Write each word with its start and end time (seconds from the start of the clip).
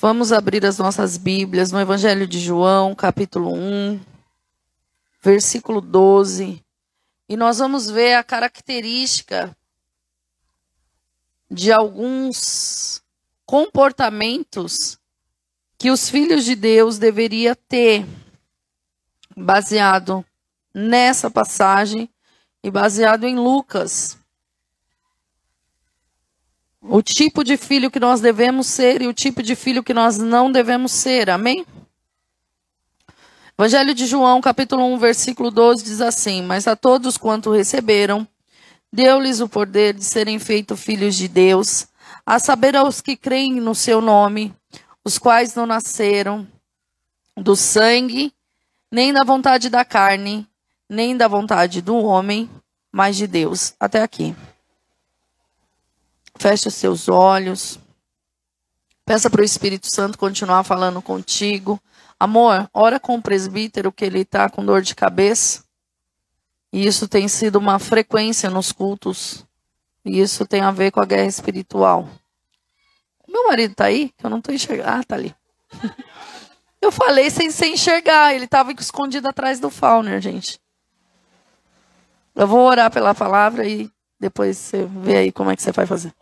Vamos 0.00 0.32
abrir 0.32 0.64
as 0.64 0.78
nossas 0.78 1.18
Bíblias 1.18 1.70
no 1.70 1.78
Evangelho 1.78 2.26
de 2.26 2.40
João, 2.40 2.94
capítulo 2.94 3.52
1, 3.52 4.00
versículo 5.20 5.78
12. 5.82 6.64
E 7.28 7.36
nós 7.36 7.58
vamos 7.58 7.90
ver 7.90 8.14
a 8.14 8.24
característica 8.24 9.54
de 11.50 11.70
alguns 11.70 13.02
comportamentos 13.44 14.98
que 15.76 15.90
os 15.90 16.08
filhos 16.08 16.46
de 16.46 16.54
Deus 16.54 16.96
deveriam 16.96 17.54
ter, 17.68 18.06
baseado 19.36 20.24
nessa 20.72 21.30
passagem 21.30 22.08
e 22.64 22.70
baseado 22.70 23.24
em 23.24 23.36
Lucas. 23.36 24.19
O 26.82 27.02
tipo 27.02 27.44
de 27.44 27.56
filho 27.56 27.90
que 27.90 28.00
nós 28.00 28.20
devemos 28.20 28.66
ser 28.66 29.02
e 29.02 29.06
o 29.06 29.12
tipo 29.12 29.42
de 29.42 29.54
filho 29.54 29.82
que 29.82 29.92
nós 29.92 30.16
não 30.16 30.50
devemos 30.50 30.92
ser. 30.92 31.28
Amém? 31.28 31.66
Evangelho 33.58 33.94
de 33.94 34.06
João, 34.06 34.40
capítulo 34.40 34.86
1, 34.94 34.98
versículo 34.98 35.50
12 35.50 35.84
diz 35.84 36.00
assim: 36.00 36.42
Mas 36.42 36.66
a 36.66 36.74
todos 36.74 37.18
quanto 37.18 37.52
receberam, 37.52 38.26
deu-lhes 38.90 39.40
o 39.40 39.48
poder 39.48 39.92
de 39.92 40.02
serem 40.02 40.38
feitos 40.38 40.80
filhos 40.82 41.14
de 41.14 41.28
Deus, 41.28 41.86
a 42.24 42.38
saber 42.38 42.74
aos 42.74 43.02
que 43.02 43.14
creem 43.14 43.60
no 43.60 43.74
seu 43.74 44.00
nome, 44.00 44.54
os 45.04 45.18
quais 45.18 45.54
não 45.54 45.66
nasceram 45.66 46.48
do 47.36 47.54
sangue, 47.54 48.32
nem 48.90 49.12
da 49.12 49.22
vontade 49.22 49.68
da 49.68 49.84
carne, 49.84 50.48
nem 50.88 51.14
da 51.14 51.28
vontade 51.28 51.82
do 51.82 51.96
homem, 51.96 52.48
mas 52.90 53.16
de 53.16 53.26
Deus. 53.26 53.74
Até 53.78 54.02
aqui. 54.02 54.34
Feche 56.40 56.68
os 56.68 56.74
seus 56.74 57.06
olhos. 57.06 57.78
Peça 59.04 59.28
para 59.28 59.42
o 59.42 59.44
Espírito 59.44 59.94
Santo 59.94 60.16
continuar 60.16 60.64
falando 60.64 61.02
contigo. 61.02 61.78
Amor, 62.18 62.66
ora 62.72 62.98
com 62.98 63.14
o 63.16 63.20
presbítero 63.20 63.92
que 63.92 64.06
ele 64.06 64.20
está 64.20 64.48
com 64.48 64.64
dor 64.64 64.80
de 64.80 64.94
cabeça. 64.94 65.62
E 66.72 66.86
isso 66.86 67.06
tem 67.06 67.28
sido 67.28 67.56
uma 67.56 67.78
frequência 67.78 68.48
nos 68.48 68.72
cultos. 68.72 69.44
E 70.02 70.18
isso 70.18 70.46
tem 70.46 70.62
a 70.62 70.70
ver 70.70 70.90
com 70.90 71.00
a 71.00 71.04
guerra 71.04 71.26
espiritual. 71.26 72.08
Meu 73.28 73.46
marido 73.46 73.72
está 73.72 73.84
aí? 73.84 74.10
Eu 74.24 74.30
não 74.30 74.38
estou 74.38 74.54
enxergando. 74.54 74.88
Ah, 74.88 75.04
tá 75.04 75.16
ali. 75.16 75.36
Eu 76.80 76.90
falei 76.90 77.28
sem, 77.28 77.50
sem 77.50 77.74
enxergar. 77.74 78.34
Ele 78.34 78.46
estava 78.46 78.72
escondido 78.72 79.28
atrás 79.28 79.60
do 79.60 79.68
Fauner, 79.68 80.22
gente. 80.22 80.58
Eu 82.34 82.46
vou 82.46 82.60
orar 82.60 82.90
pela 82.90 83.14
palavra 83.14 83.68
e 83.68 83.90
depois 84.18 84.56
você 84.56 84.86
vê 84.86 85.18
aí 85.18 85.32
como 85.32 85.50
é 85.50 85.56
que 85.56 85.62
você 85.62 85.70
vai 85.70 85.84
fazer. 85.84 86.14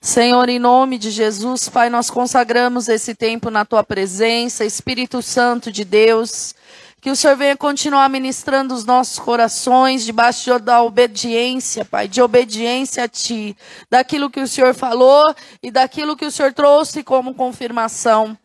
Senhor, 0.00 0.48
em 0.48 0.58
nome 0.58 0.98
de 0.98 1.10
Jesus, 1.10 1.68
Pai, 1.68 1.90
nós 1.90 2.10
consagramos 2.10 2.88
esse 2.88 3.14
tempo 3.14 3.50
na 3.50 3.64
tua 3.64 3.82
presença, 3.82 4.64
Espírito 4.64 5.20
Santo 5.20 5.72
de 5.72 5.84
Deus. 5.84 6.54
Que 7.00 7.10
o 7.10 7.16
Senhor 7.16 7.36
venha 7.36 7.56
continuar 7.56 8.08
ministrando 8.08 8.74
os 8.74 8.84
nossos 8.84 9.18
corações 9.18 10.04
debaixo 10.04 10.58
da 10.58 10.82
obediência, 10.82 11.84
Pai, 11.84 12.08
de 12.08 12.20
obediência 12.20 13.04
a 13.04 13.08
Ti, 13.08 13.56
daquilo 13.90 14.30
que 14.30 14.40
o 14.40 14.48
Senhor 14.48 14.74
falou 14.74 15.22
e 15.62 15.70
daquilo 15.70 16.16
que 16.16 16.24
o 16.24 16.30
Senhor 16.30 16.52
trouxe 16.52 17.02
como 17.02 17.34
confirmação. 17.34 18.36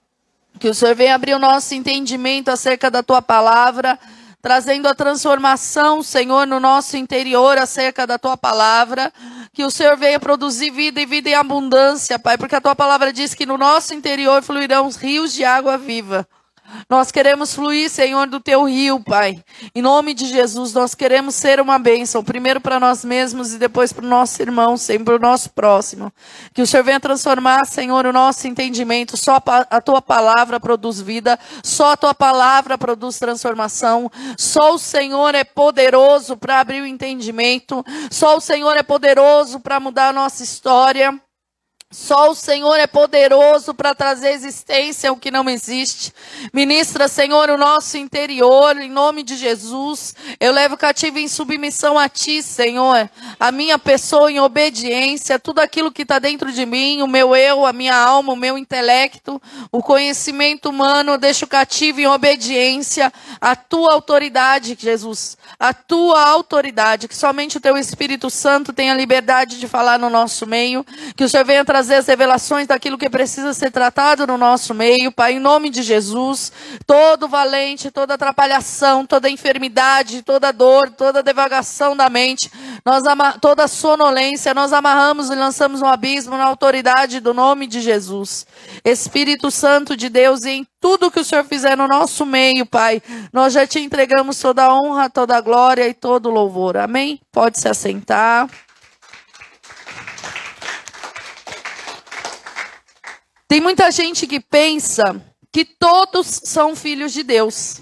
Que 0.59 0.69
o 0.69 0.75
Senhor 0.75 0.95
venha 0.95 1.15
abrir 1.15 1.33
o 1.33 1.39
nosso 1.39 1.73
entendimento 1.73 2.49
acerca 2.49 2.91
da 2.91 3.01
Tua 3.01 3.21
palavra 3.21 3.99
trazendo 4.41 4.87
a 4.87 4.95
transformação, 4.95 6.01
Senhor, 6.01 6.47
no 6.47 6.59
nosso 6.59 6.97
interior 6.97 7.57
acerca 7.57 8.07
da 8.07 8.17
tua 8.17 8.35
palavra. 8.35 9.13
Que 9.53 9.63
o 9.65 9.71
Senhor 9.71 9.97
venha 9.97 10.19
produzir 10.19 10.71
vida 10.71 11.01
e 11.01 11.05
vida 11.05 11.29
em 11.29 11.35
abundância, 11.35 12.17
Pai, 12.17 12.37
porque 12.37 12.55
a 12.55 12.61
tua 12.61 12.75
palavra 12.75 13.11
diz 13.11 13.33
que 13.33 13.45
no 13.45 13.57
nosso 13.57 13.93
interior 13.93 14.41
fluirão 14.41 14.89
rios 14.89 15.33
de 15.33 15.43
água 15.43 15.77
viva. 15.77 16.27
Nós 16.89 17.11
queremos 17.11 17.53
fluir, 17.53 17.89
Senhor, 17.89 18.27
do 18.27 18.39
teu 18.39 18.65
rio, 18.65 18.99
Pai. 18.99 19.43
Em 19.73 19.81
nome 19.81 20.13
de 20.13 20.25
Jesus, 20.25 20.73
nós 20.73 20.95
queremos 20.95 21.35
ser 21.35 21.59
uma 21.59 21.77
bênção, 21.79 22.23
primeiro 22.23 22.59
para 22.59 22.79
nós 22.79 23.03
mesmos 23.05 23.53
e 23.53 23.57
depois 23.57 23.91
para 23.93 24.05
o 24.05 24.07
nosso 24.07 24.41
irmão, 24.41 24.77
sempre 24.77 25.05
para 25.05 25.15
o 25.15 25.19
nosso 25.19 25.49
próximo. 25.51 26.11
Que 26.53 26.61
o 26.61 26.67
Senhor 26.67 26.83
venha 26.83 26.99
transformar, 26.99 27.65
Senhor, 27.65 28.05
o 28.05 28.13
nosso 28.13 28.47
entendimento. 28.47 29.17
Só 29.17 29.41
a 29.69 29.81
tua 29.81 30.01
palavra 30.01 30.59
produz 30.59 31.01
vida, 31.01 31.39
só 31.63 31.91
a 31.91 31.97
tua 31.97 32.13
palavra 32.13 32.77
produz 32.77 33.17
transformação. 33.19 34.11
Só 34.37 34.73
o 34.73 34.79
Senhor 34.79 35.35
é 35.35 35.43
poderoso 35.43 36.37
para 36.37 36.59
abrir 36.59 36.81
o 36.81 36.85
entendimento. 36.85 37.83
Só 38.09 38.37
o 38.37 38.41
Senhor 38.41 38.75
é 38.77 38.83
poderoso 38.83 39.59
para 39.59 39.79
mudar 39.79 40.09
a 40.09 40.13
nossa 40.13 40.43
história. 40.43 41.19
Só 41.91 42.31
o 42.31 42.35
Senhor 42.35 42.77
é 42.77 42.87
poderoso 42.87 43.73
para 43.73 43.93
trazer 43.93 44.31
existência 44.31 45.11
o 45.11 45.17
que 45.17 45.29
não 45.29 45.49
existe. 45.49 46.13
Ministra, 46.53 47.09
Senhor, 47.09 47.49
o 47.49 47.57
nosso 47.57 47.97
interior, 47.97 48.77
em 48.77 48.89
nome 48.89 49.23
de 49.23 49.35
Jesus. 49.35 50.15
Eu 50.39 50.53
levo 50.53 50.77
cativo 50.77 51.19
em 51.19 51.27
submissão 51.27 51.99
a 51.99 52.07
Ti, 52.07 52.41
Senhor. 52.41 53.09
A 53.37 53.51
minha 53.51 53.77
pessoa 53.77 54.31
em 54.31 54.39
obediência, 54.39 55.37
tudo 55.37 55.59
aquilo 55.59 55.91
que 55.91 56.03
está 56.03 56.17
dentro 56.17 56.49
de 56.53 56.65
mim, 56.65 57.01
o 57.01 57.07
meu 57.07 57.35
eu, 57.35 57.65
a 57.65 57.73
minha 57.73 57.93
alma, 57.95 58.31
o 58.31 58.37
meu 58.37 58.57
intelecto, 58.57 59.41
o 59.69 59.83
conhecimento 59.83 60.69
humano, 60.69 61.11
eu 61.11 61.17
deixo 61.17 61.45
cativo 61.45 61.99
em 61.99 62.07
obediência 62.07 63.11
à 63.41 63.53
Tua 63.53 63.91
autoridade, 63.91 64.77
Jesus. 64.79 65.37
A 65.59 65.73
Tua 65.73 66.23
autoridade, 66.23 67.09
que 67.09 67.17
somente 67.17 67.57
o 67.57 67.61
Teu 67.61 67.77
Espírito 67.77 68.29
Santo 68.29 68.71
tenha 68.71 68.93
liberdade 68.93 69.59
de 69.59 69.67
falar 69.67 69.99
no 69.99 70.09
nosso 70.09 70.47
meio. 70.47 70.85
Que 71.17 71.25
o 71.25 71.29
Senhor 71.29 71.43
venha 71.45 71.65
trazer 71.65 71.80
trazer 71.81 71.95
as 71.95 72.05
revelações 72.05 72.67
daquilo 72.67 72.95
que 72.95 73.09
precisa 73.09 73.55
ser 73.55 73.71
tratado 73.71 74.27
no 74.27 74.37
nosso 74.37 74.71
meio, 74.71 75.11
Pai, 75.11 75.33
em 75.33 75.39
nome 75.39 75.67
de 75.67 75.81
Jesus. 75.81 76.51
Todo 76.85 77.27
valente, 77.27 77.89
toda 77.89 78.13
atrapalhação, 78.13 79.03
toda 79.03 79.27
enfermidade, 79.27 80.21
toda 80.21 80.51
dor, 80.51 80.91
toda 80.91 81.23
devagação 81.23 81.97
da 81.97 82.07
mente, 82.07 82.51
nós 82.85 83.01
toda 83.41 83.67
sonolência, 83.67 84.53
nós 84.53 84.71
amarramos 84.71 85.31
e 85.31 85.35
lançamos 85.35 85.81
no 85.81 85.87
abismo 85.87 86.37
na 86.37 86.45
autoridade 86.45 87.19
do 87.19 87.33
nome 87.33 87.65
de 87.65 87.81
Jesus. 87.81 88.45
Espírito 88.85 89.49
Santo 89.49 89.97
de 89.97 90.07
Deus, 90.07 90.45
em 90.45 90.67
tudo 90.79 91.09
que 91.09 91.19
o 91.19 91.25
Senhor 91.25 91.45
fizer 91.45 91.75
no 91.75 91.87
nosso 91.87 92.27
meio, 92.27 92.63
Pai, 92.63 93.01
nós 93.33 93.53
já 93.53 93.65
te 93.65 93.79
entregamos 93.79 94.39
toda 94.39 94.65
a 94.65 94.75
honra, 94.75 95.09
toda 95.09 95.35
a 95.35 95.41
glória 95.41 95.87
e 95.87 95.95
todo 95.95 96.27
o 96.27 96.31
louvor. 96.31 96.77
Amém? 96.77 97.19
Pode 97.31 97.59
se 97.59 97.67
assentar. 97.67 98.47
Tem 103.51 103.59
muita 103.59 103.91
gente 103.91 104.25
que 104.25 104.39
pensa 104.39 105.21
que 105.51 105.65
todos 105.65 106.25
são 106.45 106.73
filhos 106.73 107.11
de 107.11 107.21
Deus. 107.21 107.81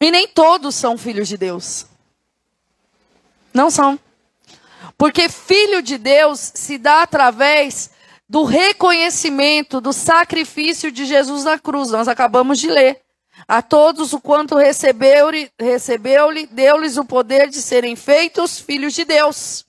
E 0.00 0.10
nem 0.10 0.26
todos 0.26 0.74
são 0.74 0.96
filhos 0.96 1.28
de 1.28 1.36
Deus. 1.36 1.84
Não 3.52 3.70
são. 3.70 4.00
Porque 4.96 5.28
filho 5.28 5.82
de 5.82 5.98
Deus 5.98 6.50
se 6.54 6.78
dá 6.78 7.02
através 7.02 7.90
do 8.26 8.42
reconhecimento 8.42 9.82
do 9.82 9.92
sacrifício 9.92 10.90
de 10.90 11.04
Jesus 11.04 11.44
na 11.44 11.58
cruz. 11.58 11.90
Nós 11.90 12.08
acabamos 12.08 12.58
de 12.58 12.70
ler. 12.70 13.02
A 13.46 13.60
todos 13.60 14.14
o 14.14 14.20
quanto 14.20 14.56
recebeu-lhe, 14.56 15.52
recebeu-lhe, 15.60 16.46
deu-lhes 16.46 16.96
o 16.96 17.04
poder 17.04 17.50
de 17.50 17.60
serem 17.60 17.94
feitos 17.94 18.58
filhos 18.58 18.94
de 18.94 19.04
Deus. 19.04 19.66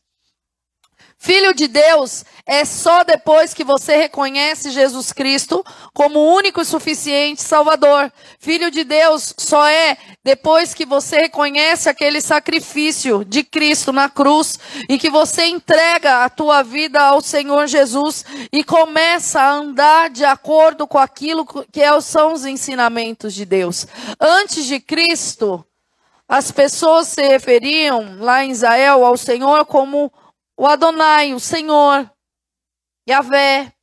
Filho 1.23 1.53
de 1.53 1.67
Deus 1.67 2.25
é 2.47 2.65
só 2.65 3.03
depois 3.03 3.53
que 3.53 3.63
você 3.63 3.95
reconhece 3.95 4.71
Jesus 4.71 5.13
Cristo 5.13 5.63
como 5.93 6.19
único 6.19 6.59
e 6.59 6.65
suficiente 6.65 7.43
Salvador. 7.43 8.11
Filho 8.39 8.71
de 8.71 8.83
Deus 8.83 9.31
só 9.37 9.67
é 9.67 9.97
depois 10.23 10.73
que 10.73 10.83
você 10.83 11.21
reconhece 11.21 11.87
aquele 11.87 12.21
sacrifício 12.21 13.23
de 13.23 13.43
Cristo 13.43 13.93
na 13.93 14.09
cruz 14.09 14.57
e 14.89 14.97
que 14.97 15.11
você 15.11 15.45
entrega 15.45 16.25
a 16.25 16.29
tua 16.29 16.63
vida 16.63 16.99
ao 16.99 17.21
Senhor 17.21 17.67
Jesus 17.67 18.25
e 18.51 18.63
começa 18.63 19.39
a 19.39 19.51
andar 19.51 20.09
de 20.09 20.25
acordo 20.25 20.87
com 20.87 20.97
aquilo 20.97 21.45
que 21.45 21.81
é 21.83 22.01
são 22.01 22.33
os 22.33 22.47
ensinamentos 22.47 23.35
de 23.35 23.45
Deus. 23.45 23.85
Antes 24.19 24.65
de 24.65 24.79
Cristo, 24.79 25.63
as 26.27 26.49
pessoas 26.49 27.09
se 27.09 27.21
referiam 27.21 28.17
lá 28.17 28.43
em 28.43 28.49
Israel 28.49 29.05
ao 29.05 29.15
Senhor 29.17 29.67
como 29.67 30.11
o 30.61 30.67
Adonai, 30.67 31.33
o 31.33 31.39
Senhor, 31.39 32.07
Yahvé. 33.09 33.73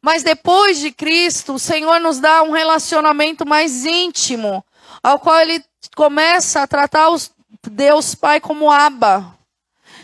Mas 0.00 0.22
depois 0.22 0.78
de 0.78 0.90
Cristo, 0.90 1.52
o 1.52 1.58
Senhor 1.58 2.00
nos 2.00 2.18
dá 2.18 2.42
um 2.42 2.50
relacionamento 2.50 3.46
mais 3.46 3.84
íntimo, 3.84 4.64
ao 5.02 5.18
qual 5.18 5.38
ele 5.40 5.62
começa 5.94 6.62
a 6.62 6.66
tratar 6.66 7.10
os 7.10 7.30
Deus 7.70 8.14
Pai 8.14 8.40
como 8.40 8.70
Abba. 8.70 9.36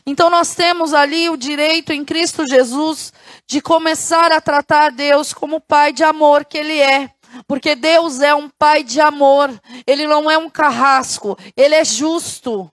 Então 0.05 0.29
nós 0.29 0.55
temos 0.55 0.93
ali 0.93 1.31
o 1.31 1.39
direito 1.39 1.91
em 1.91 2.05
Cristo 2.05 2.47
Jesus 2.47 3.11
de 3.47 3.63
começar 3.63 4.31
a 4.31 4.43
tratar 4.43 4.93
Deus 4.93 5.33
como 5.33 5.59
Pai 5.59 5.91
de 5.91 6.05
amor 6.05 6.45
que 6.45 6.59
Ele 6.59 6.79
é. 6.81 7.11
Porque 7.47 7.75
Deus 7.75 8.21
é 8.21 8.35
um 8.35 8.51
Pai 8.51 8.85
de 8.85 9.01
amor, 9.01 9.51
Ele 9.87 10.07
não 10.07 10.31
é 10.31 10.37
um 10.37 10.51
carrasco, 10.51 11.35
Ele 11.57 11.75
é 11.75 11.85
justo. 11.85 12.71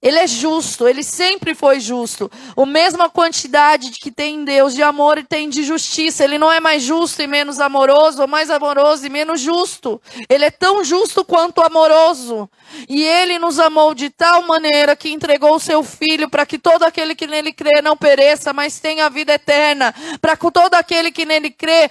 Ele 0.00 0.18
é 0.18 0.28
justo, 0.28 0.86
ele 0.86 1.02
sempre 1.02 1.56
foi 1.56 1.80
justo. 1.80 2.30
A 2.56 2.64
mesma 2.64 3.10
quantidade 3.10 3.90
que 3.90 4.12
tem 4.12 4.36
em 4.36 4.44
Deus 4.44 4.72
de 4.72 4.80
amor 4.80 5.18
e 5.18 5.24
tem 5.24 5.48
de 5.48 5.64
justiça. 5.64 6.22
Ele 6.22 6.38
não 6.38 6.52
é 6.52 6.60
mais 6.60 6.84
justo 6.84 7.20
e 7.20 7.26
menos 7.26 7.58
amoroso, 7.58 8.22
ou 8.22 8.28
mais 8.28 8.48
amoroso 8.48 9.04
e 9.04 9.10
menos 9.10 9.40
justo. 9.40 10.00
Ele 10.28 10.44
é 10.44 10.52
tão 10.52 10.84
justo 10.84 11.24
quanto 11.24 11.60
amoroso. 11.60 12.48
E 12.88 13.02
ele 13.02 13.40
nos 13.40 13.58
amou 13.58 13.92
de 13.92 14.08
tal 14.08 14.42
maneira 14.42 14.94
que 14.94 15.10
entregou 15.10 15.56
o 15.56 15.60
seu 15.60 15.82
filho 15.82 16.30
para 16.30 16.46
que 16.46 16.60
todo 16.60 16.84
aquele 16.84 17.16
que 17.16 17.26
nele 17.26 17.52
crê 17.52 17.82
não 17.82 17.96
pereça, 17.96 18.52
mas 18.52 18.78
tenha 18.78 19.06
a 19.06 19.08
vida 19.08 19.32
eterna. 19.32 19.92
Para 20.20 20.36
que 20.36 20.50
todo 20.52 20.74
aquele 20.74 21.10
que 21.10 21.24
nele 21.24 21.50
crê 21.50 21.90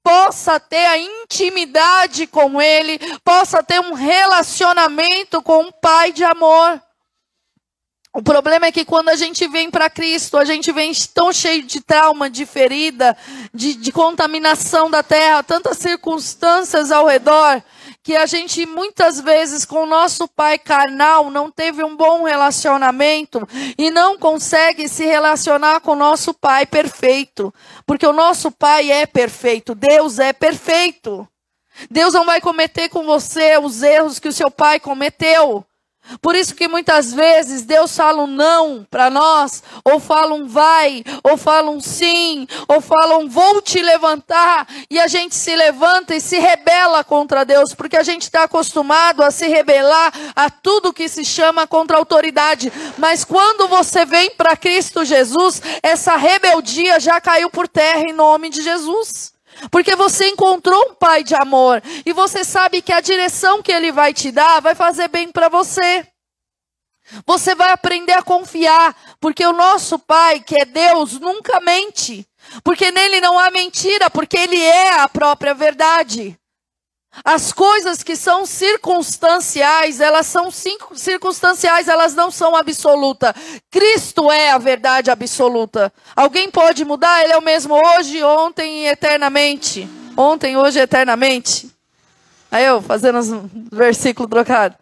possa 0.00 0.60
ter 0.60 0.86
a 0.86 0.96
intimidade 0.96 2.28
com 2.28 2.62
ele, 2.62 3.00
possa 3.24 3.64
ter 3.64 3.80
um 3.80 3.94
relacionamento 3.94 5.42
com 5.42 5.64
um 5.64 5.72
pai 5.72 6.12
de 6.12 6.22
amor. 6.22 6.80
O 8.18 8.22
problema 8.22 8.66
é 8.66 8.72
que 8.72 8.84
quando 8.84 9.10
a 9.10 9.14
gente 9.14 9.46
vem 9.46 9.70
para 9.70 9.88
Cristo, 9.88 10.36
a 10.36 10.44
gente 10.44 10.72
vem 10.72 10.90
tão 11.14 11.32
cheio 11.32 11.62
de 11.62 11.80
trauma, 11.80 12.28
de 12.28 12.44
ferida, 12.44 13.16
de, 13.54 13.74
de 13.74 13.92
contaminação 13.92 14.90
da 14.90 15.04
terra, 15.04 15.44
tantas 15.44 15.78
circunstâncias 15.78 16.90
ao 16.90 17.06
redor, 17.06 17.62
que 18.02 18.16
a 18.16 18.26
gente 18.26 18.66
muitas 18.66 19.20
vezes 19.20 19.64
com 19.64 19.84
o 19.84 19.86
nosso 19.86 20.26
pai 20.26 20.58
carnal 20.58 21.30
não 21.30 21.48
teve 21.48 21.84
um 21.84 21.96
bom 21.96 22.24
relacionamento 22.24 23.48
e 23.78 23.88
não 23.88 24.18
consegue 24.18 24.88
se 24.88 25.06
relacionar 25.06 25.78
com 25.78 25.92
o 25.92 25.96
nosso 25.96 26.34
pai 26.34 26.66
perfeito, 26.66 27.54
porque 27.86 28.04
o 28.04 28.12
nosso 28.12 28.50
pai 28.50 28.90
é 28.90 29.06
perfeito, 29.06 29.76
Deus 29.76 30.18
é 30.18 30.32
perfeito. 30.32 31.24
Deus 31.88 32.14
não 32.14 32.26
vai 32.26 32.40
cometer 32.40 32.88
com 32.88 33.04
você 33.04 33.56
os 33.58 33.80
erros 33.80 34.18
que 34.18 34.26
o 34.26 34.32
seu 34.32 34.50
pai 34.50 34.80
cometeu. 34.80 35.64
Por 36.20 36.34
isso 36.34 36.54
que 36.54 36.68
muitas 36.68 37.12
vezes 37.12 37.62
Deus 37.62 37.94
fala 37.96 38.22
um 38.22 38.26
não 38.26 38.86
para 38.90 39.10
nós, 39.10 39.62
ou 39.84 40.00
fala 40.00 40.34
um 40.34 40.46
vai, 40.46 41.04
ou 41.22 41.36
fala 41.36 41.70
um 41.70 41.80
sim, 41.80 42.46
ou 42.66 42.80
fala 42.80 43.18
um 43.18 43.28
vou 43.28 43.60
te 43.60 43.80
levantar, 43.80 44.66
e 44.90 44.98
a 44.98 45.06
gente 45.06 45.34
se 45.34 45.54
levanta 45.54 46.14
e 46.14 46.20
se 46.20 46.38
rebela 46.38 47.04
contra 47.04 47.44
Deus, 47.44 47.74
porque 47.74 47.96
a 47.96 48.02
gente 48.02 48.22
está 48.22 48.44
acostumado 48.44 49.22
a 49.22 49.30
se 49.30 49.46
rebelar 49.48 50.12
a 50.34 50.50
tudo 50.50 50.92
que 50.92 51.08
se 51.08 51.24
chama 51.24 51.66
contra 51.66 51.96
a 51.96 52.00
autoridade. 52.00 52.72
Mas 52.96 53.24
quando 53.24 53.68
você 53.68 54.04
vem 54.04 54.30
para 54.30 54.56
Cristo 54.56 55.04
Jesus, 55.04 55.60
essa 55.82 56.16
rebeldia 56.16 56.98
já 57.00 57.20
caiu 57.20 57.50
por 57.50 57.68
terra 57.68 58.02
em 58.02 58.12
nome 58.12 58.48
de 58.50 58.62
Jesus. 58.62 59.37
Porque 59.70 59.96
você 59.96 60.28
encontrou 60.28 60.90
um 60.90 60.94
pai 60.94 61.24
de 61.24 61.34
amor 61.34 61.82
e 62.06 62.12
você 62.12 62.44
sabe 62.44 62.82
que 62.82 62.92
a 62.92 63.00
direção 63.00 63.62
que 63.62 63.72
ele 63.72 63.90
vai 63.90 64.14
te 64.14 64.30
dar 64.30 64.60
vai 64.60 64.74
fazer 64.74 65.08
bem 65.08 65.30
para 65.30 65.48
você. 65.48 66.06
Você 67.26 67.54
vai 67.54 67.70
aprender 67.70 68.12
a 68.12 68.22
confiar, 68.22 68.94
porque 69.18 69.44
o 69.44 69.52
nosso 69.52 69.98
pai, 69.98 70.40
que 70.40 70.60
é 70.60 70.64
Deus, 70.64 71.18
nunca 71.18 71.58
mente. 71.60 72.26
Porque 72.62 72.90
nele 72.90 73.20
não 73.20 73.38
há 73.38 73.50
mentira, 73.50 74.10
porque 74.10 74.36
ele 74.36 74.62
é 74.62 75.00
a 75.00 75.08
própria 75.08 75.54
verdade. 75.54 76.38
As 77.24 77.52
coisas 77.52 78.02
que 78.02 78.14
são 78.14 78.46
circunstanciais, 78.46 80.00
elas 80.00 80.26
são 80.26 80.50
circunstanciais, 80.50 81.88
elas 81.88 82.14
não 82.14 82.30
são 82.30 82.54
absolutas. 82.54 83.32
Cristo 83.70 84.30
é 84.30 84.50
a 84.50 84.58
verdade 84.58 85.10
absoluta. 85.10 85.92
Alguém 86.14 86.50
pode 86.50 86.84
mudar? 86.84 87.24
Ele 87.24 87.32
é 87.32 87.38
o 87.38 87.42
mesmo 87.42 87.74
hoje, 87.74 88.22
ontem 88.22 88.84
e 88.84 88.86
eternamente. 88.88 89.88
Ontem, 90.16 90.56
hoje 90.56 90.78
eternamente. 90.78 91.70
Aí 92.50 92.64
eu 92.64 92.80
fazendo 92.80 93.18
os 93.18 93.28
versículos 93.70 94.30
trocados. 94.30 94.78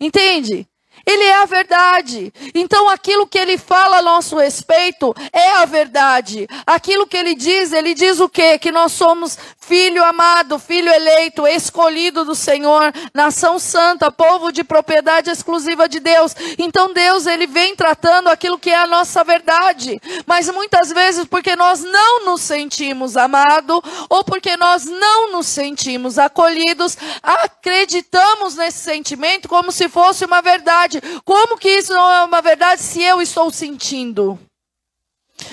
Entende? 0.00 0.66
Ele 1.06 1.24
é 1.24 1.42
a 1.42 1.46
verdade. 1.46 2.32
Então 2.54 2.88
aquilo 2.88 3.26
que 3.26 3.38
ele 3.38 3.56
fala 3.56 3.98
a 3.98 4.02
nosso 4.02 4.36
respeito 4.36 5.14
é 5.32 5.52
a 5.56 5.64
verdade. 5.64 6.46
Aquilo 6.66 7.06
que 7.06 7.16
ele 7.16 7.34
diz, 7.34 7.72
ele 7.72 7.94
diz 7.94 8.20
o 8.20 8.28
quê? 8.28 8.58
Que 8.58 8.70
nós 8.70 8.92
somos 8.92 9.38
filho 9.68 10.02
amado, 10.02 10.58
filho 10.58 10.90
eleito, 10.90 11.46
escolhido 11.46 12.24
do 12.24 12.34
Senhor, 12.34 12.90
nação 13.12 13.58
santa, 13.58 14.10
povo 14.10 14.50
de 14.50 14.64
propriedade 14.64 15.30
exclusiva 15.30 15.86
de 15.86 16.00
Deus. 16.00 16.34
Então 16.58 16.94
Deus, 16.94 17.26
ele 17.26 17.46
vem 17.46 17.76
tratando 17.76 18.28
aquilo 18.28 18.58
que 18.58 18.70
é 18.70 18.76
a 18.76 18.86
nossa 18.86 19.22
verdade. 19.22 20.00
Mas 20.26 20.48
muitas 20.48 20.90
vezes 20.90 21.26
porque 21.26 21.54
nós 21.54 21.82
não 21.82 22.24
nos 22.24 22.40
sentimos 22.40 23.14
amados 23.14 23.82
ou 24.08 24.24
porque 24.24 24.56
nós 24.56 24.86
não 24.86 25.32
nos 25.32 25.46
sentimos 25.46 26.18
acolhidos, 26.18 26.96
acreditamos 27.22 28.56
nesse 28.56 28.78
sentimento 28.78 29.50
como 29.50 29.70
se 29.70 29.86
fosse 29.86 30.24
uma 30.24 30.40
verdade. 30.40 30.98
Como 31.26 31.58
que 31.58 31.68
isso 31.68 31.92
não 31.92 32.10
é 32.10 32.24
uma 32.24 32.40
verdade 32.40 32.80
se 32.80 33.02
eu 33.02 33.20
estou 33.20 33.50
sentindo? 33.50 34.38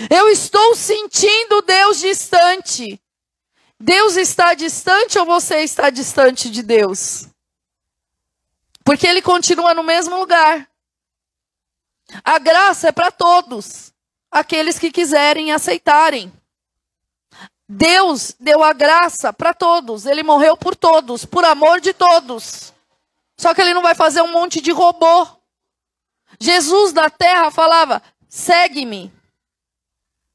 Eu 0.10 0.30
estou 0.30 0.74
sentindo 0.74 1.62
Deus 1.62 2.00
distante. 2.00 2.98
Deus 3.86 4.18
está 4.18 4.56
distante 4.56 5.20
ou 5.20 5.28
você 5.28 5.60
está 5.60 5.92
distante 5.92 6.50
de 6.50 6.64
Deus? 6.64 7.28
Porque 8.84 9.06
ele 9.06 9.22
continua 9.22 9.76
no 9.76 9.84
mesmo 9.84 10.18
lugar. 10.18 10.68
A 12.24 12.40
graça 12.40 12.88
é 12.88 12.92
para 12.92 13.12
todos, 13.12 13.94
aqueles 14.32 14.80
que 14.80 14.92
quiserem 14.92 15.52
aceitarem. 15.52 16.34
Deus 17.70 18.36
deu 18.40 18.64
a 18.64 18.74
graça 18.74 19.32
para 19.32 19.54
todos, 19.54 20.08
ele 20.08 20.24
morreu 20.24 20.58
por 20.58 20.76
todos, 20.76 21.24
por 21.24 21.46
amor 21.46 21.80
de 21.80 21.94
todos. 21.94 22.74
Só 23.38 23.54
que 23.54 23.62
ele 23.62 23.76
não 23.76 23.84
vai 23.84 23.94
fazer 23.94 24.24
um 24.24 24.32
monte 24.32 24.62
de 24.62 24.72
robô. 24.72 25.28
Jesus 26.40 26.92
da 26.92 27.08
terra 27.08 27.52
falava: 27.52 28.02
segue-me. 28.28 29.14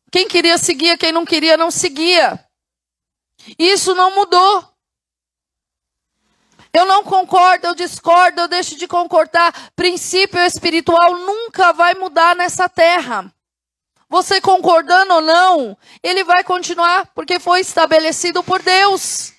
Quem 0.09 0.29
queria 0.29 0.57
seguia, 0.57 0.97
quem 0.97 1.11
não 1.11 1.25
queria 1.25 1.57
não 1.57 1.73
seguia. 1.73 2.49
Isso 3.59 3.95
não 3.95 4.15
mudou. 4.15 4.71
Eu 6.73 6.87
não 6.87 7.03
concordo, 7.03 7.67
eu 7.67 7.75
discordo, 7.75 8.43
eu 8.43 8.49
deixo 8.49 8.77
de 8.77 8.87
concordar. 8.87 9.73
Princípio 9.75 10.39
espiritual 10.41 11.17
nunca 11.17 11.73
vai 11.73 11.95
mudar 11.95 12.37
nessa 12.37 12.69
terra. 12.69 13.33
Você 14.09 14.41
concordando 14.41 15.15
ou 15.15 15.21
não, 15.21 15.77
ele 16.03 16.25
vai 16.25 16.43
continuar 16.43 17.07
porque 17.15 17.39
foi 17.39 17.61
estabelecido 17.61 18.43
por 18.43 18.63
Deus. 18.63 19.33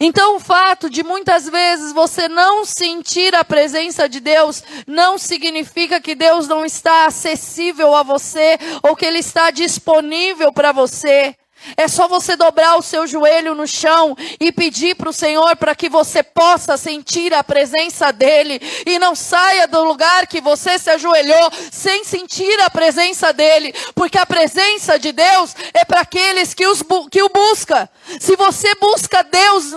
Então, 0.00 0.36
o 0.36 0.40
fato 0.40 0.88
de 0.88 1.02
muitas 1.02 1.48
vezes 1.48 1.92
você 1.92 2.28
não 2.28 2.64
sentir 2.64 3.34
a 3.34 3.44
presença 3.44 4.08
de 4.08 4.20
Deus 4.20 4.62
não 4.86 5.18
significa 5.18 6.00
que 6.00 6.14
Deus 6.14 6.48
não 6.48 6.64
está 6.64 7.06
acessível 7.06 7.94
a 7.94 8.02
você 8.02 8.58
ou 8.82 8.96
que 8.96 9.04
Ele 9.04 9.18
está 9.18 9.50
disponível 9.50 10.52
para 10.52 10.72
você. 10.72 11.36
É 11.76 11.88
só 11.88 12.08
você 12.08 12.36
dobrar 12.36 12.76
o 12.76 12.82
seu 12.82 13.06
joelho 13.06 13.54
no 13.54 13.66
chão 13.66 14.16
e 14.40 14.52
pedir 14.52 14.94
para 14.94 15.08
o 15.08 15.12
Senhor 15.12 15.56
para 15.56 15.74
que 15.74 15.88
você 15.88 16.22
possa 16.22 16.76
sentir 16.76 17.32
a 17.32 17.44
presença 17.44 18.12
dEle 18.12 18.60
e 18.86 18.98
não 18.98 19.14
saia 19.14 19.66
do 19.66 19.82
lugar 19.82 20.26
que 20.26 20.40
você 20.40 20.78
se 20.78 20.90
ajoelhou 20.90 21.50
sem 21.70 22.04
sentir 22.04 22.60
a 22.60 22.70
presença 22.70 23.32
dEle, 23.32 23.74
porque 23.94 24.18
a 24.18 24.26
presença 24.26 24.98
de 24.98 25.12
Deus 25.12 25.54
é 25.72 25.84
para 25.84 26.00
aqueles 26.00 26.54
que, 26.54 26.66
os, 26.66 26.82
que 27.10 27.22
o 27.22 27.28
busca. 27.28 27.88
Se 28.20 28.36
você 28.36 28.74
busca 28.76 29.22
Deus 29.22 29.72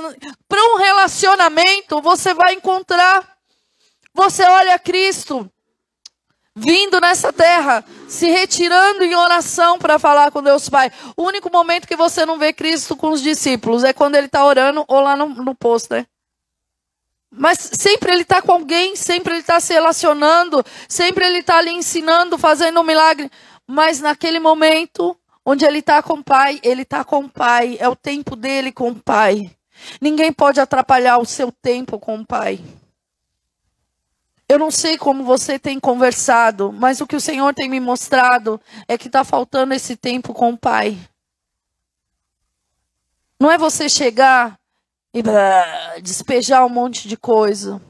para 0.48 0.64
um 0.74 0.78
relacionamento, 0.78 2.02
você 2.02 2.34
vai 2.34 2.54
encontrar. 2.54 3.36
Você 4.14 4.44
olha 4.44 4.80
Cristo 4.80 5.50
vindo 6.56 7.02
nessa 7.02 7.34
terra, 7.34 7.84
se 8.08 8.28
retirando 8.28 9.04
em 9.04 9.14
oração 9.14 9.78
para 9.78 10.00
falar 10.00 10.32
com 10.32 10.42
Deus 10.42 10.70
Pai. 10.70 10.92
O 11.18 11.24
único 11.24 11.52
momento 11.52 11.88
que 11.88 11.96
você 11.96 12.26
não 12.26 12.40
vê 12.40 12.54
Cristo 12.54 12.96
com 12.96 13.10
os 13.10 13.22
discípulos 13.22 13.84
é 13.84 13.92
quando 13.92 14.16
ele 14.16 14.28
está 14.28 14.46
orando 14.46 14.86
ou 14.88 15.02
lá 15.02 15.18
no, 15.18 15.28
no 15.28 15.54
posto, 15.54 15.94
né? 15.94 16.06
Mas 17.38 17.58
sempre 17.74 18.14
ele 18.14 18.22
está 18.22 18.42
com 18.42 18.54
alguém, 18.54 18.96
sempre 18.96 19.34
ele 19.34 19.42
está 19.42 19.60
se 19.60 19.74
relacionando, 19.74 20.64
sempre 20.88 21.26
ele 21.26 21.40
está 21.40 21.58
ali 21.58 21.72
ensinando, 21.72 22.38
fazendo 22.38 22.80
um 22.80 22.84
milagre. 22.84 23.30
Mas 23.68 24.00
naquele 24.00 24.40
momento, 24.40 25.18
onde 25.46 25.66
ele 25.66 25.80
está 25.80 26.02
com 26.02 26.14
o 26.14 26.24
Pai, 26.24 26.62
ele 26.64 26.84
está 26.84 27.04
com 27.04 27.26
o 27.26 27.30
Pai, 27.30 27.76
é 27.78 27.90
o 27.90 27.96
tempo 27.96 28.38
dele 28.38 28.72
com 28.72 28.90
o 28.90 28.96
Pai. 28.96 29.42
Ninguém 30.00 30.32
pode 30.32 30.62
atrapalhar 30.62 31.18
o 31.18 31.26
seu 31.26 31.52
tempo 31.52 32.00
com 32.00 32.20
o 32.20 32.26
Pai. 32.26 32.62
Eu 34.48 34.60
não 34.60 34.70
sei 34.70 34.98
como 34.98 35.24
você 35.24 35.58
tem 35.58 35.80
conversado, 35.80 36.72
mas 36.72 37.02
o 37.02 37.08
que 37.08 37.16
o 37.16 37.22
Senhor 37.22 37.54
tem 37.54 37.68
me 37.68 37.80
mostrado 37.80 38.62
é 38.88 38.98
que 38.98 39.08
está 39.08 39.24
faltando 39.24 39.74
esse 39.74 39.96
tempo 39.96 40.34
com 40.34 40.52
o 40.52 40.58
Pai. 40.58 40.98
Não 43.40 43.52
é 43.52 43.58
você 43.58 43.90
chegar 43.90 44.60
e 45.14 45.22
despejar 46.02 46.66
um 46.66 46.70
monte 46.70 47.08
de 47.08 47.18
coisa, 47.18 47.82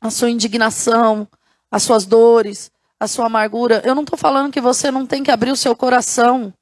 a 0.00 0.10
sua 0.10 0.30
indignação, 0.30 1.28
as 1.70 1.82
suas 1.84 2.04
dores, 2.04 2.72
a 2.98 3.06
sua 3.06 3.26
amargura. 3.26 3.80
Eu 3.84 3.94
não 3.94 4.02
estou 4.02 4.18
falando 4.18 4.52
que 4.52 4.60
você 4.60 4.90
não 4.90 5.06
tem 5.06 5.22
que 5.22 5.30
abrir 5.30 5.50
o 5.50 5.56
seu 5.56 5.76
coração, 5.76 6.52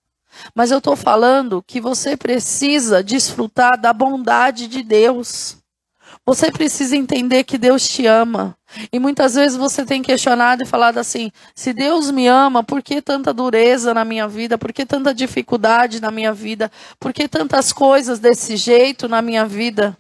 mas 0.55 0.71
eu 0.71 0.79
estou 0.79 0.97
falando 0.97 1.63
que 1.63 1.81
você 1.81 2.17
precisa 2.17 3.03
desfrutar 3.03 3.81
da 3.81 3.93
bondade 3.93 4.69
de 4.69 4.83
Deus. 4.83 5.62
Você 6.25 6.53
precisa 6.53 6.97
entender 6.97 7.43
que 7.43 7.59
Deus 7.59 7.89
te 7.89 8.07
ama. 8.07 8.57
E 8.93 8.99
muitas 8.99 9.35
vezes 9.35 9.57
você 9.57 9.85
tem 9.85 10.03
questionado 10.03 10.63
e 10.63 10.67
falado 10.67 10.99
assim: 10.99 11.33
se 11.55 11.73
Deus 11.73 12.11
me 12.13 12.29
ama, 12.29 12.63
por 12.63 12.81
que 12.81 13.03
tanta 13.03 13.35
dureza 13.35 13.93
na 13.93 14.05
minha 14.05 14.29
vida? 14.29 14.57
Por 14.57 14.73
que 14.73 14.87
tanta 14.87 15.13
dificuldade 15.13 16.01
na 16.01 16.13
minha 16.13 16.33
vida? 16.33 16.71
Por 17.01 17.13
que 17.13 17.27
tantas 17.27 17.73
coisas 17.73 18.21
desse 18.21 18.57
jeito 18.57 19.09
na 19.09 19.21
minha 19.21 19.45
vida? 19.45 19.99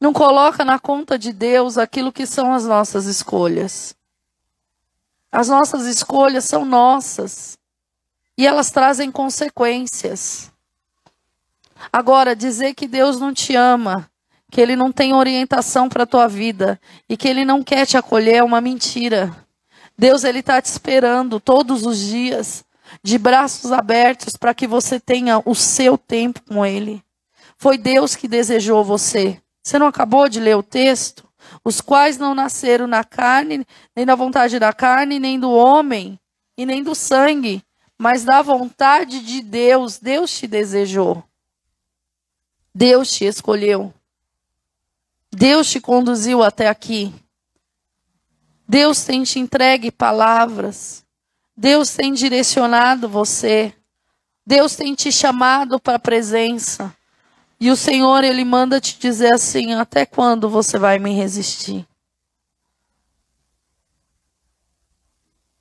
Não 0.00 0.12
coloca 0.12 0.64
na 0.64 0.78
conta 0.78 1.18
de 1.18 1.32
Deus 1.32 1.78
aquilo 1.78 2.12
que 2.12 2.26
são 2.26 2.54
as 2.54 2.64
nossas 2.64 3.06
escolhas. 3.06 3.96
As 5.32 5.48
nossas 5.48 5.84
escolhas 5.86 6.44
são 6.44 6.64
nossas. 6.64 7.58
E 8.38 8.46
elas 8.46 8.70
trazem 8.70 9.10
consequências. 9.10 10.52
Agora, 11.92 12.36
dizer 12.36 12.74
que 12.74 12.86
Deus 12.86 13.18
não 13.18 13.34
te 13.34 13.56
ama, 13.56 14.08
que 14.54 14.60
Ele 14.60 14.76
não 14.76 14.92
tem 14.92 15.12
orientação 15.12 15.88
para 15.88 16.04
a 16.04 16.06
tua 16.06 16.28
vida 16.28 16.80
e 17.08 17.16
que 17.16 17.26
Ele 17.26 17.44
não 17.44 17.60
quer 17.60 17.84
te 17.84 17.96
acolher 17.96 18.36
é 18.36 18.42
uma 18.44 18.60
mentira. 18.60 19.34
Deus, 19.98 20.22
Ele 20.22 20.38
está 20.38 20.62
te 20.62 20.66
esperando 20.66 21.40
todos 21.40 21.84
os 21.84 21.98
dias, 21.98 22.64
de 23.02 23.18
braços 23.18 23.72
abertos, 23.72 24.36
para 24.36 24.54
que 24.54 24.68
você 24.68 25.00
tenha 25.00 25.42
o 25.44 25.56
seu 25.56 25.98
tempo 25.98 26.40
com 26.46 26.64
Ele. 26.64 27.02
Foi 27.58 27.76
Deus 27.76 28.14
que 28.14 28.28
desejou 28.28 28.84
você. 28.84 29.40
Você 29.60 29.76
não 29.76 29.88
acabou 29.88 30.28
de 30.28 30.38
ler 30.38 30.56
o 30.56 30.62
texto? 30.62 31.28
Os 31.64 31.80
quais 31.80 32.16
não 32.16 32.32
nasceram 32.32 32.86
na 32.86 33.02
carne, 33.02 33.66
nem 33.96 34.06
da 34.06 34.14
vontade 34.14 34.60
da 34.60 34.72
carne, 34.72 35.18
nem 35.18 35.36
do 35.36 35.50
homem, 35.50 36.16
e 36.56 36.64
nem 36.64 36.80
do 36.80 36.94
sangue, 36.94 37.60
mas 37.98 38.22
da 38.22 38.40
vontade 38.40 39.18
de 39.18 39.40
Deus. 39.40 39.98
Deus 39.98 40.30
te 40.30 40.46
desejou. 40.46 41.24
Deus 42.72 43.10
te 43.10 43.24
escolheu. 43.24 43.92
Deus 45.34 45.68
te 45.68 45.80
conduziu 45.80 46.42
até 46.42 46.68
aqui. 46.68 47.12
Deus 48.68 49.04
tem 49.04 49.24
te 49.24 49.38
entregue 49.38 49.90
palavras. 49.90 51.04
Deus 51.56 51.90
tem 51.90 52.12
direcionado 52.14 53.08
você. 53.08 53.74
Deus 54.46 54.76
tem 54.76 54.94
te 54.94 55.10
chamado 55.10 55.80
para 55.80 55.96
a 55.96 55.98
presença. 55.98 56.94
E 57.58 57.70
o 57.70 57.76
Senhor, 57.76 58.22
Ele 58.22 58.44
manda 58.44 58.80
te 58.80 58.98
dizer 58.98 59.34
assim: 59.34 59.74
até 59.74 60.06
quando 60.06 60.48
você 60.48 60.78
vai 60.78 60.98
me 60.98 61.12
resistir? 61.12 61.86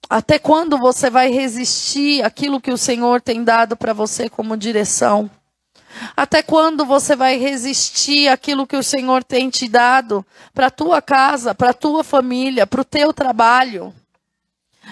Até 0.10 0.38
quando 0.38 0.78
você 0.78 1.10
vai 1.10 1.32
resistir 1.32 2.24
aquilo 2.24 2.62
que 2.62 2.72
o 2.72 2.78
Senhor 2.78 3.22
tem 3.22 3.44
dado 3.44 3.76
para 3.76 3.94
você 3.94 4.30
como 4.30 4.56
direção? 4.56 5.30
Até 6.16 6.42
quando 6.42 6.86
você 6.86 7.16
vai 7.16 7.38
resistir 7.38 8.28
aquilo 8.28 8.68
que 8.68 8.76
o 8.76 8.84
Senhor 8.84 9.24
tem 9.24 9.50
te 9.50 9.68
dado 9.68 10.26
para 10.54 10.72
tua 10.72 11.02
casa, 11.02 11.54
para 11.54 11.74
tua 11.74 12.04
família, 12.04 12.68
para 12.68 12.82
o 12.82 12.86
teu 12.86 13.14
trabalho? 13.14 13.94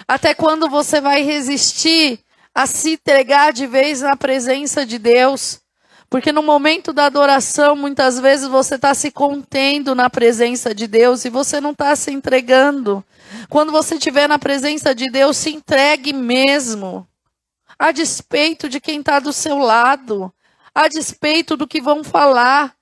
Até 0.08 0.34
quando 0.34 0.70
você 0.70 1.02
vai 1.02 1.22
resistir 1.22 2.20
a 2.54 2.66
se 2.66 2.94
entregar 2.94 3.54
de 3.54 3.66
vez 3.68 4.02
na 4.02 4.16
presença 4.16 4.86
de 4.86 4.98
Deus? 4.98 5.60
Porque 6.10 6.34
no 6.34 6.44
momento 6.44 6.92
da 6.92 7.06
adoração, 7.06 7.74
muitas 7.76 8.20
vezes 8.20 8.46
você 8.46 8.76
está 8.76 8.94
se 8.94 9.12
contendo 9.12 9.96
na 9.96 10.10
presença 10.10 10.76
de 10.76 10.86
Deus 10.86 11.24
e 11.24 11.30
você 11.30 11.62
não 11.62 11.72
está 11.72 11.96
se 11.96 12.12
entregando. 12.12 13.04
Quando 13.50 13.72
você 13.72 13.96
estiver 13.96 14.28
na 14.28 14.38
presença 14.38 14.94
de 14.94 15.10
Deus, 15.10 15.38
se 15.38 15.52
entregue 15.52 16.12
mesmo. 16.12 17.08
A 17.80 17.94
despeito 17.94 18.68
de 18.68 18.82
quem 18.82 19.00
está 19.00 19.20
do 19.20 19.32
seu 19.32 19.58
lado 19.58 20.34
a 20.74 20.88
despeito 20.88 21.56
do 21.58 21.68
que 21.68 21.82
vão 21.82 22.04
falar. 22.04 22.76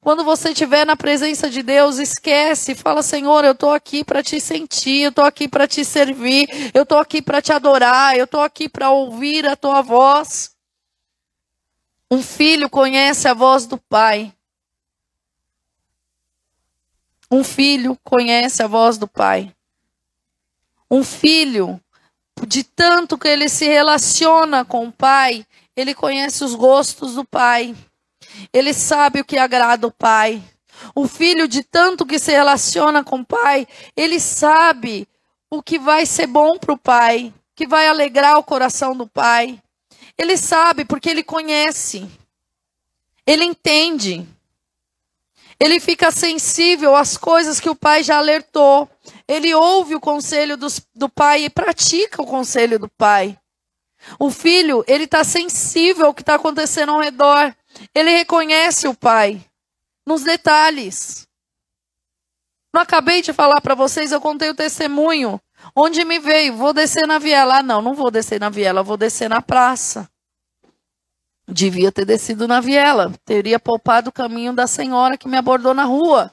Quando 0.00 0.24
você 0.24 0.50
estiver 0.50 0.84
na 0.84 0.96
presença 0.96 1.48
de 1.48 1.62
Deus, 1.62 1.98
esquece, 1.98 2.74
fala: 2.74 3.02
Senhor, 3.02 3.44
eu 3.44 3.52
estou 3.52 3.70
aqui 3.70 4.02
para 4.02 4.22
te 4.22 4.40
sentir, 4.40 5.02
eu 5.02 5.10
estou 5.10 5.24
aqui 5.24 5.46
para 5.46 5.68
te 5.68 5.84
servir, 5.84 6.48
eu 6.74 6.82
estou 6.82 6.98
aqui 6.98 7.22
para 7.22 7.40
te 7.40 7.52
adorar, 7.52 8.16
eu 8.16 8.24
estou 8.24 8.40
aqui 8.40 8.68
para 8.68 8.90
ouvir 8.90 9.46
a 9.46 9.54
tua 9.54 9.80
voz. 9.80 10.56
Um 12.10 12.22
filho 12.22 12.68
conhece 12.68 13.28
a 13.28 13.32
voz 13.32 13.64
do 13.64 13.78
pai. 13.78 14.34
Um 17.30 17.42
filho 17.42 17.96
conhece 18.04 18.62
a 18.62 18.66
voz 18.66 18.98
do 18.98 19.08
pai. 19.08 19.54
Um 20.90 21.02
filho, 21.02 21.80
de 22.46 22.62
tanto 22.62 23.16
que 23.16 23.28
ele 23.28 23.48
se 23.48 23.66
relaciona 23.66 24.62
com 24.62 24.88
o 24.88 24.92
pai, 24.92 25.46
ele 25.76 25.94
conhece 25.94 26.44
os 26.44 26.54
gostos 26.54 27.14
do 27.14 27.24
pai. 27.24 27.74
Ele 28.52 28.72
sabe 28.72 29.20
o 29.20 29.24
que 29.24 29.38
agrada 29.38 29.86
o 29.86 29.92
pai. 29.92 30.42
O 30.94 31.06
filho, 31.06 31.46
de 31.46 31.62
tanto 31.62 32.06
que 32.06 32.18
se 32.18 32.32
relaciona 32.32 33.04
com 33.04 33.20
o 33.20 33.26
pai, 33.26 33.66
ele 33.96 34.18
sabe 34.18 35.06
o 35.50 35.62
que 35.62 35.78
vai 35.78 36.06
ser 36.06 36.26
bom 36.26 36.58
para 36.58 36.72
o 36.72 36.78
pai, 36.78 37.32
que 37.54 37.66
vai 37.66 37.86
alegrar 37.86 38.38
o 38.38 38.42
coração 38.42 38.96
do 38.96 39.06
pai. 39.06 39.62
Ele 40.16 40.36
sabe 40.36 40.84
porque 40.84 41.10
ele 41.10 41.22
conhece. 41.22 42.08
Ele 43.26 43.44
entende. 43.44 44.26
Ele 45.58 45.78
fica 45.78 46.10
sensível 46.10 46.96
às 46.96 47.16
coisas 47.16 47.60
que 47.60 47.70
o 47.70 47.76
pai 47.76 48.02
já 48.02 48.18
alertou. 48.18 48.88
Ele 49.28 49.54
ouve 49.54 49.94
o 49.94 50.00
conselho 50.00 50.56
dos, 50.56 50.80
do 50.94 51.08
pai 51.08 51.44
e 51.44 51.50
pratica 51.50 52.20
o 52.20 52.26
conselho 52.26 52.78
do 52.78 52.88
pai. 52.88 53.38
O 54.18 54.30
filho, 54.30 54.84
ele 54.86 55.04
está 55.04 55.24
sensível 55.24 56.06
ao 56.06 56.14
que 56.14 56.22
está 56.22 56.34
acontecendo 56.34 56.92
ao 56.92 57.00
redor. 57.00 57.54
Ele 57.94 58.10
reconhece 58.10 58.86
o 58.88 58.94
pai 58.94 59.40
nos 60.06 60.22
detalhes. 60.22 61.26
Não 62.72 62.80
acabei 62.80 63.20
de 63.22 63.32
falar 63.32 63.60
para 63.60 63.74
vocês, 63.74 64.12
eu 64.12 64.20
contei 64.20 64.50
o 64.50 64.54
testemunho. 64.54 65.40
Onde 65.76 66.04
me 66.04 66.18
veio? 66.18 66.54
Vou 66.54 66.72
descer 66.72 67.06
na 67.06 67.18
viela. 67.18 67.58
Ah, 67.58 67.62
não, 67.62 67.82
não 67.82 67.94
vou 67.94 68.10
descer 68.10 68.40
na 68.40 68.48
viela, 68.48 68.82
vou 68.82 68.96
descer 68.96 69.28
na 69.28 69.40
praça. 69.40 70.08
Devia 71.46 71.92
ter 71.92 72.04
descido 72.04 72.48
na 72.48 72.60
viela. 72.60 73.12
Teria 73.24 73.60
poupado 73.60 74.10
o 74.10 74.12
caminho 74.12 74.52
da 74.52 74.66
senhora 74.66 75.18
que 75.18 75.28
me 75.28 75.36
abordou 75.36 75.74
na 75.74 75.84
rua. 75.84 76.32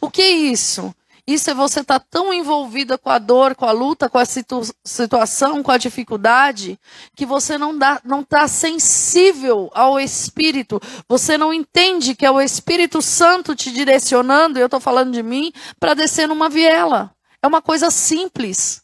O 0.00 0.10
que 0.10 0.22
é 0.22 0.30
isso? 0.30 0.94
Isso 1.26 1.50
é 1.50 1.54
você 1.54 1.80
estar 1.80 1.98
tá 1.98 2.06
tão 2.08 2.32
envolvida 2.32 2.96
com 2.96 3.10
a 3.10 3.18
dor, 3.18 3.56
com 3.56 3.66
a 3.66 3.72
luta, 3.72 4.08
com 4.08 4.16
a 4.16 4.24
situ 4.24 4.60
situação, 4.84 5.60
com 5.60 5.72
a 5.72 5.76
dificuldade, 5.76 6.78
que 7.16 7.26
você 7.26 7.58
não 7.58 7.74
está 7.74 8.00
não 8.04 8.22
tá 8.22 8.46
sensível 8.46 9.68
ao 9.74 9.98
Espírito. 9.98 10.80
Você 11.08 11.36
não 11.36 11.52
entende 11.52 12.14
que 12.14 12.24
é 12.24 12.30
o 12.30 12.40
Espírito 12.40 13.02
Santo 13.02 13.56
te 13.56 13.72
direcionando, 13.72 14.58
eu 14.58 14.66
estou 14.66 14.78
falando 14.78 15.12
de 15.12 15.22
mim, 15.22 15.52
para 15.80 15.94
descer 15.94 16.28
numa 16.28 16.48
viela. 16.48 17.10
É 17.42 17.46
uma 17.48 17.60
coisa 17.60 17.90
simples. 17.90 18.82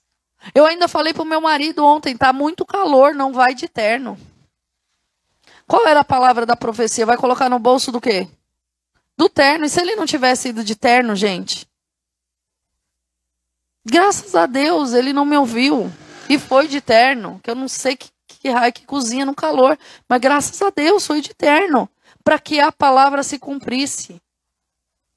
Eu 0.53 0.67
ainda 0.67 0.89
falei 0.89 1.15
para 1.15 1.23
o 1.23 1.27
meu 1.27 1.41
marido 1.41 1.85
ontem, 1.85 2.17
tá 2.17 2.33
muito 2.33 2.67
calor, 2.67 3.15
não 3.15 3.33
vai 3.33 3.55
de 3.55 3.69
terno. 3.69 4.19
Qual 5.69 5.87
era 5.87 6.01
a 6.01 6.05
palavra 6.05 6.45
da 6.45 6.57
profecia? 6.57 7.07
Vai 7.07 7.17
colocar 7.17 7.49
no 7.49 7.61
bolso 7.61 7.93
do 7.93 8.01
quê? 8.01 8.29
Do 9.17 9.29
terno. 9.29 9.65
E 9.65 9.69
se 9.69 9.81
ele 9.81 9.95
não 9.95 10.07
tivesse 10.07 10.49
ido 10.49 10.65
de 10.65 10.75
terno, 10.75 11.15
gente? 11.15 11.71
Graças 13.85 14.35
a 14.35 14.47
Deus, 14.47 14.93
ele 14.93 15.13
não 15.13 15.25
me 15.25 15.37
ouviu. 15.37 15.91
E 16.29 16.39
foi 16.39 16.69
de 16.69 16.81
terno, 16.81 17.41
que 17.43 17.51
eu 17.51 17.55
não 17.55 17.69
sei 17.69 17.97
que, 17.97 18.09
que 18.27 18.49
raio 18.49 18.73
que 18.73 18.87
cozinha 18.87 19.27
no 19.27 19.35
calor. 19.35 19.79
Mas 20.09 20.21
graças 20.21 20.61
a 20.63 20.71
Deus, 20.71 21.07
foi 21.07 21.21
de 21.21 21.35
terno. 21.35 21.89
Para 22.23 22.39
que 22.39 22.61
a 22.61 22.71
palavra 22.71 23.23
se 23.23 23.39
cumprisse. 23.39 24.21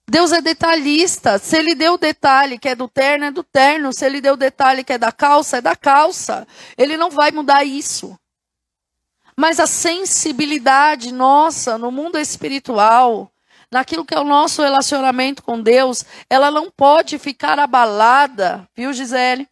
Deus 0.10 0.31
é 0.31 0.41
detalhista. 0.41 1.38
Se 1.38 1.57
ele 1.57 1.75
deu 1.75 1.93
o 1.93 1.98
detalhe 1.98 2.60
que 2.60 2.69
é 2.69 2.75
do 2.75 2.88
terno, 2.88 3.25
é 3.25 3.31
do 3.31 3.43
terno. 3.43 3.93
Se 3.93 4.05
ele 4.05 4.22
deu 4.22 4.34
o 4.34 4.38
detalhe 4.38 4.84
que 4.84 4.93
é 4.93 4.98
da 4.98 5.12
calça, 5.12 5.57
é 5.57 5.62
da 5.62 5.75
calça. 5.75 6.48
Ele 6.77 6.98
não 6.98 7.10
vai 7.10 7.31
mudar 7.31 7.63
isso. 7.63 8.17
Mas 9.38 9.60
a 9.60 9.67
sensibilidade 9.67 11.12
nossa 11.12 11.77
no 11.77 11.91
mundo 11.91 12.17
espiritual, 12.17 13.31
naquilo 13.75 14.05
que 14.05 14.13
é 14.13 14.20
o 14.20 14.24
nosso 14.24 14.62
relacionamento 14.62 15.44
com 15.44 15.62
Deus, 15.62 16.05
ela 16.29 16.50
não 16.50 16.72
pode 16.72 17.20
ficar 17.20 17.60
abalada, 17.60 18.65
viu, 18.74 18.94
Gisele? 18.94 19.46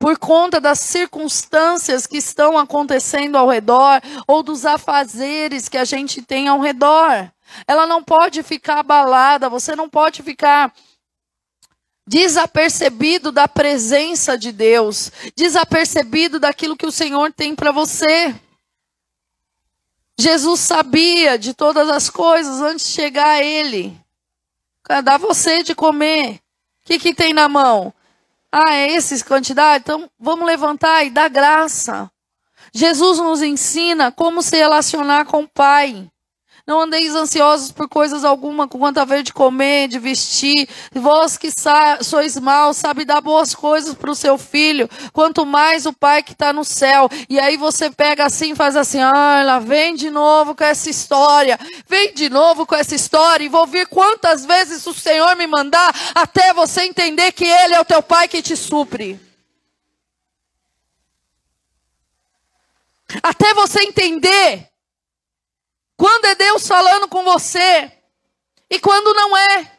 Por 0.00 0.18
conta 0.18 0.60
das 0.60 0.80
circunstâncias 0.80 2.04
que 2.04 2.16
estão 2.16 2.58
acontecendo 2.58 3.38
ao 3.38 3.48
redor 3.48 4.00
ou 4.26 4.42
dos 4.42 4.66
afazeres 4.66 5.68
que 5.68 5.78
a 5.78 5.84
gente 5.84 6.20
tem 6.20 6.48
ao 6.48 6.58
redor. 6.58 7.30
Ela 7.68 7.86
não 7.86 8.02
pode 8.02 8.42
ficar 8.42 8.80
abalada, 8.80 9.48
você 9.48 9.76
não 9.76 9.88
pode 9.88 10.24
ficar 10.24 10.72
desapercebido 12.04 13.30
da 13.30 13.46
presença 13.46 14.36
de 14.36 14.50
Deus, 14.50 15.12
desapercebido 15.36 16.40
daquilo 16.40 16.76
que 16.76 16.86
o 16.86 16.92
Senhor 16.92 17.32
tem 17.32 17.54
para 17.54 17.70
você. 17.70 18.34
Jesus 20.18 20.60
sabia 20.60 21.38
de 21.38 21.54
todas 21.54 21.88
as 21.88 22.10
coisas 22.10 22.60
antes 22.60 22.86
de 22.86 22.92
chegar 22.92 23.28
a 23.28 23.42
ele. 23.42 23.96
Dá 25.04 25.16
você 25.16 25.62
de 25.62 25.74
comer. 25.74 26.40
O 26.82 26.86
que, 26.86 26.98
que 26.98 27.14
tem 27.14 27.32
na 27.32 27.48
mão? 27.48 27.92
Ah, 28.50 28.74
é 28.74 28.94
essa 28.94 29.22
quantidade? 29.24 29.84
Então 29.84 30.10
vamos 30.18 30.46
levantar 30.46 31.04
e 31.04 31.10
dar 31.10 31.28
graça. 31.28 32.10
Jesus 32.72 33.18
nos 33.18 33.42
ensina 33.42 34.10
como 34.10 34.42
se 34.42 34.56
relacionar 34.56 35.26
com 35.26 35.42
o 35.42 35.48
Pai. 35.48 36.10
Não 36.68 36.82
andeis 36.82 37.14
ansiosos 37.14 37.72
por 37.72 37.88
coisas 37.88 38.26
alguma, 38.26 38.68
quanto 38.68 38.98
a 38.98 39.22
de 39.22 39.32
comer, 39.32 39.88
de 39.88 39.98
vestir. 39.98 40.68
Vós 40.92 41.38
que 41.38 41.48
sois 42.02 42.38
maus, 42.38 42.76
sabe 42.76 43.06
dar 43.06 43.22
boas 43.22 43.54
coisas 43.54 43.94
para 43.94 44.10
o 44.10 44.14
seu 44.14 44.36
filho, 44.36 44.86
quanto 45.14 45.46
mais 45.46 45.86
o 45.86 45.94
Pai 45.94 46.22
que 46.22 46.32
está 46.32 46.52
no 46.52 46.66
céu. 46.66 47.08
E 47.26 47.40
aí 47.40 47.56
você 47.56 47.90
pega 47.90 48.26
assim, 48.26 48.54
faz 48.54 48.76
assim, 48.76 49.00
ah, 49.00 49.38
ela 49.40 49.58
vem 49.60 49.94
de 49.94 50.10
novo 50.10 50.54
com 50.54 50.62
essa 50.62 50.90
história, 50.90 51.58
vem 51.88 52.12
de 52.12 52.28
novo 52.28 52.66
com 52.66 52.74
essa 52.74 52.94
história, 52.94 53.46
e 53.46 53.48
vou 53.48 53.66
ver 53.66 53.86
quantas 53.86 54.44
vezes 54.44 54.86
o 54.86 54.92
Senhor 54.92 55.34
me 55.36 55.46
mandar, 55.46 55.90
até 56.14 56.52
você 56.52 56.82
entender 56.82 57.32
que 57.32 57.46
Ele 57.46 57.76
é 57.76 57.80
o 57.80 57.84
teu 57.86 58.02
Pai 58.02 58.28
que 58.28 58.42
te 58.42 58.54
supre. 58.54 59.18
Até 63.22 63.54
você 63.54 63.84
entender 63.84 64.68
quando 65.98 66.26
é 66.26 66.34
Deus 66.36 66.64
falando 66.64 67.08
com 67.08 67.24
você 67.24 67.90
e 68.70 68.78
quando 68.78 69.12
não 69.12 69.36
é. 69.36 69.72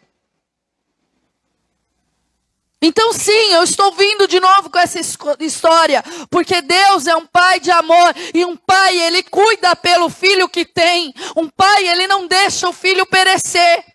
Então, 2.82 3.14
sim, 3.14 3.54
eu 3.54 3.64
estou 3.64 3.94
vindo 3.94 4.28
de 4.28 4.38
novo 4.40 4.70
com 4.70 4.78
essa 4.80 5.00
história, 5.40 6.04
porque 6.30 6.62
Deus 6.62 7.08
é 7.08 7.16
um 7.16 7.26
pai 7.26 7.62
de 7.62 7.72
amor 7.72 8.14
e 8.34 8.44
um 8.44 8.56
pai, 8.56 9.00
ele 9.00 9.24
cuida 9.24 9.76
pelo 9.78 10.10
filho 10.10 10.50
que 10.50 10.66
tem. 10.66 11.14
Um 11.38 11.50
pai, 11.50 11.88
ele 11.88 12.06
não 12.08 12.28
deixa 12.28 12.68
o 12.68 12.74
filho 12.74 13.06
perecer. 13.06 13.86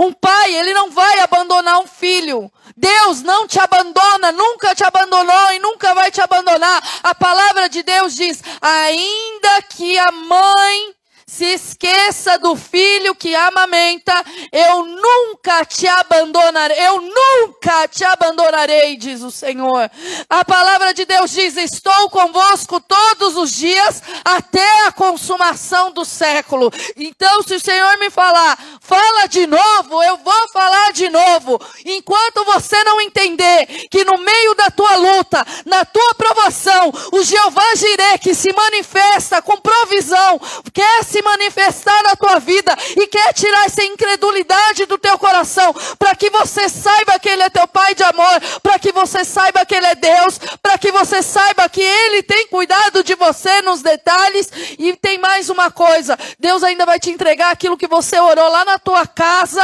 Um 0.00 0.12
pai, 0.12 0.54
ele 0.54 0.72
não 0.72 0.90
vai 0.90 1.20
abandonar 1.20 1.78
um 1.80 1.86
filho. 1.86 2.50
Deus 2.74 3.22
não 3.22 3.46
te 3.46 3.58
abandona, 3.58 4.32
nunca 4.32 4.74
te 4.74 4.84
abandonou 4.84 5.52
e 5.52 5.58
nunca 5.58 5.94
vai 5.94 6.10
te 6.10 6.20
abandonar. 6.20 6.82
A 7.02 7.14
palavra 7.14 7.68
de 7.68 7.82
Deus 7.82 8.14
diz: 8.14 8.42
ainda 8.60 9.62
que 9.62 9.98
a 9.98 10.12
mãe 10.12 10.97
se 11.28 11.44
esqueça 11.44 12.38
do 12.38 12.56
filho 12.56 13.14
que 13.14 13.36
amamenta, 13.36 14.24
eu 14.50 14.86
nunca 14.86 15.62
te 15.62 15.86
abandonarei, 15.86 16.78
eu 16.86 17.02
nunca 17.02 17.86
te 17.86 18.02
abandonarei, 18.02 18.96
diz 18.96 19.20
o 19.20 19.30
Senhor. 19.30 19.90
A 20.28 20.42
palavra 20.42 20.94
de 20.94 21.04
Deus 21.04 21.30
diz: 21.30 21.58
Estou 21.58 22.08
convosco 22.08 22.80
todos 22.80 23.36
os 23.36 23.52
dias 23.52 24.02
até 24.24 24.86
a 24.86 24.92
consumação 24.92 25.92
do 25.92 26.02
século. 26.02 26.72
Então, 26.96 27.42
se 27.42 27.56
o 27.56 27.60
Senhor 27.60 27.98
me 27.98 28.08
falar, 28.08 28.58
fala 28.80 29.26
de 29.26 29.46
novo, 29.46 30.02
eu 30.02 30.16
vou 30.16 30.48
falar 30.50 30.94
de 30.94 31.10
novo. 31.10 31.60
Enquanto 31.84 32.42
você 32.46 32.82
não 32.84 33.02
entender 33.02 33.66
que 33.90 34.02
no 34.02 34.16
meio 34.16 34.54
da 34.54 34.70
tua 34.70 34.96
luta, 34.96 35.46
na 35.66 35.84
tua 35.84 36.14
provação, 36.14 36.90
o 37.12 37.22
Jeová 37.22 37.74
Jireh 37.74 38.18
que 38.18 38.34
se 38.34 38.50
manifesta 38.50 39.42
com 39.42 39.58
provisão, 39.58 40.40
quer 40.72 41.04
se 41.04 41.17
se 41.18 41.22
manifestar 41.22 42.02
na 42.04 42.14
tua 42.14 42.38
vida 42.38 42.76
e 42.96 43.06
quer 43.08 43.32
tirar 43.34 43.66
essa 43.66 43.82
incredulidade 43.82 44.86
do 44.86 44.96
teu 44.96 45.18
coração, 45.18 45.74
para 45.98 46.14
que 46.14 46.30
você 46.30 46.68
saiba 46.68 47.18
que 47.18 47.28
Ele 47.28 47.42
é 47.42 47.50
teu 47.50 47.66
Pai 47.66 47.94
de 47.94 48.02
amor, 48.02 48.40
para 48.62 48.78
que 48.78 48.92
você 48.92 49.24
saiba 49.24 49.66
que 49.66 49.74
Ele 49.74 49.86
é 49.86 49.94
Deus, 49.94 50.38
para 50.62 50.78
que 50.78 50.92
você 50.92 51.22
saiba 51.22 51.68
que 51.68 51.82
Ele 51.82 52.22
tem 52.22 52.46
cuidado 52.48 53.02
de 53.02 53.14
você 53.14 53.60
nos 53.62 53.82
detalhes. 53.82 54.50
E 54.78 54.96
tem 54.96 55.18
mais 55.18 55.50
uma 55.50 55.70
coisa: 55.70 56.16
Deus 56.38 56.62
ainda 56.62 56.86
vai 56.86 56.98
te 56.98 57.10
entregar 57.10 57.50
aquilo 57.50 57.76
que 57.76 57.88
você 57.88 58.18
orou 58.18 58.48
lá 58.48 58.64
na 58.64 58.78
tua 58.78 59.06
casa 59.06 59.62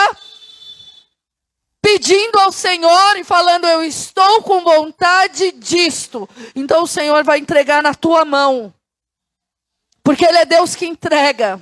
pedindo 1.80 2.38
ao 2.38 2.50
Senhor 2.50 3.16
e 3.16 3.24
falando: 3.24 3.66
Eu 3.66 3.84
estou 3.84 4.42
com 4.42 4.60
vontade 4.60 5.52
disto. 5.52 6.28
Então 6.54 6.82
o 6.82 6.88
Senhor 6.88 7.22
vai 7.22 7.38
entregar 7.38 7.82
na 7.82 7.94
tua 7.94 8.24
mão. 8.24 8.74
Porque 10.04 10.24
Ele 10.24 10.38
é 10.38 10.44
Deus 10.44 10.76
que 10.76 10.86
entrega. 10.86 11.58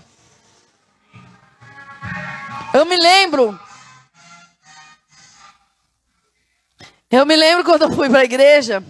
Eu 2.75 2.85
me 2.85 2.97
lembro. 2.97 3.59
Eu 7.09 7.25
me 7.25 7.37
lembro 7.37 7.65
quando 7.65 7.83
eu 7.83 7.93
fui 7.93 8.11
para 8.11 8.21
a 8.21 8.25
igreja, 8.25 8.83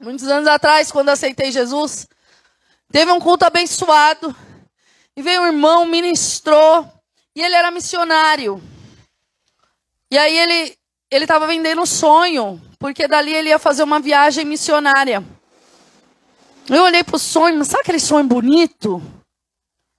muitos 0.00 0.26
anos 0.26 0.48
atrás, 0.48 0.90
quando 0.90 1.10
aceitei 1.10 1.52
Jesus. 1.52 2.08
Teve 2.90 3.12
um 3.12 3.20
culto 3.20 3.44
abençoado. 3.44 4.34
E 5.16 5.22
veio 5.22 5.42
um 5.42 5.46
irmão, 5.46 5.86
ministrou. 5.86 6.90
E 7.36 7.42
ele 7.42 7.54
era 7.54 7.70
missionário. 7.70 8.60
E 10.10 10.18
aí 10.18 10.36
ele 10.36 10.76
ele 11.10 11.24
estava 11.24 11.46
vendendo 11.46 11.82
um 11.82 11.86
sonho, 11.86 12.58
porque 12.78 13.06
dali 13.06 13.34
ele 13.34 13.50
ia 13.50 13.58
fazer 13.58 13.82
uma 13.82 14.00
viagem 14.00 14.46
missionária. 14.46 15.22
Eu 16.68 16.84
olhei 16.84 17.02
para 17.02 17.16
o 17.16 17.18
sonho, 17.18 17.64
sabe 17.64 17.82
aquele 17.82 18.00
sonho 18.00 18.26
bonito? 18.26 19.02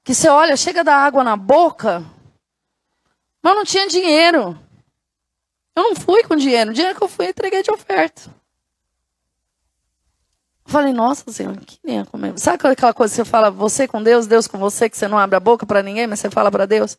Que 0.04 0.13
você 0.13 0.28
olha, 0.30 0.56
chega 0.56 0.84
da 0.84 0.95
água 0.95 1.23
na 1.23 1.36
boca, 1.36 2.04
mas 3.41 3.56
não 3.56 3.65
tinha 3.65 3.88
dinheiro. 3.88 4.58
Eu 5.76 5.84
não 5.84 5.95
fui 5.95 6.23
com 6.23 6.36
dinheiro. 6.36 6.71
O 6.71 6.73
dinheiro 6.73 6.97
que 6.97 7.04
eu 7.04 7.08
fui, 7.08 7.26
eu 7.26 7.30
entreguei 7.32 7.63
de 7.63 7.71
oferta. 7.71 8.34
Eu 10.65 10.71
falei, 10.71 10.93
nossa 10.93 11.30
Senhor, 11.32 11.56
que 11.58 11.78
nem 11.84 11.99
é 11.99 12.06
comer. 12.06 12.38
Sabe 12.39 12.67
aquela 12.67 12.93
coisa 12.93 13.12
que 13.13 13.17
você 13.17 13.26
fala, 13.26 13.52
você 13.52 13.88
com 13.88 14.02
Deus, 14.02 14.28
Deus 14.28 14.47
com 14.47 14.58
você, 14.58 14.89
que 14.89 14.97
você 14.97 15.08
não 15.08 15.17
abre 15.17 15.36
a 15.36 15.39
boca 15.39 15.65
para 15.65 15.84
ninguém, 15.84 16.08
mas 16.08 16.19
você 16.19 16.30
fala 16.30 16.49
para 16.49 16.65
Deus? 16.65 16.97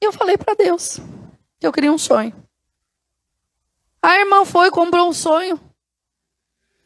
E 0.00 0.04
eu 0.04 0.12
falei 0.12 0.36
para 0.36 0.54
Deus 0.54 0.98
que 1.58 1.66
eu 1.66 1.72
queria 1.72 1.92
um 1.92 1.98
sonho. 1.98 2.34
A 4.02 4.18
irmã 4.18 4.44
foi, 4.44 4.70
comprou 4.70 5.08
um 5.08 5.12
sonho 5.12 5.60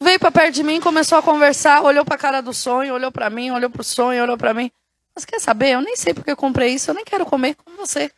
veio 0.02 0.18
para 0.18 0.30
perto 0.30 0.54
de 0.54 0.62
mim, 0.62 0.80
começou 0.80 1.18
a 1.18 1.22
conversar, 1.22 1.82
olhou 1.82 2.04
para 2.04 2.14
a 2.14 2.18
cara 2.18 2.40
do 2.40 2.54
sonho, 2.54 2.94
olhou 2.94 3.12
para 3.12 3.28
mim, 3.28 3.50
olhou 3.50 3.70
para 3.70 3.82
o 3.82 3.84
sonho, 3.84 4.22
olhou 4.22 4.38
para 4.38 4.54
mim. 4.54 4.70
Mas 5.14 5.24
quer 5.24 5.40
saber? 5.40 5.74
Eu 5.74 5.82
nem 5.82 5.96
sei 5.96 6.14
porque 6.14 6.30
eu 6.30 6.36
comprei 6.36 6.74
isso, 6.74 6.90
eu 6.90 6.94
nem 6.94 7.04
quero 7.04 7.26
comer 7.26 7.54
com 7.56 7.76
você. 7.76 8.10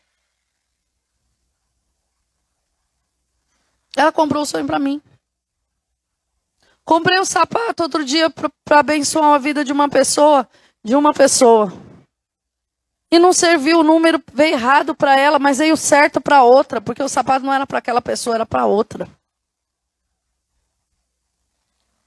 Ela 3.96 4.12
comprou 4.12 4.42
o 4.42 4.46
sonho 4.46 4.66
para 4.66 4.78
mim. 4.78 5.02
Comprei 6.84 7.20
um 7.20 7.24
sapato 7.24 7.82
outro 7.82 8.04
dia 8.04 8.30
para 8.30 8.80
abençoar 8.80 9.34
a 9.34 9.38
vida 9.38 9.64
de 9.64 9.72
uma 9.72 9.88
pessoa, 9.88 10.48
de 10.82 10.96
uma 10.96 11.12
pessoa. 11.12 11.72
E 13.10 13.18
não 13.18 13.32
serviu 13.32 13.80
o 13.80 13.82
número, 13.82 14.22
veio 14.32 14.54
errado 14.54 14.94
para 14.94 15.18
ela, 15.18 15.38
mas 15.38 15.58
veio 15.58 15.76
certo 15.76 16.20
para 16.20 16.42
outra, 16.42 16.80
porque 16.80 17.02
o 17.02 17.08
sapato 17.08 17.44
não 17.44 17.52
era 17.52 17.66
para 17.66 17.78
aquela 17.78 18.00
pessoa, 18.00 18.36
era 18.36 18.46
para 18.46 18.64
outra. 18.64 19.06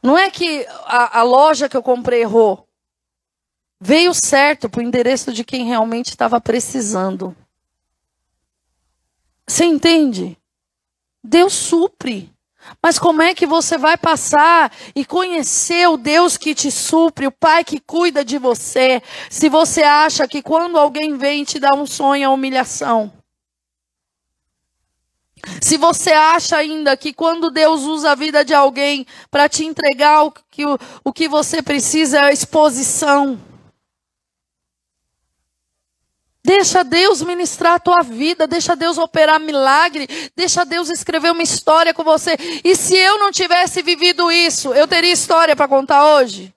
Não 0.06 0.16
é 0.16 0.30
que 0.30 0.64
a, 0.86 1.22
a 1.22 1.24
loja 1.24 1.68
que 1.68 1.76
eu 1.76 1.82
comprei 1.82 2.22
errou. 2.22 2.68
Veio 3.82 4.14
certo 4.14 4.70
para 4.70 4.80
o 4.80 4.84
endereço 4.84 5.34
de 5.34 5.44
quem 5.44 5.66
realmente 5.66 6.12
estava 6.12 6.40
precisando. 6.40 7.36
Você 9.48 9.66
entende? 9.66 10.38
Deus 11.24 11.54
supre. 11.54 12.32
Mas 12.82 13.00
como 13.00 13.24
é 13.24 13.34
que 13.34 13.48
você 13.48 13.80
vai 13.80 13.98
passar 13.98 14.72
e 14.96 15.04
conhecer 15.04 15.88
o 15.88 15.98
Deus 15.98 16.38
que 16.38 16.54
te 16.54 16.70
supre, 16.70 17.26
o 17.26 17.32
Pai 17.32 17.64
que 17.64 17.80
cuida 17.80 18.24
de 18.24 18.38
você, 18.38 19.02
se 19.28 19.50
você 19.50 19.82
acha 19.82 20.28
que 20.28 20.44
quando 20.44 20.78
alguém 20.78 21.18
vem 21.18 21.44
te 21.44 21.60
dar 21.60 21.74
um 21.74 21.86
sonho 21.88 22.26
é 22.26 22.30
humilhação? 22.30 23.12
Se 25.62 25.78
você 25.78 26.12
acha 26.12 26.58
ainda 26.58 26.96
que 26.98 27.14
quando 27.14 27.52
Deus 27.52 27.82
usa 27.82 28.12
a 28.12 28.16
vida 28.16 28.44
de 28.44 28.54
alguém 28.54 29.06
para 29.30 29.48
te 29.50 29.66
entregar 29.66 30.24
o 30.24 30.32
que, 30.32 30.66
o, 30.66 30.78
o 31.04 31.14
que 31.14 31.28
você 31.28 31.62
precisa 31.62 32.30
é 32.30 32.34
exposição. 32.34 33.40
Deixa 36.46 36.84
Deus 36.84 37.24
ministrar 37.24 37.74
a 37.74 37.80
tua 37.80 38.04
vida, 38.04 38.46
deixa 38.46 38.76
Deus 38.76 39.00
operar 39.00 39.40
milagre, 39.40 40.08
deixa 40.36 40.64
Deus 40.64 40.92
escrever 40.92 41.32
uma 41.32 41.42
história 41.42 41.92
com 41.92 42.04
você. 42.04 42.38
E 42.64 42.76
se 42.76 42.96
eu 42.96 43.18
não 43.18 43.32
tivesse 43.32 43.82
vivido 43.82 44.32
isso, 44.32 44.72
eu 44.72 44.88
teria 44.88 45.12
história 45.12 45.56
para 45.56 45.68
contar 45.68 46.06
hoje? 46.18 46.54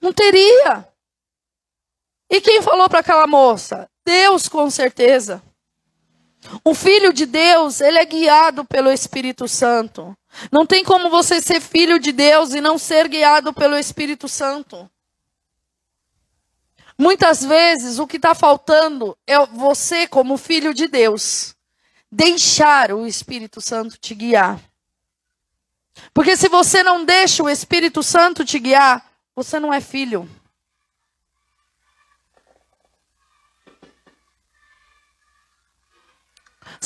Não 0.00 0.12
teria. 0.12 0.86
E 2.30 2.40
quem 2.40 2.62
falou 2.62 2.88
para 2.88 3.00
aquela 3.00 3.26
moça? 3.26 3.90
Deus, 4.04 4.48
com 4.48 4.70
certeza. 4.70 5.42
O 6.64 6.74
filho 6.74 7.12
de 7.12 7.26
Deus, 7.26 7.80
ele 7.80 7.98
é 7.98 8.04
guiado 8.04 8.64
pelo 8.64 8.90
Espírito 8.90 9.48
Santo. 9.48 10.16
Não 10.50 10.66
tem 10.66 10.84
como 10.84 11.10
você 11.10 11.40
ser 11.40 11.60
filho 11.60 11.98
de 11.98 12.12
Deus 12.12 12.54
e 12.54 12.60
não 12.60 12.78
ser 12.78 13.08
guiado 13.08 13.52
pelo 13.52 13.76
Espírito 13.76 14.28
Santo. 14.28 14.90
Muitas 16.98 17.44
vezes 17.44 17.98
o 17.98 18.06
que 18.06 18.16
está 18.16 18.34
faltando 18.34 19.16
é 19.26 19.44
você, 19.46 20.06
como 20.06 20.38
filho 20.38 20.72
de 20.72 20.88
Deus, 20.88 21.54
deixar 22.10 22.92
o 22.92 23.06
Espírito 23.06 23.60
Santo 23.60 23.98
te 23.98 24.14
guiar. 24.14 24.60
Porque 26.12 26.36
se 26.36 26.48
você 26.48 26.82
não 26.82 27.04
deixa 27.04 27.42
o 27.42 27.50
Espírito 27.50 28.02
Santo 28.02 28.44
te 28.44 28.58
guiar, 28.58 29.04
você 29.34 29.60
não 29.60 29.72
é 29.72 29.80
filho. 29.80 30.28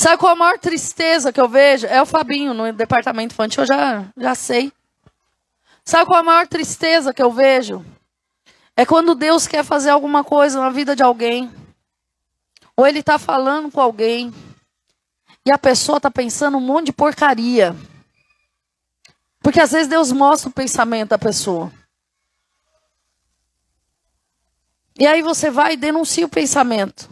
Sabe 0.01 0.17
qual 0.17 0.33
a 0.33 0.35
maior 0.35 0.59
tristeza 0.59 1.31
que 1.31 1.39
eu 1.39 1.47
vejo? 1.47 1.87
É 1.87 2.01
o 2.01 2.07
Fabinho 2.07 2.55
no 2.55 2.73
departamento 2.73 3.35
infantil, 3.35 3.65
eu 3.65 3.67
já, 3.67 4.07
já 4.17 4.35
sei. 4.35 4.73
Sabe 5.85 6.07
qual 6.07 6.21
a 6.21 6.23
maior 6.23 6.47
tristeza 6.49 7.13
que 7.13 7.23
eu 7.23 7.31
vejo? 7.31 7.85
É 8.75 8.87
quando 8.87 9.15
Deus 9.15 9.47
quer 9.47 9.63
fazer 9.63 9.91
alguma 9.91 10.25
coisa 10.25 10.59
na 10.59 10.71
vida 10.71 10.97
de 10.97 11.03
alguém. 11.03 11.53
Ou 12.75 12.87
ele 12.87 13.01
está 13.01 13.19
falando 13.19 13.71
com 13.71 13.79
alguém. 13.79 14.33
E 15.45 15.53
a 15.53 15.59
pessoa 15.59 15.99
está 15.99 16.11
pensando 16.11 16.57
um 16.57 16.63
monte 16.63 16.87
de 16.87 16.93
porcaria. 16.95 17.77
Porque 19.41 19.61
às 19.61 19.73
vezes 19.73 19.87
Deus 19.87 20.11
mostra 20.13 20.49
o 20.49 20.53
pensamento 20.53 21.11
da 21.11 21.19
pessoa. 21.19 21.71
E 24.99 25.07
aí 25.07 25.21
você 25.21 25.51
vai 25.51 25.75
e 25.75 25.77
denuncia 25.77 26.25
o 26.25 26.31
pensamento. 26.31 27.07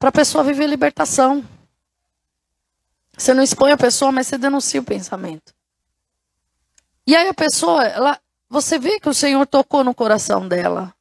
Para 0.00 0.08
a 0.08 0.12
pessoa 0.12 0.42
viver 0.42 0.66
libertação. 0.66 1.53
Você 3.16 3.32
não 3.32 3.42
expõe 3.42 3.72
a 3.72 3.76
pessoa, 3.76 4.10
mas 4.10 4.26
você 4.26 4.36
denuncia 4.36 4.80
o 4.80 4.84
pensamento. 4.84 5.54
E 7.06 7.14
aí 7.14 7.28
a 7.28 7.34
pessoa, 7.34 7.84
ela, 7.84 8.18
você 8.48 8.78
vê 8.78 8.98
que 8.98 9.08
o 9.08 9.14
Senhor 9.14 9.46
tocou 9.46 9.84
no 9.84 9.94
coração 9.94 10.48
dela. 10.48 10.94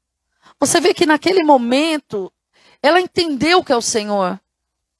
Você 0.59 0.79
vê 0.79 0.93
que 0.93 1.05
naquele 1.05 1.43
momento 1.43 2.31
ela 2.81 2.99
entendeu 2.99 3.63
que 3.63 3.71
é 3.71 3.75
o 3.75 3.81
Senhor. 3.81 4.39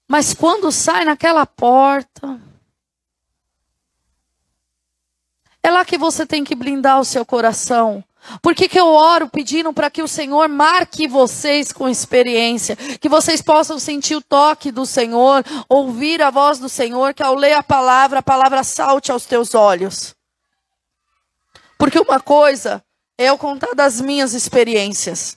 Mas 0.07 0.33
quando 0.33 0.71
sai 0.71 1.05
naquela 1.05 1.45
porta, 1.45 2.39
é 5.61 5.71
lá 5.71 5.85
que 5.85 5.97
você 5.97 6.25
tem 6.25 6.43
que 6.43 6.55
blindar 6.55 6.99
o 6.99 7.05
seu 7.05 7.25
coração. 7.25 8.03
Por 8.41 8.55
que, 8.55 8.69
que 8.69 8.79
eu 8.79 8.87
oro 8.87 9.27
pedindo 9.27 9.73
para 9.73 9.89
que 9.89 10.01
o 10.01 10.07
Senhor 10.07 10.47
marque 10.47 11.07
vocês 11.07 11.71
com 11.71 11.89
experiência? 11.89 12.75
Que 12.75 13.09
vocês 13.09 13.41
possam 13.41 13.77
sentir 13.77 14.15
o 14.15 14.21
toque 14.21 14.71
do 14.71 14.85
Senhor, 14.85 15.43
ouvir 15.67 16.21
a 16.21 16.29
voz 16.29 16.59
do 16.59 16.69
Senhor, 16.69 17.13
que 17.13 17.23
ao 17.23 17.35
ler 17.35 17.53
a 17.53 17.63
palavra, 17.63 18.19
a 18.19 18.23
palavra 18.23 18.63
salte 18.63 19.11
aos 19.11 19.25
teus 19.25 19.53
olhos. 19.53 20.15
Porque 21.77 21.99
uma 21.99 22.19
coisa 22.19 22.83
é 23.17 23.25
eu 23.25 23.37
contar 23.37 23.73
das 23.75 23.99
minhas 23.99 24.33
experiências, 24.33 25.35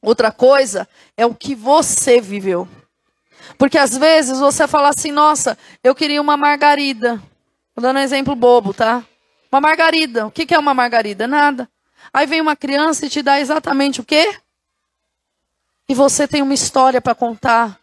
outra 0.00 0.30
coisa 0.30 0.88
é 1.16 1.26
o 1.26 1.34
que 1.34 1.54
você 1.54 2.20
viveu. 2.20 2.68
Porque 3.58 3.76
às 3.76 3.96
vezes 3.96 4.38
você 4.38 4.66
fala 4.68 4.88
assim: 4.88 5.10
nossa, 5.10 5.58
eu 5.82 5.94
queria 5.94 6.20
uma 6.20 6.36
margarida. 6.36 7.16
Vou 7.74 7.82
dando 7.82 7.96
um 7.96 8.02
exemplo 8.02 8.34
bobo, 8.34 8.72
tá? 8.72 9.04
Uma 9.50 9.60
margarida. 9.60 10.26
O 10.26 10.30
que 10.30 10.54
é 10.54 10.58
uma 10.58 10.74
margarida? 10.74 11.26
Nada. 11.26 11.68
Aí 12.14 12.26
vem 12.26 12.40
uma 12.40 12.54
criança 12.54 13.04
e 13.04 13.10
te 13.10 13.20
dá 13.20 13.40
exatamente 13.40 14.00
o 14.00 14.04
quê? 14.04 14.38
E 15.88 15.94
você 15.94 16.28
tem 16.28 16.42
uma 16.42 16.54
história 16.54 17.00
para 17.00 17.12
contar. 17.12 17.80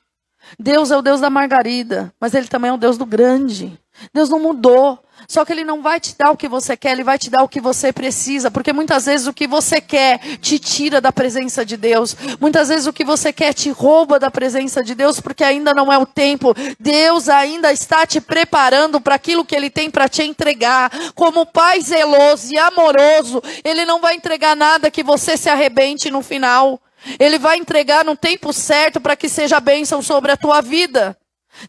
Deus 0.58 0.90
é 0.90 0.96
o 0.96 1.02
Deus 1.02 1.20
da 1.20 1.30
margarida, 1.30 2.14
mas 2.18 2.34
Ele 2.34 2.48
também 2.48 2.70
é 2.70 2.74
o 2.74 2.78
Deus 2.78 2.98
do 2.98 3.06
grande. 3.06 3.78
Deus 4.14 4.30
não 4.30 4.40
mudou. 4.40 5.00
Só 5.28 5.46
que 5.46 5.54
Ele 5.54 5.64
não 5.64 5.82
vai 5.82 6.00
te 6.00 6.16
dar 6.18 6.32
o 6.32 6.38
que 6.38 6.48
você 6.48 6.76
quer, 6.76 6.92
Ele 6.92 7.04
vai 7.04 7.18
te 7.18 7.30
dar 7.30 7.44
o 7.44 7.48
que 7.48 7.62
você 7.62 7.94
precisa. 7.94 8.50
Porque 8.50 8.74
muitas 8.74 9.06
vezes 9.06 9.28
o 9.28 9.34
que 9.34 9.48
você 9.48 9.80
quer 9.80 10.20
te 10.38 10.60
tira 10.60 11.00
da 11.00 11.12
presença 11.12 11.66
de 11.66 11.78
Deus. 11.78 12.16
Muitas 12.40 12.70
vezes 12.70 12.88
o 12.88 12.94
que 12.94 13.06
você 13.06 13.32
quer 13.32 13.54
te 13.54 13.70
rouba 13.70 14.20
da 14.20 14.32
presença 14.32 14.84
de 14.84 14.96
Deus, 14.96 15.20
porque 15.20 15.44
ainda 15.44 15.74
não 15.74 15.92
é 15.92 15.98
o 15.98 16.06
tempo. 16.06 16.54
Deus 16.80 17.30
ainda 17.30 17.72
está 17.72 18.06
te 18.06 18.20
preparando 18.20 19.00
para 19.00 19.16
aquilo 19.16 19.46
que 19.46 19.56
Ele 19.56 19.70
tem 19.70 19.90
para 19.90 20.10
te 20.10 20.24
entregar. 20.24 20.92
Como 21.16 21.46
Pai 21.46 21.82
zeloso 21.82 22.54
e 22.54 22.58
amoroso, 22.58 23.42
Ele 23.64 23.86
não 23.86 24.02
vai 24.02 24.16
entregar 24.16 24.56
nada 24.56 24.92
que 24.92 25.04
você 25.04 25.38
se 25.38 25.50
arrebente 25.50 26.10
no 26.10 26.22
final. 26.22 26.80
Ele 27.20 27.40
vai 27.40 27.58
entregar 27.58 28.06
no 28.06 28.16
tempo 28.16 28.54
certo 28.54 29.00
para 29.00 29.16
que 29.16 29.28
seja 29.28 29.60
bênção 29.60 30.02
sobre 30.02 30.32
a 30.32 30.38
tua 30.38 30.62
vida. 30.62 31.18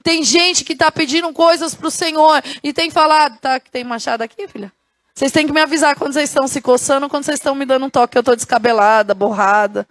Tem 0.02 0.22
gente 0.22 0.64
que 0.64 0.72
está 0.72 0.90
pedindo 0.90 1.32
coisas 1.32 1.74
para 1.74 1.88
o 1.88 1.90
Senhor 1.90 2.42
e 2.62 2.72
tem 2.72 2.90
falado, 2.90 3.38
tá, 3.38 3.58
que 3.58 3.70
tem 3.70 3.84
machado 3.84 4.22
aqui, 4.22 4.46
filha? 4.48 4.72
Vocês 5.14 5.32
têm 5.32 5.46
que 5.46 5.52
me 5.52 5.60
avisar 5.60 5.96
quando 5.96 6.12
vocês 6.14 6.30
estão 6.30 6.48
se 6.48 6.60
coçando, 6.60 7.08
quando 7.08 7.24
vocês 7.24 7.38
estão 7.38 7.54
me 7.54 7.66
dando 7.66 7.86
um 7.86 7.90
toque, 7.90 8.12
que 8.12 8.18
eu 8.18 8.20
estou 8.20 8.36
descabelada, 8.36 9.14
borrada, 9.14 9.86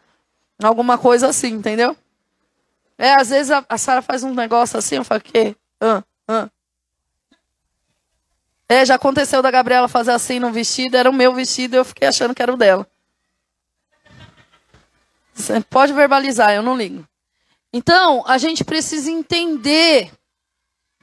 alguma 0.61 0.97
coisa 0.97 1.27
assim, 1.27 1.49
entendeu? 1.49 1.95
É, 2.97 3.13
às 3.13 3.29
vezes 3.29 3.51
a, 3.51 3.63
a 3.67 3.77
Sara 3.77 4.01
faz 4.01 4.23
um 4.23 4.33
negócio 4.33 4.77
assim, 4.77 4.95
eu 4.95 5.03
falo, 5.03 5.21
que? 5.21 5.55
Ah, 5.79 6.03
ah. 6.27 6.49
É, 8.67 8.85
já 8.85 8.95
aconteceu 8.95 9.41
da 9.41 9.51
Gabriela 9.51 9.87
fazer 9.87 10.11
assim 10.11 10.39
no 10.39 10.51
vestido, 10.51 10.95
era 10.95 11.09
o 11.09 11.13
meu 11.13 11.33
vestido 11.33 11.75
e 11.75 11.77
eu 11.77 11.85
fiquei 11.85 12.07
achando 12.07 12.33
que 12.33 12.41
era 12.41 12.53
o 12.53 12.57
dela. 12.57 12.87
Você 15.33 15.59
pode 15.61 15.93
verbalizar, 15.93 16.53
eu 16.53 16.61
não 16.63 16.77
ligo. 16.77 17.05
Então, 17.73 18.23
a 18.27 18.37
gente 18.37 18.63
precisa 18.63 19.09
entender 19.09 20.11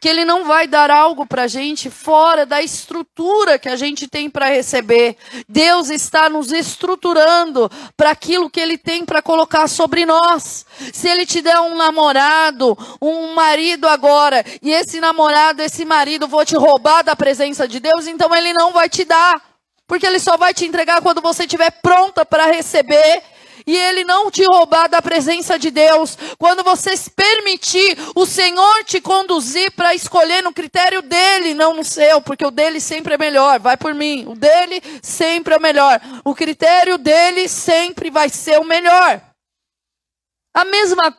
que 0.00 0.08
ele 0.08 0.24
não 0.24 0.44
vai 0.44 0.66
dar 0.66 0.90
algo 0.90 1.26
para 1.26 1.42
a 1.42 1.48
gente 1.48 1.90
fora 1.90 2.46
da 2.46 2.62
estrutura 2.62 3.58
que 3.58 3.68
a 3.68 3.76
gente 3.76 4.06
tem 4.06 4.30
para 4.30 4.48
receber. 4.48 5.16
Deus 5.48 5.90
está 5.90 6.28
nos 6.28 6.52
estruturando 6.52 7.70
para 7.96 8.10
aquilo 8.10 8.48
que 8.48 8.60
ele 8.60 8.78
tem 8.78 9.04
para 9.04 9.20
colocar 9.20 9.66
sobre 9.66 10.06
nós. 10.06 10.64
Se 10.92 11.08
ele 11.08 11.26
te 11.26 11.40
der 11.40 11.58
um 11.60 11.76
namorado, 11.76 12.78
um 13.02 13.34
marido 13.34 13.88
agora, 13.88 14.44
e 14.62 14.70
esse 14.70 15.00
namorado, 15.00 15.62
esse 15.62 15.84
marido, 15.84 16.28
vou 16.28 16.44
te 16.44 16.56
roubar 16.56 17.02
da 17.02 17.16
presença 17.16 17.66
de 17.66 17.80
Deus, 17.80 18.06
então 18.06 18.34
ele 18.34 18.52
não 18.52 18.72
vai 18.72 18.88
te 18.88 19.04
dar. 19.04 19.42
Porque 19.86 20.06
ele 20.06 20.20
só 20.20 20.36
vai 20.36 20.52
te 20.52 20.66
entregar 20.66 21.00
quando 21.00 21.22
você 21.22 21.44
estiver 21.44 21.70
pronta 21.80 22.24
para 22.24 22.46
receber 22.46 23.22
e 23.68 23.76
ele 23.76 24.02
não 24.02 24.30
te 24.30 24.42
roubar 24.46 24.88
da 24.88 25.02
presença 25.02 25.58
de 25.58 25.70
Deus, 25.70 26.16
quando 26.38 26.64
você 26.64 26.94
permitir 27.14 27.98
o 28.14 28.24
Senhor 28.24 28.82
te 28.84 28.98
conduzir 28.98 29.70
para 29.72 29.94
escolher 29.94 30.42
no 30.42 30.54
critério 30.54 31.02
dele, 31.02 31.52
não 31.52 31.74
no 31.74 31.84
seu, 31.84 32.22
porque 32.22 32.46
o 32.46 32.50
dele 32.50 32.80
sempre 32.80 33.12
é 33.12 33.18
melhor, 33.18 33.60
vai 33.60 33.76
por 33.76 33.92
mim, 33.92 34.24
o 34.26 34.34
dele 34.34 34.82
sempre 35.02 35.52
é 35.52 35.58
melhor, 35.58 36.00
o 36.24 36.34
critério 36.34 36.96
dele 36.96 37.46
sempre 37.46 38.10
vai 38.10 38.30
ser 38.30 38.58
o 38.58 38.64
melhor. 38.64 39.20
A 40.54 40.64
mesma 40.64 41.14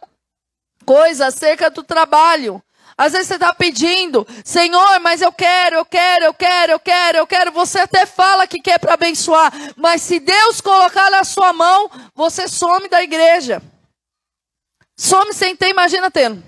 coisa 0.83 1.27
acerca 1.27 1.69
do 1.69 1.83
trabalho. 1.83 2.59
Às 2.99 3.13
vezes 3.13 3.29
você 3.29 3.35
está 3.35 3.53
pedindo, 3.53 4.27
Senhor, 4.43 4.99
mas 4.99 5.21
eu 5.21 5.31
quero, 5.31 5.77
eu 5.77 5.85
quero, 5.85 6.25
eu 6.25 6.33
quero, 6.33 6.71
eu 6.73 6.79
quero, 6.81 7.17
eu 7.19 7.25
quero. 7.25 7.51
Você 7.53 7.79
até 7.79 8.05
fala 8.05 8.45
que 8.45 8.59
quer 8.59 8.77
para 8.77 8.95
abençoar, 8.95 9.53
mas 9.77 10.01
se 10.01 10.19
Deus 10.19 10.59
colocar 10.59 11.09
na 11.09 11.23
sua 11.23 11.53
mão, 11.53 11.89
você 12.13 12.45
some 12.49 12.89
da 12.89 13.01
igreja. 13.01 13.63
Some 14.97 15.33
sem 15.33 15.55
ter, 15.55 15.69
imagina 15.69 16.11
tendo. 16.11 16.43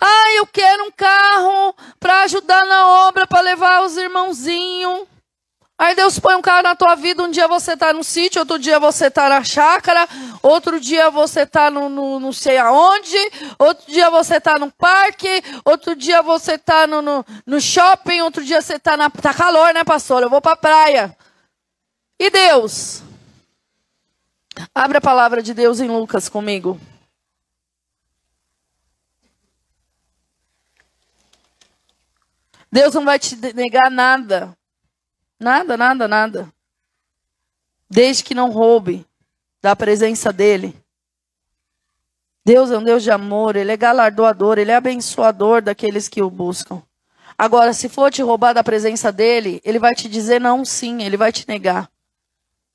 Ah, 0.00 0.32
eu 0.36 0.46
quero 0.46 0.84
um 0.84 0.92
carro 0.92 1.74
para 1.98 2.22
ajudar 2.22 2.64
na 2.66 2.86
obra, 3.08 3.26
para 3.26 3.40
levar 3.40 3.82
os 3.82 3.96
irmãozinhos. 3.96 5.08
Aí 5.78 5.94
Deus 5.94 6.18
põe 6.18 6.34
um 6.34 6.40
cara 6.40 6.62
na 6.62 6.74
tua 6.74 6.94
vida, 6.94 7.22
um 7.22 7.30
dia 7.30 7.46
você 7.46 7.74
está 7.74 7.92
no 7.92 8.02
sítio, 8.02 8.40
outro 8.40 8.58
dia 8.58 8.80
você 8.80 9.08
está 9.08 9.28
na 9.28 9.44
chácara, 9.44 10.08
outro 10.42 10.80
dia 10.80 11.10
você 11.10 11.42
está 11.42 11.70
no, 11.70 11.90
no 11.90 12.18
não 12.18 12.32
sei 12.32 12.56
aonde, 12.56 13.16
outro 13.58 13.92
dia 13.92 14.08
você 14.08 14.38
está 14.38 14.58
no 14.58 14.72
parque, 14.72 15.28
outro 15.66 15.94
dia 15.94 16.22
você 16.22 16.54
está 16.54 16.86
no, 16.86 17.02
no, 17.02 17.26
no, 17.44 17.60
shopping, 17.60 18.22
outro 18.22 18.42
dia 18.42 18.62
você 18.62 18.76
está 18.76 18.96
na... 18.96 19.10
Tá 19.10 19.34
calor, 19.34 19.74
né, 19.74 19.84
pastor? 19.84 20.22
Eu 20.22 20.30
vou 20.30 20.40
para 20.40 20.52
a 20.52 20.56
praia. 20.56 21.16
E 22.18 22.30
Deus? 22.30 23.02
Abre 24.74 24.96
a 24.96 25.02
palavra 25.02 25.42
de 25.42 25.52
Deus 25.52 25.80
em 25.80 25.88
Lucas 25.88 26.26
comigo. 26.26 26.80
Deus 32.72 32.94
não 32.94 33.04
vai 33.04 33.18
te 33.18 33.36
negar 33.54 33.90
nada. 33.90 34.56
Nada, 35.38 35.76
nada, 35.76 36.08
nada. 36.08 36.52
Desde 37.88 38.24
que 38.24 38.34
não 38.34 38.50
roube 38.50 39.06
da 39.60 39.76
presença 39.76 40.32
dele. 40.32 40.74
Deus 42.44 42.70
é 42.70 42.78
um 42.78 42.84
Deus 42.84 43.02
de 43.02 43.10
amor, 43.10 43.56
ele 43.56 43.72
é 43.72 43.76
galardoador, 43.76 44.58
ele 44.58 44.70
é 44.70 44.76
abençoador 44.76 45.60
daqueles 45.60 46.08
que 46.08 46.22
o 46.22 46.30
buscam. 46.30 46.80
Agora, 47.36 47.72
se 47.72 47.88
for 47.88 48.10
te 48.10 48.22
roubar 48.22 48.52
da 48.52 48.62
presença 48.62 49.10
dele, 49.10 49.60
ele 49.64 49.78
vai 49.78 49.94
te 49.94 50.08
dizer 50.08 50.40
não, 50.40 50.64
sim, 50.64 51.02
ele 51.02 51.16
vai 51.16 51.32
te 51.32 51.46
negar. 51.48 51.90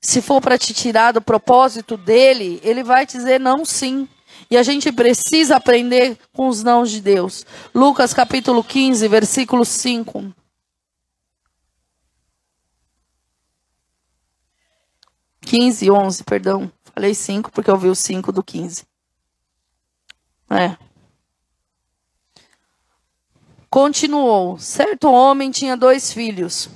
Se 0.00 0.20
for 0.20 0.40
para 0.40 0.58
te 0.58 0.74
tirar 0.74 1.12
do 1.12 1.22
propósito 1.22 1.96
dele, 1.96 2.60
ele 2.62 2.84
vai 2.84 3.06
te 3.06 3.16
dizer 3.16 3.40
não, 3.40 3.64
sim. 3.64 4.08
E 4.50 4.56
a 4.56 4.62
gente 4.62 4.92
precisa 4.92 5.56
aprender 5.56 6.18
com 6.32 6.48
os 6.48 6.62
nãos 6.62 6.90
de 6.90 7.00
Deus. 7.00 7.46
Lucas 7.74 8.12
capítulo 8.12 8.62
15, 8.62 9.08
versículo 9.08 9.64
5. 9.64 10.41
15, 15.52 15.90
11, 15.90 16.24
perdão. 16.24 16.72
Falei 16.94 17.14
5 17.14 17.52
porque 17.52 17.70
eu 17.70 17.76
vi 17.76 17.88
o 17.88 17.94
5 17.94 18.32
do 18.32 18.42
15. 18.42 18.86
É. 20.48 20.78
Continuou. 23.68 24.58
Certo 24.58 25.12
homem 25.12 25.50
tinha 25.50 25.76
dois 25.76 26.10
filhos. 26.10 26.70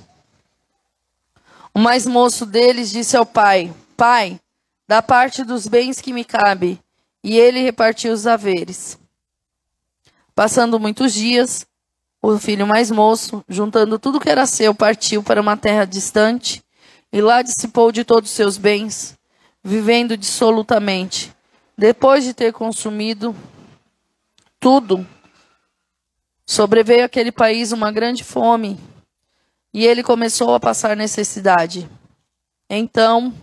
O 1.73 1.79
mais 1.79 2.05
moço 2.05 2.45
deles 2.45 2.91
disse 2.91 3.17
ao 3.17 3.25
pai: 3.25 3.73
Pai, 3.95 4.39
da 4.87 5.01
parte 5.01 5.43
dos 5.43 5.65
bens 5.65 5.99
que 5.99 6.13
me 6.13 6.23
cabe. 6.23 6.79
E 7.23 7.35
ele 7.35 7.63
repartiu 7.63 8.13
os 8.13 8.27
haveres. 8.27 8.99
Passando 10.35 10.79
muitos 10.79 11.15
dias, 11.15 11.65
o 12.21 12.37
filho 12.37 12.67
mais 12.67 12.91
moço, 12.91 13.43
juntando 13.49 13.97
tudo 13.97 14.19
que 14.19 14.29
era 14.29 14.45
seu, 14.45 14.75
partiu 14.75 15.23
para 15.23 15.41
uma 15.41 15.57
terra 15.57 15.83
distante 15.83 16.63
e 17.11 17.21
lá 17.21 17.41
dissipou 17.41 17.91
de 17.91 18.03
todos 18.03 18.29
os 18.29 18.35
seus 18.35 18.57
bens, 18.57 19.17
vivendo 19.63 20.17
dissolutamente. 20.17 21.33
Depois 21.77 22.23
de 22.23 22.33
ter 22.33 22.51
consumido 22.53 23.35
tudo, 24.59 25.07
sobreveio 26.45 27.05
àquele 27.05 27.31
país 27.31 27.71
uma 27.71 27.91
grande 27.91 28.23
fome 28.23 28.79
e 29.73 29.85
ele 29.85 30.01
começou 30.01 30.55
a 30.55 30.59
passar 30.59 30.95
necessidade. 30.95 31.87
Então, 32.69 33.33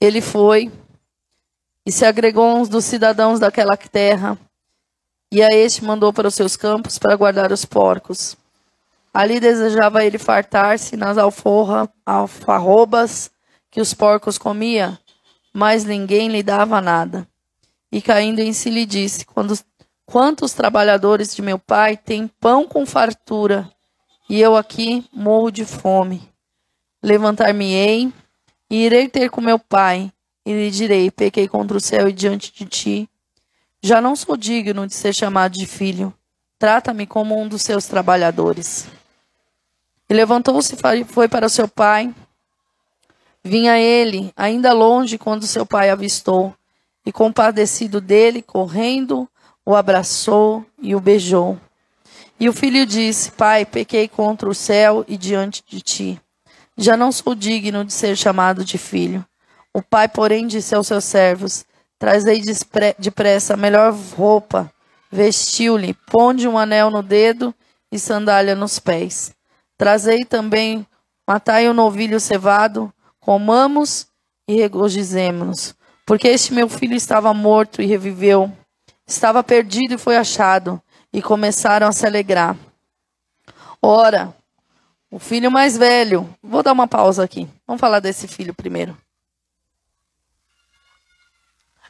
ele 0.00 0.20
foi 0.20 0.70
e 1.86 1.90
se 1.90 2.04
agregou 2.04 2.56
uns 2.56 2.68
dos 2.68 2.84
cidadãos 2.84 3.40
daquela 3.40 3.76
terra, 3.76 4.38
e 5.32 5.42
a 5.42 5.48
este 5.48 5.82
mandou 5.82 6.12
para 6.12 6.28
os 6.28 6.34
seus 6.34 6.56
campos 6.56 6.98
para 6.98 7.16
guardar 7.16 7.50
os 7.50 7.64
porcos. 7.64 8.36
Ali 9.14 9.38
desejava 9.38 10.04
ele 10.04 10.18
fartar-se 10.18 10.96
nas 10.96 11.18
alforra, 11.18 11.86
alfarrobas 12.06 13.30
que 13.70 13.80
os 13.80 13.92
porcos 13.92 14.38
comia, 14.38 14.98
mas 15.52 15.84
ninguém 15.84 16.28
lhe 16.28 16.42
dava 16.42 16.80
nada. 16.80 17.28
E 17.90 18.00
caindo 18.00 18.38
em 18.38 18.54
si 18.54 18.70
lhe 18.70 18.86
disse: 18.86 19.26
Quantos 20.06 20.52
trabalhadores 20.54 21.34
de 21.34 21.42
meu 21.42 21.58
pai 21.58 21.96
têm 21.96 22.26
pão 22.26 22.66
com 22.66 22.86
fartura, 22.86 23.70
e 24.30 24.40
eu 24.40 24.56
aqui 24.56 25.04
morro 25.12 25.50
de 25.50 25.66
fome? 25.66 26.26
Levantar-me-ei 27.02 28.10
e 28.70 28.86
irei 28.86 29.08
ter 29.08 29.28
com 29.28 29.42
meu 29.42 29.58
pai, 29.58 30.10
e 30.46 30.52
lhe 30.54 30.70
direi: 30.70 31.10
Pequei 31.10 31.46
contra 31.46 31.76
o 31.76 31.80
céu 31.80 32.08
e 32.08 32.12
diante 32.12 32.50
de 32.50 32.64
ti. 32.64 33.08
Já 33.82 34.00
não 34.00 34.16
sou 34.16 34.38
digno 34.38 34.86
de 34.86 34.94
ser 34.94 35.14
chamado 35.14 35.52
de 35.52 35.66
filho. 35.66 36.14
Trata-me 36.58 37.06
como 37.06 37.38
um 37.38 37.46
dos 37.46 37.60
seus 37.60 37.86
trabalhadores. 37.86 38.86
E 40.12 40.14
levantou-se 40.14 40.76
e 40.76 41.04
foi 41.04 41.26
para 41.26 41.48
seu 41.48 41.66
pai. 41.66 42.14
Vinha 43.42 43.78
ele, 43.78 44.30
ainda 44.36 44.70
longe, 44.74 45.16
quando 45.16 45.46
seu 45.46 45.64
pai 45.64 45.88
avistou, 45.88 46.54
e 47.06 47.10
compadecido 47.10 47.98
dele, 47.98 48.42
correndo, 48.42 49.26
o 49.64 49.74
abraçou 49.74 50.66
e 50.82 50.94
o 50.94 51.00
beijou. 51.00 51.58
E 52.38 52.46
o 52.46 52.52
filho 52.52 52.84
disse: 52.84 53.30
Pai, 53.30 53.64
pequei 53.64 54.06
contra 54.06 54.46
o 54.50 54.54
céu 54.54 55.02
e 55.08 55.16
diante 55.16 55.64
de 55.66 55.80
ti. 55.80 56.20
Já 56.76 56.94
não 56.94 57.10
sou 57.10 57.34
digno 57.34 57.82
de 57.82 57.94
ser 57.94 58.14
chamado 58.14 58.66
de 58.66 58.76
filho. 58.76 59.24
O 59.72 59.80
pai, 59.80 60.08
porém, 60.08 60.46
disse 60.46 60.74
aos 60.74 60.88
seus 60.88 61.04
servos: 61.04 61.64
Trazei 61.98 62.42
depressa 62.98 63.54
a 63.54 63.56
melhor 63.56 63.94
roupa, 64.14 64.70
vestiu-lhe, 65.10 65.94
ponde 65.94 66.46
um 66.46 66.58
anel 66.58 66.90
no 66.90 67.02
dedo 67.02 67.54
e 67.90 67.98
sandália 67.98 68.54
nos 68.54 68.78
pés. 68.78 69.34
Trazei 69.82 70.24
também, 70.24 70.86
matai 71.26 71.66
o 71.66 71.72
um 71.72 71.74
novilho 71.74 72.20
cevado, 72.20 72.94
comamos 73.18 74.06
e 74.46 74.54
regozijemos-nos. 74.54 75.74
Porque 76.06 76.28
este 76.28 76.54
meu 76.54 76.68
filho 76.68 76.94
estava 76.94 77.34
morto 77.34 77.82
e 77.82 77.86
reviveu, 77.86 78.56
estava 79.04 79.42
perdido 79.42 79.94
e 79.94 79.98
foi 79.98 80.16
achado, 80.16 80.80
e 81.12 81.20
começaram 81.20 81.88
a 81.88 81.90
se 81.90 82.06
alegrar. 82.06 82.56
Ora, 83.82 84.32
o 85.10 85.18
filho 85.18 85.50
mais 85.50 85.76
velho, 85.76 86.32
vou 86.40 86.62
dar 86.62 86.70
uma 86.70 86.86
pausa 86.86 87.24
aqui, 87.24 87.48
vamos 87.66 87.80
falar 87.80 87.98
desse 87.98 88.28
filho 88.28 88.54
primeiro. 88.54 88.96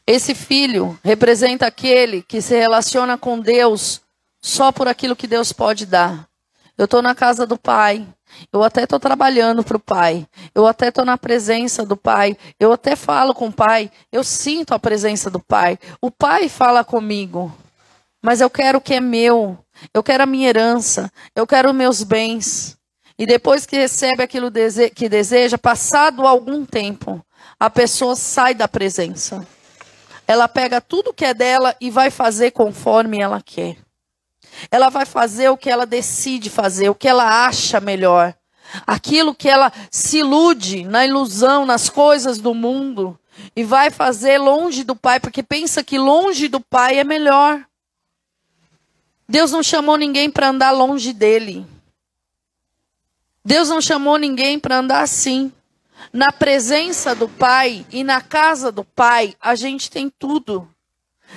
Esse 0.07 0.35
filho 0.35 0.98
representa 1.05 1.66
aquele 1.66 2.22
que 2.22 2.40
se 2.40 2.57
relaciona 2.57 3.18
com 3.18 3.38
Deus 3.38 4.00
só 4.40 4.72
por 4.72 4.88
aquilo 4.88 5.14
que 5.14 5.26
Deus 5.26 5.52
pode 5.52 5.85
dar. 5.85 6.32
Eu 6.83 6.87
estou 6.87 7.01
na 7.01 7.14
casa 7.14 7.47
do 7.47 7.57
pai, 7.57 8.05
eu 8.53 8.61
até 8.61 8.83
estou 8.83 8.99
trabalhando 8.99 9.62
para 9.62 9.77
o 9.77 9.81
pai. 9.81 10.27
Eu 10.53 10.66
até 10.66 10.88
estou 10.88 11.05
na 11.05 11.16
presença 11.16 11.87
do 11.87 11.97
pai. 11.97 12.37
Eu 12.59 12.73
até 12.73 12.97
falo 12.97 13.33
com 13.33 13.47
o 13.47 13.53
pai. 13.53 13.88
Eu 14.11 14.25
sinto 14.25 14.75
a 14.75 14.81
presença 14.81 15.31
do 15.31 15.38
pai. 15.38 15.79
O 16.01 16.11
pai 16.11 16.49
fala 16.49 16.83
comigo. 16.83 17.57
Mas 18.21 18.40
eu 18.40 18.51
quero 18.51 18.79
o 18.79 18.81
que 18.81 18.95
é 18.95 19.01
meu. 19.01 19.57
Eu 19.95 20.03
quero 20.03 20.25
a 20.25 20.27
minha 20.27 20.49
herança. 20.49 21.09
Eu 21.37 21.47
quero 21.47 21.73
meus 21.73 22.03
bens. 22.03 22.77
E 23.16 23.27
depois 23.27 23.64
que 23.64 23.77
recebe 23.77 24.21
aquilo 24.21 24.51
que 24.92 25.09
deseja, 25.09 25.57
passado 25.57 26.27
algum 26.27 26.66
tempo, 26.66 27.25
a 27.61 27.71
pessoa 27.71 28.16
sai 28.16 28.57
da 28.57 28.66
presença. 28.66 29.47
Ela 30.27 30.49
pega 30.49 30.81
tudo 30.81 31.14
que 31.14 31.25
é 31.25 31.33
dela 31.33 31.77
e 31.81 31.92
vai 31.92 32.11
fazer 32.11 32.51
conforme 32.51 33.21
ela 33.21 33.40
quer. 33.40 33.77
Ela 34.70 34.88
vai 34.88 35.06
fazer 35.06 35.48
o 35.48 35.56
que 35.56 35.70
ela 35.70 35.86
decide 35.86 36.50
fazer, 36.50 36.88
o 36.88 36.94
que 36.94 37.08
ela 37.08 37.46
acha 37.46 37.80
melhor. 37.80 38.34
Aquilo 38.86 39.34
que 39.34 39.48
ela 39.48 39.72
se 39.90 40.18
ilude 40.18 40.84
na 40.84 41.04
ilusão, 41.04 41.66
nas 41.66 41.88
coisas 41.88 42.38
do 42.38 42.54
mundo. 42.54 43.18
E 43.54 43.64
vai 43.64 43.90
fazer 43.90 44.38
longe 44.38 44.84
do 44.84 44.94
Pai, 44.94 45.20
porque 45.20 45.42
pensa 45.42 45.82
que 45.82 45.98
longe 45.98 46.48
do 46.48 46.60
Pai 46.60 46.98
é 46.98 47.04
melhor. 47.04 47.64
Deus 49.28 49.50
não 49.50 49.62
chamou 49.62 49.96
ninguém 49.96 50.30
para 50.30 50.48
andar 50.48 50.70
longe 50.70 51.12
dele. 51.12 51.66
Deus 53.44 53.68
não 53.68 53.80
chamou 53.80 54.16
ninguém 54.16 54.58
para 54.58 54.78
andar 54.78 55.02
assim. 55.02 55.52
Na 56.12 56.30
presença 56.32 57.14
do 57.14 57.28
Pai 57.28 57.86
e 57.90 58.04
na 58.04 58.20
casa 58.20 58.70
do 58.70 58.84
Pai, 58.84 59.34
a 59.40 59.54
gente 59.54 59.90
tem 59.90 60.10
tudo. 60.10 60.68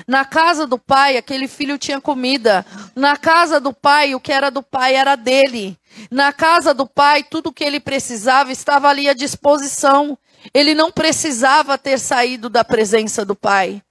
Na 0.08 0.26
casa 0.26 0.68
do 0.68 0.78
pai, 0.78 1.18
aquele 1.18 1.48
filho 1.48 1.78
tinha 1.78 2.02
comida. 2.02 2.66
Na 2.96 3.18
casa 3.18 3.60
do 3.60 3.74
pai, 3.74 4.14
o 4.14 4.20
que 4.20 4.32
era 4.32 4.50
do 4.50 4.62
pai 4.62 4.96
era 4.96 5.16
dele. 5.16 5.78
Na 6.12 6.34
casa 6.34 6.74
do 6.74 6.86
pai, 6.86 7.24
tudo 7.24 7.48
o 7.48 7.54
que 7.54 7.64
ele 7.64 7.80
precisava 7.80 8.52
estava 8.52 8.90
ali 8.90 9.08
à 9.08 9.14
disposição. 9.14 10.18
Ele 10.54 10.76
não 10.76 10.92
precisava 10.92 11.78
ter 11.78 11.98
saído 12.00 12.50
da 12.50 12.64
presença 12.64 13.26
do 13.26 13.36
pai. 13.36 13.82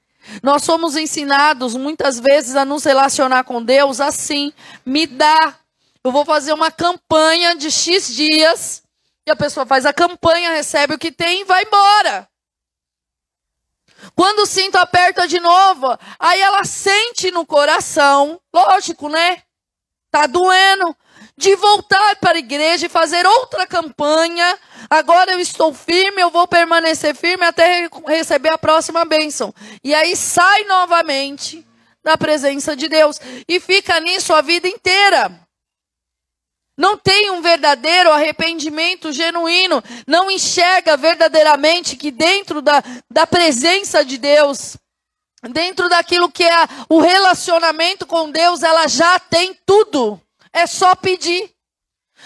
Nós 0.43 0.63
somos 0.63 0.97
ensinados 0.97 1.75
muitas 1.77 2.19
vezes 2.19 2.57
a 2.57 2.65
nos 2.65 2.85
relacionar 2.85 3.45
com 3.45 3.63
Deus 3.63 4.01
assim: 4.01 4.53
me 4.85 5.07
dá. 5.07 5.55
Eu 6.03 6.13
vou 6.13 6.25
fazer 6.25 6.53
uma 6.53 6.71
campanha 6.71 7.57
de 7.57 7.71
X 7.71 8.15
dias. 8.15 8.83
E 9.27 9.31
a 9.31 9.37
pessoa 9.37 9.65
faz 9.65 9.87
a 9.87 9.93
campanha, 9.93 10.53
recebe 10.53 10.95
o 10.95 10.99
que 10.99 11.11
tem 11.11 11.41
e 11.41 11.45
vai 11.45 11.65
embora. 11.65 12.29
Quando 14.15 14.41
o 14.41 14.47
cinto 14.47 14.77
aperta 14.77 15.27
de 15.27 15.41
novo, 15.41 15.99
aí 16.19 16.41
ela 16.41 16.65
sente 16.65 17.31
no 17.31 17.45
coração, 17.45 18.41
lógico, 18.55 19.09
né? 19.09 19.43
Tá 20.11 20.27
doendo. 20.27 20.97
De 21.37 21.57
voltar 21.57 22.15
para 22.21 22.37
a 22.37 22.39
igreja 22.39 22.87
e 22.87 22.89
fazer 22.89 23.27
outra 23.27 23.67
campanha. 23.67 24.57
Agora 24.89 25.33
eu 25.33 25.41
estou 25.41 25.75
firme, 25.75 26.23
eu 26.23 26.31
vou 26.31 26.47
permanecer 26.47 27.13
firme 27.17 27.45
até 27.45 27.89
receber 28.07 28.51
a 28.51 28.59
próxima 28.59 29.05
bênção. 29.05 29.53
E 29.83 29.93
aí 29.93 30.15
sai 30.15 30.63
novamente 30.65 31.67
da 32.05 32.17
presença 32.17 32.77
de 32.77 32.89
Deus. 32.89 33.21
E 33.49 33.59
fica 33.59 33.99
nisso 33.99 34.33
a 34.33 34.41
vida 34.43 34.69
inteira 34.69 35.44
não 36.77 36.97
tem 36.97 37.31
um 37.31 37.41
verdadeiro 37.41 38.11
arrependimento 38.11 39.13
genuíno, 39.13 39.83
não 40.07 40.31
enxerga 40.31 40.97
verdadeiramente 40.97 41.97
que 41.97 42.11
dentro 42.11 42.61
da, 42.61 42.83
da 43.11 43.27
presença 43.27 44.05
de 44.05 44.19
Deus, 44.19 44.77
dentro 45.51 45.89
daquilo 45.89 46.31
que 46.31 46.43
é 46.43 46.67
o 46.89 47.01
relacionamento 47.01 48.07
com 48.07 48.31
Deus, 48.31 48.63
ela 48.63 48.89
já 48.89 49.19
tem 49.19 49.57
tudo. 49.65 50.21
É 50.53 50.67
só 50.67 50.95
pedir. 50.95 51.54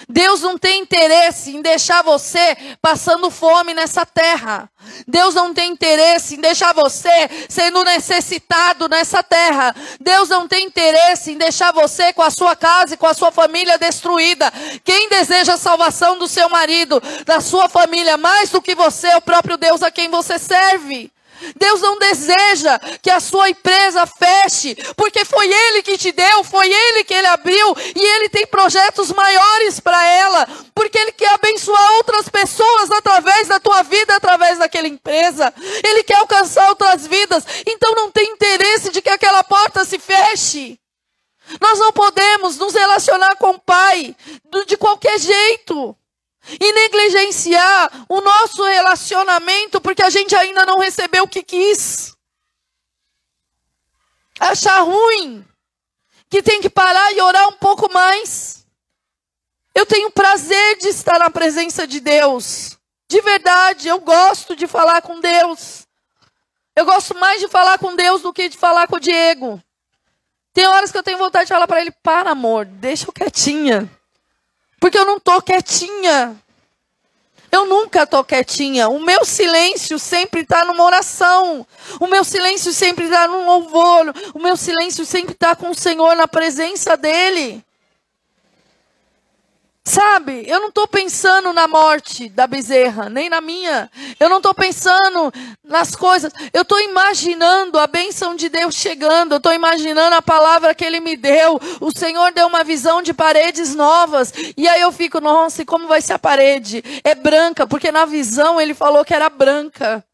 Deus 0.08 0.42
não 0.42 0.58
tem 0.58 0.82
interesse 0.82 1.56
em 1.56 1.62
deixar 1.62 2.02
você 2.02 2.56
passando 2.80 3.30
fome 3.30 3.72
nessa 3.72 4.04
terra. 4.04 4.70
Deus 5.06 5.34
não 5.34 5.54
tem 5.54 5.72
interesse 5.72 6.36
em 6.36 6.40
deixar 6.40 6.72
você 6.72 7.28
sendo 7.48 7.82
necessitado 7.84 8.88
nessa 8.88 9.22
terra. 9.22 9.74
Deus 10.00 10.28
não 10.28 10.46
tem 10.46 10.66
interesse 10.66 11.32
em 11.32 11.38
deixar 11.38 11.72
você 11.72 12.12
com 12.12 12.22
a 12.22 12.30
sua 12.30 12.54
casa 12.54 12.94
e 12.94 12.96
com 12.96 13.06
a 13.06 13.14
sua 13.14 13.30
família 13.30 13.78
destruída. 13.78 14.52
Quem 14.84 15.08
deseja 15.08 15.54
a 15.54 15.58
salvação 15.58 16.18
do 16.18 16.28
seu 16.28 16.48
marido, 16.48 17.02
da 17.24 17.40
sua 17.40 17.68
família, 17.68 18.16
mais 18.16 18.50
do 18.50 18.62
que 18.62 18.74
você, 18.74 19.08
é 19.08 19.16
o 19.16 19.22
próprio 19.22 19.56
Deus 19.56 19.82
a 19.82 19.90
quem 19.90 20.08
você 20.08 20.38
serve. 20.38 21.10
Deus 21.56 21.80
não 21.80 21.98
deseja 21.98 22.78
que 23.02 23.10
a 23.10 23.20
sua 23.20 23.50
empresa 23.50 24.06
feche, 24.06 24.74
porque 24.96 25.24
foi 25.24 25.46
Ele 25.52 25.82
que 25.82 25.98
te 25.98 26.12
deu, 26.12 26.44
foi 26.44 26.70
Ele 26.72 27.04
que 27.04 27.14
Ele 27.14 27.26
abriu, 27.26 27.76
e 27.94 28.00
Ele 28.00 28.28
tem 28.28 28.46
projetos 28.46 29.12
maiores 29.12 29.80
para 29.80 30.06
ela, 30.06 30.48
porque 30.74 30.98
Ele 30.98 31.12
quer 31.12 31.32
abençoar 31.34 31.92
outras 31.94 32.28
pessoas 32.28 32.90
através 32.90 33.48
da 33.48 33.60
tua 33.60 33.82
vida, 33.82 34.16
através 34.16 34.58
daquela 34.58 34.88
empresa. 34.88 35.52
Ele 35.84 36.02
quer 36.02 36.16
alcançar 36.16 36.68
outras 36.68 37.06
vidas, 37.06 37.44
então 37.66 37.94
não 37.94 38.10
tem 38.10 38.30
interesse 38.30 38.90
de 38.90 39.02
que 39.02 39.10
aquela 39.10 39.42
porta 39.44 39.84
se 39.84 39.98
feche. 39.98 40.78
Nós 41.60 41.78
não 41.78 41.92
podemos 41.92 42.56
nos 42.58 42.74
relacionar 42.74 43.36
com 43.36 43.50
o 43.50 43.58
Pai 43.58 44.14
de 44.66 44.76
qualquer 44.76 45.18
jeito 45.18 45.96
e 46.60 46.72
negligenciar 46.72 48.06
o 48.08 48.20
nosso 48.20 48.64
relacionamento 48.64 49.80
porque 49.80 50.02
a 50.02 50.10
gente 50.10 50.34
ainda 50.34 50.64
não 50.64 50.78
recebeu 50.78 51.24
o 51.24 51.28
que 51.28 51.42
quis. 51.42 52.16
Achar 54.40 54.80
ruim 54.80 55.44
que 56.30 56.42
tem 56.42 56.60
que 56.60 56.70
parar 56.70 57.12
e 57.12 57.20
orar 57.20 57.48
um 57.48 57.54
pouco 57.54 57.92
mais. 57.92 58.66
Eu 59.74 59.86
tenho 59.86 60.10
prazer 60.10 60.78
de 60.78 60.88
estar 60.88 61.18
na 61.18 61.30
presença 61.30 61.86
de 61.86 62.00
Deus. 62.00 62.78
De 63.08 63.20
verdade, 63.20 63.88
eu 63.88 64.00
gosto 64.00 64.54
de 64.54 64.66
falar 64.66 65.02
com 65.02 65.20
Deus. 65.20 65.86
Eu 66.76 66.84
gosto 66.84 67.14
mais 67.16 67.40
de 67.40 67.48
falar 67.48 67.78
com 67.78 67.96
Deus 67.96 68.22
do 68.22 68.32
que 68.32 68.48
de 68.48 68.56
falar 68.56 68.86
com 68.86 68.96
o 68.96 69.00
Diego. 69.00 69.62
Tem 70.52 70.66
horas 70.66 70.92
que 70.92 70.98
eu 70.98 71.02
tenho 71.02 71.18
vontade 71.18 71.46
de 71.46 71.52
falar 71.52 71.66
para 71.66 71.80
ele: 71.80 71.90
para, 71.90 72.30
amor, 72.30 72.64
deixa 72.66 73.06
eu 73.08 73.12
quietinha. 73.12 73.90
Porque 74.80 74.98
eu 74.98 75.04
não 75.04 75.18
tô 75.18 75.40
quietinha. 75.42 76.36
Eu 77.50 77.66
nunca 77.66 78.06
tô 78.06 78.22
quietinha. 78.22 78.88
O 78.88 79.00
meu 79.00 79.24
silêncio 79.24 79.98
sempre 79.98 80.42
está 80.42 80.64
numa 80.64 80.84
oração. 80.84 81.66
O 81.98 82.06
meu 82.06 82.22
silêncio 82.22 82.72
sempre 82.72 83.06
está 83.06 83.26
num 83.26 83.46
louvor. 83.46 84.14
O 84.34 84.38
meu 84.38 84.56
silêncio 84.56 85.04
sempre 85.06 85.32
está 85.32 85.56
com 85.56 85.70
o 85.70 85.74
Senhor 85.74 86.14
na 86.14 86.28
presença 86.28 86.96
dEle. 86.96 87.64
Sabe, 89.88 90.44
eu 90.46 90.60
não 90.60 90.68
estou 90.68 90.86
pensando 90.86 91.50
na 91.50 91.66
morte 91.66 92.28
da 92.28 92.46
bezerra, 92.46 93.08
nem 93.08 93.30
na 93.30 93.40
minha. 93.40 93.90
Eu 94.20 94.28
não 94.28 94.36
estou 94.36 94.52
pensando 94.52 95.32
nas 95.64 95.96
coisas. 95.96 96.30
Eu 96.52 96.60
estou 96.60 96.78
imaginando 96.78 97.78
a 97.78 97.86
bênção 97.86 98.36
de 98.36 98.50
Deus 98.50 98.74
chegando. 98.74 99.32
Eu 99.32 99.38
estou 99.38 99.54
imaginando 99.54 100.14
a 100.14 100.20
palavra 100.20 100.74
que 100.74 100.84
Ele 100.84 101.00
me 101.00 101.16
deu. 101.16 101.58
O 101.80 101.90
Senhor 101.90 102.32
deu 102.32 102.48
uma 102.48 102.62
visão 102.62 103.00
de 103.00 103.14
paredes 103.14 103.74
novas. 103.74 104.30
E 104.58 104.68
aí 104.68 104.82
eu 104.82 104.92
fico, 104.92 105.22
nossa, 105.22 105.62
e 105.62 105.64
como 105.64 105.88
vai 105.88 106.02
ser 106.02 106.12
a 106.12 106.18
parede? 106.18 106.84
É 107.02 107.14
branca, 107.14 107.66
porque 107.66 107.90
na 107.90 108.04
visão 108.04 108.60
Ele 108.60 108.74
falou 108.74 109.06
que 109.06 109.14
era 109.14 109.30
branca. 109.30 110.04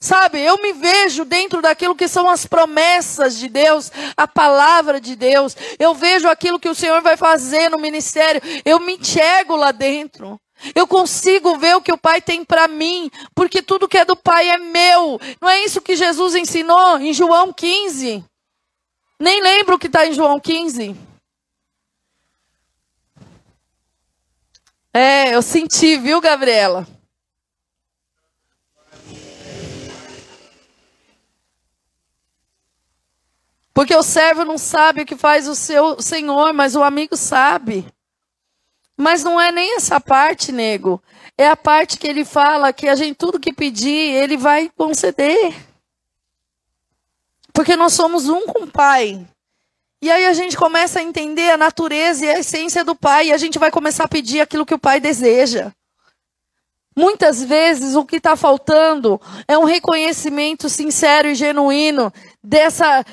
Sabe, 0.00 0.40
eu 0.40 0.62
me 0.62 0.72
vejo 0.72 1.24
dentro 1.24 1.60
daquilo 1.60 1.96
que 1.96 2.06
são 2.06 2.30
as 2.30 2.46
promessas 2.46 3.36
de 3.36 3.48
Deus, 3.48 3.90
a 4.16 4.28
palavra 4.28 5.00
de 5.00 5.16
Deus. 5.16 5.56
Eu 5.76 5.92
vejo 5.92 6.28
aquilo 6.28 6.60
que 6.60 6.68
o 6.68 6.74
Senhor 6.74 7.02
vai 7.02 7.16
fazer 7.16 7.68
no 7.68 7.78
ministério. 7.78 8.40
Eu 8.64 8.78
me 8.78 8.96
enxergo 8.96 9.56
lá 9.56 9.72
dentro. 9.72 10.40
Eu 10.72 10.86
consigo 10.86 11.58
ver 11.58 11.76
o 11.76 11.82
que 11.82 11.92
o 11.92 11.98
Pai 11.98 12.20
tem 12.20 12.44
para 12.44 12.68
mim, 12.68 13.10
porque 13.34 13.60
tudo 13.60 13.88
que 13.88 13.98
é 13.98 14.04
do 14.04 14.16
Pai 14.16 14.48
é 14.48 14.58
meu. 14.58 15.20
Não 15.40 15.48
é 15.48 15.64
isso 15.64 15.80
que 15.80 15.96
Jesus 15.96 16.34
ensinou 16.36 16.98
em 16.98 17.12
João 17.12 17.52
15? 17.52 18.24
Nem 19.20 19.42
lembro 19.42 19.74
o 19.74 19.78
que 19.78 19.88
está 19.88 20.06
em 20.06 20.12
João 20.12 20.38
15. 20.38 20.96
É, 24.94 25.34
eu 25.34 25.42
senti, 25.42 25.96
viu, 25.96 26.20
Gabriela? 26.20 26.86
Porque 33.78 33.94
o 33.94 34.02
servo 34.02 34.44
não 34.44 34.58
sabe 34.58 35.02
o 35.02 35.06
que 35.06 35.14
faz 35.14 35.46
o 35.46 35.54
seu 35.54 36.02
senhor, 36.02 36.52
mas 36.52 36.74
o 36.74 36.82
amigo 36.82 37.16
sabe. 37.16 37.86
Mas 38.96 39.22
não 39.22 39.40
é 39.40 39.52
nem 39.52 39.76
essa 39.76 40.00
parte, 40.00 40.50
nego. 40.50 41.00
É 41.38 41.48
a 41.48 41.54
parte 41.54 41.96
que 41.96 42.08
ele 42.08 42.24
fala 42.24 42.72
que 42.72 42.88
a 42.88 42.96
gente 42.96 43.14
tudo 43.14 43.38
que 43.38 43.52
pedir, 43.52 44.14
ele 44.16 44.36
vai 44.36 44.68
conceder. 44.76 45.54
Porque 47.52 47.76
nós 47.76 47.92
somos 47.92 48.28
um 48.28 48.46
com 48.46 48.64
o 48.64 48.66
Pai. 48.66 49.24
E 50.02 50.10
aí 50.10 50.26
a 50.26 50.32
gente 50.32 50.56
começa 50.56 50.98
a 50.98 51.02
entender 51.04 51.52
a 51.52 51.56
natureza 51.56 52.24
e 52.24 52.30
a 52.30 52.40
essência 52.40 52.84
do 52.84 52.96
Pai, 52.96 53.28
e 53.28 53.32
a 53.32 53.38
gente 53.38 53.60
vai 53.60 53.70
começar 53.70 54.06
a 54.06 54.08
pedir 54.08 54.40
aquilo 54.40 54.66
que 54.66 54.74
o 54.74 54.78
Pai 54.80 54.98
deseja. 54.98 55.72
Muitas 56.98 57.44
vezes 57.44 57.94
o 57.94 58.04
que 58.04 58.16
está 58.16 58.34
faltando 58.34 59.20
é 59.46 59.56
um 59.56 59.62
reconhecimento 59.62 60.68
sincero 60.68 61.28
e 61.28 61.34
genuíno 61.36 62.12
dessa, 62.42 63.04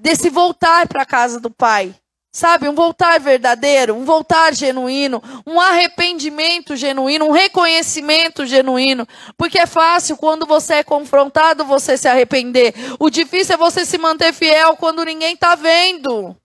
desse 0.00 0.30
voltar 0.30 0.88
para 0.88 1.02
a 1.02 1.06
casa 1.06 1.38
do 1.38 1.50
Pai. 1.50 1.94
Sabe, 2.32 2.68
um 2.68 2.74
voltar 2.74 3.18
verdadeiro, 3.18 3.92
um 3.96 4.04
voltar 4.04 4.54
genuíno, 4.54 5.20
um 5.44 5.60
arrependimento 5.60 6.76
genuíno, 6.76 7.26
um 7.26 7.32
reconhecimento 7.32 8.46
genuíno. 8.46 9.06
Porque 9.36 9.58
é 9.58 9.66
fácil 9.66 10.16
quando 10.16 10.46
você 10.46 10.74
é 10.74 10.84
confrontado 10.84 11.64
você 11.64 11.98
se 11.98 12.06
arrepender. 12.06 12.72
O 13.00 13.10
difícil 13.10 13.56
é 13.56 13.58
você 13.58 13.84
se 13.84 13.98
manter 13.98 14.32
fiel 14.32 14.76
quando 14.76 15.04
ninguém 15.04 15.34
está 15.34 15.56
vendo. 15.56 16.36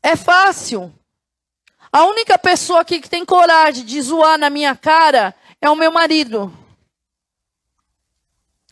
É 0.00 0.14
fácil. 0.14 0.94
A 1.90 2.04
única 2.04 2.38
pessoa 2.38 2.82
aqui 2.82 3.00
que 3.00 3.10
tem 3.10 3.24
coragem 3.24 3.84
de 3.84 4.00
zoar 4.00 4.38
na 4.38 4.48
minha 4.48 4.76
cara 4.76 5.34
é 5.60 5.68
o 5.68 5.74
meu 5.74 5.90
marido. 5.90 6.52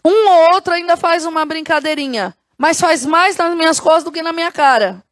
Um 0.06 0.28
ou 0.28 0.54
outro 0.54 0.72
ainda 0.72 0.96
faz 0.96 1.26
uma 1.26 1.44
brincadeirinha, 1.44 2.32
mas 2.56 2.80
faz 2.80 3.04
mais 3.04 3.36
nas 3.36 3.56
minhas 3.56 3.80
costas 3.80 4.04
do 4.04 4.12
que 4.12 4.22
na 4.22 4.32
minha 4.32 4.52
cara. 4.52 5.02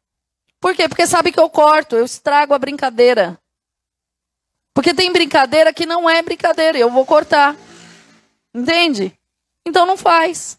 Por 0.57 0.73
quê? 0.73 0.87
Porque 0.87 1.05
sabe 1.05 1.33
que 1.33 1.39
eu 1.39 1.49
corto, 1.49 1.97
eu 1.97 2.05
estrago 2.05 2.53
a 2.53 2.57
brincadeira. 2.57 3.37
Porque 4.73 4.93
tem 4.93 5.11
brincadeira 5.11 5.73
que 5.73 5.85
não 5.85 6.09
é 6.09 6.21
brincadeira, 6.21 6.77
eu 6.77 6.89
vou 6.89 7.05
cortar. 7.05 7.57
Entende? 8.53 9.13
Então 9.65 9.85
não 9.85 9.97
faz. 9.97 10.57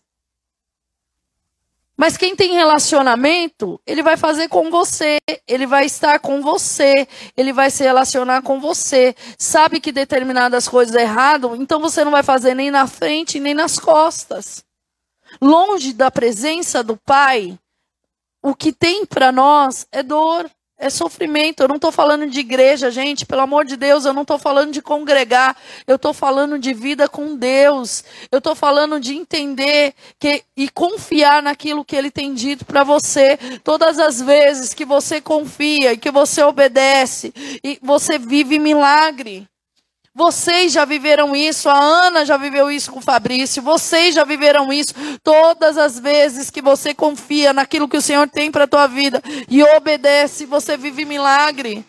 Mas 1.97 2.17
quem 2.17 2.37
tem 2.37 2.53
relacionamento, 2.53 3.81
ele 3.87 4.03
vai 4.03 4.19
fazer 4.19 4.49
com 4.49 4.71
você, 4.71 5.17
ele 5.49 5.67
vai 5.67 5.87
estar 5.87 6.19
com 6.21 6.43
você, 6.43 7.09
ele 7.35 7.55
vai 7.55 7.71
se 7.71 7.83
relacionar 7.83 8.43
com 8.43 8.61
você. 8.61 9.15
Sabe 9.39 9.81
que 9.81 9.91
determinadas 9.91 10.69
coisas 10.69 10.95
é 10.95 11.03
errado, 11.03 11.57
então 11.57 11.81
você 11.81 12.05
não 12.05 12.11
vai 12.13 12.23
fazer 12.23 12.55
nem 12.55 12.71
na 12.71 12.87
frente 12.87 13.41
nem 13.41 13.55
nas 13.55 13.79
costas. 13.79 14.63
Longe 15.41 15.95
da 15.95 16.11
presença 16.11 16.83
do 16.83 16.99
Pai, 16.99 17.59
o 18.43 18.55
que 18.55 18.73
tem 18.73 19.07
para 19.07 19.33
nós 19.33 19.87
é 19.91 20.03
dor, 20.03 20.51
é 20.79 20.91
sofrimento. 20.91 21.63
Eu 21.63 21.69
não 21.69 21.77
estou 21.77 21.91
falando 21.91 22.27
de 22.27 22.41
igreja, 22.41 22.91
gente. 22.91 23.25
Pelo 23.25 23.43
amor 23.43 23.65
de 23.65 23.77
Deus, 23.77 24.05
eu 24.05 24.13
não 24.13 24.23
estou 24.23 24.39
falando 24.39 24.73
de 24.73 24.83
congregar. 24.83 25.57
Eu 25.87 25.97
estou 25.97 26.13
falando 26.13 26.59
de 26.59 26.73
vida 26.75 27.09
com 27.09 27.37
Deus. 27.37 28.05
Eu 28.31 28.39
estou 28.39 28.55
falando 28.55 29.01
de 29.01 29.15
entender 29.15 29.95
que, 30.19 30.43
e 30.57 30.69
confiar 30.69 31.43
naquilo 31.43 31.85
que 31.85 31.97
Ele 31.97 32.11
tem 32.11 32.35
dito 32.35 32.65
para 32.65 32.85
você. 32.85 33.39
Todas 33.65 33.99
as 33.99 34.21
vezes 34.21 34.75
que 34.75 34.85
você 34.85 35.21
confia 35.21 35.93
e 35.93 35.99
que 35.99 36.11
você 36.11 36.43
obedece, 36.43 37.33
e 37.65 37.79
você 37.83 38.19
vive 38.19 38.59
milagre. 38.59 39.49
Vocês 40.17 40.73
já 40.73 40.87
viveram 40.87 41.37
isso, 41.37 41.69
a 41.69 41.79
Ana 41.79 42.25
já 42.25 42.39
viveu 42.39 42.71
isso 42.71 42.91
com 42.91 43.01
o 43.01 43.03
Fabrício, 43.03 43.63
vocês 43.63 44.15
já 44.15 44.25
viveram 44.25 44.73
isso 44.73 44.95
todas 45.23 45.77
as 45.77 46.01
vezes 46.01 46.49
que 46.49 46.63
você 46.63 46.95
confia 46.95 47.53
naquilo 47.53 47.87
que 47.87 47.99
o 47.99 48.01
Senhor 48.01 48.27
tem 48.27 48.51
para 48.51 48.65
a 48.65 48.67
tua 48.67 48.87
vida 48.87 49.23
e 49.47 49.63
obedece, 49.63 50.47
você 50.47 50.75
vive 50.75 51.05
milagre. 51.05 51.85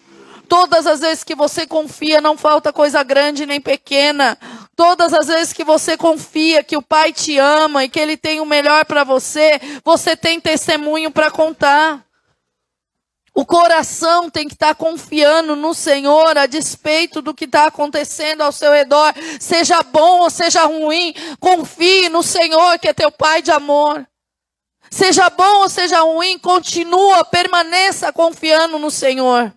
Todas 0.49 0.85
as 0.85 0.99
vezes 0.99 1.23
que 1.23 1.35
você 1.35 1.65
confia, 1.65 2.19
não 2.19 2.37
falta 2.37 2.73
coisa 2.73 3.01
grande 3.01 3.45
nem 3.45 3.61
pequena. 3.61 4.37
Todas 4.75 5.13
as 5.13 5.27
vezes 5.27 5.53
que 5.53 5.63
você 5.63 5.95
confia 5.95 6.65
que 6.65 6.75
o 6.75 6.81
Pai 6.81 7.13
te 7.13 7.37
ama 7.37 7.85
e 7.85 7.89
que 7.89 7.99
Ele 7.99 8.17
tem 8.17 8.41
o 8.41 8.45
melhor 8.45 8.83
para 8.83 9.05
você, 9.05 9.57
você 9.85 10.17
tem 10.17 10.37
testemunho 10.37 11.09
para 11.11 11.31
contar. 11.31 12.06
O 13.37 13.45
coração 13.45 14.31
tem 14.31 14.47
que 14.47 14.55
estar 14.55 14.73
confiando 14.73 15.55
no 15.55 15.71
Senhor 15.71 16.35
a 16.35 16.47
despeito 16.47 17.21
do 17.21 17.35
que 17.35 17.45
está 17.45 17.67
acontecendo 17.67 18.41
ao 18.41 18.51
seu 18.51 18.71
redor, 18.71 19.13
seja 19.39 19.83
bom 19.83 20.21
ou 20.21 20.29
seja 20.31 20.63
ruim, 20.65 21.13
confie 21.39 22.09
no 22.09 22.23
Senhor 22.23 22.79
que 22.79 22.87
é 22.87 22.93
teu 22.93 23.11
Pai 23.11 23.43
de 23.43 23.51
amor. 23.51 24.07
Seja 24.89 25.29
bom 25.29 25.61
ou 25.61 25.69
seja 25.69 26.01
ruim, 26.01 26.39
continua, 26.39 27.23
permaneça 27.25 28.11
confiando 28.11 28.79
no 28.79 28.89
Senhor. 28.89 29.53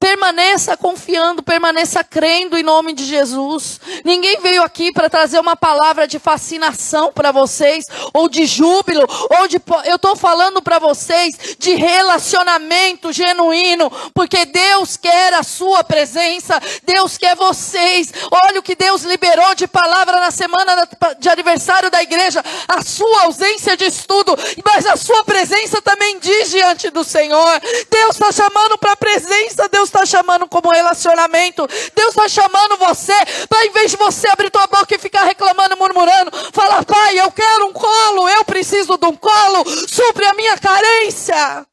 Permaneça 0.00 0.76
confiando, 0.76 1.42
permaneça 1.42 2.04
crendo 2.04 2.56
em 2.56 2.62
nome 2.62 2.92
de 2.92 3.04
Jesus. 3.04 3.80
Ninguém 4.04 4.40
veio 4.40 4.62
aqui 4.62 4.92
para 4.92 5.10
trazer 5.10 5.40
uma 5.40 5.56
palavra 5.56 6.06
de 6.06 6.20
fascinação 6.20 7.12
para 7.12 7.32
vocês, 7.32 7.84
ou 8.14 8.28
de 8.28 8.46
júbilo, 8.46 9.04
ou 9.40 9.48
de. 9.48 9.60
Eu 9.86 9.96
estou 9.96 10.14
falando 10.14 10.62
para 10.62 10.78
vocês 10.78 11.56
de 11.58 11.74
relacionamento 11.74 13.12
genuíno, 13.12 13.90
porque 14.14 14.44
Deus 14.44 14.96
quer 14.96 15.34
a 15.34 15.42
sua 15.42 15.82
presença, 15.82 16.62
Deus 16.84 17.18
quer 17.18 17.34
vocês. 17.34 18.12
Olha 18.30 18.60
o 18.60 18.62
que 18.62 18.76
Deus 18.76 19.02
liberou 19.02 19.52
de 19.56 19.66
palavra 19.66 20.20
na 20.20 20.30
semana 20.30 20.88
de 21.18 21.28
aniversário 21.28 21.90
da 21.90 22.00
igreja, 22.00 22.40
a 22.68 22.82
sua 22.82 23.22
ausência 23.24 23.76
de 23.76 23.86
estudo, 23.86 24.36
mas 24.64 24.86
a 24.86 24.96
sua 24.96 25.24
presença 25.24 25.82
também 25.82 26.20
diz 26.20 26.50
diante 26.50 26.88
do 26.88 27.02
Senhor. 27.02 27.60
Deus 27.90 28.10
está 28.10 28.30
chamando 28.30 28.78
para 28.78 28.92
a 28.92 28.96
presença, 28.96 29.68
Deus 29.68 29.87
está 29.88 30.06
chamando 30.06 30.48
como 30.48 30.70
relacionamento. 30.70 31.66
Deus 31.94 32.10
está 32.10 32.28
chamando 32.28 32.76
você 32.76 33.14
para, 33.48 33.66
em 33.66 33.70
vez 33.70 33.90
de 33.90 33.96
você 33.96 34.28
abrir 34.28 34.50
tua 34.50 34.66
boca 34.66 34.94
e 34.94 34.98
ficar 34.98 35.24
reclamando, 35.24 35.76
murmurando, 35.76 36.30
falar: 36.52 36.84
Pai, 36.84 37.18
eu 37.18 37.30
quero 37.32 37.66
um 37.66 37.72
colo, 37.72 38.28
eu 38.28 38.44
preciso 38.44 38.96
de 38.96 39.06
um 39.06 39.16
colo, 39.16 39.64
supre 39.88 40.26
a 40.26 40.34
minha 40.34 40.56
carência. 40.58 41.66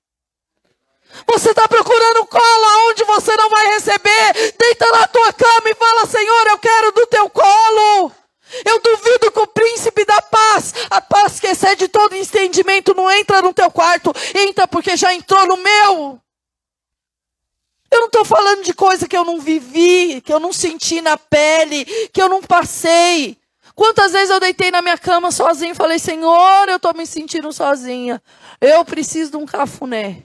Você 1.27 1.51
está 1.51 1.67
procurando 1.67 2.21
um 2.21 2.25
colo 2.25 2.65
aonde 2.65 3.03
você 3.05 3.35
não 3.37 3.49
vai 3.49 3.67
receber. 3.67 4.53
Deita 4.57 4.91
na 4.91 5.07
tua 5.07 5.33
cama 5.33 5.69
e 5.69 5.75
fala: 5.75 6.05
Senhor, 6.05 6.47
eu 6.47 6.57
quero 6.57 6.91
do 6.91 7.07
teu 7.07 7.29
colo. 7.29 8.11
Eu 8.63 8.79
duvido 8.79 9.31
que 9.31 9.39
o 9.39 9.47
príncipe 9.47 10.05
da 10.05 10.21
paz, 10.21 10.73
a 10.89 11.01
paz 11.01 11.39
que 11.39 11.47
excede 11.47 11.87
todo 11.87 12.15
entendimento, 12.15 12.93
não 12.93 13.09
entra 13.11 13.41
no 13.41 13.53
teu 13.53 13.71
quarto. 13.71 14.13
Entra 14.35 14.67
porque 14.67 14.95
já 14.95 15.13
entrou 15.13 15.45
no 15.47 15.57
meu. 15.57 16.21
De 18.65 18.73
coisa 18.73 19.07
que 19.07 19.15
eu 19.15 19.23
não 19.23 19.39
vivi, 19.39 20.19
que 20.21 20.33
eu 20.33 20.39
não 20.39 20.51
senti 20.51 20.99
na 20.99 21.15
pele, 21.17 21.85
que 22.11 22.21
eu 22.21 22.27
não 22.27 22.41
passei. 22.41 23.37
Quantas 23.75 24.11
vezes 24.11 24.29
eu 24.29 24.39
deitei 24.39 24.71
na 24.71 24.81
minha 24.81 24.97
cama 24.97 25.31
sozinha 25.31 25.71
e 25.71 25.75
falei, 25.75 25.99
Senhor, 25.99 26.67
eu 26.67 26.77
estou 26.77 26.93
me 26.95 27.05
sentindo 27.05 27.51
sozinha. 27.53 28.21
Eu 28.59 28.83
preciso 28.83 29.31
de 29.31 29.37
um 29.37 29.45
cafuné. 29.45 30.23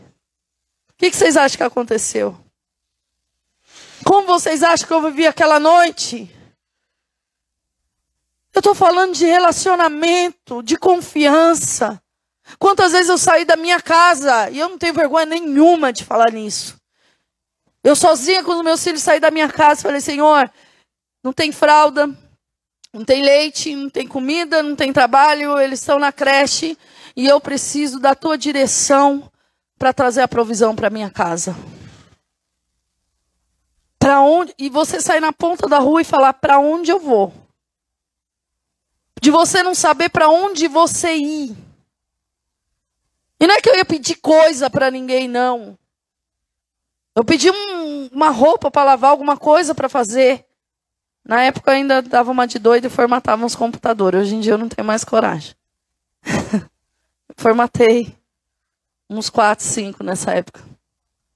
O 0.91 0.95
que, 0.97 1.11
que 1.11 1.17
vocês 1.17 1.37
acham 1.37 1.59
que 1.59 1.63
aconteceu? 1.63 2.37
Como 4.05 4.27
vocês 4.27 4.63
acham 4.63 4.87
que 4.87 4.95
eu 4.95 5.03
vivi 5.03 5.27
aquela 5.27 5.61
noite? 5.61 6.31
Eu 8.55 8.61
estou 8.61 8.75
falando 8.75 9.15
de 9.15 9.27
relacionamento, 9.27 10.63
de 10.63 10.77
confiança. 10.77 12.03
Quantas 12.59 12.93
vezes 12.93 13.09
eu 13.09 13.19
saí 13.19 13.45
da 13.45 13.57
minha 13.57 13.81
casa 13.81 14.51
e 14.51 14.59
eu 14.59 14.69
não 14.69 14.79
tenho 14.79 14.95
vergonha 14.95 15.27
nenhuma 15.27 15.93
de 15.93 16.05
falar 16.05 16.33
nisso. 16.33 16.80
Eu 17.83 17.97
sozinha 17.97 18.47
os 18.47 18.63
meus 18.63 18.85
filhos 18.85 19.03
saí 19.03 19.19
da 19.19 19.31
minha 19.31 19.49
casa 19.49 19.83
falei, 19.83 20.01
Senhor, 20.01 20.51
não 21.25 21.33
tem 21.33 21.51
fralda, 21.51 22.09
não 22.93 23.05
tem 23.05 23.23
leite, 23.23 23.75
não 23.75 23.89
tem 23.89 24.07
comida, 24.07 24.63
não 24.63 24.77
tem 24.77 24.93
trabalho, 24.93 25.59
eles 25.59 25.81
estão 25.81 25.99
na 25.99 26.13
creche 26.13 26.77
e 27.17 27.27
eu 27.27 27.41
preciso 27.41 27.99
da 27.99 28.15
tua 28.15 28.37
direção 28.37 29.31
para 29.79 29.93
trazer 29.93 30.21
a 30.21 30.29
provisão 30.29 30.77
para 30.77 30.91
minha 30.91 31.11
casa. 31.11 31.57
Para 33.99 34.21
onde? 34.21 34.55
E 34.59 34.69
você 34.69 35.01
sair 35.01 35.21
na 35.21 35.33
ponta 35.33 35.69
da 35.69 35.79
rua 35.79 36.03
e 36.03 36.05
falar 36.05 36.35
para 36.35 36.59
onde 36.59 36.91
eu 36.91 36.99
vou? 36.99 37.33
De 39.21 39.31
você 39.31 39.63
não 39.63 39.75
saber 39.75 40.09
para 40.09 40.29
onde 40.29 40.67
você 40.69 41.15
ir. 41.15 41.57
E 43.39 43.47
não 43.47 43.55
é 43.55 43.61
que 43.61 43.69
eu 43.69 43.77
ia 43.77 43.85
pedir 43.85 44.17
coisa 44.17 44.69
para 44.69 44.91
ninguém, 44.91 45.29
não. 45.29 45.79
Eu 47.21 47.25
pedi 47.25 47.51
um, 47.51 48.07
uma 48.07 48.31
roupa 48.31 48.71
para 48.71 48.83
lavar, 48.83 49.11
alguma 49.11 49.37
coisa 49.37 49.75
para 49.75 49.91
fazer. 49.91 50.43
Na 51.23 51.43
época 51.43 51.71
eu 51.71 51.75
ainda 51.75 52.01
dava 52.01 52.31
uma 52.31 52.47
de 52.47 52.59
doido 52.59 52.87
e 52.87 52.89
formatava 52.89 53.45
uns 53.45 53.55
computadores. 53.55 54.23
Hoje 54.23 54.37
em 54.37 54.41
dia 54.41 54.55
eu 54.55 54.59
não 54.59 54.71
tenho 54.71 54.87
mais 54.87 55.05
coragem. 55.05 55.55
Formatei 57.37 58.17
uns 59.11 59.29
4, 59.29 59.63
5 59.63 60.03
nessa 60.03 60.33
época. 60.33 60.63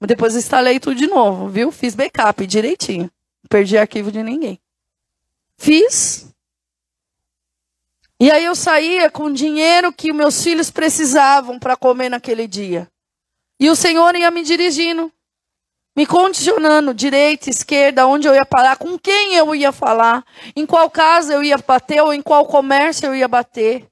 Mas 0.00 0.08
depois 0.08 0.34
instalei 0.34 0.80
tudo 0.80 0.96
de 0.96 1.06
novo, 1.06 1.48
viu? 1.48 1.70
Fiz 1.70 1.94
backup 1.94 2.46
direitinho. 2.46 3.10
Não 3.42 3.48
perdi 3.50 3.76
arquivo 3.76 4.10
de 4.10 4.22
ninguém. 4.22 4.58
Fiz. 5.58 6.34
E 8.18 8.30
aí 8.30 8.46
eu 8.46 8.54
saía 8.54 9.10
com 9.10 9.30
dinheiro 9.30 9.92
que 9.92 10.14
meus 10.14 10.42
filhos 10.42 10.70
precisavam 10.70 11.58
para 11.58 11.76
comer 11.76 12.08
naquele 12.08 12.48
dia. 12.48 12.90
E 13.60 13.68
o 13.68 13.76
Senhor 13.76 14.14
ia 14.14 14.30
me 14.30 14.42
dirigindo 14.42 15.12
me 15.96 16.06
condicionando 16.06 16.92
direita, 16.92 17.48
esquerda, 17.48 18.06
onde 18.06 18.26
eu 18.26 18.34
ia 18.34 18.44
parar, 18.44 18.76
com 18.76 18.98
quem 18.98 19.34
eu 19.34 19.54
ia 19.54 19.70
falar, 19.70 20.24
em 20.56 20.66
qual 20.66 20.90
casa 20.90 21.32
eu 21.32 21.42
ia 21.42 21.56
bater 21.56 22.02
ou 22.02 22.12
em 22.12 22.20
qual 22.20 22.46
comércio 22.46 23.06
eu 23.06 23.14
ia 23.14 23.28
bater. 23.28 23.88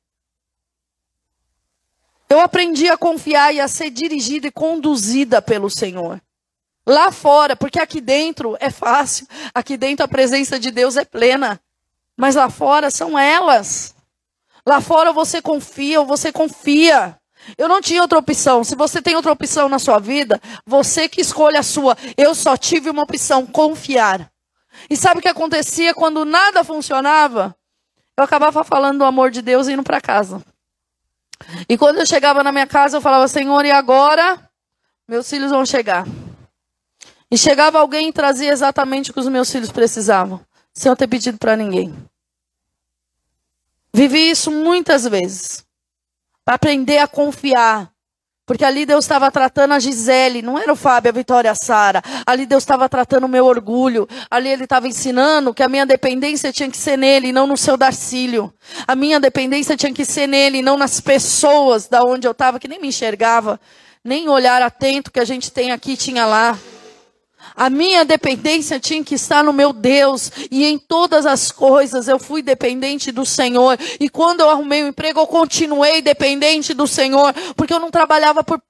Eu 2.29 2.41
aprendi 2.41 2.89
a 2.89 2.97
confiar 2.97 3.55
e 3.55 3.61
a 3.61 3.69
ser 3.69 3.91
dirigida 3.91 4.49
e 4.49 4.51
conduzida 4.51 5.41
pelo 5.41 5.71
Senhor. 5.71 6.21
Lá 6.85 7.13
fora, 7.13 7.55
porque 7.55 7.79
aqui 7.79 8.01
dentro 8.01 8.57
é 8.59 8.71
fácil, 8.71 9.27
aqui 9.55 9.77
dentro 9.77 10.05
a 10.05 10.09
presença 10.09 10.59
de 10.59 10.73
Deus 10.73 10.97
é 10.97 11.05
plena, 11.05 11.61
mas 12.17 12.35
lá 12.35 12.51
fora 12.51 12.91
são 12.91 13.17
elas. 13.17 13.95
Lá 14.67 14.81
fora 14.81 15.13
você 15.13 15.41
confia 15.41 16.01
ou 16.01 16.07
você 16.07 16.33
confia. 16.33 17.17
Eu 17.57 17.69
não 17.69 17.81
tinha 17.81 18.03
outra 18.03 18.19
opção. 18.19 18.65
Se 18.65 18.75
você 18.75 19.03
tem 19.03 19.17
outra 19.17 19.33
opção 19.33 19.69
na 19.69 19.79
sua 19.79 19.99
vida, 19.99 20.41
você 20.67 21.09
que 21.09 21.21
escolhe 21.21 21.57
a 21.57 21.63
sua. 21.63 21.97
Eu 22.17 22.35
só 22.35 22.57
tive 22.57 22.91
uma 22.91 23.03
opção: 23.03 23.47
confiar. 23.47 24.31
E 24.89 24.97
sabe 24.97 25.19
o 25.19 25.23
que 25.23 25.29
acontecia 25.29 25.95
quando 25.95 26.25
nada 26.25 26.65
funcionava? 26.65 27.55
Eu 28.17 28.25
acabava 28.25 28.65
falando 28.65 28.99
do 28.99 29.05
amor 29.05 29.31
de 29.31 29.43
Deus 29.43 29.69
e 29.69 29.73
indo 29.73 29.83
para 29.83 30.01
casa. 30.01 30.43
E 31.69 31.77
quando 31.77 31.99
eu 31.99 32.07
chegava 32.07 32.43
na 32.43 32.53
minha 32.53 32.67
casa, 32.67 32.97
eu 32.97 33.01
falava: 33.01 33.27
Senhor, 33.29 33.65
e 33.65 33.71
agora? 33.71 34.39
Meus 35.09 35.29
filhos 35.29 35.51
vão 35.51 35.67
chegar. 35.67 36.07
E 37.31 37.37
chegava 37.37 37.79
alguém 37.79 38.09
e 38.09 38.13
trazia 38.13 38.53
exatamente 38.53 39.11
o 39.11 39.15
que 39.15 39.21
os 39.21 39.29
meus 39.29 39.51
filhos 39.51 39.73
precisavam, 39.73 40.41
sem 40.73 40.91
eu 40.91 40.97
ter 40.97 41.09
pedido 41.09 41.39
para 41.39 41.57
ninguém. 41.57 41.95
Vivi 43.93 44.31
isso 44.31 44.51
muitas 44.51 45.05
vezes 45.05 45.65
para 46.45 46.55
aprender 46.57 46.99
a 46.99 47.07
confiar. 47.07 47.93
Porque 48.45 48.65
ali 48.65 48.85
Deus 48.85 49.05
estava 49.05 49.31
tratando 49.31 49.73
a 49.73 49.79
Gisele, 49.79 50.43
não 50.43 50.59
era 50.59 50.73
o 50.73 50.77
Fábio, 50.77 51.11
a 51.11 51.13
Vitória, 51.13 51.51
a 51.51 51.55
Sara. 51.55 52.03
Ali 52.27 52.45
Deus 52.45 52.65
estava 52.65 52.89
tratando 52.89 53.25
o 53.25 53.29
meu 53.29 53.47
orgulho. 53.47 54.09
Ali 54.29 54.49
Ele 54.49 54.65
estava 54.65 54.89
ensinando 54.89 55.55
que 55.55 55.63
a 55.63 55.69
minha 55.69 55.87
dependência 55.87 56.53
tinha 56.53 56.69
que 56.69 56.77
ser 56.77 56.99
nele, 56.99 57.33
não 57.33 57.47
no 57.47 57.57
seu 57.57 57.77
Darcílio. 57.77 58.53
A 58.87 58.97
minha 58.97 59.21
dependência 59.21 59.77
tinha 59.77 59.93
que 59.95 60.05
ser 60.05 60.27
nele, 60.27 60.61
não 60.61 60.77
nas 60.77 61.01
pessoas 61.01 61.87
da 61.87 62.03
onde 62.03 62.27
eu 62.27 62.33
estava, 62.33 62.59
que 62.59 62.67
nem 62.67 62.81
me 62.81 62.89
enxergava. 62.89 63.61
Nem 64.05 64.29
olhar 64.29 64.61
atento 64.61 65.13
que 65.13 65.21
a 65.21 65.25
gente 65.25 65.53
tem 65.53 65.71
aqui 65.71 65.97
tinha 65.97 66.27
lá. 66.27 66.59
A 67.55 67.71
minha 67.71 68.05
dependência 68.05 68.81
tinha 68.81 69.03
que 69.05 69.15
estar 69.15 69.43
no 69.43 69.53
meu 69.53 69.73
Deus. 69.73 70.31
E 70.51 70.65
em 70.65 70.79
todas 70.79 71.27
as 71.27 71.51
coisas 71.51 72.09
eu 72.09 72.19
fui 72.19 72.43
dependente 72.43 73.13
do 73.13 73.25
Senhor. 73.25 73.79
E 74.01 74.09
quando 74.09 74.41
eu 74.41 74.51
arrumei 74.51 74.83
o 74.83 74.87
um 74.87 74.89
emprego, 74.89 75.21
eu 75.21 75.27
continuei 75.27 76.03
dependente 76.03 76.75
do 76.75 76.87
Senhor. 76.87 77.35
Porque 77.57 77.73
eu 77.73 77.81
não 77.81 77.91
trabalhava 77.91 78.43
por 78.45 78.61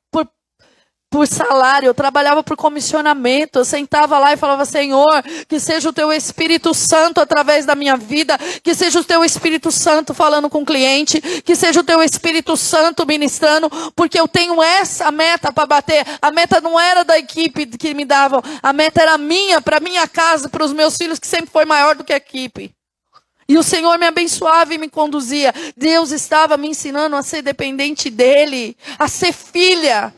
por 1.12 1.28
salário, 1.28 1.88
eu 1.88 1.94
trabalhava 1.94 2.42
por 2.42 2.56
comissionamento. 2.56 3.58
Eu 3.58 3.64
sentava 3.66 4.18
lá 4.18 4.32
e 4.32 4.36
falava: 4.38 4.64
Senhor, 4.64 5.22
que 5.46 5.60
seja 5.60 5.90
o 5.90 5.92
teu 5.92 6.10
Espírito 6.10 6.72
Santo 6.72 7.20
através 7.20 7.66
da 7.66 7.74
minha 7.74 7.98
vida, 7.98 8.38
que 8.62 8.74
seja 8.74 8.98
o 8.98 9.04
teu 9.04 9.22
Espírito 9.22 9.70
Santo 9.70 10.14
falando 10.14 10.48
com 10.48 10.62
o 10.62 10.64
cliente, 10.64 11.20
que 11.20 11.54
seja 11.54 11.80
o 11.80 11.84
teu 11.84 12.02
Espírito 12.02 12.56
Santo 12.56 13.06
ministrando, 13.06 13.68
porque 13.94 14.18
eu 14.18 14.26
tenho 14.26 14.62
essa 14.62 15.10
meta 15.10 15.52
para 15.52 15.66
bater. 15.66 16.02
A 16.22 16.30
meta 16.30 16.62
não 16.62 16.80
era 16.80 17.04
da 17.04 17.18
equipe 17.18 17.66
que 17.66 17.92
me 17.92 18.06
davam, 18.06 18.42
a 18.62 18.72
meta 18.72 19.02
era 19.02 19.18
minha, 19.18 19.60
para 19.60 19.80
minha 19.80 20.08
casa, 20.08 20.48
para 20.48 20.64
os 20.64 20.72
meus 20.72 20.96
filhos, 20.96 21.18
que 21.18 21.26
sempre 21.26 21.50
foi 21.50 21.66
maior 21.66 21.94
do 21.94 22.04
que 22.04 22.14
a 22.14 22.16
equipe. 22.16 22.74
E 23.46 23.58
o 23.58 23.62
Senhor 23.62 23.98
me 23.98 24.06
abençoava 24.06 24.72
e 24.72 24.78
me 24.78 24.88
conduzia. 24.88 25.52
Deus 25.76 26.10
estava 26.10 26.56
me 26.56 26.68
ensinando 26.68 27.14
a 27.16 27.22
ser 27.22 27.42
dependente 27.42 28.08
dEle, 28.08 28.74
a 28.98 29.06
ser 29.08 29.34
filha 29.34 30.14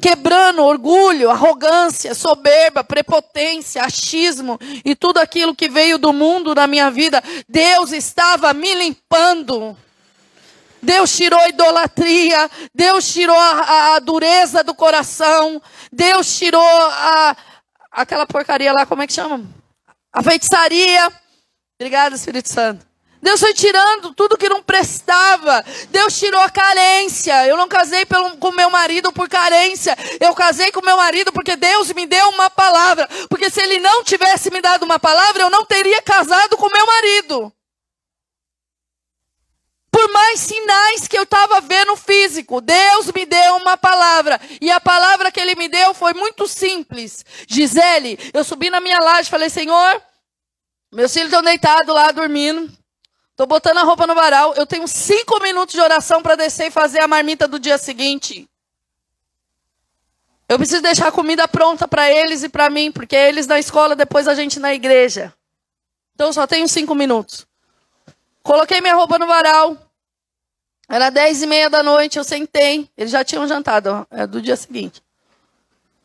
quebrando 0.00 0.62
orgulho, 0.62 1.30
arrogância, 1.30 2.14
soberba, 2.14 2.84
prepotência, 2.84 3.82
achismo 3.82 4.58
e 4.84 4.94
tudo 4.94 5.18
aquilo 5.18 5.54
que 5.54 5.68
veio 5.68 5.98
do 5.98 6.12
mundo 6.12 6.54
na 6.54 6.66
minha 6.66 6.90
vida. 6.90 7.22
Deus 7.48 7.92
estava 7.92 8.52
me 8.52 8.74
limpando. 8.74 9.76
Deus 10.82 11.16
tirou 11.16 11.40
a 11.40 11.48
idolatria, 11.48 12.50
Deus 12.74 13.12
tirou 13.12 13.36
a, 13.36 13.96
a 13.96 13.98
dureza 13.98 14.62
do 14.62 14.74
coração, 14.74 15.60
Deus 15.90 16.38
tirou 16.38 16.62
a, 16.62 17.36
aquela 17.90 18.26
porcaria 18.26 18.72
lá, 18.72 18.86
como 18.86 19.02
é 19.02 19.06
que 19.06 19.12
chama? 19.12 19.44
A 20.12 20.22
feitiçaria. 20.22 21.10
Obrigada, 21.78 22.14
Espírito 22.14 22.48
Santo. 22.48 22.86
Deus 23.22 23.40
foi 23.40 23.54
tirando 23.54 24.12
tudo 24.14 24.36
que 24.36 24.48
não 24.48 24.62
prestava. 24.62 25.64
Deus 25.90 26.18
tirou 26.18 26.40
a 26.40 26.50
carência. 26.50 27.46
Eu 27.46 27.56
não 27.56 27.68
casei 27.68 28.04
pelo, 28.06 28.36
com 28.36 28.52
meu 28.52 28.70
marido 28.70 29.12
por 29.12 29.28
carência. 29.28 29.96
Eu 30.20 30.34
casei 30.34 30.70
com 30.70 30.84
meu 30.84 30.96
marido 30.96 31.32
porque 31.32 31.56
Deus 31.56 31.92
me 31.92 32.06
deu 32.06 32.28
uma 32.30 32.50
palavra. 32.50 33.08
Porque 33.28 33.50
se 33.50 33.60
ele 33.60 33.78
não 33.80 34.04
tivesse 34.04 34.50
me 34.50 34.60
dado 34.60 34.84
uma 34.84 34.98
palavra, 34.98 35.42
eu 35.42 35.50
não 35.50 35.64
teria 35.64 36.00
casado 36.02 36.56
com 36.56 36.70
meu 36.70 36.86
marido. 36.86 37.52
Por 39.90 40.12
mais 40.12 40.40
sinais 40.40 41.08
que 41.08 41.16
eu 41.16 41.22
estava 41.22 41.58
vendo 41.62 41.96
físico, 41.96 42.60
Deus 42.60 43.10
me 43.12 43.24
deu 43.24 43.56
uma 43.56 43.78
palavra. 43.78 44.38
E 44.60 44.70
a 44.70 44.78
palavra 44.78 45.32
que 45.32 45.40
ele 45.40 45.54
me 45.54 45.68
deu 45.68 45.94
foi 45.94 46.12
muito 46.12 46.46
simples. 46.46 47.24
Gisele, 47.48 48.18
eu 48.34 48.44
subi 48.44 48.68
na 48.68 48.78
minha 48.78 48.98
laje 48.98 49.28
e 49.28 49.30
falei: 49.30 49.48
Senhor, 49.48 50.02
meus 50.92 51.14
filhos 51.14 51.28
estão 51.28 51.42
deitados 51.42 51.94
lá 51.94 52.12
dormindo. 52.12 52.70
Estou 53.36 53.46
botando 53.46 53.76
a 53.76 53.82
roupa 53.82 54.06
no 54.06 54.14
varal. 54.14 54.54
Eu 54.54 54.64
tenho 54.66 54.88
cinco 54.88 55.38
minutos 55.42 55.74
de 55.74 55.80
oração 55.82 56.22
para 56.22 56.36
descer 56.36 56.68
e 56.68 56.70
fazer 56.70 57.02
a 57.02 57.06
marmita 57.06 57.46
do 57.46 57.58
dia 57.58 57.76
seguinte. 57.76 58.48
Eu 60.48 60.56
preciso 60.56 60.80
deixar 60.80 61.08
a 61.08 61.12
comida 61.12 61.46
pronta 61.46 61.86
para 61.86 62.10
eles 62.10 62.42
e 62.42 62.48
para 62.48 62.70
mim, 62.70 62.90
porque 62.90 63.14
eles 63.14 63.46
na 63.46 63.58
escola, 63.58 63.94
depois 63.94 64.26
a 64.26 64.34
gente 64.34 64.58
na 64.58 64.72
igreja. 64.72 65.34
Então 66.14 66.32
só 66.32 66.46
tenho 66.46 66.66
cinco 66.66 66.94
minutos. 66.94 67.46
Coloquei 68.42 68.80
minha 68.80 68.94
roupa 68.94 69.18
no 69.18 69.26
varal. 69.26 69.76
Era 70.88 71.10
dez 71.10 71.42
e 71.42 71.46
meia 71.46 71.68
da 71.68 71.82
noite, 71.82 72.16
eu 72.16 72.24
sentei. 72.24 72.88
Eles 72.96 73.10
já 73.10 73.22
tinham 73.22 73.46
jantado, 73.46 74.06
é 74.10 74.26
do 74.26 74.40
dia 74.40 74.56
seguinte. 74.56 75.02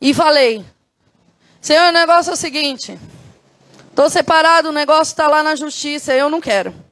E 0.02 0.14
falei: 0.14 0.66
Senhor, 1.62 1.88
o 1.88 1.94
negócio 1.94 2.32
é 2.32 2.34
o 2.34 2.36
seguinte. 2.38 3.00
Estou 3.90 4.10
separado, 4.10 4.68
o 4.68 4.74
negócio 4.74 5.14
está 5.14 5.30
lá 5.30 5.42
na 5.42 5.56
justiça, 5.56 6.14
eu 6.14 6.30
não 6.30 6.42
quero. 6.42 6.91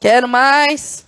Quero 0.00 0.28
mais. 0.28 1.06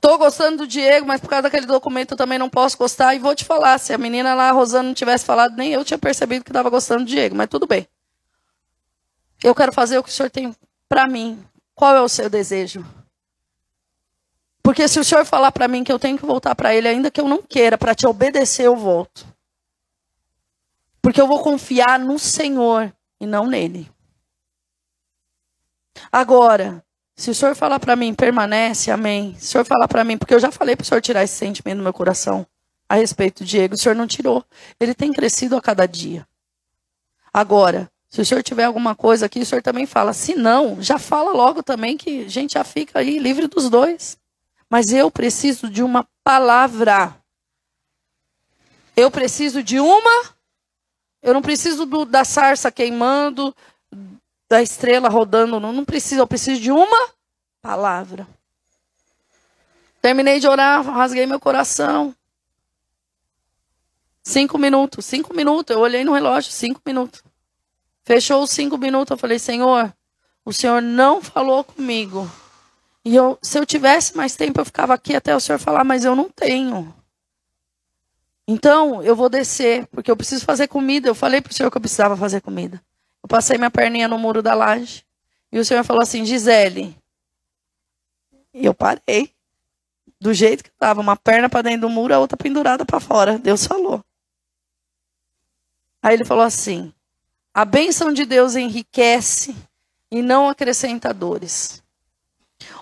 Tô 0.00 0.18
gostando 0.18 0.58
do 0.58 0.66
Diego, 0.66 1.06
mas 1.06 1.20
por 1.20 1.30
causa 1.30 1.42
daquele 1.42 1.66
documento 1.66 2.12
eu 2.12 2.16
também 2.16 2.38
não 2.38 2.50
posso 2.50 2.76
gostar. 2.76 3.14
E 3.14 3.18
vou 3.18 3.34
te 3.34 3.44
falar, 3.44 3.78
se 3.78 3.92
a 3.92 3.98
menina 3.98 4.34
lá, 4.34 4.48
a 4.48 4.52
Rosana, 4.52 4.88
não 4.88 4.94
tivesse 4.94 5.24
falado, 5.24 5.56
nem 5.56 5.72
eu 5.72 5.84
tinha 5.84 5.98
percebido 5.98 6.44
que 6.44 6.50
estava 6.50 6.68
gostando 6.68 7.04
do 7.04 7.08
Diego, 7.08 7.36
mas 7.36 7.48
tudo 7.48 7.66
bem. 7.66 7.86
Eu 9.42 9.54
quero 9.54 9.72
fazer 9.72 9.98
o 9.98 10.02
que 10.02 10.08
o 10.08 10.12
senhor 10.12 10.30
tem 10.30 10.54
para 10.88 11.06
mim. 11.06 11.42
Qual 11.74 11.94
é 11.94 12.00
o 12.00 12.08
seu 12.08 12.28
desejo? 12.28 12.84
Porque 14.62 14.86
se 14.86 15.00
o 15.00 15.04
senhor 15.04 15.24
falar 15.24 15.50
para 15.50 15.66
mim 15.66 15.82
que 15.82 15.92
eu 15.92 15.98
tenho 15.98 16.16
que 16.16 16.24
voltar 16.26 16.54
para 16.54 16.74
ele, 16.74 16.86
ainda 16.88 17.10
que 17.10 17.20
eu 17.20 17.28
não 17.28 17.42
queira, 17.42 17.76
para 17.76 17.94
te 17.94 18.06
obedecer, 18.06 18.66
eu 18.66 18.76
volto. 18.76 19.26
Porque 21.00 21.20
eu 21.20 21.26
vou 21.26 21.42
confiar 21.42 21.98
no 21.98 22.18
Senhor 22.18 22.94
e 23.20 23.26
não 23.26 23.46
nele. 23.46 23.90
Agora, 26.10 26.84
se 27.22 27.30
o 27.30 27.34
senhor 27.36 27.54
falar 27.54 27.78
para 27.78 27.94
mim, 27.94 28.12
permanece, 28.12 28.90
amém. 28.90 29.36
Se 29.38 29.46
o 29.46 29.48
senhor 29.52 29.64
falar 29.64 29.86
para 29.86 30.02
mim, 30.02 30.18
porque 30.18 30.34
eu 30.34 30.40
já 30.40 30.50
falei 30.50 30.74
para 30.74 30.82
o 30.82 30.84
senhor 30.84 31.00
tirar 31.00 31.22
esse 31.22 31.34
sentimento 31.34 31.76
do 31.76 31.84
meu 31.84 31.92
coração 31.92 32.44
a 32.88 32.96
respeito 32.96 33.44
do 33.44 33.46
Diego, 33.46 33.76
o 33.76 33.78
senhor 33.78 33.94
não 33.94 34.08
tirou. 34.08 34.44
Ele 34.80 34.92
tem 34.92 35.12
crescido 35.12 35.54
a 35.54 35.62
cada 35.62 35.86
dia. 35.86 36.26
Agora, 37.32 37.88
se 38.10 38.20
o 38.20 38.26
senhor 38.26 38.42
tiver 38.42 38.64
alguma 38.64 38.96
coisa 38.96 39.26
aqui, 39.26 39.38
o 39.38 39.46
senhor 39.46 39.62
também 39.62 39.86
fala. 39.86 40.12
Se 40.12 40.34
não, 40.34 40.82
já 40.82 40.98
fala 40.98 41.30
logo 41.32 41.62
também 41.62 41.96
que 41.96 42.24
a 42.24 42.28
gente 42.28 42.54
já 42.54 42.64
fica 42.64 42.98
aí 42.98 43.20
livre 43.20 43.46
dos 43.46 43.70
dois. 43.70 44.18
Mas 44.68 44.92
eu 44.92 45.08
preciso 45.08 45.70
de 45.70 45.80
uma 45.80 46.04
palavra. 46.24 47.14
Eu 48.96 49.12
preciso 49.12 49.62
de 49.62 49.78
uma. 49.78 50.34
Eu 51.22 51.32
não 51.32 51.40
preciso 51.40 51.86
do, 51.86 52.04
da 52.04 52.24
sarça 52.24 52.72
queimando, 52.72 53.54
da 54.52 54.60
estrela 54.60 55.08
rodando. 55.08 55.58
Não, 55.58 55.72
não 55.72 55.84
preciso. 55.84 56.20
Eu 56.20 56.26
preciso 56.26 56.60
de 56.60 56.70
uma 56.70 57.08
palavra. 57.62 58.26
Terminei 60.02 60.38
de 60.40 60.46
orar, 60.46 60.84
rasguei 60.84 61.24
meu 61.24 61.40
coração. 61.40 62.14
Cinco 64.22 64.58
minutos, 64.58 65.06
cinco 65.06 65.34
minutos. 65.34 65.74
Eu 65.74 65.80
olhei 65.80 66.04
no 66.04 66.12
relógio, 66.12 66.52
cinco 66.52 66.82
minutos. 66.84 67.22
Fechou 68.04 68.42
os 68.42 68.50
cinco 68.50 68.76
minutos. 68.76 69.12
Eu 69.12 69.16
falei, 69.16 69.38
Senhor, 69.38 69.90
o 70.44 70.52
Senhor 70.52 70.82
não 70.82 71.22
falou 71.22 71.64
comigo. 71.64 72.30
E 73.02 73.16
eu, 73.16 73.38
se 73.40 73.58
eu 73.58 73.64
tivesse 73.64 74.14
mais 74.14 74.36
tempo, 74.36 74.60
eu 74.60 74.66
ficava 74.66 74.92
aqui 74.92 75.16
até 75.16 75.34
o 75.34 75.40
senhor 75.40 75.58
falar, 75.58 75.82
mas 75.82 76.04
eu 76.04 76.14
não 76.14 76.28
tenho. 76.28 76.94
Então, 78.46 79.02
eu 79.02 79.16
vou 79.16 79.28
descer, 79.28 79.86
porque 79.86 80.10
eu 80.10 80.16
preciso 80.16 80.44
fazer 80.44 80.68
comida. 80.68 81.08
Eu 81.08 81.14
falei 81.14 81.40
para 81.40 81.50
o 81.50 81.54
senhor 81.54 81.70
que 81.70 81.76
eu 81.78 81.80
precisava 81.80 82.16
fazer 82.16 82.40
comida. 82.40 82.80
Eu 83.22 83.28
passei 83.28 83.56
minha 83.56 83.70
perninha 83.70 84.08
no 84.08 84.18
muro 84.18 84.42
da 84.42 84.54
laje. 84.54 85.04
E 85.50 85.58
o 85.58 85.64
senhor 85.64 85.84
falou 85.84 86.02
assim, 86.02 86.24
Gisele. 86.24 86.96
E 88.54 88.66
eu 88.66 88.74
parei. 88.74 89.30
Do 90.20 90.32
jeito 90.32 90.62
que 90.62 90.70
estava, 90.70 91.00
uma 91.00 91.16
perna 91.16 91.48
para 91.48 91.62
dentro 91.62 91.82
do 91.82 91.90
muro, 91.90 92.14
a 92.14 92.18
outra 92.18 92.36
pendurada 92.36 92.84
para 92.84 93.00
fora. 93.00 93.38
Deus 93.38 93.66
falou. 93.66 94.04
Aí 96.02 96.14
ele 96.14 96.24
falou 96.24 96.44
assim: 96.44 96.92
a 97.54 97.64
bênção 97.64 98.12
de 98.12 98.24
Deus 98.24 98.56
enriquece 98.56 99.54
e 100.10 100.22
não 100.22 100.48
acrescenta 100.48 101.12
dores. 101.12 101.82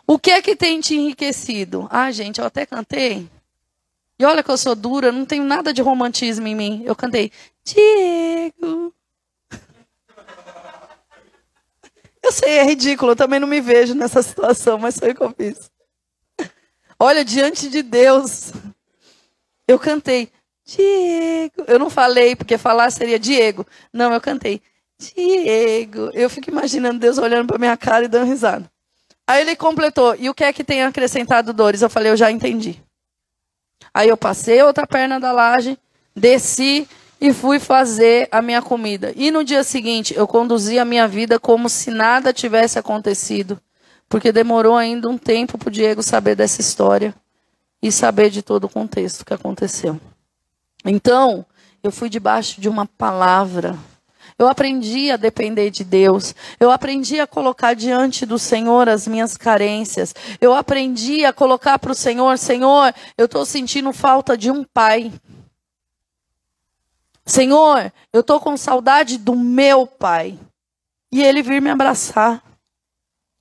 O 0.07 0.19
que 0.19 0.31
é 0.31 0.43
que 0.43 0.57
tem 0.57 0.81
te 0.81 0.95
enriquecido? 0.95 1.89
Ah, 1.91 2.11
gente, 2.11 2.41
eu 2.41 2.47
até 2.47 2.67
cantei. 2.67 3.29
E 4.19 4.25
olha 4.25 4.43
que 4.43 4.51
eu 4.51 4.59
sou 4.59 4.75
dura, 4.75 5.11
não 5.11 5.25
tenho 5.25 5.45
nada 5.45 5.73
de 5.73 5.81
romantismo 5.81 6.47
em 6.47 6.55
mim. 6.55 6.83
Eu 6.85 6.95
cantei, 6.95 7.33
Diego. 7.65 8.95
Eu 12.31 12.33
sei, 12.33 12.59
é 12.59 12.63
ridículo, 12.63 13.11
eu 13.11 13.17
também 13.17 13.41
não 13.41 13.49
me 13.49 13.61
vejo 13.61 13.93
nessa 13.93 14.23
situação, 14.23 14.79
mas 14.79 14.97
foi 14.97 15.11
o 15.11 15.15
que 15.17 15.21
eu 15.21 15.35
fiz. 15.37 15.69
Olha, 16.97 17.25
diante 17.25 17.69
de 17.69 17.83
Deus, 17.83 18.53
eu 19.67 19.81
cantei, 19.81 20.31
Diego. 20.65 21.65
Eu 21.67 21.77
não 21.81 21.91
falei, 21.91 22.37
porque 22.37 22.57
falar 22.57 22.89
seria 22.93 23.19
Diego. 23.19 23.67
Não, 23.93 24.13
eu 24.13 24.21
cantei, 24.21 24.63
Diego. 24.97 26.11
Eu 26.15 26.31
fico 26.31 26.49
imaginando 26.51 27.01
Deus 27.01 27.19
olhando 27.19 27.49
para 27.49 27.59
minha 27.59 27.77
cara 27.77 28.05
e 28.05 28.09
dando 28.09 28.29
risada. 28.29 28.71
Aí 29.27 29.41
ele 29.41 29.57
completou, 29.57 30.15
e 30.17 30.31
o 30.31 30.35
que 30.35 30.45
é 30.45 30.53
que 30.53 30.63
tem 30.63 30.85
acrescentado 30.85 31.53
dores? 31.53 31.83
Eu 31.83 31.91
falei, 31.91 32.13
eu 32.13 32.17
já 32.17 32.31
entendi. 32.31 32.81
Aí 33.93 34.09
eu 34.09 34.17
passei 34.17 34.63
outra 34.63 34.87
perna 34.87 35.19
da 35.19 35.33
laje, 35.33 35.77
desci 36.15 36.89
e 37.21 37.33
fui 37.33 37.59
fazer 37.59 38.29
a 38.31 38.41
minha 38.41 38.63
comida. 38.63 39.13
E 39.15 39.31
no 39.31 39.45
dia 39.45 39.63
seguinte, 39.63 40.15
eu 40.17 40.27
conduzi 40.27 40.79
a 40.79 40.85
minha 40.85 41.07
vida 41.07 41.39
como 41.39 41.69
se 41.69 41.91
nada 41.91 42.33
tivesse 42.33 42.79
acontecido. 42.79 43.61
Porque 44.09 44.33
demorou 44.33 44.77
ainda 44.77 45.09
um 45.09 45.19
tempo 45.19 45.57
para 45.57 45.69
o 45.69 45.73
Diego 45.73 46.03
saber 46.03 46.35
dessa 46.35 46.61
história 46.61 47.15
e 47.83 47.93
saber 47.93 48.31
de 48.31 48.43
todo 48.43 48.65
o 48.65 48.69
contexto 48.69 49.25
que 49.25 49.35
aconteceu. 49.35 50.01
Então, 50.85 51.45
eu 51.83 51.93
fui 51.93 52.09
debaixo 52.09 52.61
de 52.61 52.69
uma 52.69 52.87
palavra 52.87 53.79
eu 54.41 54.49
aprendi 54.49 55.11
a 55.11 55.19
depender 55.19 55.69
de 55.69 55.85
Deus. 55.85 56.35
Eu 56.59 56.71
aprendi 56.71 57.21
a 57.21 57.27
colocar 57.27 57.75
diante 57.75 58.25
do 58.25 58.39
Senhor 58.39 58.89
as 58.89 59.07
minhas 59.07 59.37
carências. 59.37 60.15
Eu 60.41 60.55
aprendi 60.55 61.27
a 61.27 61.33
colocar 61.33 61.79
para 61.79 61.93
o 61.93 61.95
Senhor: 61.95 62.39
Senhor, 62.39 62.95
eu 63.19 63.27
estou 63.27 63.45
sentindo 63.45 63.93
falta 63.93 64.39
de 64.39 64.51
um 64.51 64.65
pai. 64.65 65.13
Senhor, 67.31 67.93
eu 68.13 68.23
estou 68.23 68.41
com 68.41 68.57
saudade 68.57 69.17
do 69.17 69.37
meu 69.37 69.87
pai. 69.87 70.37
E 71.13 71.23
ele 71.23 71.43
vir 71.43 71.63
me 71.63 71.71
abraçar. 71.71 72.43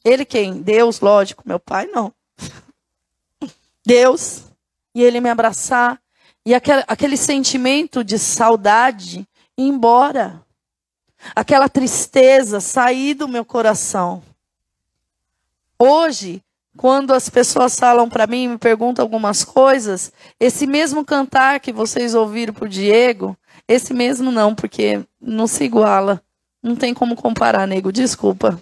Ele 0.05 0.23
quem? 0.23 0.61
Deus, 0.61 0.99
lógico. 0.99 1.41
Meu 1.43 1.59
pai, 1.59 1.87
não. 1.87 2.13
Deus. 3.83 4.43
E 4.93 5.01
ele 5.01 5.19
me 5.19 5.27
abraçar. 5.27 5.99
E 6.45 6.53
aquele, 6.53 6.83
aquele 6.87 7.17
sentimento 7.17 8.03
de 8.03 8.19
saudade 8.19 9.27
ir 9.57 9.63
embora 9.63 10.45
aquela 11.35 11.67
tristeza 11.67 12.59
sair 12.59 13.15
do 13.15 13.27
meu 13.27 13.43
coração. 13.43 14.21
Hoje, 15.79 16.43
quando 16.77 17.11
as 17.11 17.27
pessoas 17.27 17.77
falam 17.79 18.07
para 18.07 18.27
mim, 18.27 18.49
me 18.49 18.57
perguntam 18.57 19.03
algumas 19.03 19.43
coisas, 19.43 20.13
esse 20.39 20.67
mesmo 20.67 21.03
cantar 21.03 21.59
que 21.59 21.73
vocês 21.73 22.13
ouviram 22.13 22.53
por 22.53 22.69
Diego, 22.69 23.35
esse 23.69 23.93
mesmo 23.93 24.31
não, 24.31 24.55
porque 24.55 24.99
não 25.21 25.45
se 25.45 25.63
iguala. 25.63 26.21
Não 26.61 26.75
tem 26.75 26.91
como 26.91 27.15
comparar, 27.15 27.67
nego, 27.67 27.91
desculpa. 27.91 28.59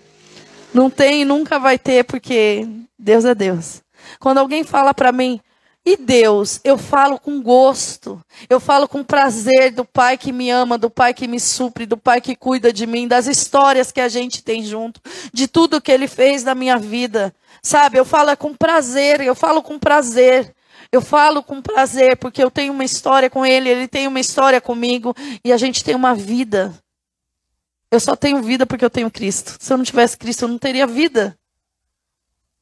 Não 0.74 0.90
tem 0.90 1.22
e 1.22 1.26
nunca 1.26 1.58
vai 1.58 1.80
ter, 1.80 2.04
porque 2.04 2.68
Deus 3.00 3.24
é 3.24 3.34
Deus. 3.34 3.82
Quando 4.20 4.40
alguém 4.40 4.66
fala 4.66 4.94
para 4.94 5.14
mim, 5.14 5.40
e 5.86 5.96
Deus, 5.96 6.60
eu 6.66 6.78
falo 6.78 7.18
com 7.18 7.42
gosto, 7.42 8.22
eu 8.50 8.60
falo 8.60 8.90
com 8.90 9.02
prazer 9.02 9.72
do 9.72 9.86
Pai 9.86 10.18
que 10.18 10.34
me 10.34 10.50
ama, 10.50 10.78
do 10.78 10.90
Pai 10.90 11.14
que 11.14 11.30
me 11.30 11.40
supre, 11.40 11.86
do 11.86 11.96
Pai 11.96 12.20
que 12.20 12.36
cuida 12.36 12.74
de 12.74 12.86
mim, 12.86 13.08
das 13.08 13.26
histórias 13.28 13.90
que 13.90 14.02
a 14.02 14.10
gente 14.10 14.44
tem 14.44 14.62
junto, 14.62 15.00
de 15.32 15.48
tudo 15.48 15.80
que 15.80 15.90
Ele 15.90 16.10
fez 16.10 16.44
na 16.44 16.54
minha 16.54 16.78
vida. 16.78 17.34
Sabe, 17.64 17.98
eu 17.98 18.04
falo 18.04 18.36
com 18.36 18.54
prazer, 18.54 19.22
eu 19.22 19.34
falo 19.34 19.64
com 19.64 19.80
prazer. 19.80 20.54
Eu 20.92 21.02
falo 21.02 21.44
com 21.44 21.62
prazer 21.62 22.18
porque 22.18 22.44
eu 22.44 22.50
tenho 22.50 22.74
uma 22.74 22.86
história 22.86 23.30
com 23.30 23.46
Ele, 23.46 23.70
Ele 23.70 23.88
tem 23.88 24.08
uma 24.08 24.20
história 24.20 24.62
comigo 24.62 25.16
e 25.44 25.52
a 25.52 25.58
gente 25.58 25.84
tem 25.84 25.96
uma 25.96 26.16
vida. 26.16 26.74
Eu 27.90 28.00
só 28.00 28.16
tenho 28.16 28.42
vida 28.42 28.66
porque 28.66 28.84
eu 28.84 28.90
tenho 28.90 29.12
Cristo. 29.12 29.58
Se 29.60 29.72
eu 29.72 29.78
não 29.78 29.86
tivesse 29.86 30.18
Cristo, 30.18 30.44
eu 30.44 30.50
não 30.50 30.58
teria 30.58 30.86
vida. 30.86 31.38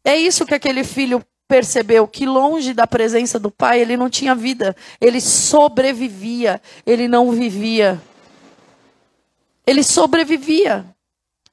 É 0.04 0.16
isso 0.16 0.46
que 0.46 0.54
aquele 0.54 0.84
filho 0.84 1.24
percebeu 1.48 2.08
que 2.08 2.26
longe 2.26 2.74
da 2.74 2.88
presença 2.88 3.40
do 3.40 3.52
pai 3.52 3.80
ele 3.80 3.98
não 3.98 4.10
tinha 4.10 4.34
vida, 4.34 4.76
ele 5.00 5.22
sobrevivia, 5.22 6.62
ele 6.86 7.08
não 7.08 7.32
vivia. 7.32 8.02
Ele 9.66 9.84
sobrevivia. 9.84 10.86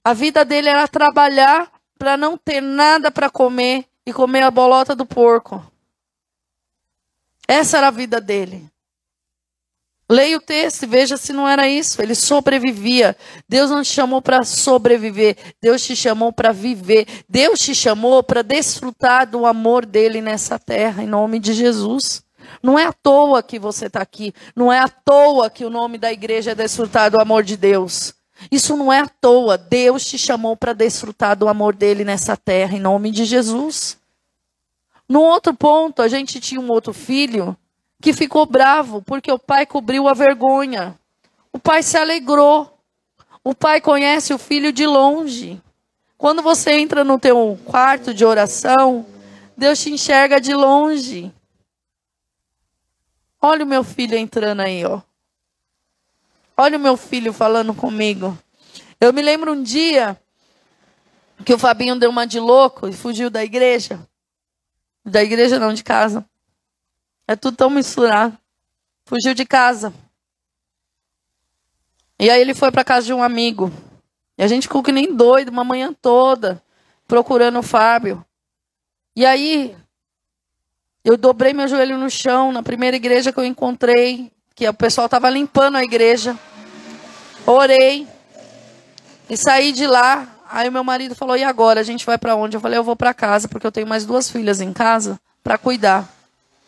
A 0.04 0.12
vida 0.12 0.44
dele 0.44 0.68
era 0.68 0.86
trabalhar 0.88 1.70
para 1.98 2.16
não 2.16 2.36
ter 2.36 2.60
nada 2.60 3.10
para 3.10 3.30
comer 3.30 3.86
e 4.04 4.12
comer 4.12 4.42
a 4.42 4.50
bolota 4.50 4.94
do 4.94 5.06
porco. 5.06 5.64
Essa 7.46 7.78
era 7.78 7.88
a 7.88 7.90
vida 7.90 8.20
dele. 8.20 8.72
Leia 10.10 10.36
o 10.36 10.40
texto 10.40 10.82
e 10.82 10.86
veja 10.86 11.16
se 11.16 11.32
não 11.32 11.48
era 11.48 11.66
isso. 11.66 12.02
Ele 12.02 12.14
sobrevivia. 12.14 13.16
Deus 13.48 13.70
não 13.70 13.82
te 13.82 13.88
chamou 13.88 14.20
para 14.20 14.44
sobreviver. 14.44 15.36
Deus 15.60 15.82
te 15.82 15.96
chamou 15.96 16.32
para 16.32 16.52
viver. 16.52 17.06
Deus 17.28 17.60
te 17.60 17.74
chamou 17.74 18.22
para 18.22 18.42
desfrutar 18.42 19.26
do 19.26 19.46
amor 19.46 19.86
dele 19.86 20.20
nessa 20.20 20.58
terra, 20.58 21.02
em 21.02 21.06
nome 21.06 21.38
de 21.38 21.54
Jesus. 21.54 22.22
Não 22.62 22.78
é 22.78 22.84
à 22.84 22.92
toa 22.92 23.42
que 23.42 23.58
você 23.58 23.86
está 23.86 24.02
aqui. 24.02 24.34
Não 24.54 24.70
é 24.70 24.80
à 24.80 24.88
toa 24.88 25.48
que 25.48 25.64
o 25.64 25.70
nome 25.70 25.96
da 25.96 26.12
igreja 26.12 26.50
é 26.50 26.54
desfrutar 26.54 27.10
do 27.10 27.18
amor 27.18 27.42
de 27.42 27.56
Deus. 27.56 28.12
Isso 28.50 28.76
não 28.76 28.92
é 28.92 29.00
à 29.00 29.06
toa. 29.06 29.56
Deus 29.56 30.04
te 30.04 30.18
chamou 30.18 30.56
para 30.56 30.72
desfrutar 30.72 31.36
do 31.36 31.48
amor 31.48 31.74
dele 31.74 32.04
nessa 32.04 32.36
terra, 32.36 32.76
em 32.76 32.80
nome 32.80 33.10
de 33.10 33.24
Jesus. 33.24 33.96
No 35.12 35.20
outro 35.20 35.52
ponto, 35.52 36.00
a 36.00 36.08
gente 36.08 36.40
tinha 36.40 36.58
um 36.58 36.70
outro 36.70 36.94
filho 36.94 37.54
que 38.00 38.14
ficou 38.14 38.46
bravo 38.46 39.02
porque 39.02 39.30
o 39.30 39.38
pai 39.38 39.66
cobriu 39.66 40.08
a 40.08 40.14
vergonha. 40.14 40.98
O 41.52 41.58
pai 41.58 41.82
se 41.82 41.98
alegrou. 41.98 42.78
O 43.44 43.54
pai 43.54 43.78
conhece 43.78 44.32
o 44.32 44.38
filho 44.38 44.72
de 44.72 44.86
longe. 44.86 45.60
Quando 46.16 46.40
você 46.40 46.72
entra 46.72 47.04
no 47.04 47.18
teu 47.18 47.60
quarto 47.62 48.14
de 48.14 48.24
oração, 48.24 49.04
Deus 49.54 49.82
te 49.82 49.90
enxerga 49.90 50.40
de 50.40 50.54
longe. 50.54 51.30
Olha 53.38 53.66
o 53.66 53.68
meu 53.68 53.84
filho 53.84 54.16
entrando 54.16 54.60
aí, 54.60 54.82
ó. 54.82 55.02
Olha 56.56 56.78
o 56.78 56.80
meu 56.80 56.96
filho 56.96 57.34
falando 57.34 57.74
comigo. 57.74 58.38
Eu 58.98 59.12
me 59.12 59.20
lembro 59.20 59.52
um 59.52 59.62
dia 59.62 60.18
que 61.44 61.52
o 61.52 61.58
Fabinho 61.58 61.98
deu 61.98 62.08
uma 62.08 62.26
de 62.26 62.40
louco 62.40 62.88
e 62.88 62.94
fugiu 62.94 63.28
da 63.28 63.44
igreja. 63.44 64.08
Da 65.04 65.22
igreja 65.22 65.58
não, 65.58 65.72
de 65.72 65.82
casa. 65.82 66.24
É 67.26 67.34
tudo 67.36 67.56
tão 67.56 67.70
misturado. 67.70 68.36
Fugiu 69.04 69.34
de 69.34 69.44
casa. 69.44 69.92
E 72.18 72.30
aí 72.30 72.40
ele 72.40 72.54
foi 72.54 72.70
para 72.70 72.84
casa 72.84 73.06
de 73.06 73.12
um 73.12 73.22
amigo. 73.22 73.72
E 74.38 74.42
a 74.42 74.46
gente 74.46 74.68
ficou 74.68 74.82
que 74.82 74.92
nem 74.92 75.14
doido 75.14 75.50
uma 75.50 75.64
manhã 75.64 75.92
toda 75.92 76.62
procurando 77.06 77.58
o 77.58 77.62
Fábio. 77.62 78.24
E 79.14 79.26
aí 79.26 79.76
eu 81.04 81.16
dobrei 81.16 81.52
meu 81.52 81.66
joelho 81.66 81.98
no 81.98 82.08
chão 82.08 82.52
na 82.52 82.62
primeira 82.62 82.96
igreja 82.96 83.32
que 83.32 83.38
eu 83.40 83.44
encontrei, 83.44 84.30
que 84.54 84.68
o 84.68 84.72
pessoal 84.72 85.06
estava 85.06 85.28
limpando 85.28 85.76
a 85.76 85.84
igreja. 85.84 86.38
Orei 87.44 88.06
e 89.28 89.36
saí 89.36 89.72
de 89.72 89.86
lá. 89.86 90.31
Aí 90.52 90.70
meu 90.70 90.84
marido 90.84 91.14
falou: 91.14 91.36
"E 91.36 91.42
agora? 91.42 91.80
A 91.80 91.82
gente 91.82 92.04
vai 92.04 92.18
para 92.18 92.36
onde?" 92.36 92.56
Eu 92.56 92.60
falei: 92.60 92.78
"Eu 92.78 92.84
vou 92.84 92.94
para 92.94 93.14
casa, 93.14 93.48
porque 93.48 93.66
eu 93.66 93.72
tenho 93.72 93.86
mais 93.86 94.04
duas 94.04 94.30
filhas 94.30 94.60
em 94.60 94.72
casa 94.72 95.18
para 95.42 95.58
cuidar. 95.58 96.08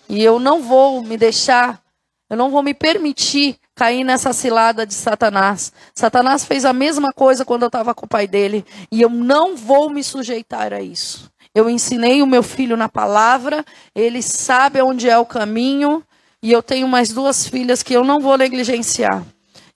E 0.09 0.23
eu 0.23 0.39
não 0.39 0.63
vou 0.63 1.03
me 1.03 1.17
deixar, 1.17 1.81
eu 2.29 2.37
não 2.37 2.51
vou 2.51 2.63
me 2.63 2.75
permitir 2.75 3.57
cair 3.75 4.05
nessa 4.05 4.33
cilada 4.33 4.87
de 4.87 4.95
Satanás. 4.95 5.73
Satanás 5.95 6.45
fez 6.45 6.65
a 6.65 6.73
mesma 6.73 7.13
coisa 7.13 7.45
quando 7.45 7.63
eu 7.63 7.69
estava 7.69 7.95
com 7.95 8.07
o 8.07 8.09
pai 8.09 8.27
dele, 8.27 8.65
e 8.91 9.01
eu 9.01 9.09
não 9.09 9.57
vou 9.57 9.91
me 9.91 10.03
sujeitar 10.03 10.73
a 10.73 10.81
isso. 10.81 11.31
Eu 11.55 11.71
ensinei 11.71 12.23
o 12.23 12.27
meu 12.27 12.43
filho 12.43 12.77
na 12.77 12.89
palavra, 12.89 13.65
ele 13.95 14.23
sabe 14.23 14.81
onde 14.83 15.09
é 15.09 15.19
o 15.19 15.27
caminho, 15.27 16.03
e 16.43 16.53
eu 16.53 16.63
tenho 16.63 16.87
mais 16.87 17.11
duas 17.11 17.47
filhas 17.47 17.83
que 17.83 17.95
eu 17.95 18.05
não 18.05 18.21
vou 18.21 18.37
negligenciar. 18.37 19.25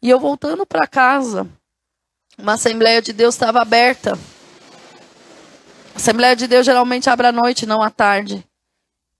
E 0.02 0.10
eu 0.10 0.20
voltando 0.20 0.66
para 0.66 0.86
casa, 0.86 1.46
uma 2.38 2.54
Assembleia 2.54 3.02
de 3.02 3.12
Deus 3.12 3.34
estava 3.34 3.60
aberta. 3.60 4.12
A 5.94 5.96
Assembleia 5.96 6.36
de 6.36 6.46
Deus 6.46 6.64
geralmente 6.64 7.10
abre 7.10 7.26
à 7.26 7.32
noite, 7.32 7.66
não 7.66 7.82
à 7.82 7.90
tarde. 7.90 8.46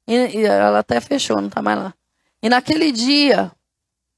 E, 0.07 0.15
e 0.15 0.45
ela 0.45 0.79
até 0.79 1.01
fechou, 1.01 1.37
não 1.39 1.49
está 1.49 1.61
mais 1.61 1.79
lá. 1.79 1.95
E 2.41 2.49
naquele 2.49 2.93
dia, 2.93 3.51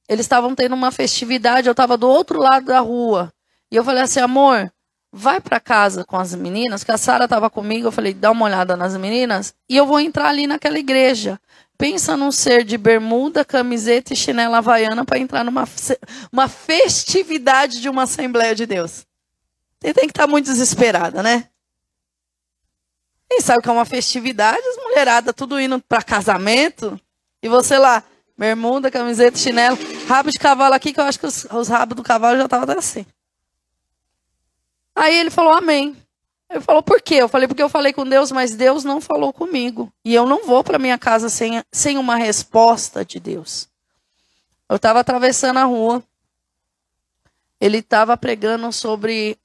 eles 0.07 0.25
estavam 0.25 0.53
tendo 0.53 0.75
uma 0.75 0.91
festividade, 0.91 1.67
eu 1.67 1.71
estava 1.71 1.97
do 1.97 2.07
outro 2.07 2.39
lado 2.39 2.67
da 2.67 2.79
rua. 2.79 3.33
E 3.71 3.75
eu 3.75 3.83
falei 3.83 4.03
assim, 4.03 4.19
amor, 4.19 4.71
vai 5.11 5.41
para 5.41 5.59
casa 5.59 6.05
com 6.05 6.17
as 6.17 6.35
meninas, 6.35 6.83
que 6.83 6.91
a 6.91 6.97
Sara 6.97 7.25
estava 7.25 7.49
comigo, 7.49 7.87
eu 7.87 7.91
falei, 7.91 8.13
dá 8.13 8.29
uma 8.29 8.45
olhada 8.45 8.77
nas 8.77 8.95
meninas, 8.95 9.55
e 9.67 9.75
eu 9.75 9.87
vou 9.87 9.99
entrar 9.99 10.27
ali 10.27 10.45
naquela 10.45 10.77
igreja. 10.77 11.39
Pensa 11.81 12.15
num 12.15 12.31
ser 12.31 12.63
de 12.63 12.77
bermuda, 12.77 13.43
camiseta 13.43 14.13
e 14.13 14.15
chinela 14.15 14.59
havaiana 14.59 15.03
para 15.03 15.17
entrar 15.17 15.43
numa 15.43 15.67
uma 16.31 16.47
festividade 16.47 17.81
de 17.81 17.89
uma 17.89 18.03
Assembleia 18.03 18.53
de 18.53 18.67
Deus. 18.67 19.03
Você 19.81 19.91
tem 19.91 20.03
que 20.03 20.11
estar 20.11 20.25
tá 20.25 20.27
muito 20.27 20.45
desesperada, 20.45 21.23
né? 21.23 21.49
Quem 23.27 23.41
sabe 23.41 23.63
que 23.63 23.69
é 23.69 23.71
uma 23.71 23.83
festividade, 23.83 24.61
as 24.61 24.77
mulheradas 24.83 25.33
tudo 25.35 25.59
indo 25.59 25.81
para 25.81 26.03
casamento, 26.03 27.01
e 27.41 27.49
você 27.49 27.79
lá, 27.79 28.03
Bermuda, 28.37 28.91
camiseta, 28.91 29.39
chinelo. 29.39 29.75
Rabo 30.07 30.29
de 30.29 30.37
cavalo 30.37 30.75
aqui, 30.75 30.93
que 30.93 30.99
eu 30.99 31.05
acho 31.05 31.19
que 31.19 31.25
os, 31.25 31.45
os 31.45 31.67
rabos 31.67 31.95
do 31.95 32.03
cavalo 32.03 32.37
já 32.37 32.45
estavam 32.45 32.77
assim. 32.77 33.07
Aí 34.95 35.15
ele 35.17 35.31
falou, 35.31 35.53
amém. 35.53 35.97
Ele 36.51 36.59
falou, 36.59 36.83
por 36.83 37.01
quê? 37.01 37.15
Eu 37.15 37.29
falei, 37.29 37.47
porque 37.47 37.63
eu 37.63 37.69
falei 37.69 37.93
com 37.93 38.05
Deus, 38.05 38.29
mas 38.29 38.53
Deus 38.53 38.83
não 38.83 38.99
falou 38.99 39.31
comigo. 39.31 39.91
E 40.03 40.13
eu 40.13 40.25
não 40.25 40.45
vou 40.45 40.61
para 40.65 40.77
minha 40.77 40.97
casa 40.97 41.29
sem, 41.29 41.63
sem 41.71 41.97
uma 41.97 42.17
resposta 42.17 43.05
de 43.05 43.21
Deus. 43.21 43.69
Eu 44.67 44.75
estava 44.75 44.99
atravessando 44.99 45.57
a 45.57 45.63
rua. 45.63 46.03
Ele 47.59 47.77
estava 47.77 48.17
pregando 48.17 48.69
sobre 48.73 49.37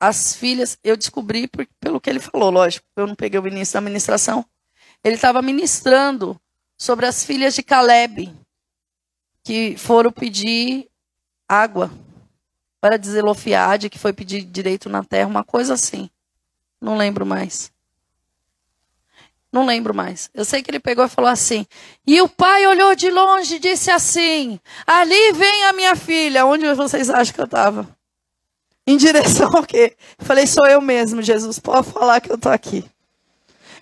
as 0.00 0.34
filhas. 0.34 0.76
Eu 0.82 0.96
descobri 0.96 1.46
por, 1.46 1.64
pelo 1.78 2.00
que 2.00 2.10
ele 2.10 2.18
falou, 2.18 2.50
lógico. 2.50 2.84
Eu 2.96 3.06
não 3.06 3.14
peguei 3.14 3.38
o 3.38 3.46
início 3.46 3.74
da 3.74 3.80
ministração. 3.80 4.44
Ele 5.04 5.14
estava 5.14 5.40
ministrando 5.40 6.40
sobre 6.76 7.06
as 7.06 7.24
filhas 7.24 7.54
de 7.54 7.62
Caleb, 7.62 8.34
que 9.44 9.76
foram 9.76 10.10
pedir 10.10 10.88
água 11.48 11.88
para 12.80 13.00
Zelofiade, 13.00 13.88
que 13.88 13.98
foi 13.98 14.12
pedir 14.12 14.42
direito 14.42 14.88
na 14.88 15.04
terra, 15.04 15.28
uma 15.28 15.44
coisa 15.44 15.74
assim. 15.74 16.10
Não 16.80 16.96
lembro 16.96 17.26
mais. 17.26 17.72
Não 19.50 19.64
lembro 19.64 19.94
mais. 19.94 20.30
Eu 20.34 20.44
sei 20.44 20.62
que 20.62 20.70
ele 20.70 20.78
pegou 20.78 21.04
e 21.04 21.08
falou 21.08 21.30
assim. 21.30 21.66
E 22.06 22.20
o 22.20 22.28
pai 22.28 22.66
olhou 22.66 22.94
de 22.94 23.10
longe 23.10 23.56
e 23.56 23.58
disse 23.58 23.90
assim: 23.90 24.60
Ali 24.86 25.32
vem 25.32 25.64
a 25.64 25.72
minha 25.72 25.96
filha. 25.96 26.44
Onde 26.44 26.72
vocês 26.74 27.08
acham 27.08 27.34
que 27.34 27.40
eu 27.40 27.46
estava? 27.46 27.88
Em 28.86 28.96
direção 28.96 29.50
ao 29.56 29.64
quê? 29.64 29.96
Falei: 30.18 30.46
Sou 30.46 30.66
eu 30.66 30.80
mesmo, 30.80 31.22
Jesus. 31.22 31.58
Pode 31.58 31.90
falar 31.90 32.20
que 32.20 32.30
eu 32.30 32.36
estou 32.36 32.52
aqui. 32.52 32.84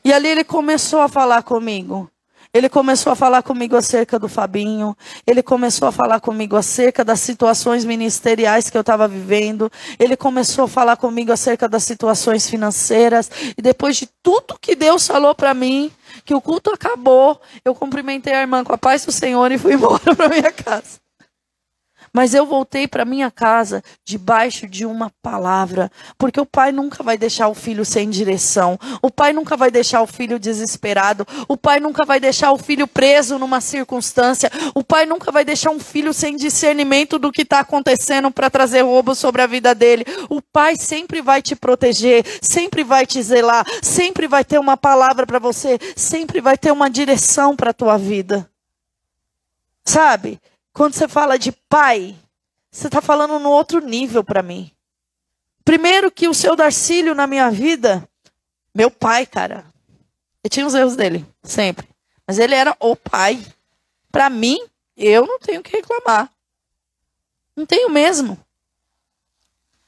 E 0.05 0.13
ali 0.13 0.29
ele 0.29 0.45
começou 0.45 1.01
a 1.01 1.09
falar 1.09 1.43
comigo. 1.43 2.09
Ele 2.57 2.71
começou 2.71 3.13
a 3.13 3.17
falar 3.17 3.43
comigo 3.43 3.77
acerca 3.77 4.19
do 4.19 4.31
Fabinho. 4.31 4.97
Ele 5.27 5.43
começou 5.43 5.87
a 5.87 5.93
falar 5.93 6.21
comigo 6.21 6.57
acerca 6.57 7.05
das 7.05 7.21
situações 7.21 7.85
ministeriais 7.85 8.71
que 8.71 8.77
eu 8.79 8.81
estava 8.81 9.07
vivendo. 9.07 9.71
Ele 9.99 10.17
começou 10.17 10.65
a 10.65 10.69
falar 10.69 10.97
comigo 10.97 11.31
acerca 11.31 11.69
das 11.69 11.85
situações 11.85 12.49
financeiras. 12.49 13.31
E 13.59 13.61
depois 13.61 13.97
de 13.97 14.09
tudo 14.23 14.59
que 14.59 14.75
Deus 14.75 15.07
falou 15.07 15.35
para 15.35 15.53
mim, 15.53 15.93
que 16.25 16.35
o 16.35 16.41
culto 16.41 16.71
acabou, 16.71 17.39
eu 17.63 17.75
cumprimentei 17.75 18.33
a 18.33 18.41
irmã 18.41 18.65
com 18.65 18.73
a 18.73 18.79
paz 18.79 19.05
do 19.05 19.13
Senhor 19.13 19.53
e 19.53 19.59
fui 19.59 19.75
embora 19.77 20.17
para 20.17 20.29
minha 20.31 20.51
casa. 20.51 21.06
Mas 22.17 22.33
eu 22.33 22.47
voltei 22.47 22.89
para 22.89 23.05
minha 23.05 23.31
casa 23.31 23.85
debaixo 24.03 24.67
de 24.67 24.87
uma 24.87 25.13
palavra, 25.21 25.93
porque 26.17 26.41
o 26.41 26.47
pai 26.47 26.73
nunca 26.73 27.03
vai 27.03 27.19
deixar 27.19 27.47
o 27.49 27.55
filho 27.55 27.85
sem 27.85 28.09
direção. 28.09 28.79
O 29.03 29.11
pai 29.11 29.35
nunca 29.35 29.55
vai 29.55 29.71
deixar 29.71 30.01
o 30.01 30.07
filho 30.07 30.39
desesperado. 30.39 31.27
O 31.47 31.59
pai 31.59 31.79
nunca 31.79 32.07
vai 32.07 32.19
deixar 32.19 32.53
o 32.53 32.57
filho 32.57 32.89
preso 32.89 33.39
numa 33.39 33.61
circunstância. 33.61 34.51
O 34.75 34.83
pai 34.83 35.05
nunca 35.05 35.31
vai 35.31 35.45
deixar 35.45 35.71
um 35.71 35.79
filho 35.79 36.15
sem 36.15 36.39
discernimento 36.39 37.19
do 37.19 37.31
que 37.31 37.43
está 37.43 37.61
acontecendo 37.61 38.31
para 38.31 38.49
trazer 38.49 38.81
roubo 38.81 39.15
sobre 39.15 39.43
a 39.43 39.47
vida 39.47 39.75
dele. 39.75 40.07
O 40.31 40.41
pai 40.41 40.77
sempre 40.77 41.21
vai 41.21 41.43
te 41.43 41.55
proteger, 41.55 42.25
sempre 42.41 42.83
vai 42.83 43.05
te 43.05 43.23
zelar, 43.23 43.67
sempre 43.83 44.27
vai 44.27 44.43
ter 44.43 44.59
uma 44.59 44.79
palavra 44.79 45.27
para 45.27 45.39
você, 45.39 45.79
sempre 45.95 46.41
vai 46.41 46.57
ter 46.57 46.73
uma 46.73 46.89
direção 46.89 47.55
para 47.55 47.75
tua 47.75 47.99
vida. 47.99 48.49
Sabe? 49.85 50.41
Quando 50.77 50.93
você 50.93 51.09
fala 51.09 51.39
de 51.39 51.53
pai, 51.53 52.15
você 52.71 52.89
está 52.89 53.01
falando 53.01 53.39
no 53.39 53.49
outro 53.49 53.81
nível 53.81 54.23
para 54.23 54.43
mim. 54.43 54.71
Primeiro 55.65 56.11
que 56.11 56.29
o 56.29 56.35
seu 56.35 56.55
Darcílio 56.55 57.15
na 57.15 57.27
minha 57.27 57.51
vida, 57.51 58.07
meu 58.75 58.91
pai, 58.91 59.25
cara. 59.25 59.65
Eu 60.45 60.51
tinha 60.51 60.67
os 60.67 60.75
erros 60.75 60.95
dele, 60.95 61.25
sempre. 61.43 61.89
Mas 62.27 62.39
ele 62.39 62.55
era 62.55 62.77
o 62.79 62.95
pai. 62.95 63.43
Para 64.13 64.29
mim, 64.29 64.59
eu 64.95 65.27
não 65.27 65.39
tenho 65.39 65.63
que 65.63 65.75
reclamar. 65.75 66.31
Não 67.57 67.65
tenho 67.65 67.89
mesmo. 67.89 68.39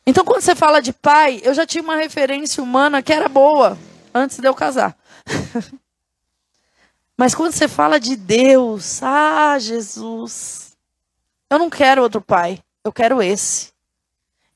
Então, 0.07 0.25
quando 0.25 0.41
você 0.41 0.55
fala 0.55 0.81
de 0.81 0.95
pai, 0.95 1.43
eu 1.45 1.53
já 1.53 1.67
tinha 1.67 1.85
uma 1.85 1.97
referência 1.97 2.63
humana 2.63 3.03
que 3.03 3.13
era 3.13 3.29
boa 3.29 3.77
antes 4.15 4.39
de 4.39 4.49
eu 4.49 4.55
casar. 4.55 4.97
Mas 7.15 7.35
quando 7.35 7.53
você 7.53 7.69
fala 7.69 8.01
de 8.01 8.17
Deus, 8.17 9.03
ah, 9.03 9.59
Jesus. 9.59 10.68
Eu 11.51 11.59
não 11.59 11.71
quero 11.71 12.03
outro 12.03 12.21
pai, 12.21 12.61
eu 12.85 12.93
quero 12.93 13.23
esse. 13.23 13.73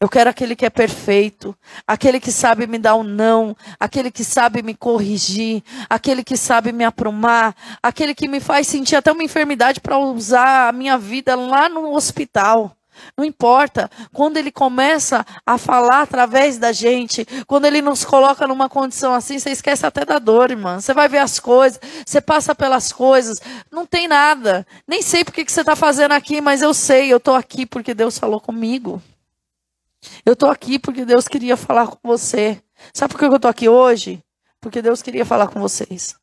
Eu 0.02 0.08
quero 0.08 0.28
aquele 0.28 0.56
que 0.56 0.66
é 0.66 0.70
perfeito, 0.70 1.56
aquele 1.86 2.18
que 2.18 2.32
sabe 2.32 2.66
me 2.66 2.76
dar 2.76 2.96
um 2.96 3.04
não, 3.04 3.56
aquele 3.78 4.10
que 4.10 4.24
sabe 4.24 4.60
me 4.60 4.74
corrigir, 4.74 5.62
aquele 5.88 6.24
que 6.24 6.36
sabe 6.36 6.72
me 6.72 6.84
aprumar, 6.84 7.54
aquele 7.80 8.12
que 8.12 8.26
me 8.26 8.40
faz 8.40 8.66
sentir 8.66 8.96
até 8.96 9.12
uma 9.12 9.22
enfermidade 9.22 9.80
para 9.80 9.96
usar 9.96 10.68
a 10.68 10.72
minha 10.72 10.98
vida 10.98 11.36
lá 11.36 11.68
no 11.68 11.94
hospital. 11.94 12.76
Não 13.16 13.24
importa. 13.24 13.90
Quando 14.12 14.36
ele 14.36 14.50
começa 14.50 15.24
a 15.46 15.58
falar 15.58 16.02
através 16.02 16.58
da 16.58 16.72
gente, 16.72 17.26
quando 17.46 17.66
ele 17.66 17.82
nos 17.82 18.04
coloca 18.04 18.46
numa 18.46 18.68
condição 18.68 19.14
assim, 19.14 19.38
você 19.38 19.50
esquece 19.50 19.86
até 19.86 20.04
da 20.04 20.18
dor, 20.18 20.50
irmã. 20.50 20.80
Você 20.80 20.94
vai 20.94 21.08
ver 21.08 21.18
as 21.18 21.38
coisas, 21.38 21.80
você 22.04 22.20
passa 22.20 22.54
pelas 22.54 22.92
coisas, 22.92 23.38
não 23.70 23.86
tem 23.86 24.08
nada. 24.08 24.66
Nem 24.86 25.02
sei 25.02 25.24
porque 25.24 25.44
que 25.44 25.52
você 25.52 25.60
está 25.60 25.76
fazendo 25.76 26.12
aqui, 26.12 26.40
mas 26.40 26.62
eu 26.62 26.74
sei, 26.74 27.12
eu 27.12 27.18
estou 27.18 27.34
aqui 27.34 27.66
porque 27.66 27.94
Deus 27.94 28.18
falou 28.18 28.40
comigo. 28.40 29.02
Eu 30.24 30.32
estou 30.32 30.50
aqui 30.50 30.78
porque 30.78 31.04
Deus 31.04 31.28
queria 31.28 31.56
falar 31.56 31.86
com 31.86 31.98
você. 32.02 32.60
Sabe 32.92 33.12
por 33.12 33.20
que 33.20 33.24
eu 33.26 33.36
estou 33.36 33.50
aqui 33.50 33.68
hoje? 33.68 34.22
Porque 34.60 34.82
Deus 34.82 35.02
queria 35.02 35.24
falar 35.24 35.48
com 35.48 35.60
vocês. 35.60 36.14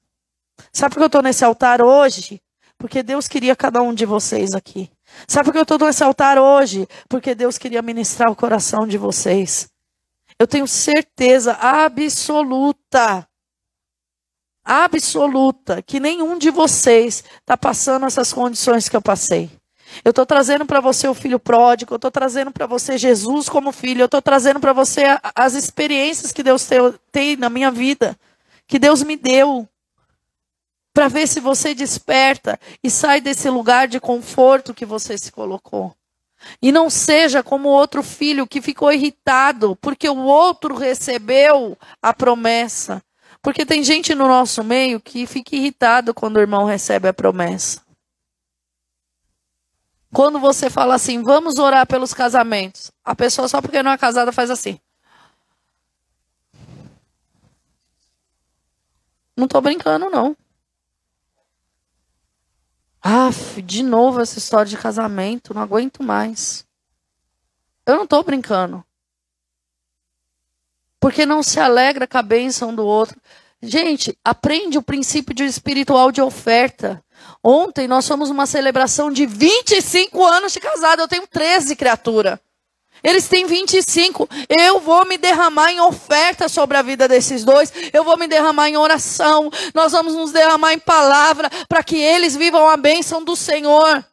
Sabe 0.71 0.93
por 0.93 0.99
que 0.99 1.03
eu 1.03 1.07
estou 1.07 1.21
nesse 1.21 1.43
altar 1.45 1.82
hoje? 1.82 2.41
Porque 2.77 3.03
Deus 3.03 3.27
queria 3.27 3.55
cada 3.55 3.82
um 3.82 3.93
de 3.93 4.05
vocês 4.05 4.53
aqui. 4.53 4.89
Sabe 5.28 5.45
por 5.45 5.51
que 5.51 5.60
eu 5.60 5.64
estou 5.64 5.80
nesse 5.80 6.03
altar 6.03 6.38
hoje? 6.38 6.88
Porque 7.07 7.36
Deus 7.36 7.57
queria 7.57 7.82
ministrar 7.82 8.32
o 8.32 8.36
coração 8.36 8.88
de 8.88 8.97
vocês. 8.97 9.70
Eu 10.39 10.47
tenho 10.47 10.68
certeza 10.68 11.53
absoluta 11.53 13.28
absoluta 14.64 15.82
que 15.82 15.99
nenhum 15.99 16.38
de 16.38 16.51
vocês 16.51 17.24
está 17.39 17.57
passando 17.57 18.05
essas 18.05 18.32
condições 18.32 18.88
que 18.88 18.95
eu 18.95 19.01
passei. 19.01 19.49
Eu 20.05 20.12
estou 20.12 20.26
trazendo 20.26 20.66
para 20.66 20.80
você 20.80 21.07
o 21.07 21.14
filho 21.16 21.39
pródigo, 21.39 21.93
eu 21.93 21.95
estou 21.95 22.12
trazendo 22.12 22.51
para 22.51 22.68
você 22.68 22.97
Jesus 22.97 23.49
como 23.49 23.72
filho, 23.72 24.01
eu 24.01 24.05
estou 24.05 24.22
trazendo 24.22 24.60
para 24.60 24.72
você 24.72 25.03
as 25.36 25.55
experiências 25.55 26.32
que 26.32 26.43
Deus 26.43 26.68
tem 27.12 27.36
na 27.36 27.49
minha 27.49 27.72
vida, 27.72 28.16
que 28.68 28.78
Deus 28.78 29.01
me 29.01 29.18
deu, 29.18 29.68
para 30.94 31.08
ver 31.08 31.28
se 31.28 31.40
você 31.40 31.74
desperta 31.74 32.60
e 32.84 32.90
sai 32.90 33.22
desse 33.22 33.50
lugar 33.50 33.88
de 33.88 34.00
conforto 34.00 34.74
que 34.74 34.86
você 34.86 35.18
se 35.18 35.32
colocou. 35.32 35.96
E 36.62 36.72
não 36.72 36.90
seja 36.90 37.44
como 37.44 37.70
outro 37.70 38.02
filho 38.02 38.48
que 38.48 38.62
ficou 38.62 38.92
irritado 38.92 39.76
porque 39.76 40.08
o 40.10 40.18
outro 40.18 40.76
recebeu 40.76 41.78
a 42.02 42.14
promessa. 42.14 43.04
Porque 43.42 43.66
tem 43.66 43.84
gente 43.84 44.14
no 44.14 44.28
nosso 44.28 44.64
meio 44.64 45.00
que 45.00 45.26
fica 45.26 45.56
irritado 45.56 46.14
quando 46.14 46.38
o 46.38 46.42
irmão 46.42 46.66
recebe 46.66 47.08
a 47.08 47.14
promessa. 47.14 47.82
Quando 50.12 50.40
você 50.40 50.70
fala 50.70 50.96
assim, 50.96 51.22
vamos 51.22 51.60
orar 51.60 51.86
pelos 51.86 52.14
casamentos, 52.14 52.92
a 53.04 53.16
pessoa 53.16 53.48
só 53.48 53.62
porque 53.62 53.84
não 53.84 53.92
é 53.92 53.98
casada 53.98 54.32
faz 54.32 54.50
assim. 54.50 54.80
Não 59.38 59.46
estou 59.46 59.62
brincando, 59.62 60.10
não. 60.10 60.36
Ah, 63.02 63.30
de 63.64 63.82
novo 63.82 64.20
essa 64.20 64.38
história 64.38 64.70
de 64.70 64.78
casamento, 64.78 65.54
não 65.54 65.62
aguento 65.62 66.04
mais. 66.04 66.66
Eu 67.86 67.95
não 67.95 68.04
estou 68.04 68.24
brincando. 68.24 68.84
Porque 71.00 71.26
não 71.26 71.41
se 71.41 71.60
alegra 71.60 72.06
com 72.06 72.18
a 72.18 72.22
bênção 72.22 72.76
do 72.76 72.86
outro. 72.86 73.20
Gente, 73.62 74.18
aprende 74.24 74.78
o 74.78 74.84
princípio 74.84 75.34
de 75.34 75.43
espiritual 75.43 76.12
de 76.12 76.22
oferta. 76.22 77.04
Ontem 77.43 77.88
nós 77.88 78.08
fomos 78.08 78.30
uma 78.30 78.45
celebração 78.45 79.12
de 79.12 79.26
25 79.26 80.26
anos 80.26 80.52
de 80.52 80.60
casado. 80.60 81.02
Eu 81.02 81.08
tenho 81.08 81.26
13, 81.28 81.76
criatura. 81.76 82.39
Eles 83.04 83.28
têm 83.28 83.45
25. 83.45 84.28
Eu 84.47 84.80
vou 84.80 85.06
me 85.06 85.18
derramar 85.18 85.72
em 85.72 85.80
oferta 85.80 86.50
sobre 86.50 86.78
a 86.78 86.82
vida 86.82 87.08
desses 87.08 87.43
dois. 87.43 87.72
Eu 87.93 88.04
vou 88.04 88.18
me 88.18 88.28
derramar 88.28 88.70
em 88.70 88.78
oração. 88.78 89.50
Nós 89.74 89.91
vamos 89.91 90.14
nos 90.14 90.32
derramar 90.32 90.74
em 90.74 90.80
palavra 90.80 91.50
para 91.68 91.84
que 91.84 91.97
eles 91.97 92.36
vivam 92.36 92.68
a 92.68 92.78
bênção 92.78 93.24
do 93.24 93.36
Senhor. 93.36 94.04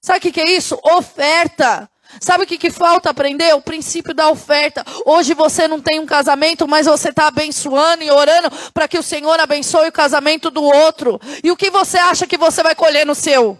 Sabe 0.00 0.18
o 0.18 0.22
que, 0.22 0.32
que 0.32 0.40
é 0.40 0.50
isso? 0.50 0.78
Oferta. 0.82 1.88
Sabe 2.20 2.44
o 2.44 2.46
que, 2.46 2.58
que 2.58 2.70
falta 2.70 3.10
aprender? 3.10 3.54
O 3.54 3.62
princípio 3.62 4.12
da 4.12 4.28
oferta. 4.28 4.84
Hoje 5.06 5.32
você 5.34 5.66
não 5.66 5.80
tem 5.80 5.98
um 5.98 6.06
casamento, 6.06 6.68
mas 6.68 6.86
você 6.86 7.08
está 7.08 7.28
abençoando 7.28 8.02
e 8.02 8.10
orando 8.10 8.50
para 8.74 8.86
que 8.86 8.98
o 8.98 9.02
Senhor 9.02 9.38
abençoe 9.40 9.88
o 9.88 9.92
casamento 9.92 10.50
do 10.50 10.62
outro. 10.62 11.20
E 11.42 11.50
o 11.50 11.56
que 11.56 11.70
você 11.70 11.98
acha 11.98 12.26
que 12.26 12.36
você 12.36 12.62
vai 12.62 12.74
colher 12.74 13.06
no 13.06 13.14
seu? 13.14 13.58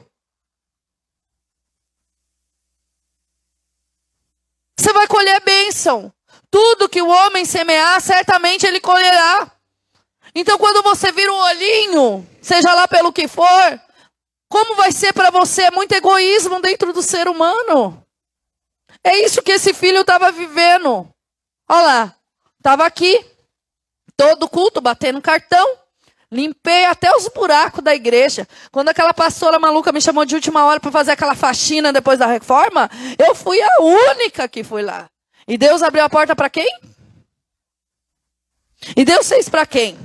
Você 4.82 4.92
vai 4.92 5.06
colher 5.06 5.40
bênção. 5.44 6.12
Tudo 6.50 6.88
que 6.88 7.00
o 7.00 7.06
homem 7.06 7.44
semear, 7.44 8.00
certamente 8.00 8.66
ele 8.66 8.80
colherá. 8.80 9.48
Então, 10.34 10.58
quando 10.58 10.82
você 10.82 11.12
vira 11.12 11.32
um 11.32 11.36
olhinho, 11.36 12.28
seja 12.42 12.74
lá 12.74 12.88
pelo 12.88 13.12
que 13.12 13.28
for, 13.28 13.80
como 14.48 14.74
vai 14.74 14.90
ser 14.90 15.12
para 15.12 15.30
você? 15.30 15.62
É 15.62 15.70
muito 15.70 15.92
egoísmo 15.92 16.60
dentro 16.60 16.92
do 16.92 17.00
ser 17.00 17.28
humano. 17.28 18.04
É 19.04 19.18
isso 19.20 19.40
que 19.40 19.52
esse 19.52 19.72
filho 19.72 20.00
estava 20.00 20.32
vivendo. 20.32 21.08
Olha 21.68 21.82
lá, 21.86 22.16
estava 22.58 22.84
aqui, 22.84 23.24
todo 24.16 24.48
culto, 24.48 24.80
batendo 24.80 25.22
cartão. 25.22 25.78
Limpei 26.32 26.86
até 26.86 27.14
os 27.14 27.28
buracos 27.28 27.84
da 27.84 27.94
igreja. 27.94 28.48
Quando 28.70 28.88
aquela 28.88 29.12
pastora 29.12 29.58
maluca 29.58 29.92
me 29.92 30.00
chamou 30.00 30.24
de 30.24 30.34
última 30.34 30.64
hora 30.64 30.80
para 30.80 30.90
fazer 30.90 31.10
aquela 31.10 31.34
faxina 31.34 31.92
depois 31.92 32.18
da 32.18 32.26
reforma, 32.26 32.88
eu 33.18 33.34
fui 33.34 33.60
a 33.60 33.82
única 33.82 34.48
que 34.48 34.64
fui 34.64 34.80
lá. 34.80 35.10
E 35.46 35.58
Deus 35.58 35.82
abriu 35.82 36.02
a 36.02 36.08
porta 36.08 36.34
para 36.34 36.48
quem? 36.48 36.66
E 38.96 39.04
Deus 39.04 39.28
fez 39.28 39.50
para 39.50 39.66
quem? 39.66 39.98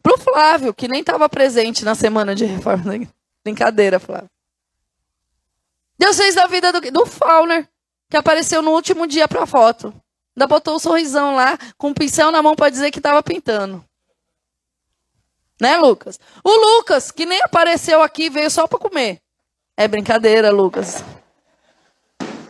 Para 0.00 0.14
o 0.14 0.18
Flávio, 0.18 0.72
que 0.72 0.86
nem 0.86 1.00
estava 1.00 1.28
presente 1.28 1.84
na 1.84 1.96
semana 1.96 2.32
de 2.32 2.44
reforma. 2.44 2.92
Brincadeira, 3.44 3.98
Flávio. 3.98 4.30
Deus 5.98 6.16
fez 6.16 6.36
da 6.36 6.46
vida 6.46 6.72
do, 6.72 6.80
do 6.92 7.04
Fauner, 7.04 7.68
que 8.08 8.16
apareceu 8.16 8.62
no 8.62 8.70
último 8.70 9.08
dia 9.08 9.26
para 9.26 9.42
a 9.42 9.46
foto. 9.46 9.92
Ainda 10.36 10.46
botou 10.46 10.76
um 10.76 10.78
sorrisão 10.78 11.34
lá, 11.34 11.58
com 11.76 11.88
um 11.88 11.94
pincel 11.94 12.30
na 12.30 12.40
mão 12.40 12.54
para 12.54 12.70
dizer 12.70 12.92
que 12.92 13.00
estava 13.00 13.20
pintando. 13.24 13.84
Né, 15.60 15.76
Lucas? 15.76 16.18
O 16.42 16.50
Lucas, 16.50 17.10
que 17.10 17.26
nem 17.26 17.40
apareceu 17.42 18.02
aqui, 18.02 18.30
veio 18.30 18.50
só 18.50 18.66
para 18.66 18.78
comer. 18.78 19.20
É 19.76 19.86
brincadeira, 19.86 20.50
Lucas. 20.50 21.04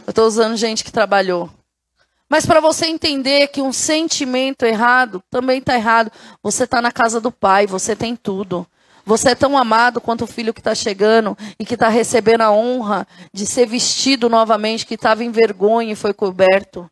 Eu 0.07 0.11
estou 0.11 0.27
usando 0.27 0.57
gente 0.57 0.85
que 0.85 0.93
trabalhou. 0.93 1.51
Mas 2.29 2.47
para 2.47 2.61
você 2.61 2.87
entender 2.87 3.49
que 3.49 3.61
um 3.61 3.73
sentimento 3.73 4.65
errado 4.65 5.21
também 5.29 5.59
está 5.59 5.75
errado, 5.75 6.13
você 6.41 6.63
está 6.63 6.81
na 6.81 6.93
casa 6.93 7.21
do 7.21 7.33
pai, 7.33 7.67
você 7.67 7.97
tem 7.97 8.15
tudo. 8.15 8.65
Você 9.05 9.31
é 9.31 9.35
tão 9.35 9.59
amado 9.59 10.01
quanto 10.01 10.23
o 10.23 10.29
filho 10.29 10.55
que 10.55 10.61
está 10.61 10.75
chegando 10.75 11.37
e 11.59 11.65
que 11.65 11.75
está 11.75 11.89
recebendo 11.89 12.43
a 12.43 12.53
honra 12.53 13.05
de 13.35 13.45
ser 13.45 13.67
vestido 13.67 14.29
novamente, 14.29 14.87
que 14.87 14.95
estava 14.95 15.25
em 15.25 15.33
vergonha 15.33 15.93
e 15.93 15.97
foi 15.97 16.15
coberto 16.15 16.89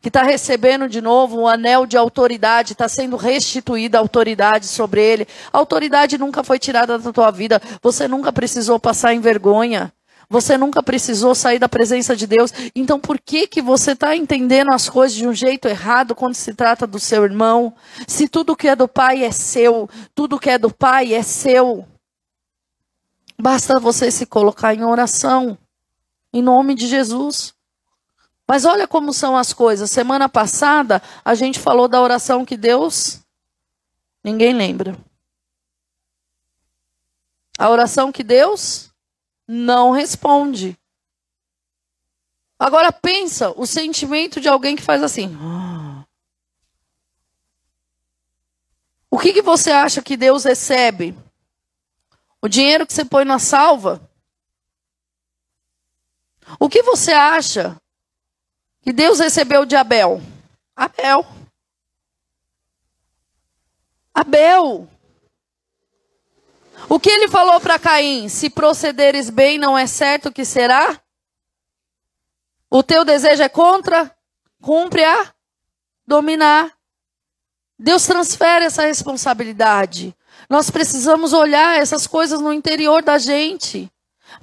que 0.00 0.08
está 0.08 0.22
recebendo 0.22 0.88
de 0.88 1.00
novo 1.00 1.40
um 1.40 1.48
anel 1.48 1.86
de 1.86 1.96
autoridade, 1.96 2.72
está 2.72 2.88
sendo 2.88 3.16
restituída 3.16 3.98
a 3.98 4.00
autoridade 4.00 4.66
sobre 4.66 5.02
ele. 5.02 5.26
A 5.52 5.58
autoridade 5.58 6.16
nunca 6.16 6.44
foi 6.44 6.58
tirada 6.58 6.98
da 6.98 7.12
tua 7.12 7.30
vida. 7.30 7.60
Você 7.82 8.06
nunca 8.06 8.32
precisou 8.32 8.78
passar 8.78 9.14
em 9.14 9.20
vergonha. 9.20 9.92
Você 10.28 10.56
nunca 10.56 10.80
precisou 10.80 11.34
sair 11.34 11.58
da 11.58 11.68
presença 11.68 12.14
de 12.14 12.24
Deus. 12.24 12.52
Então, 12.72 13.00
por 13.00 13.18
que 13.18 13.48
que 13.48 13.60
você 13.60 13.92
está 13.92 14.14
entendendo 14.14 14.72
as 14.72 14.88
coisas 14.88 15.16
de 15.16 15.26
um 15.26 15.34
jeito 15.34 15.66
errado 15.66 16.14
quando 16.14 16.36
se 16.36 16.54
trata 16.54 16.86
do 16.86 17.00
seu 17.00 17.24
irmão? 17.24 17.74
Se 18.06 18.28
tudo 18.28 18.54
que 18.54 18.68
é 18.68 18.76
do 18.76 18.86
pai 18.86 19.24
é 19.24 19.32
seu, 19.32 19.90
tudo 20.14 20.38
que 20.38 20.48
é 20.48 20.56
do 20.56 20.72
pai 20.72 21.12
é 21.14 21.22
seu. 21.22 21.84
Basta 23.36 23.80
você 23.80 24.08
se 24.08 24.24
colocar 24.24 24.72
em 24.72 24.84
oração, 24.84 25.58
em 26.32 26.40
nome 26.40 26.76
de 26.76 26.86
Jesus. 26.86 27.52
Mas 28.50 28.64
olha 28.64 28.88
como 28.88 29.12
são 29.12 29.36
as 29.36 29.52
coisas. 29.52 29.92
Semana 29.92 30.28
passada 30.28 31.00
a 31.24 31.36
gente 31.36 31.60
falou 31.60 31.86
da 31.86 32.02
oração 32.02 32.44
que 32.44 32.56
Deus. 32.56 33.20
Ninguém 34.24 34.52
lembra. 34.52 34.98
A 37.56 37.70
oração 37.70 38.10
que 38.10 38.24
Deus 38.24 38.90
não 39.46 39.92
responde. 39.92 40.76
Agora 42.58 42.90
pensa 42.90 43.52
o 43.56 43.64
sentimento 43.64 44.40
de 44.40 44.48
alguém 44.48 44.74
que 44.74 44.82
faz 44.82 45.00
assim. 45.04 45.30
O 49.08 49.16
que, 49.16 49.32
que 49.32 49.42
você 49.42 49.70
acha 49.70 50.02
que 50.02 50.16
Deus 50.16 50.42
recebe? 50.42 51.16
O 52.42 52.48
dinheiro 52.48 52.84
que 52.84 52.92
você 52.92 53.04
põe 53.04 53.24
na 53.24 53.38
salva? 53.38 54.10
O 56.58 56.68
que 56.68 56.82
você 56.82 57.12
acha 57.12 57.80
que 58.90 58.92
Deus 58.92 59.20
recebeu 59.20 59.64
de 59.64 59.76
Abel? 59.76 60.20
Abel. 60.74 61.24
Abel. 64.12 64.88
O 66.88 66.98
que 66.98 67.08
ele 67.08 67.28
falou 67.28 67.60
para 67.60 67.78
Caim? 67.78 68.28
Se 68.28 68.50
procederes 68.50 69.30
bem, 69.30 69.58
não 69.58 69.78
é 69.78 69.86
certo 69.86 70.32
que 70.32 70.44
será? 70.44 71.00
O 72.68 72.82
teu 72.82 73.04
desejo 73.04 73.44
é 73.44 73.48
contra? 73.48 74.12
Cumpre 74.60 75.04
a 75.04 75.32
dominar. 76.04 76.76
Deus 77.78 78.04
transfere 78.06 78.64
essa 78.64 78.82
responsabilidade. 78.82 80.16
Nós 80.48 80.68
precisamos 80.68 81.32
olhar 81.32 81.78
essas 81.78 82.08
coisas 82.08 82.40
no 82.40 82.52
interior 82.52 83.04
da 83.04 83.18
gente. 83.18 83.88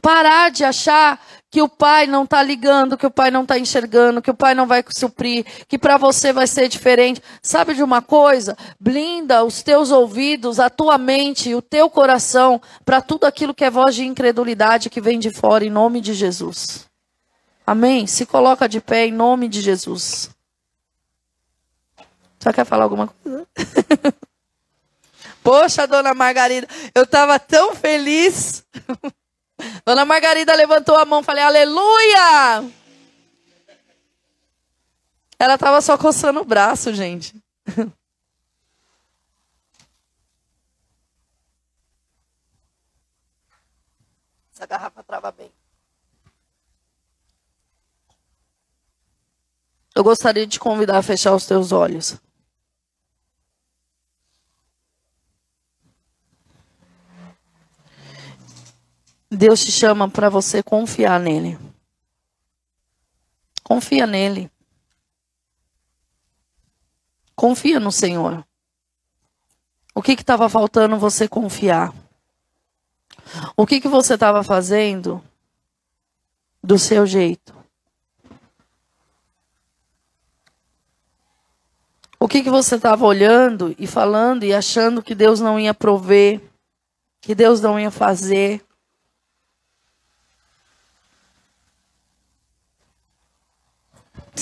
Parar 0.02 0.52
de 0.52 0.64
achar 0.64 1.20
que 1.58 1.62
o 1.64 1.68
pai 1.68 2.06
não 2.06 2.24
está 2.24 2.44
ligando, 2.44 2.96
que 2.96 3.08
o 3.08 3.10
pai 3.10 3.32
não 3.32 3.42
está 3.42 3.58
enxergando, 3.58 4.22
que 4.22 4.30
o 4.30 4.36
pai 4.36 4.54
não 4.54 4.68
vai 4.68 4.86
suprir, 4.92 5.44
que 5.68 5.76
para 5.76 5.98
você 5.98 6.32
vai 6.32 6.46
ser 6.46 6.68
diferente. 6.68 7.20
Sabe 7.42 7.74
de 7.74 7.82
uma 7.82 8.00
coisa? 8.00 8.56
Blinda 8.80 9.44
os 9.44 9.64
teus 9.64 9.90
ouvidos, 9.90 10.60
a 10.60 10.70
tua 10.70 11.00
mente, 11.00 11.56
o 11.56 11.62
teu 11.64 11.90
coração 11.90 12.62
para 12.86 13.02
tudo 13.02 13.24
aquilo 13.24 13.56
que 13.56 13.66
é 13.66 13.72
voz 13.72 13.96
de 13.96 14.06
incredulidade 14.06 14.88
que 14.88 15.02
vem 15.02 15.18
de 15.18 15.32
fora, 15.32 15.66
em 15.66 15.70
nome 15.72 16.00
de 16.00 16.14
Jesus. 16.14 16.86
Amém? 17.66 18.06
Se 18.06 18.24
coloca 18.24 18.70
de 18.70 18.80
pé 18.80 19.08
em 19.08 19.12
nome 19.12 19.48
de 19.48 19.60
Jesus. 19.60 20.30
Só 22.38 22.54
quer 22.54 22.66
falar 22.66 22.84
alguma 22.84 23.08
coisa? 23.08 23.48
Poxa, 25.42 25.88
dona 25.88 26.14
Margarida, 26.14 26.68
eu 26.94 27.02
estava 27.02 27.40
tão 27.40 27.74
feliz. 27.74 28.64
Dona 29.86 30.06
Margarida 30.06 30.54
levantou 30.56 30.96
a 30.96 31.06
mão, 31.06 31.24
falei, 31.24 31.44
aleluia! 31.44 32.72
Ela 35.40 35.54
estava 35.56 35.82
só 35.82 35.98
coçando 35.98 36.42
o 36.42 36.46
braço, 36.46 36.94
gente. 36.94 37.36
Essa 44.54 44.66
garrafa 44.66 45.04
trava 45.04 45.32
bem. 45.32 45.52
Eu 49.96 50.04
gostaria 50.04 50.46
de 50.46 50.54
te 50.54 50.60
convidar 50.60 50.98
a 50.98 51.04
fechar 51.04 51.34
os 51.36 51.46
teus 51.46 51.72
olhos. 51.72 52.20
Deus 59.30 59.64
te 59.64 59.72
chama 59.72 60.10
para 60.10 60.30
você 60.30 60.64
confiar 60.64 61.20
nele. 61.20 61.60
Confia 63.64 64.08
nele. 64.08 64.50
Confia 67.36 67.80
no 67.80 67.92
Senhor. 67.92 68.46
O 69.94 70.02
que 70.02 70.14
estava 70.14 70.48
faltando 70.48 70.98
você 70.98 71.28
confiar? 71.28 71.94
O 73.56 73.66
que, 73.66 73.82
que 73.82 73.88
você 73.88 74.14
estava 74.14 74.44
fazendo 74.44 75.22
do 76.64 76.80
seu 76.80 77.06
jeito? 77.06 77.54
O 82.20 82.28
que, 82.28 82.42
que 82.42 82.50
você 82.50 82.76
estava 82.76 83.06
olhando 83.06 83.76
e 83.78 83.86
falando 83.86 84.44
e 84.44 84.54
achando 84.54 85.04
que 85.04 85.14
Deus 85.14 85.40
não 85.40 85.60
ia 85.60 85.74
prover, 85.74 86.42
que 87.22 87.36
Deus 87.36 87.62
não 87.62 87.80
ia 87.80 87.92
fazer? 87.92 88.67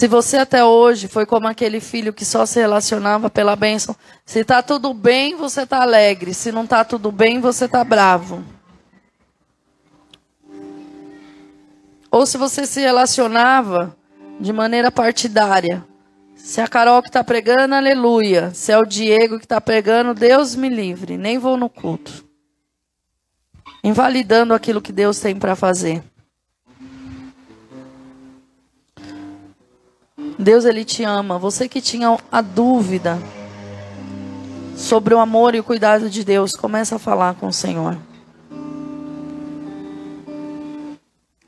Se 0.06 0.10
você 0.10 0.38
até 0.38 0.64
hoje 0.64 1.08
foi 1.08 1.26
como 1.26 1.48
aquele 1.48 1.80
filho 1.80 2.14
que 2.14 2.24
só 2.24 2.46
se 2.46 2.60
relacionava 2.60 3.28
pela 3.28 3.56
bênção, 3.56 3.96
se 4.24 4.42
está 4.42 4.62
tudo 4.62 4.94
bem, 4.94 5.36
você 5.36 5.64
está 5.64 5.82
alegre. 5.82 6.32
Se 6.32 6.52
não 6.52 6.64
está 6.64 6.86
tudo 6.86 7.12
bem, 7.12 7.40
você 7.40 7.66
está 7.66 7.84
bravo. 7.84 8.44
Ou 12.12 12.24
se 12.28 12.38
você 12.38 12.68
se 12.68 12.82
relacionava 12.82 13.98
de 14.40 14.54
maneira 14.54 14.92
partidária. 14.92 15.84
Se 16.36 16.62
a 16.62 16.68
Carol 16.68 17.02
que 17.02 17.10
está 17.10 17.24
pregando, 17.24 17.74
aleluia. 17.74 18.52
Se 18.54 18.72
é 18.72 18.78
o 18.78 18.86
Diego 18.86 19.40
que 19.40 19.46
está 19.46 19.60
pregando, 19.60 20.14
Deus 20.14 20.56
me 20.56 20.70
livre. 20.70 21.18
Nem 21.18 21.40
vou 21.40 21.58
no 21.58 21.68
culto. 21.68 22.24
Invalidando 23.84 24.54
aquilo 24.54 24.84
que 24.84 24.92
Deus 24.92 25.20
tem 25.20 25.36
para 25.36 25.56
fazer. 25.56 26.04
Deus 30.38 30.66
ele 30.66 30.84
te 30.84 31.04
ama. 31.04 31.38
Você 31.38 31.68
que 31.68 31.82
tinha 31.82 32.18
a 32.32 32.42
dúvida 32.42 33.18
sobre 34.76 35.14
o 35.14 35.20
amor 35.20 35.56
e 35.56 35.60
o 35.60 35.64
cuidado 35.64 36.10
de 36.10 36.24
Deus, 36.24 36.52
começa 36.52 36.98
a 36.98 37.00
falar 37.00 37.36
com 37.36 37.48
o 37.48 37.54
Senhor. 37.54 37.98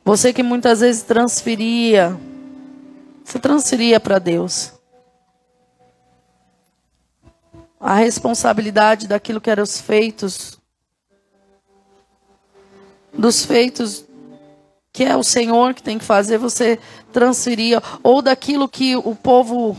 Você 0.06 0.32
que 0.32 0.42
muitas 0.42 0.80
vezes 0.80 1.04
transferia, 1.04 2.18
se 3.26 3.38
transferia 3.40 4.00
para 4.00 4.20
Deus. 4.20 4.72
A 7.78 7.96
responsabilidade 7.96 9.06
daquilo 9.06 9.42
que 9.42 9.50
eram 9.50 9.64
os 9.64 9.82
feitos, 9.82 10.58
dos 13.14 13.44
feitos 13.44 14.07
que 14.98 15.04
é 15.04 15.16
o 15.16 15.22
Senhor 15.22 15.76
que 15.76 15.84
tem 15.84 16.00
que 16.00 16.04
fazer, 16.04 16.39
você 16.39 16.80
transferia, 17.14 17.84
ou 18.02 18.20
daquilo 18.20 18.68
que 18.68 18.95
o 18.95 19.14
povo, 19.14 19.78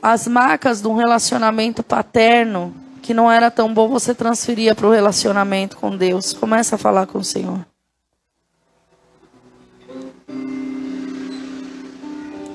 as 0.00 0.28
marcas 0.28 0.80
de 0.80 0.86
um 0.86 0.94
relacionamento 0.94 1.82
paterno, 1.82 2.72
que 3.02 3.12
não 3.12 3.28
era 3.28 3.50
tão 3.50 3.74
bom, 3.74 3.88
você 3.88 4.14
transferia 4.14 4.72
para 4.72 4.86
o 4.86 4.92
relacionamento 4.92 5.78
com 5.78 5.96
Deus. 5.96 6.32
Começa 6.32 6.76
a 6.76 6.78
falar 6.78 7.08
com 7.08 7.18
o 7.18 7.24
Senhor. 7.24 7.66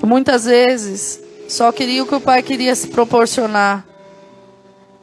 Muitas 0.02 0.46
vezes, 0.46 1.22
só 1.46 1.70
queria 1.72 2.02
o 2.04 2.06
que 2.06 2.14
o 2.14 2.22
pai 2.22 2.42
queria 2.42 2.74
se 2.74 2.88
proporcionar. 2.88 3.84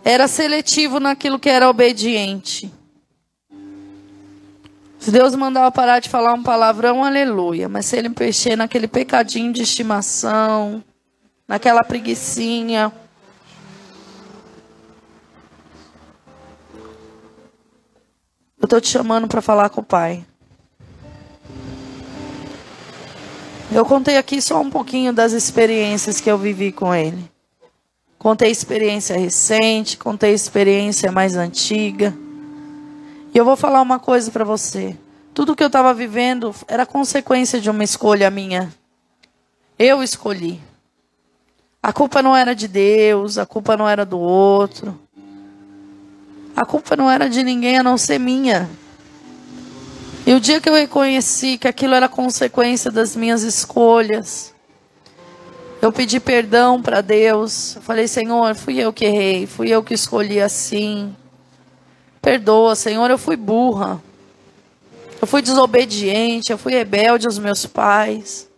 Era 0.03 0.28
seletivo 0.28 0.99
naquilo 0.99 1.38
que 1.38 1.49
era 1.49 1.70
obediente. 1.70 2.78
Se 5.00 5.12
Deus 5.12 5.34
mandava 5.34 5.72
parar 5.72 6.00
de 6.00 6.10
falar 6.10 6.34
um 6.34 6.43
palavrão, 6.43 7.04
aleluia. 7.04 7.70
Mas 7.70 7.86
se 7.86 7.97
ele 7.97 8.10
mexer 8.10 8.58
naquele 8.58 8.88
pecadinho 8.88 9.54
de 9.54 9.62
estimação, 9.62 10.84
naquela 11.47 11.84
preguiçinha. 11.84 12.91
Eu 18.60 18.66
estou 18.66 18.82
te 18.82 18.89
chamando 18.89 19.28
para 19.28 19.41
falar 19.41 19.70
com 19.70 19.80
o 19.80 19.84
Pai. 19.84 20.26
Eu 23.72 23.86
contei 23.86 24.18
aqui 24.18 24.41
só 24.41 24.60
um 24.60 24.70
pouquinho 24.70 25.14
das 25.14 25.32
experiências 25.32 26.20
que 26.20 26.30
eu 26.30 26.38
vivi 26.38 26.74
com 26.74 26.93
Ele. 26.93 27.32
Contei 28.18 28.52
experiência 28.52 29.18
recente, 29.18 29.97
contei 29.97 30.34
experiência 30.34 31.10
mais 31.10 31.38
antiga. 31.38 32.14
E 33.34 33.38
eu 33.38 33.45
vou 33.45 33.55
falar 33.55 33.82
uma 33.82 33.99
coisa 33.99 34.32
para 34.32 34.43
você. 34.43 34.97
Tudo 35.34 35.55
que 35.55 35.63
eu 35.63 35.67
estava 35.67 35.93
vivendo 35.93 36.53
era 36.67 36.86
consequência 36.86 37.61
de 37.61 37.69
uma 37.69 37.84
escolha 37.84 38.30
minha. 38.30 38.73
Eu 39.77 40.01
escolhi. 40.03 40.59
A 41.82 41.93
culpa 41.93 42.21
não 42.21 42.36
era 42.36 42.53
de 42.53 42.67
Deus, 42.67 43.38
a 43.38 43.45
culpa 43.45 43.77
não 43.77 43.88
era 43.88 44.05
do 44.05 44.19
outro. 44.19 44.99
A 46.55 46.65
culpa 46.65 46.95
não 46.97 47.09
era 47.09 47.30
de 47.30 47.41
ninguém 47.41 47.77
a 47.77 47.84
não 47.84 47.97
ser 47.97 48.19
minha. 48.19 48.69
E 50.25 50.34
o 50.34 50.39
dia 50.39 50.59
que 50.59 50.67
eu 50.67 50.73
reconheci 50.73 51.57
que 51.57 51.67
aquilo 51.67 51.93
era 51.93 52.09
consequência 52.09 52.91
das 52.91 53.15
minhas 53.15 53.43
escolhas, 53.43 54.53
eu 55.82 55.91
pedi 55.93 56.19
perdão 56.19 56.82
para 56.82 56.99
Deus. 56.99 57.77
Eu 57.77 57.82
falei, 57.82 58.07
Senhor, 58.07 58.53
fui 58.55 58.77
eu 58.80 58.91
que 58.91 59.05
errei, 59.05 59.47
fui 59.47 59.69
eu 59.69 59.82
que 59.82 59.93
escolhi 59.93 60.41
assim. 60.41 61.15
Perdoa, 62.22 62.76
Senhor, 62.76 63.09
eu 63.09 63.17
fui 63.17 63.36
burra. 63.36 64.01
Eu 65.22 65.28
fui 65.28 65.41
desobediente, 65.41 66.51
eu 66.51 66.57
fui 66.57 66.74
rebelde 66.74 67.26
aos 67.26 67.38
meus 67.38 67.65
pais. 67.65 68.49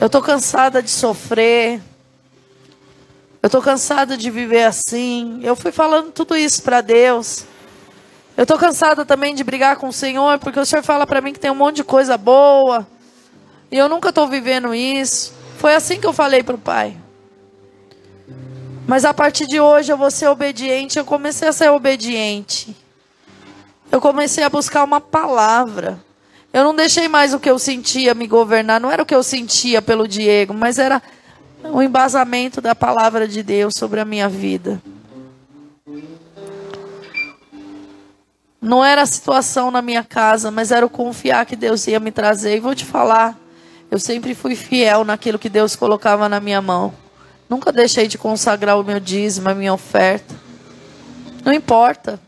Eu 0.00 0.06
estou 0.06 0.22
cansada 0.22 0.82
de 0.82 0.90
sofrer. 0.90 1.80
Eu 3.42 3.46
estou 3.46 3.60
cansada 3.60 4.16
de 4.16 4.30
viver 4.30 4.64
assim. 4.64 5.40
Eu 5.42 5.56
fui 5.56 5.72
falando 5.72 6.12
tudo 6.12 6.36
isso 6.36 6.62
para 6.62 6.80
Deus. 6.80 7.44
Eu 8.36 8.42
estou 8.42 8.58
cansada 8.58 9.04
também 9.04 9.34
de 9.34 9.44
brigar 9.44 9.76
com 9.76 9.88
o 9.88 9.92
Senhor, 9.92 10.38
porque 10.38 10.58
o 10.58 10.66
Senhor 10.66 10.82
fala 10.82 11.06
para 11.06 11.20
mim 11.20 11.32
que 11.32 11.38
tem 11.38 11.50
um 11.50 11.54
monte 11.54 11.76
de 11.76 11.84
coisa 11.84 12.16
boa. 12.16 12.86
E 13.70 13.78
eu 13.78 13.88
nunca 13.88 14.08
estou 14.08 14.28
vivendo 14.28 14.74
isso. 14.74 15.32
Foi 15.58 15.74
assim 15.74 16.00
que 16.00 16.06
eu 16.06 16.12
falei 16.12 16.42
para 16.42 16.54
o 16.54 16.58
Pai. 16.58 16.96
Mas 18.86 19.04
a 19.04 19.14
partir 19.14 19.46
de 19.46 19.58
hoje 19.58 19.90
eu 19.90 19.96
vou 19.96 20.10
ser 20.10 20.28
obediente. 20.28 20.98
Eu 20.98 21.04
comecei 21.04 21.48
a 21.48 21.52
ser 21.52 21.70
obediente. 21.70 22.76
Eu 23.90 24.00
comecei 24.00 24.44
a 24.44 24.50
buscar 24.50 24.84
uma 24.84 25.00
palavra. 25.00 25.98
Eu 26.52 26.62
não 26.62 26.74
deixei 26.74 27.08
mais 27.08 27.32
o 27.32 27.40
que 27.40 27.50
eu 27.50 27.58
sentia 27.58 28.14
me 28.14 28.26
governar. 28.26 28.80
Não 28.80 28.90
era 28.90 29.02
o 29.02 29.06
que 29.06 29.14
eu 29.14 29.22
sentia 29.22 29.80
pelo 29.80 30.06
Diego, 30.06 30.52
mas 30.52 30.78
era 30.78 31.02
o 31.64 31.82
embasamento 31.82 32.60
da 32.60 32.74
palavra 32.74 33.26
de 33.26 33.42
Deus 33.42 33.72
sobre 33.76 34.00
a 34.00 34.04
minha 34.04 34.28
vida. 34.28 34.80
Não 38.60 38.84
era 38.84 39.02
a 39.02 39.06
situação 39.06 39.70
na 39.70 39.82
minha 39.82 40.02
casa, 40.02 40.50
mas 40.50 40.70
era 40.70 40.86
o 40.86 40.90
confiar 40.90 41.44
que 41.44 41.56
Deus 41.56 41.86
ia 41.86 42.00
me 42.00 42.10
trazer. 42.10 42.56
E 42.56 42.60
vou 42.60 42.74
te 42.74 42.84
falar, 42.84 43.38
eu 43.90 43.98
sempre 43.98 44.34
fui 44.34 44.54
fiel 44.54 45.04
naquilo 45.04 45.38
que 45.38 45.48
Deus 45.48 45.74
colocava 45.74 46.28
na 46.28 46.40
minha 46.40 46.62
mão. 46.62 47.03
Nunca 47.48 47.70
deixei 47.70 48.08
de 48.08 48.16
consagrar 48.16 48.78
o 48.78 48.84
meu 48.84 48.98
dízimo, 48.98 49.48
a 49.48 49.54
minha 49.54 49.72
oferta. 49.72 50.34
Não 51.44 51.52
importa. 51.52 52.20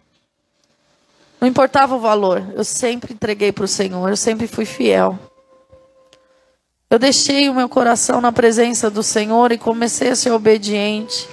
Não 1.40 1.48
importava 1.48 1.94
o 1.94 2.00
valor. 2.00 2.44
Eu 2.54 2.64
sempre 2.64 3.14
entreguei 3.14 3.52
para 3.52 3.64
o 3.64 3.68
Senhor. 3.68 4.08
Eu 4.08 4.16
sempre 4.16 4.46
fui 4.46 4.64
fiel. 4.64 5.18
Eu 6.88 6.98
deixei 6.98 7.48
o 7.48 7.54
meu 7.54 7.68
coração 7.68 8.20
na 8.20 8.30
presença 8.30 8.88
do 8.90 9.02
Senhor 9.02 9.50
e 9.52 9.58
comecei 9.58 10.10
a 10.10 10.16
ser 10.16 10.30
obediente. 10.30 11.28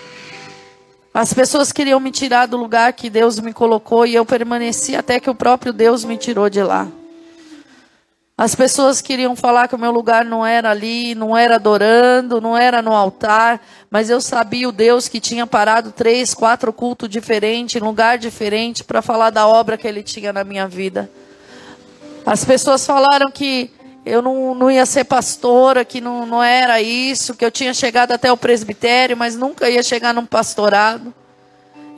As 1.14 1.32
pessoas 1.32 1.72
queriam 1.72 2.00
me 2.00 2.10
tirar 2.10 2.48
do 2.48 2.58
lugar 2.58 2.92
que 2.94 3.10
Deus 3.10 3.40
me 3.40 3.54
colocou 3.54 4.06
e 4.06 4.16
eu 4.16 4.26
permaneci 4.26 4.96
até 4.96 5.20
que 5.20 5.30
o 5.30 5.36
próprio 5.36 5.72
Deus 5.72 6.04
me 6.04 6.18
tirou 6.18 6.50
de 6.50 6.64
lá. 6.64 6.88
As 8.36 8.56
pessoas 8.56 9.00
queriam 9.00 9.36
falar 9.36 9.68
que 9.68 9.76
o 9.76 9.80
meu 9.80 9.92
lugar 9.92 10.26
não 10.26 10.44
era 10.44 10.72
ali, 10.72 11.14
não 11.14 11.38
era 11.38 11.56
adorando, 11.56 12.42
não 12.42 12.58
era 12.58 12.82
no 12.82 12.92
altar, 12.92 13.62
mas 13.92 14.10
eu 14.10 14.20
sabia 14.20 14.68
o 14.68 14.72
Deus 14.72 15.08
que 15.08 15.20
tinha 15.20 15.46
parado 15.46 15.92
três, 15.92 16.34
quatro 16.34 16.74
cultos 16.74 17.08
diferentes, 17.10 17.76
em 17.80 17.86
lugar 17.86 18.18
diferente, 18.18 18.84
para 18.84 19.04
falar 19.04 19.30
da 19.30 19.48
obra 19.48 19.78
que 19.78 19.88
Ele 19.88 20.02
tinha 20.02 20.34
na 20.34 20.44
minha 20.44 20.68
vida. 20.68 21.10
As 22.26 22.44
pessoas 22.44 22.84
falaram 22.86 23.30
que 23.30 23.70
eu 24.04 24.20
não, 24.22 24.56
não 24.56 24.72
ia 24.72 24.86
ser 24.88 25.04
pastora, 25.04 25.86
que 25.86 26.02
não, 26.02 26.26
não 26.26 26.42
era 26.42 26.82
isso, 26.82 27.36
que 27.36 27.46
eu 27.46 27.52
tinha 27.52 27.74
chegado 27.74 28.14
até 28.14 28.32
o 28.32 28.38
presbitério, 28.38 29.16
mas 29.16 29.36
nunca 29.36 29.70
ia 29.70 29.84
chegar 29.84 30.12
num 30.12 30.26
pastorado. 30.26 31.14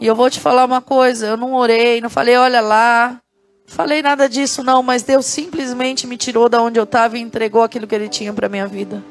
E 0.02 0.06
eu 0.06 0.16
vou 0.16 0.30
te 0.30 0.42
falar 0.42 0.66
uma 0.66 0.82
coisa: 0.82 1.28
eu 1.28 1.38
não 1.38 1.54
orei, 1.54 2.02
não 2.02 2.10
falei, 2.10 2.36
olha 2.36 2.60
lá, 2.60 3.20
falei 3.68 4.02
nada 4.02 4.30
disso 4.30 4.64
não, 4.64 4.82
mas 4.82 5.04
Deus 5.04 5.26
simplesmente 5.26 6.08
me 6.08 6.18
tirou 6.18 6.48
da 6.50 6.62
onde 6.62 6.80
eu 6.80 6.84
estava 6.84 7.18
e 7.18 7.22
entregou 7.22 7.64
aquilo 7.64 7.88
que 7.88 7.96
Ele 7.96 8.10
tinha 8.10 8.34
para 8.34 8.50
minha 8.50 8.68
vida. 8.68 9.04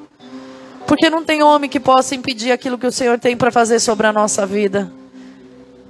Porque 0.87 1.09
não 1.09 1.25
tem 1.25 1.43
homem 1.43 1.69
que 1.69 1.81
possa 1.81 2.15
impedir 2.15 2.53
aquilo 2.53 2.79
que 2.79 2.87
o 2.87 2.93
Senhor 2.93 3.19
tem 3.19 3.37
para 3.37 3.51
fazer 3.51 3.81
sobre 3.81 4.07
a 4.07 4.13
nossa 4.13 4.47
vida. 4.47 4.93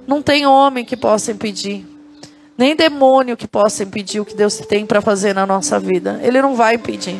Não 0.07 0.21
tem 0.21 0.45
homem 0.45 0.85
que 0.85 0.95
possa 0.95 1.31
impedir. 1.31 1.85
Nem 2.57 2.75
demônio 2.75 3.35
que 3.35 3.47
possa 3.47 3.83
impedir 3.83 4.21
o 4.21 4.25
que 4.25 4.35
Deus 4.35 4.55
tem 4.57 4.85
para 4.85 5.01
fazer 5.01 5.33
na 5.33 5.45
nossa 5.45 5.79
vida. 5.79 6.19
Ele 6.23 6.41
não 6.41 6.55
vai 6.55 6.75
impedir. 6.75 7.19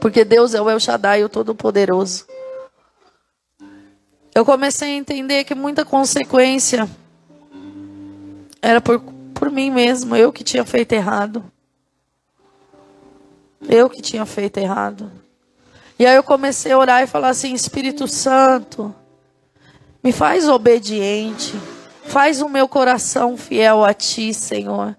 Porque 0.00 0.24
Deus 0.24 0.54
é 0.54 0.62
o 0.62 0.70
El 0.70 0.80
Shaddai, 0.80 1.24
o 1.24 1.28
Todo-Poderoso. 1.28 2.26
Eu 4.34 4.44
comecei 4.44 4.90
a 4.90 4.96
entender 4.96 5.44
que 5.44 5.54
muita 5.54 5.84
consequência 5.84 6.88
era 8.62 8.80
por, 8.80 9.02
por 9.38 9.50
mim 9.50 9.70
mesmo, 9.70 10.16
eu 10.16 10.32
que 10.32 10.42
tinha 10.42 10.64
feito 10.64 10.92
errado. 10.92 11.44
Eu 13.68 13.88
que 13.88 14.02
tinha 14.02 14.26
feito 14.26 14.58
errado. 14.58 15.10
E 15.96 16.04
aí 16.04 16.16
eu 16.16 16.24
comecei 16.24 16.72
a 16.72 16.78
orar 16.78 17.02
e 17.02 17.06
falar 17.06 17.28
assim: 17.28 17.54
Espírito 17.54 18.08
Santo, 18.08 18.92
me 20.02 20.10
faz 20.10 20.48
obediente. 20.48 21.54
Faz 22.04 22.40
o 22.40 22.48
meu 22.48 22.66
coração 22.66 23.36
fiel 23.36 23.84
a 23.84 23.94
ti, 23.94 24.34
Senhor. 24.34 24.96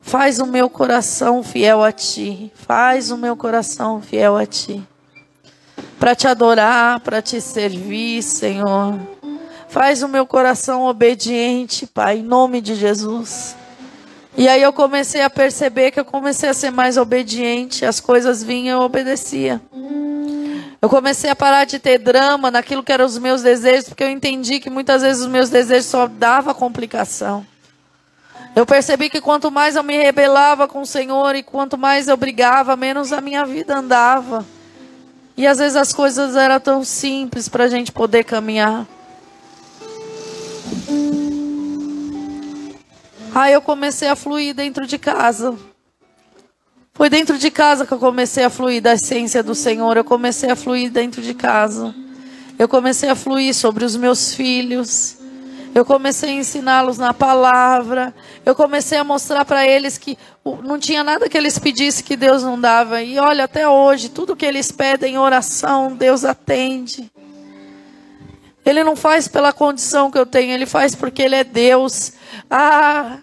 Faz 0.00 0.40
o 0.40 0.46
meu 0.46 0.68
coração 0.68 1.42
fiel 1.42 1.84
a 1.84 1.92
ti. 1.92 2.50
Faz 2.54 3.10
o 3.10 3.16
meu 3.16 3.36
coração 3.36 4.00
fiel 4.00 4.36
a 4.36 4.46
ti. 4.46 4.82
Para 6.00 6.16
te 6.16 6.26
adorar, 6.26 7.00
para 7.00 7.20
te 7.20 7.40
servir, 7.40 8.22
Senhor. 8.22 8.98
Faz 9.68 10.02
o 10.02 10.08
meu 10.08 10.26
coração 10.26 10.86
obediente, 10.86 11.86
Pai, 11.86 12.18
em 12.18 12.22
nome 12.22 12.60
de 12.60 12.74
Jesus. 12.74 13.54
E 14.38 14.46
aí 14.46 14.62
eu 14.62 14.72
comecei 14.72 15.20
a 15.20 15.28
perceber 15.28 15.90
que 15.90 15.98
eu 15.98 16.04
comecei 16.04 16.48
a 16.48 16.54
ser 16.54 16.70
mais 16.70 16.96
obediente, 16.96 17.84
as 17.84 17.98
coisas 17.98 18.40
vinham, 18.40 18.78
eu 18.78 18.86
obedecia. 18.86 19.60
Eu 20.80 20.88
comecei 20.88 21.28
a 21.28 21.34
parar 21.34 21.64
de 21.64 21.80
ter 21.80 21.98
drama 21.98 22.48
naquilo 22.48 22.84
que 22.84 22.92
eram 22.92 23.04
os 23.04 23.18
meus 23.18 23.42
desejos, 23.42 23.88
porque 23.88 24.04
eu 24.04 24.08
entendi 24.08 24.60
que 24.60 24.70
muitas 24.70 25.02
vezes 25.02 25.22
os 25.22 25.28
meus 25.28 25.50
desejos 25.50 25.86
só 25.86 26.06
davam 26.06 26.54
complicação. 26.54 27.44
Eu 28.54 28.64
percebi 28.64 29.10
que 29.10 29.20
quanto 29.20 29.50
mais 29.50 29.74
eu 29.74 29.82
me 29.82 29.96
rebelava 29.96 30.68
com 30.68 30.82
o 30.82 30.86
Senhor 30.86 31.34
e 31.34 31.42
quanto 31.42 31.76
mais 31.76 32.06
eu 32.06 32.16
brigava, 32.16 32.76
menos 32.76 33.12
a 33.12 33.20
minha 33.20 33.44
vida 33.44 33.76
andava. 33.76 34.46
E 35.36 35.48
às 35.48 35.58
vezes 35.58 35.74
as 35.74 35.92
coisas 35.92 36.36
eram 36.36 36.60
tão 36.60 36.84
simples 36.84 37.48
para 37.48 37.64
a 37.64 37.68
gente 37.68 37.90
poder 37.90 38.22
caminhar. 38.22 38.86
Aí 43.38 43.52
eu 43.52 43.62
comecei 43.62 44.08
a 44.08 44.16
fluir 44.16 44.52
dentro 44.52 44.84
de 44.84 44.98
casa. 44.98 45.56
Foi 46.92 47.08
dentro 47.08 47.38
de 47.38 47.52
casa 47.52 47.86
que 47.86 47.92
eu 47.94 47.98
comecei 48.00 48.42
a 48.42 48.50
fluir 48.50 48.82
da 48.82 48.94
essência 48.94 49.44
do 49.44 49.54
Senhor. 49.54 49.96
Eu 49.96 50.02
comecei 50.02 50.50
a 50.50 50.56
fluir 50.56 50.90
dentro 50.90 51.22
de 51.22 51.32
casa. 51.34 51.94
Eu 52.58 52.68
comecei 52.68 53.08
a 53.08 53.14
fluir 53.14 53.54
sobre 53.54 53.84
os 53.84 53.94
meus 53.94 54.34
filhos. 54.34 55.18
Eu 55.72 55.84
comecei 55.84 56.30
a 56.30 56.32
ensiná-los 56.32 56.98
na 56.98 57.14
palavra. 57.14 58.12
Eu 58.44 58.56
comecei 58.56 58.98
a 58.98 59.04
mostrar 59.04 59.44
para 59.44 59.64
eles 59.64 59.96
que 59.96 60.18
não 60.64 60.76
tinha 60.76 61.04
nada 61.04 61.28
que 61.28 61.38
eles 61.38 61.60
pedissem 61.60 62.04
que 62.04 62.16
Deus 62.16 62.42
não 62.42 62.60
dava. 62.60 63.00
E 63.04 63.20
olha, 63.20 63.44
até 63.44 63.68
hoje, 63.68 64.08
tudo 64.08 64.34
que 64.34 64.44
eles 64.44 64.72
pedem 64.72 65.14
em 65.14 65.18
oração, 65.18 65.94
Deus 65.94 66.24
atende. 66.24 67.08
Ele 68.66 68.82
não 68.82 68.96
faz 68.96 69.28
pela 69.28 69.52
condição 69.52 70.10
que 70.10 70.18
eu 70.18 70.26
tenho, 70.26 70.52
ele 70.52 70.66
faz 70.66 70.96
porque 70.96 71.22
ele 71.22 71.36
é 71.36 71.44
Deus. 71.44 72.14
Ah, 72.50 73.18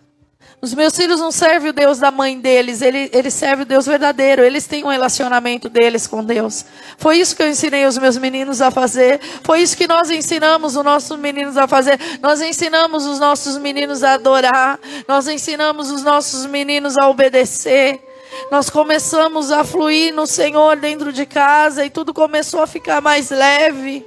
os 0.66 0.74
meus 0.74 0.96
filhos 0.96 1.20
não 1.20 1.32
servem 1.32 1.70
o 1.70 1.74
Deus 1.74 2.00
da 2.00 2.10
mãe 2.10 2.40
deles, 2.40 2.82
ele, 2.82 3.08
ele 3.14 3.30
serve 3.30 3.62
o 3.62 3.66
Deus 3.68 3.86
verdadeiro. 3.86 4.44
Eles 4.44 4.66
têm 4.66 4.84
um 4.84 4.88
relacionamento 4.88 5.70
deles 5.70 6.08
com 6.08 6.24
Deus. 6.24 6.66
Foi 6.98 7.20
isso 7.20 7.36
que 7.36 7.44
eu 7.44 7.48
ensinei 7.48 7.86
os 7.86 8.00
meus 8.00 8.18
meninos 8.18 8.64
a 8.64 8.72
fazer. 8.72 9.22
Foi 9.44 9.62
isso 9.62 9.78
que 9.78 9.88
nós 9.88 10.10
ensinamos 10.10 10.76
os 10.76 10.84
nossos 10.84 11.20
meninos 11.20 11.56
a 11.56 11.68
fazer. 11.68 12.00
Nós 12.20 12.42
ensinamos 12.42 13.06
os 13.06 13.20
nossos 13.20 13.60
meninos 13.60 14.04
a 14.04 14.14
adorar. 14.14 14.80
Nós 15.08 15.28
ensinamos 15.28 15.92
os 15.92 16.02
nossos 16.02 16.48
meninos 16.48 16.98
a 16.98 17.08
obedecer. 17.08 18.04
Nós 18.50 18.68
começamos 18.68 19.52
a 19.52 19.64
fluir 19.64 20.16
no 20.16 20.26
Senhor 20.26 20.78
dentro 20.78 21.14
de 21.14 21.28
casa 21.28 21.86
e 21.86 21.92
tudo 21.92 22.12
começou 22.12 22.60
a 22.60 22.66
ficar 22.66 23.02
mais 23.02 23.30
leve. 23.30 24.04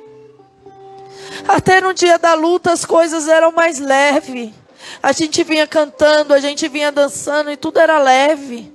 Até 1.47 1.81
no 1.81 1.95
dia 1.95 2.19
da 2.19 2.35
luta 2.35 2.73
as 2.73 2.85
coisas 2.85 3.29
eram 3.29 3.53
mais 3.53 3.79
leves. 3.79 4.58
A 5.03 5.12
gente 5.12 5.43
vinha 5.45 5.66
cantando, 5.66 6.35
a 6.35 6.41
gente 6.41 6.68
vinha 6.68 6.91
dançando 6.93 7.51
e 7.51 7.57
tudo 7.57 7.79
era 7.79 7.99
leve. 7.99 8.72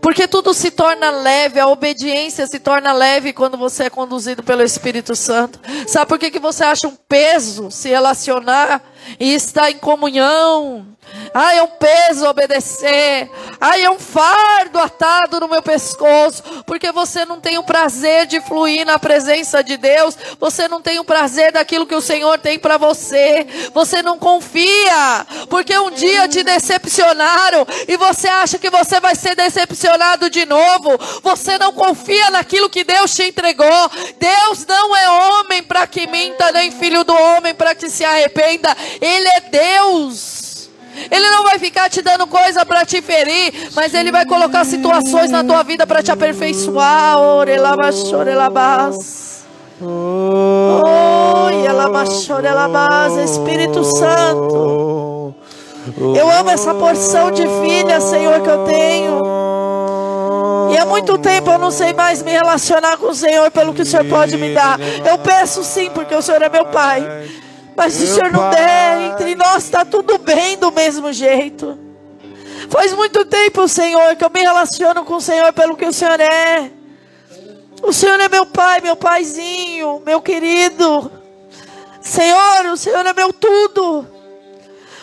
Porque 0.00 0.26
tudo 0.26 0.54
se 0.54 0.70
torna 0.70 1.10
leve, 1.10 1.60
a 1.60 1.66
obediência 1.66 2.46
se 2.46 2.58
torna 2.58 2.92
leve 2.92 3.32
quando 3.32 3.58
você 3.58 3.84
é 3.84 3.90
conduzido 3.90 4.42
pelo 4.42 4.62
Espírito 4.62 5.14
Santo. 5.14 5.60
Sabe 5.86 6.06
por 6.06 6.18
que, 6.18 6.30
que 6.30 6.38
você 6.38 6.64
acha 6.64 6.88
um 6.88 6.96
peso 6.96 7.70
se 7.70 7.90
relacionar 7.90 8.82
e 9.18 9.34
estar 9.34 9.70
em 9.70 9.78
comunhão? 9.78 10.86
Ai, 11.32 11.58
é 11.58 11.62
um 11.62 11.68
peso 11.68 12.26
obedecer. 12.26 13.30
Ai, 13.60 13.84
é 13.84 13.90
um 13.90 13.98
fardo 13.98 14.78
atado 14.78 15.38
no 15.38 15.48
meu 15.48 15.62
pescoço. 15.62 16.42
Porque 16.66 16.90
você 16.90 17.24
não 17.24 17.40
tem 17.40 17.56
o 17.56 17.62
prazer 17.62 18.26
de 18.26 18.40
fluir 18.40 18.84
na 18.84 18.98
presença 18.98 19.62
de 19.62 19.76
Deus. 19.76 20.16
Você 20.40 20.66
não 20.66 20.82
tem 20.82 20.98
o 20.98 21.04
prazer 21.04 21.52
daquilo 21.52 21.86
que 21.86 21.94
o 21.94 22.00
Senhor 22.00 22.38
tem 22.38 22.58
para 22.58 22.76
você. 22.78 23.46
Você 23.72 24.02
não 24.02 24.18
confia. 24.18 25.26
Porque 25.48 25.76
um 25.78 25.90
dia 25.90 26.28
te 26.28 26.42
decepcionaram. 26.42 27.66
E 27.86 27.96
você 27.96 28.28
acha 28.28 28.58
que 28.58 28.70
você 28.70 28.98
vai 28.98 29.14
ser 29.14 29.36
decepcionado 29.36 30.28
de 30.28 30.44
novo. 30.46 30.98
Você 31.22 31.58
não 31.58 31.72
confia 31.72 32.30
naquilo 32.30 32.70
que 32.70 32.82
Deus 32.82 33.14
te 33.14 33.24
entregou. 33.24 33.90
Deus 34.18 34.66
não 34.66 34.96
é 34.96 35.10
homem 35.10 35.62
para 35.62 35.86
que 35.86 36.08
minta, 36.08 36.50
nem 36.50 36.72
filho 36.72 37.04
do 37.04 37.14
homem 37.14 37.54
para 37.54 37.74
que 37.74 37.88
se 37.88 38.04
arrependa. 38.04 38.76
Ele 39.00 39.28
é 39.28 39.40
Deus. 39.40 40.70
Ele 41.10 41.30
não 41.30 41.44
vai 41.44 41.58
ficar 41.58 41.88
te 41.88 42.02
dando 42.02 42.26
coisa 42.26 42.66
para 42.66 42.84
te 42.84 43.00
ferir, 43.00 43.70
mas 43.74 43.94
ele 43.94 44.10
vai 44.10 44.26
colocar 44.26 44.64
situações 44.64 45.30
na 45.30 45.44
tua 45.44 45.62
vida 45.62 45.86
para 45.86 46.02
te 46.02 46.10
aperfeiçoar. 46.10 47.18
Orelabas. 47.18 48.12
Oi, 49.82 51.68
Espírito 53.24 53.84
Santo. 53.84 55.34
Eu 56.16 56.30
amo 56.30 56.50
essa 56.50 56.74
porção 56.74 57.30
de 57.30 57.42
filha, 57.62 58.00
Senhor, 58.00 58.42
que 58.42 58.48
eu 58.48 58.64
tenho. 58.64 59.20
E 60.72 60.76
há 60.76 60.84
muito 60.84 61.16
tempo 61.18 61.50
eu 61.50 61.58
não 61.58 61.70
sei 61.70 61.92
mais 61.92 62.22
me 62.22 62.30
relacionar 62.30 62.96
com 62.98 63.06
o 63.06 63.14
Senhor 63.14 63.50
pelo 63.50 63.72
que 63.72 63.82
o 63.82 63.86
Senhor 63.86 64.04
pode 64.04 64.36
me 64.36 64.54
dar. 64.54 64.78
Eu 64.80 65.18
peço 65.18 65.64
sim, 65.64 65.90
porque 65.90 66.14
o 66.14 66.22
Senhor 66.22 66.42
é 66.42 66.48
meu 66.48 66.66
Pai. 66.66 67.02
Mas 67.80 67.94
se 67.94 68.04
o 68.04 68.06
Senhor 68.08 68.30
não 68.30 68.50
der, 68.50 69.12
entre 69.12 69.34
nós 69.34 69.64
está 69.64 69.86
tudo 69.86 70.18
bem 70.18 70.58
do 70.58 70.70
mesmo 70.70 71.10
jeito. 71.14 71.78
Faz 72.68 72.92
muito 72.92 73.24
tempo, 73.24 73.66
Senhor, 73.66 74.16
que 74.16 74.22
eu 74.22 74.28
me 74.28 74.40
relaciono 74.40 75.02
com 75.02 75.14
o 75.14 75.20
Senhor 75.20 75.50
pelo 75.54 75.74
que 75.74 75.86
o 75.86 75.92
Senhor 75.92 76.20
é. 76.20 76.70
O 77.82 77.90
Senhor 77.90 78.20
é 78.20 78.28
meu 78.28 78.44
pai, 78.44 78.82
meu 78.82 78.96
paizinho, 78.96 80.02
meu 80.04 80.20
querido. 80.20 81.10
Senhor, 82.02 82.66
o 82.66 82.76
Senhor 82.76 83.06
é 83.06 83.14
meu 83.14 83.32
tudo. 83.32 84.06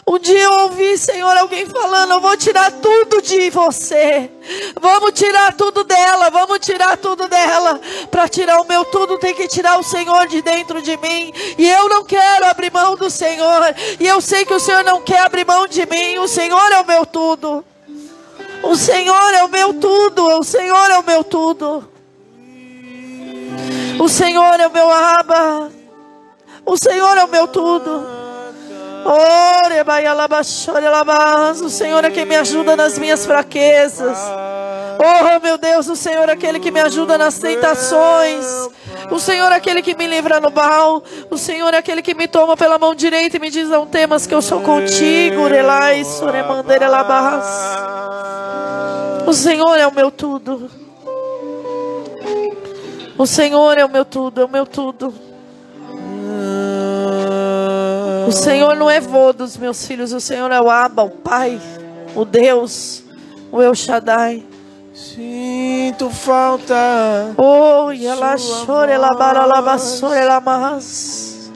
Um 0.10 0.18
dia 0.18 0.41
eu 0.41 0.53
ouvi, 0.62 0.97
Senhor, 0.97 1.36
alguém 1.36 1.66
falando: 1.66 2.14
Eu 2.14 2.22
vou 2.22 2.38
tirar 2.38 2.72
tudo 2.72 3.22
de 3.22 3.49
você. 3.49 4.32
Vamos 4.80 5.12
tirar 5.12 5.53
tudo 5.53 5.84
dela, 5.84 6.30
vamos 6.30 6.60
tirar 6.60 6.95
tudo 6.95 7.28
dela. 7.28 7.82
Para 8.10 8.30
tirar 8.30 8.62
o 8.62 8.66
meu 8.66 8.86
tudo, 8.86 9.18
tem 9.18 9.34
que 9.34 9.49
tirar 9.49 9.78
o 9.78 9.84
Senhor 9.84 10.26
de 10.28 10.41
dentro 10.41 10.82
de 10.82 10.95
mim. 10.95 11.34
E 11.58 11.70
eu 11.70 11.89
não 11.89 12.05
quero 12.05 12.45
abrir 12.45 12.72
mão 12.72 12.95
do 12.95 13.10
Senhor. 13.10 13.76
E 13.99 14.08
eu 14.08 14.22
sei 14.22 14.45
que 14.45 14.53
o 14.53 14.60
Senhor 14.62 14.82
não 14.86 15.01
quer 15.01 15.20
abrir 15.20 15.45
mão 15.45 15.68
de 15.68 15.86
mim. 15.86 16.18
O 16.20 16.28
Senhor 16.28 16.72
é 16.72 16.80
o 16.80 16.88
meu 16.88 17.05
tudo. 17.05 17.66
O 18.64 18.78
Senhor 18.78 19.34
é 19.34 19.43
o 19.43 19.49
meu 19.49 19.74
tudo. 19.74 20.39
O 20.39 20.43
Senhor 20.43 20.89
é 20.89 20.99
o 20.99 21.03
meu 21.03 21.22
tudo. 21.22 21.91
O 23.99 24.08
Senhor 24.08 24.58
é 24.58 24.68
o 24.68 24.72
meu 24.72 24.89
aba. 24.89 25.70
O 26.66 26.78
Senhor 26.78 27.18
é 27.18 27.26
o 27.26 27.28
meu 27.28 27.45
tudo. 27.49 28.26
O 31.62 31.70
Senhor 31.70 32.03
é 32.03 32.10
quem 32.10 32.26
me 32.26 32.36
ajuda 32.36 32.76
nas 32.76 32.99
minhas 32.99 33.26
fraquezas. 33.26 34.18
Oh, 34.99 35.39
meu 35.39 35.58
Deus, 35.58 35.88
o 35.88 35.95
Senhor 35.95 36.28
é 36.28 36.34
aquele 36.34 36.60
que 36.60 36.70
me 36.72 36.82
ajuda 36.82 37.18
nas 37.18 37.39
tentações. 37.39 38.45
O 39.10 39.18
Senhor 39.18 39.49
é 39.51 39.55
aquele 39.55 39.82
que 39.82 39.95
me 39.95 40.08
livra 40.08 40.41
no 40.41 40.51
mal. 40.51 41.01
O 41.32 41.38
Senhor 41.38 41.74
é 41.74 41.78
aquele 41.78 42.01
que 42.01 42.14
me 42.14 42.28
toma 42.28 42.58
pela 42.58 42.78
mão 42.78 42.93
direita 42.93 43.38
e 43.38 43.39
me 43.39 43.49
diz: 43.49 43.70
Não 43.70 43.86
temas 43.86 44.28
que 44.28 44.36
eu 44.36 44.41
sou 44.41 44.60
contigo. 44.60 45.47
O 49.26 49.34
Senhor 49.34 49.78
é 49.78 49.88
o 49.88 49.93
meu 49.93 50.12
tudo. 50.12 50.70
O 53.18 53.26
Senhor 53.26 53.78
é 53.78 53.86
o 53.86 53.89
meu 53.89 54.03
tudo, 54.03 54.41
é 54.41 54.45
o 54.45 54.49
meu 54.49 54.66
tudo. 54.66 55.14
O 58.28 58.32
Senhor 58.32 58.75
não 58.75 58.89
é 58.89 58.99
vô 58.99 59.32
dos 59.32 59.55
meus 59.57 59.86
filhos, 59.88 60.11
o 60.11 60.19
Senhor 60.19 60.51
é 60.51 60.59
o 60.61 60.69
Abba, 60.69 61.03
o 61.03 61.09
Pai, 61.09 61.59
o 62.15 62.25
Deus. 62.25 63.03
o 63.51 63.61
El 63.61 63.73
Shaddai. 63.73 64.43
Sinto 64.93 66.09
falta. 66.09 66.75
Oh, 67.38 67.91
ela 67.91 68.36
chora, 68.65 68.91
ela 68.91 69.13
bara, 69.13 69.39
ela 69.43 69.61
mas. 70.41 71.51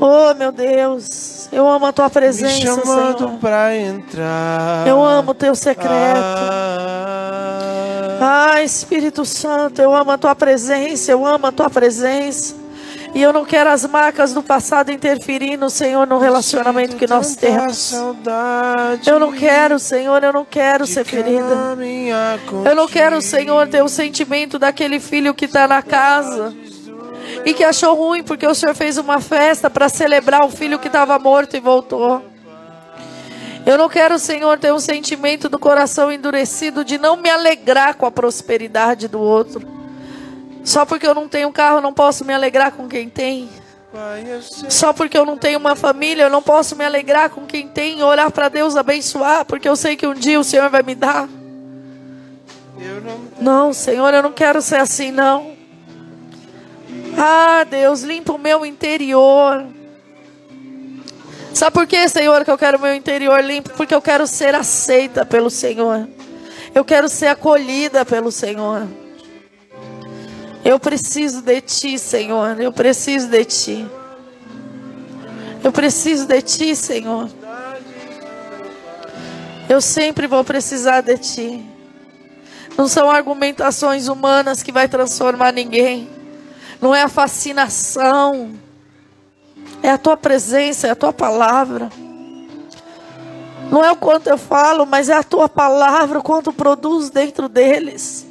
Oh, 0.00 0.32
meu 0.34 0.52
Deus, 0.52 1.48
eu 1.52 1.68
amo 1.68 1.86
a 1.86 1.92
tua 1.92 2.06
Me 2.06 2.10
presença, 2.10 2.60
chamando 2.60 3.18
Senhor. 3.18 3.38
pra 3.40 3.76
entrar. 3.76 4.86
Eu 4.86 5.02
amo 5.02 5.32
o 5.32 5.34
teu 5.34 5.54
secreto. 5.54 5.90
Ah, 8.22 8.52
Ah, 8.52 8.62
Espírito 8.62 9.24
Santo, 9.24 9.80
eu 9.80 9.94
amo 9.94 10.10
a 10.12 10.18
tua 10.18 10.34
presença, 10.34 11.10
eu 11.10 11.24
amo 11.26 11.46
a 11.46 11.52
tua 11.52 11.70
presença. 11.70 12.54
E 13.14 13.22
eu 13.22 13.32
não 13.32 13.44
quero 13.44 13.70
as 13.70 13.84
marcas 13.86 14.32
do 14.32 14.42
passado 14.42 14.90
interferindo, 14.92 15.68
Senhor, 15.68 16.06
no 16.06 16.18
relacionamento 16.18 16.96
que 16.96 17.06
nós 17.06 17.34
temos. 17.34 17.92
Eu 19.06 19.18
não 19.18 19.32
quero, 19.32 19.78
Senhor, 19.78 20.22
eu 20.22 20.32
não 20.32 20.44
quero 20.44 20.86
ser 20.86 21.04
ferida. 21.04 21.76
Eu 22.64 22.76
não 22.76 22.86
quero. 22.86 23.20
Senhor, 23.20 23.68
ter 23.68 23.82
o 23.82 23.88
sentimento 23.88 24.58
daquele 24.58 25.00
filho 25.00 25.34
que 25.34 25.46
está 25.46 25.66
na 25.66 25.82
casa 25.82 26.54
e 27.44 27.52
que 27.52 27.64
achou 27.64 27.94
ruim 27.94 28.22
porque 28.22 28.46
o 28.46 28.54
Senhor 28.54 28.74
fez 28.74 28.96
uma 28.96 29.20
festa 29.20 29.68
para 29.68 29.88
celebrar 29.88 30.44
o 30.44 30.50
filho 30.50 30.78
que 30.78 30.86
estava 30.86 31.18
morto 31.18 31.56
e 31.56 31.60
voltou. 31.60 32.24
Eu 33.66 33.76
não 33.76 33.88
quero, 33.88 34.18
Senhor, 34.18 34.58
ter 34.58 34.72
um 34.72 34.80
sentimento 34.80 35.48
do 35.48 35.58
coração 35.58 36.10
endurecido 36.10 36.84
de 36.84 36.96
não 36.96 37.16
me 37.16 37.28
alegrar 37.28 37.94
com 37.94 38.06
a 38.06 38.10
prosperidade 38.10 39.06
do 39.06 39.20
outro. 39.20 39.79
Só 40.64 40.84
porque 40.84 41.06
eu 41.06 41.14
não 41.14 41.28
tenho 41.28 41.50
carro, 41.52 41.80
não 41.80 41.92
posso 41.92 42.24
me 42.24 42.32
alegrar 42.32 42.72
com 42.72 42.88
quem 42.88 43.08
tem. 43.08 43.48
Só 44.68 44.92
porque 44.92 45.18
eu 45.18 45.24
não 45.24 45.36
tenho 45.36 45.58
uma 45.58 45.74
família, 45.74 46.22
eu 46.24 46.30
não 46.30 46.42
posso 46.42 46.76
me 46.76 46.84
alegrar 46.84 47.30
com 47.30 47.44
quem 47.44 47.66
tem 47.66 48.02
orar 48.02 48.30
para 48.30 48.48
Deus 48.48 48.76
abençoar, 48.76 49.44
porque 49.44 49.68
eu 49.68 49.74
sei 49.74 49.96
que 49.96 50.06
um 50.06 50.14
dia 50.14 50.38
o 50.38 50.44
Senhor 50.44 50.70
vai 50.70 50.82
me 50.82 50.94
dar. 50.94 51.28
não 53.40 53.72
Senhor, 53.72 54.14
eu 54.14 54.22
não 54.22 54.32
quero 54.32 54.62
ser 54.62 54.76
assim, 54.76 55.10
não. 55.10 55.56
Ah, 57.18 57.64
Deus, 57.68 58.02
limpa 58.02 58.32
o 58.32 58.38
meu 58.38 58.64
interior. 58.64 59.66
Sabe 61.52 61.74
por 61.74 61.86
quê, 61.86 62.08
Senhor, 62.08 62.44
que 62.44 62.50
eu 62.50 62.56
quero 62.56 62.78
o 62.78 62.80
meu 62.80 62.94
interior 62.94 63.42
limpo? 63.42 63.70
Porque 63.70 63.94
eu 63.94 64.00
quero 64.00 64.26
ser 64.26 64.54
aceita 64.54 65.26
pelo 65.26 65.50
Senhor. 65.50 66.08
Eu 66.72 66.84
quero 66.84 67.08
ser 67.08 67.26
acolhida 67.26 68.04
pelo 68.04 68.30
Senhor. 68.30 68.86
Eu 70.64 70.78
preciso 70.78 71.42
de 71.42 71.60
Ti, 71.60 71.98
Senhor. 71.98 72.60
Eu 72.60 72.72
preciso 72.72 73.28
de 73.28 73.44
Ti. 73.44 73.90
Eu 75.62 75.72
preciso 75.72 76.26
de 76.26 76.42
Ti, 76.42 76.76
Senhor. 76.76 77.28
Eu 79.68 79.80
sempre 79.80 80.26
vou 80.26 80.44
precisar 80.44 81.00
de 81.00 81.16
Ti. 81.16 81.64
Não 82.76 82.88
são 82.88 83.10
argumentações 83.10 84.08
humanas 84.08 84.62
que 84.62 84.72
vai 84.72 84.88
transformar 84.88 85.52
ninguém. 85.52 86.08
Não 86.80 86.94
é 86.94 87.02
a 87.02 87.08
fascinação. 87.08 88.52
É 89.82 89.90
a 89.90 89.98
tua 89.98 90.16
presença, 90.16 90.88
é 90.88 90.90
a 90.90 90.96
tua 90.96 91.12
palavra. 91.12 91.90
Não 93.70 93.84
é 93.84 93.92
o 93.92 93.96
quanto 93.96 94.28
eu 94.28 94.36
falo, 94.36 94.84
mas 94.84 95.08
é 95.08 95.14
a 95.14 95.22
tua 95.22 95.48
palavra, 95.48 96.18
o 96.18 96.22
quanto 96.22 96.52
produz 96.52 97.08
dentro 97.08 97.48
deles. 97.48 98.26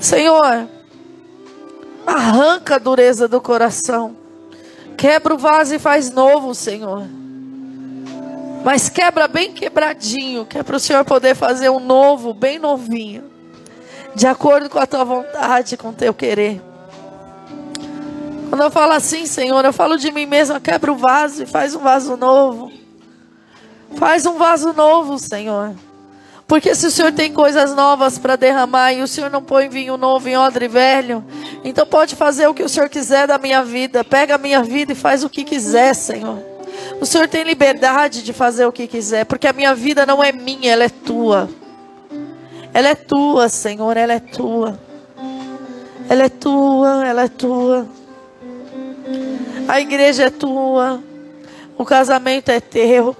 Senhor, 0.00 0.68
arranca 2.06 2.76
a 2.76 2.78
dureza 2.78 3.26
do 3.26 3.40
coração. 3.40 4.16
Quebra 4.96 5.34
o 5.34 5.38
vaso 5.38 5.74
e 5.74 5.78
faz 5.78 6.10
novo, 6.10 6.54
Senhor. 6.54 7.06
Mas 8.64 8.88
quebra 8.88 9.28
bem 9.28 9.52
quebradinho, 9.52 10.46
que 10.46 10.58
é 10.58 10.62
para 10.62 10.76
o 10.76 10.80
Senhor 10.80 11.04
poder 11.04 11.34
fazer 11.34 11.68
um 11.68 11.80
novo, 11.80 12.32
bem 12.32 12.58
novinho. 12.58 13.24
De 14.14 14.26
acordo 14.26 14.70
com 14.70 14.78
a 14.78 14.86
tua 14.86 15.04
vontade, 15.04 15.76
com 15.76 15.90
o 15.90 15.92
teu 15.92 16.14
querer. 16.14 16.62
Quando 18.48 18.62
eu 18.62 18.70
falo 18.70 18.92
assim, 18.92 19.26
Senhor, 19.26 19.64
eu 19.64 19.72
falo 19.72 19.98
de 19.98 20.10
mim 20.10 20.24
mesma, 20.24 20.58
quebra 20.58 20.90
o 20.90 20.96
vaso 20.96 21.42
e 21.42 21.46
faz 21.46 21.74
um 21.74 21.80
vaso 21.80 22.16
novo. 22.16 22.72
Faz 23.96 24.24
um 24.24 24.38
vaso 24.38 24.72
novo, 24.72 25.18
Senhor. 25.18 25.74
Porque 26.46 26.74
se 26.76 26.86
o 26.86 26.90
Senhor 26.90 27.12
tem 27.12 27.32
coisas 27.32 27.74
novas 27.74 28.18
para 28.18 28.36
derramar 28.36 28.92
e 28.92 29.02
o 29.02 29.08
Senhor 29.08 29.30
não 29.30 29.42
põe 29.42 29.68
vinho 29.68 29.96
novo 29.96 30.28
em 30.28 30.36
odre 30.36 30.68
velho, 30.68 31.24
então 31.64 31.84
pode 31.84 32.14
fazer 32.14 32.46
o 32.46 32.54
que 32.54 32.62
o 32.62 32.68
Senhor 32.68 32.88
quiser 32.88 33.26
da 33.26 33.36
minha 33.36 33.64
vida. 33.64 34.04
Pega 34.04 34.36
a 34.36 34.38
minha 34.38 34.62
vida 34.62 34.92
e 34.92 34.94
faz 34.94 35.24
o 35.24 35.28
que 35.28 35.42
quiser, 35.42 35.92
Senhor. 35.94 36.38
O 37.00 37.06
Senhor 37.06 37.26
tem 37.26 37.42
liberdade 37.42 38.22
de 38.22 38.32
fazer 38.32 38.64
o 38.64 38.72
que 38.72 38.86
quiser, 38.86 39.24
porque 39.24 39.48
a 39.48 39.52
minha 39.52 39.74
vida 39.74 40.06
não 40.06 40.22
é 40.22 40.30
minha, 40.30 40.72
ela 40.72 40.84
é 40.84 40.88
tua. 40.88 41.48
Ela 42.72 42.88
é 42.88 42.94
tua, 42.94 43.48
Senhor, 43.48 43.96
ela 43.96 44.12
é 44.12 44.20
tua. 44.20 44.78
Ela 46.08 46.24
é 46.24 46.28
tua, 46.28 47.06
ela 47.06 47.24
é 47.24 47.28
tua. 47.28 47.88
A 49.66 49.80
igreja 49.80 50.24
é 50.24 50.30
tua. 50.30 51.02
O 51.76 51.84
casamento 51.84 52.50
é 52.50 52.60
teu. 52.60 53.16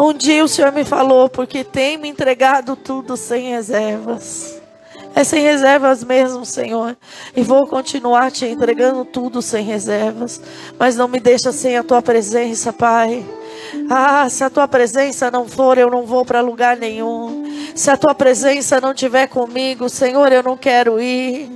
Um 0.00 0.14
dia 0.14 0.42
o 0.42 0.48
Senhor 0.48 0.72
me 0.72 0.82
falou, 0.82 1.28
porque 1.28 1.62
tem 1.62 1.98
me 1.98 2.08
entregado 2.08 2.74
tudo 2.74 3.18
sem 3.18 3.50
reservas. 3.50 4.58
É 5.14 5.22
sem 5.22 5.42
reservas 5.42 6.02
mesmo, 6.02 6.46
Senhor. 6.46 6.96
E 7.36 7.42
vou 7.42 7.66
continuar 7.66 8.30
te 8.30 8.46
entregando 8.46 9.04
tudo 9.04 9.42
sem 9.42 9.62
reservas. 9.62 10.40
Mas 10.78 10.96
não 10.96 11.06
me 11.06 11.20
deixa 11.20 11.52
sem 11.52 11.76
a 11.76 11.82
tua 11.82 12.00
presença, 12.00 12.72
Pai. 12.72 13.22
Ah, 13.88 14.28
se 14.28 14.44
a 14.44 14.50
tua 14.50 14.68
presença 14.68 15.30
não 15.30 15.48
for, 15.48 15.78
eu 15.78 15.90
não 15.90 16.04
vou 16.04 16.24
para 16.24 16.40
lugar 16.40 16.76
nenhum. 16.76 17.44
Se 17.74 17.90
a 17.90 17.96
tua 17.96 18.14
presença 18.14 18.80
não 18.80 18.92
estiver 18.92 19.26
comigo, 19.28 19.88
Senhor, 19.88 20.32
eu 20.32 20.42
não 20.42 20.56
quero 20.56 21.00
ir. 21.00 21.50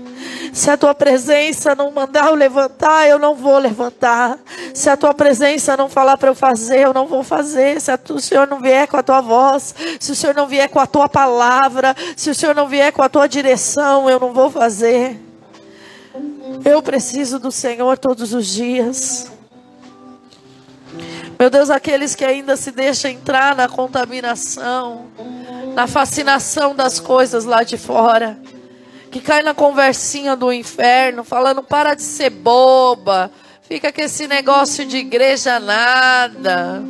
Se 0.52 0.70
a 0.70 0.76
tua 0.76 0.94
presença 0.94 1.74
não 1.74 1.90
mandar 1.90 2.26
eu 2.26 2.34
levantar, 2.34 3.08
eu 3.08 3.18
não 3.18 3.34
vou 3.34 3.58
levantar. 3.58 4.38
Se 4.72 4.88
a 4.88 4.96
tua 4.96 5.12
presença 5.12 5.76
não 5.76 5.88
falar 5.88 6.16
para 6.16 6.30
eu 6.30 6.34
fazer, 6.34 6.80
eu 6.80 6.94
não 6.94 7.06
vou 7.06 7.22
fazer. 7.22 7.80
Se 7.80 7.96
tu, 7.98 8.14
o 8.14 8.20
Senhor 8.20 8.46
não 8.46 8.60
vier 8.60 8.86
com 8.86 8.96
a 8.96 9.02
tua 9.02 9.20
voz, 9.20 9.74
se 9.98 10.12
o 10.12 10.14
Senhor 10.14 10.34
não 10.34 10.46
vier 10.46 10.68
com 10.68 10.78
a 10.78 10.86
tua 10.86 11.08
palavra, 11.08 11.94
se 12.16 12.30
o 12.30 12.34
Senhor 12.34 12.54
não 12.54 12.68
vier 12.68 12.92
com 12.92 13.02
a 13.02 13.08
tua 13.08 13.26
direção, 13.26 14.08
eu 14.08 14.20
não 14.20 14.32
vou 14.32 14.50
fazer. 14.50 15.20
Eu 16.64 16.80
preciso 16.82 17.38
do 17.38 17.50
Senhor 17.50 17.98
todos 17.98 18.32
os 18.32 18.46
dias. 18.46 19.34
Meu 21.39 21.51
Deus, 21.51 21.68
aqueles 21.68 22.14
que 22.14 22.24
ainda 22.24 22.57
se 22.57 22.70
deixam 22.70 23.11
entrar 23.11 23.57
na 23.57 23.68
contaminação, 23.68 25.07
na 25.74 25.87
fascinação 25.87 26.74
das 26.74 27.01
coisas 27.01 27.45
lá 27.45 27.62
de 27.62 27.76
fora, 27.76 28.39
que 29.11 29.20
cai 29.20 29.43
na 29.43 29.53
conversinha 29.53 30.37
do 30.37 30.53
inferno, 30.53 31.24
falando 31.24 31.62
para 31.62 31.95
de 31.95 32.03
ser 32.03 32.30
boba, 32.30 33.30
fica 33.62 33.93
com 33.93 34.01
esse 34.01 34.28
negócio 34.28 34.87
de 34.87 34.99
igreja 34.99 35.58
nada. 35.58 36.83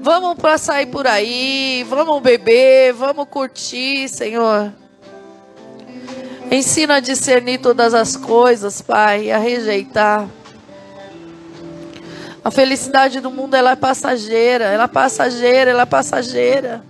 Vamos 0.00 0.36
para 0.36 0.58
sair 0.58 0.86
por 0.86 1.06
aí, 1.06 1.84
vamos 1.88 2.20
beber, 2.22 2.92
vamos 2.94 3.28
curtir, 3.28 4.08
Senhor. 4.08 4.72
Ensina 6.50 6.96
a 6.96 7.00
discernir 7.00 7.58
todas 7.58 7.94
as 7.94 8.16
coisas, 8.16 8.82
Pai, 8.82 9.30
a 9.30 9.38
rejeitar. 9.38 10.28
A 12.44 12.50
felicidade 12.50 13.20
do 13.20 13.30
mundo 13.30 13.54
ela 13.54 13.72
é 13.72 13.76
passageira, 13.76 14.64
ela 14.64 14.84
é 14.84 14.88
passageira, 14.88 15.70
ela 15.70 15.82
é 15.82 15.86
passageira. 15.86 16.84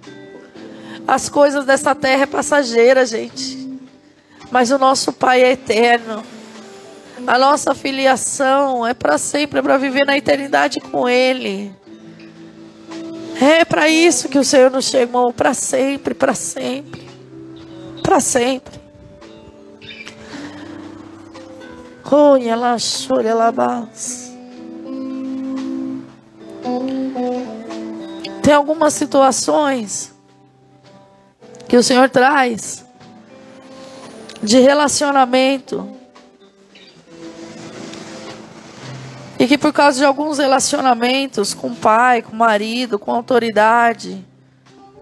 As 1.07 1.29
coisas 1.29 1.67
dessa 1.67 1.95
terra 1.95 2.23
é 2.23 2.27
passageira, 2.27 3.05
gente. 3.05 3.79
Mas 4.51 4.71
o 4.71 4.79
nosso 4.79 5.13
Pai 5.13 5.43
é 5.43 5.53
eterno. 5.53 6.25
A 7.27 7.39
nossa 7.39 7.75
filiação 7.75 8.87
é 8.87 8.95
para 8.95 9.19
sempre, 9.19 9.59
é 9.59 9.63
para 9.63 9.77
viver 9.77 10.07
na 10.07 10.17
eternidade 10.17 10.81
com 10.81 11.09
Ele. 11.09 11.75
É 13.41 13.65
para 13.65 13.89
isso 13.89 14.29
que 14.29 14.39
o 14.39 14.45
Senhor 14.45 14.71
nos 14.71 14.87
chamou, 14.87 15.33
para 15.33 15.53
sempre, 15.53 16.15
para 16.15 16.35
sempre, 16.35 17.03
para 18.03 18.21
sempre. 18.21 18.81
Oh, 22.11 22.37
ela 22.37 22.77
chora, 22.79 23.29
ela 23.29 23.51
bas. 23.51 24.32
Tem 28.43 28.55
algumas 28.55 28.95
situações 28.95 30.13
que 31.69 31.77
o 31.77 31.83
Senhor 31.83 32.11
traz 32.11 32.85
de 34.43 34.59
relacionamento. 34.59 35.89
E 39.39 39.47
que 39.47 39.57
por 39.57 39.73
causa 39.73 39.99
de 39.99 40.05
alguns 40.05 40.39
relacionamentos 40.39 41.55
com 41.55 41.75
pai, 41.75 42.23
com 42.23 42.37
marido, 42.37 42.99
com 42.99 43.11
autoridade, 43.11 44.25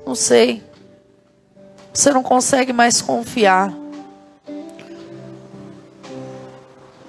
não 0.07 0.15
sei, 0.15 0.63
você 1.93 2.13
não 2.13 2.23
consegue 2.23 2.73
mais 2.73 3.03
confiar. 3.03 3.75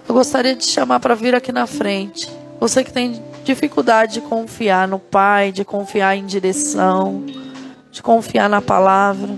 Eu 0.07 0.15
gostaria 0.15 0.55
de 0.55 0.65
chamar 0.65 0.99
para 0.99 1.15
vir 1.15 1.33
aqui 1.33 1.51
na 1.51 1.65
frente. 1.65 2.29
Você 2.59 2.83
que 2.83 2.91
tem 2.91 3.23
dificuldade 3.43 4.15
de 4.15 4.21
confiar 4.21 4.87
no 4.87 4.99
pai, 4.99 5.51
de 5.51 5.65
confiar 5.65 6.15
em 6.15 6.25
direção, 6.25 7.25
de 7.91 8.01
confiar 8.01 8.49
na 8.49 8.61
palavra. 8.61 9.29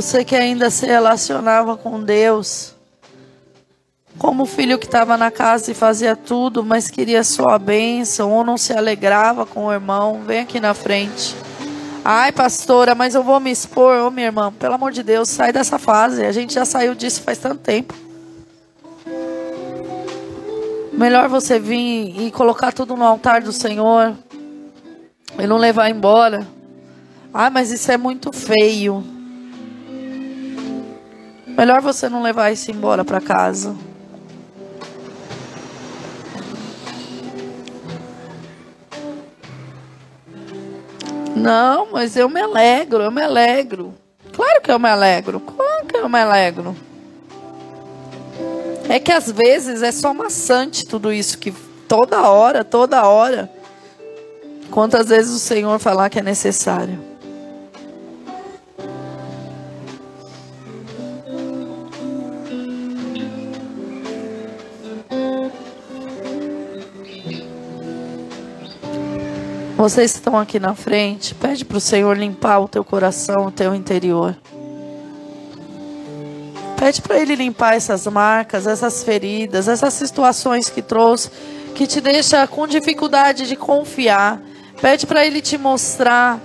Você 0.00 0.24
que 0.24 0.34
ainda 0.34 0.70
se 0.70 0.86
relacionava 0.86 1.76
com 1.76 2.02
Deus, 2.02 2.72
como 4.16 4.44
o 4.44 4.46
filho 4.46 4.78
que 4.78 4.86
estava 4.86 5.14
na 5.18 5.30
casa 5.30 5.70
e 5.70 5.74
fazia 5.74 6.16
tudo, 6.16 6.64
mas 6.64 6.88
queria 6.88 7.22
só 7.22 7.50
a 7.50 7.58
bênção, 7.58 8.32
ou 8.32 8.42
não 8.42 8.56
se 8.56 8.72
alegrava 8.72 9.44
com 9.44 9.66
o 9.66 9.72
irmão, 9.72 10.22
vem 10.24 10.40
aqui 10.40 10.58
na 10.58 10.72
frente. 10.72 11.36
Ai, 12.02 12.32
pastora, 12.32 12.94
mas 12.94 13.14
eu 13.14 13.22
vou 13.22 13.38
me 13.38 13.50
expor. 13.50 13.98
Ô, 13.98 14.10
minha 14.10 14.28
irmã, 14.28 14.50
pelo 14.50 14.72
amor 14.72 14.90
de 14.90 15.02
Deus, 15.02 15.28
sai 15.28 15.52
dessa 15.52 15.78
fase. 15.78 16.24
A 16.24 16.32
gente 16.32 16.54
já 16.54 16.64
saiu 16.64 16.94
disso 16.94 17.20
faz 17.20 17.36
tanto 17.36 17.58
tempo. 17.58 17.94
Melhor 20.94 21.28
você 21.28 21.58
vir 21.58 22.18
e 22.18 22.30
colocar 22.30 22.72
tudo 22.72 22.96
no 22.96 23.04
altar 23.04 23.42
do 23.42 23.52
Senhor 23.52 24.16
e 25.38 25.46
não 25.46 25.58
levar 25.58 25.90
embora. 25.90 26.48
Ah, 27.34 27.50
mas 27.50 27.70
isso 27.70 27.92
é 27.92 27.98
muito 27.98 28.32
feio. 28.32 29.04
Melhor 31.60 31.82
você 31.82 32.08
não 32.08 32.22
levar 32.22 32.50
isso 32.50 32.70
embora 32.70 33.04
para 33.04 33.20
casa. 33.20 33.76
Não, 41.36 41.92
mas 41.92 42.16
eu 42.16 42.30
me 42.30 42.40
alegro, 42.40 43.02
eu 43.02 43.10
me 43.10 43.20
alegro. 43.20 43.92
Claro 44.32 44.62
que 44.62 44.72
eu 44.72 44.78
me 44.78 44.88
alegro. 44.88 45.38
Claro 45.38 45.84
que 45.86 45.98
eu 45.98 46.08
me 46.08 46.18
alegro. 46.18 46.74
É 48.88 48.98
que 48.98 49.12
às 49.12 49.30
vezes 49.30 49.82
é 49.82 49.92
só 49.92 50.14
maçante 50.14 50.86
tudo 50.86 51.12
isso 51.12 51.36
que 51.36 51.52
toda 51.86 52.22
hora, 52.22 52.64
toda 52.64 53.06
hora. 53.06 53.50
Quantas 54.70 55.08
vezes 55.10 55.30
o 55.30 55.38
Senhor 55.38 55.78
falar 55.78 56.08
que 56.08 56.20
é 56.20 56.22
necessário? 56.22 57.09
Vocês 69.80 70.14
estão 70.14 70.38
aqui 70.38 70.60
na 70.60 70.74
frente, 70.74 71.34
pede 71.34 71.64
para 71.64 71.78
o 71.78 71.80
Senhor 71.80 72.14
limpar 72.14 72.58
o 72.58 72.68
teu 72.68 72.84
coração, 72.84 73.46
o 73.46 73.50
teu 73.50 73.74
interior. 73.74 74.36
Pede 76.76 77.00
para 77.00 77.18
Ele 77.18 77.34
limpar 77.34 77.76
essas 77.76 78.06
marcas, 78.06 78.66
essas 78.66 79.02
feridas, 79.02 79.68
essas 79.68 79.94
situações 79.94 80.68
que 80.68 80.82
trouxe, 80.82 81.30
que 81.74 81.86
te 81.86 81.98
deixa 81.98 82.46
com 82.46 82.66
dificuldade 82.66 83.48
de 83.48 83.56
confiar. 83.56 84.38
Pede 84.82 85.06
para 85.06 85.24
Ele 85.24 85.40
te 85.40 85.56
mostrar 85.56 86.38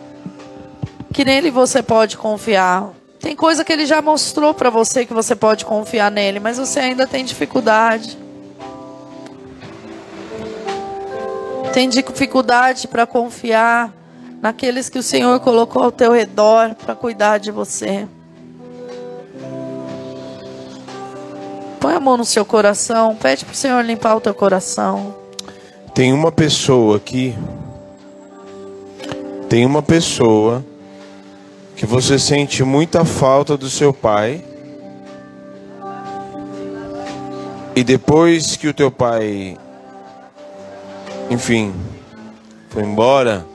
que 1.14 1.26
nele 1.26 1.52
você 1.52 1.84
pode 1.84 2.16
confiar. 2.16 2.94
Tem 3.20 3.36
coisa 3.36 3.66
que 3.66 3.74
Ele 3.74 3.86
já 3.86 4.02
mostrou 4.02 4.54
para 4.54 4.70
você 4.70 5.06
que 5.06 5.14
você 5.14 5.36
pode 5.36 5.66
confiar 5.66 6.10
nele, 6.10 6.40
mas 6.40 6.58
você 6.58 6.80
ainda 6.80 7.06
tem 7.06 7.26
dificuldade. 7.26 8.18
Tem 11.76 11.90
dificuldade 11.90 12.88
para 12.88 13.06
confiar 13.06 13.94
naqueles 14.42 14.88
que 14.88 14.98
o 14.98 15.04
Senhor 15.04 15.38
colocou 15.42 15.84
ao 15.84 15.92
teu 15.92 16.14
redor 16.14 16.74
para 16.74 16.96
cuidar 16.96 17.38
de 17.38 17.52
você. 17.52 18.08
Põe 21.82 21.96
a 21.96 22.00
mão 22.00 22.16
no 22.16 22.24
seu 22.24 22.46
coração, 22.46 23.14
pede 23.18 23.44
para 23.44 23.52
o 23.52 23.58
Senhor 23.58 23.84
limpar 23.84 24.16
o 24.16 24.22
teu 24.22 24.34
coração. 24.34 25.14
Tem 25.94 26.14
uma 26.14 26.32
pessoa 26.32 26.96
aqui, 26.96 27.36
tem 29.50 29.66
uma 29.66 29.82
pessoa 29.82 30.64
que 31.76 31.86
você 31.86 32.18
sente 32.18 32.64
muita 32.64 33.04
falta 33.04 33.58
do 33.58 33.70
seu 33.70 33.94
pai. 33.94 34.42
E 37.76 37.84
depois 37.84 38.56
que 38.56 38.70
o 38.70 38.74
teu 38.74 38.90
pai 38.90 39.58
enfim, 41.30 41.74
foi 42.70 42.84
embora, 42.84 43.46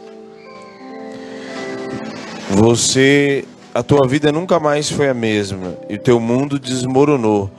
você, 2.51 3.44
a 3.72 3.82
tua 3.82 4.09
vida 4.09 4.32
nunca 4.32 4.59
mais 4.59 4.90
foi 4.90 5.09
a 5.09 5.14
mesma 5.14 5.76
e 5.88 5.94
o 5.94 5.98
teu 5.98 6.18
mundo 6.18 6.59
desmoronou. 6.59 7.51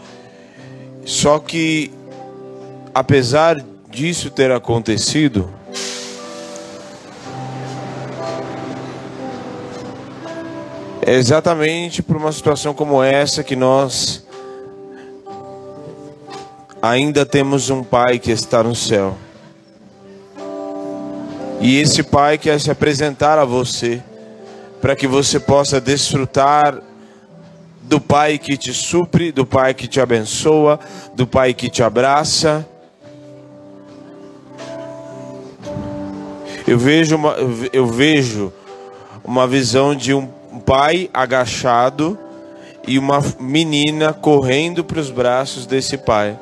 Só 1.05 1.39
que, 1.39 1.91
apesar 2.93 3.63
disso 3.89 4.29
ter 4.29 4.51
acontecido, 4.51 5.49
é 11.01 11.13
exatamente 11.15 12.03
por 12.03 12.17
uma 12.17 12.31
situação 12.31 12.73
como 12.73 13.01
essa 13.01 13.43
que 13.43 13.55
nós 13.55 14.25
ainda 16.81 17.25
temos 17.25 17.69
um 17.69 17.83
Pai 17.83 18.19
que 18.19 18.31
está 18.31 18.61
no 18.61 18.75
céu. 18.75 19.17
E 21.61 21.79
esse 21.79 22.01
Pai 22.01 22.39
quer 22.39 22.59
se 22.59 22.71
apresentar 22.71 23.37
a 23.37 23.45
você, 23.45 24.01
para 24.81 24.95
que 24.95 25.05
você 25.05 25.39
possa 25.39 25.79
desfrutar 25.79 26.81
do 27.83 28.01
Pai 28.01 28.39
que 28.39 28.57
te 28.57 28.73
supre, 28.73 29.31
do 29.31 29.45
Pai 29.45 29.75
que 29.75 29.87
te 29.87 30.01
abençoa, 30.01 30.79
do 31.13 31.27
Pai 31.27 31.53
que 31.53 31.69
te 31.69 31.83
abraça. 31.83 32.67
Eu 36.67 36.79
vejo 36.79 37.15
uma, 37.15 37.35
eu 37.71 37.85
vejo 37.85 38.51
uma 39.23 39.45
visão 39.45 39.93
de 39.93 40.15
um 40.15 40.27
pai 40.65 41.09
agachado 41.13 42.17
e 42.87 42.97
uma 42.97 43.21
menina 43.39 44.13
correndo 44.13 44.83
para 44.83 44.99
os 44.99 45.11
braços 45.11 45.67
desse 45.67 45.97
pai. 45.97 46.39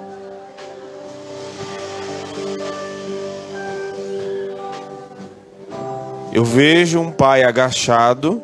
Eu 6.32 6.46
vejo 6.46 7.00
um 7.00 7.12
pai 7.12 7.44
agachado 7.44 8.42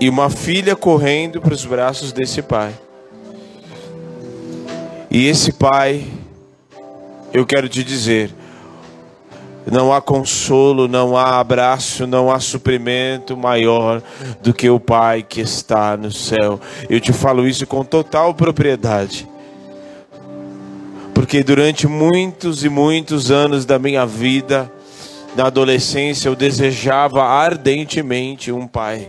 e 0.00 0.08
uma 0.08 0.30
filha 0.30 0.76
correndo 0.76 1.40
para 1.40 1.54
os 1.54 1.64
braços 1.64 2.12
desse 2.12 2.42
pai. 2.42 2.72
E 5.10 5.26
esse 5.26 5.52
pai, 5.52 6.06
eu 7.32 7.46
quero 7.46 7.68
te 7.68 7.82
dizer, 7.82 8.34
não 9.70 9.92
há 9.92 10.00
consolo, 10.02 10.86
não 10.86 11.16
há 11.16 11.40
abraço, 11.40 12.06
não 12.06 12.30
há 12.30 12.38
suprimento 12.38 13.36
maior 13.36 14.02
do 14.42 14.52
que 14.52 14.68
o 14.68 14.78
Pai 14.78 15.22
que 15.22 15.40
está 15.40 15.96
no 15.96 16.12
céu. 16.12 16.60
Eu 16.88 17.00
te 17.00 17.12
falo 17.12 17.46
isso 17.46 17.66
com 17.66 17.82
total 17.82 18.34
propriedade. 18.34 19.26
Porque 21.14 21.42
durante 21.42 21.86
muitos 21.86 22.62
e 22.62 22.68
muitos 22.68 23.30
anos 23.30 23.64
da 23.64 23.78
minha 23.78 24.04
vida, 24.04 24.70
na 25.36 25.46
adolescência 25.46 26.28
eu 26.28 26.36
desejava 26.36 27.22
ardentemente 27.22 28.52
um 28.52 28.66
pai. 28.66 29.08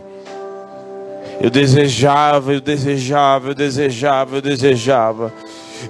Eu 1.40 1.50
desejava, 1.50 2.54
eu 2.54 2.62
desejava, 2.62 3.50
eu 3.50 3.56
desejava, 3.56 4.38
eu 4.38 4.42
desejava. 4.42 5.34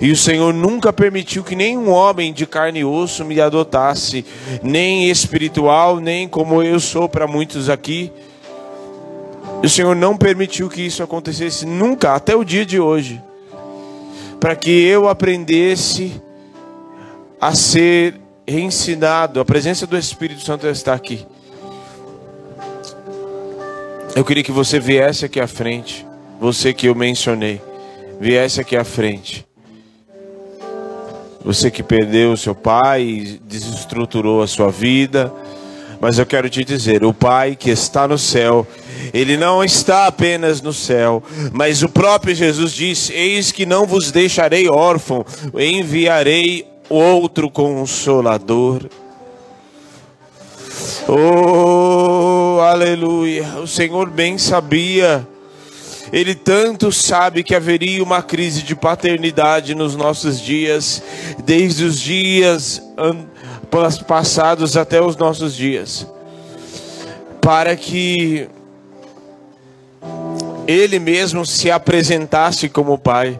E 0.02 0.12
o 0.12 0.16
Senhor 0.16 0.54
nunca 0.54 0.92
permitiu 0.92 1.44
que 1.44 1.56
nenhum 1.56 1.90
homem 1.90 2.34
de 2.34 2.46
carne 2.46 2.80
e 2.80 2.86
osso 2.86 3.24
me 3.24 3.40
adotasse, 3.40 4.26
nem 4.62 5.10
espiritual, 5.10 6.00
nem 6.00 6.28
como 6.28 6.62
eu 6.62 6.80
sou 6.80 7.08
para 7.08 7.28
muitos 7.28 7.70
aqui. 7.70 8.12
O 9.64 9.70
Senhor 9.70 9.96
não 9.96 10.18
permitiu 10.18 10.68
que 10.68 10.82
isso 10.82 11.02
acontecesse 11.02 11.66
nunca, 11.66 12.14
até 12.14 12.36
o 12.36 12.44
dia 12.44 12.66
de 12.66 12.80
hoje, 12.80 13.22
para 14.40 14.56
que 14.56 14.70
eu 14.70 15.08
aprendesse 15.08 16.22
a 17.40 17.54
ser 17.54 18.25
ensinado, 18.48 19.40
a 19.40 19.46
presença 19.46 19.88
do 19.88 19.98
Espírito 19.98 20.42
Santo 20.42 20.68
está 20.68 20.94
aqui. 20.94 21.26
Eu 24.16 24.24
queria 24.24 24.44
que 24.44 24.52
você 24.52 24.80
viesse 24.80 25.26
aqui 25.26 25.40
à 25.40 25.48
frente, 25.48 26.06
você 26.40 26.74
que 26.74 26.88
eu 26.88 26.96
mencionei, 26.96 27.62
viesse 28.20 28.62
aqui 28.62 28.78
à 28.78 28.84
frente. 28.84 29.46
Você 31.44 31.70
que 31.70 31.84
perdeu 31.84 32.32
o 32.32 32.38
seu 32.38 32.56
pai, 32.56 33.40
desestruturou 33.44 34.42
a 34.42 34.48
sua 34.48 34.72
vida, 34.72 35.32
mas 36.02 36.18
eu 36.18 36.26
quero 36.26 36.50
te 36.50 36.64
dizer: 36.64 37.04
o 37.04 37.14
Pai 37.14 37.56
que 37.56 37.70
está 37.70 38.08
no 38.08 38.18
céu, 38.18 38.66
ele 39.14 39.38
não 39.38 39.64
está 39.64 40.08
apenas 40.08 40.62
no 40.62 40.74
céu, 40.74 41.22
mas 41.52 41.84
o 41.84 41.90
próprio 41.90 42.34
Jesus 42.34 42.72
disse: 42.72 43.14
Eis 43.14 43.52
que 43.52 43.66
não 43.66 43.86
vos 43.86 44.12
deixarei 44.12 44.68
órfão, 44.68 45.26
enviarei 45.54 46.66
outro 46.90 47.50
consolador. 47.50 48.90
Oh, 51.08 52.60
aleluia! 52.62 53.60
O 53.60 53.68
Senhor 53.68 54.10
bem 54.10 54.38
sabia. 54.38 55.28
Ele 56.12 56.36
tanto 56.36 56.92
sabe 56.92 57.44
que 57.44 57.56
haveria 57.56 58.04
uma 58.04 58.22
crise 58.22 58.62
de 58.62 58.76
paternidade 58.76 59.74
nos 59.76 59.96
nossos 59.96 60.40
dias, 60.40 61.02
desde 61.44 61.84
os 61.84 62.00
dias 62.00 62.82
passados 64.08 64.78
até 64.78 65.02
os 65.02 65.18
nossos 65.18 65.56
dias, 65.56 66.08
para 67.42 67.76
que 67.76 68.48
Ele 70.68 71.00
mesmo 71.00 71.46
se 71.46 71.70
apresentasse 71.70 72.70
como 72.70 72.98
Pai. 72.98 73.40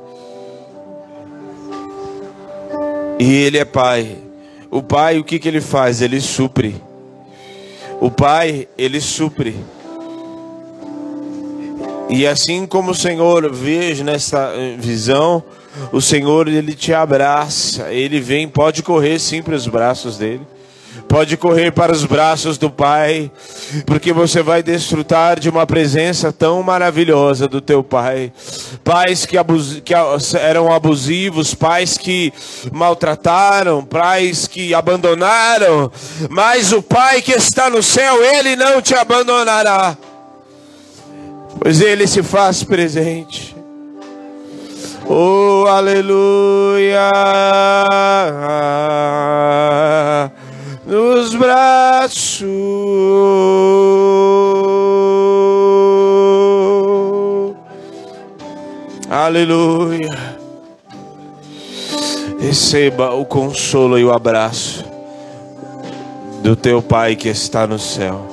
E 3.20 3.34
Ele 3.34 3.58
é 3.58 3.66
Pai. 3.66 4.18
O 4.70 4.84
Pai, 4.84 5.20
o 5.20 5.24
que, 5.24 5.40
que 5.40 5.48
Ele 5.48 5.62
faz? 5.62 6.02
Ele 6.02 6.20
supre. 6.20 6.76
O 8.00 8.12
Pai, 8.12 8.68
ele 8.78 9.00
supre. 9.00 9.56
E 12.10 12.28
assim 12.28 12.66
como 12.66 12.92
o 12.92 12.96
Senhor 12.96 13.52
veja 13.52 14.04
nessa 14.04 14.54
eh, 14.54 14.76
visão, 14.78 15.44
o 15.92 16.00
Senhor 16.00 16.48
ele 16.48 16.74
te 16.74 16.94
abraça, 16.94 17.92
ele 17.92 18.20
vem, 18.20 18.48
pode 18.48 18.84
correr 18.84 19.18
sim 19.18 19.42
para 19.42 19.56
os 19.56 19.68
braços 19.68 20.18
dele. 20.18 20.42
Pode 21.08 21.38
correr 21.38 21.72
para 21.72 21.92
os 21.92 22.04
braços 22.04 22.58
do 22.58 22.70
Pai, 22.70 23.32
porque 23.86 24.12
você 24.12 24.42
vai 24.42 24.62
desfrutar 24.62 25.40
de 25.40 25.50
uma 25.50 25.66
presença 25.66 26.32
tão 26.32 26.62
maravilhosa 26.62 27.48
do 27.48 27.62
teu 27.62 27.84
Pai. 27.84 28.34
Pais 28.84 29.26
que, 29.26 29.38
abus 29.38 29.82
que 29.84 29.94
eram 30.38 30.74
abusivos, 30.74 31.54
pais 31.54 31.98
que 31.98 32.34
maltrataram, 32.72 33.84
pais 33.84 34.48
que 34.48 34.74
abandonaram, 34.74 35.92
mas 36.30 36.74
o 36.74 36.82
Pai 36.82 37.22
que 37.22 37.32
está 37.32 37.70
no 37.70 37.82
céu, 37.82 38.22
ele 38.22 38.56
não 38.56 38.82
te 38.82 38.94
abandonará, 38.94 39.98
pois 41.62 41.82
ele 41.82 42.08
se 42.08 42.24
faz 42.24 42.64
presente. 42.64 43.56
Oh, 45.08 45.66
aleluia! 45.68 47.12
Nos 50.86 51.34
braços. 51.34 52.46
Aleluia. 59.10 60.36
Receba 62.40 63.14
o 63.14 63.26
consolo 63.26 63.98
e 63.98 64.04
o 64.04 64.12
abraço 64.12 64.86
do 66.44 66.56
teu 66.56 66.82
Pai 66.82 67.16
que 67.16 67.30
está 67.30 67.66
no 67.66 67.80
céu. 67.80 68.28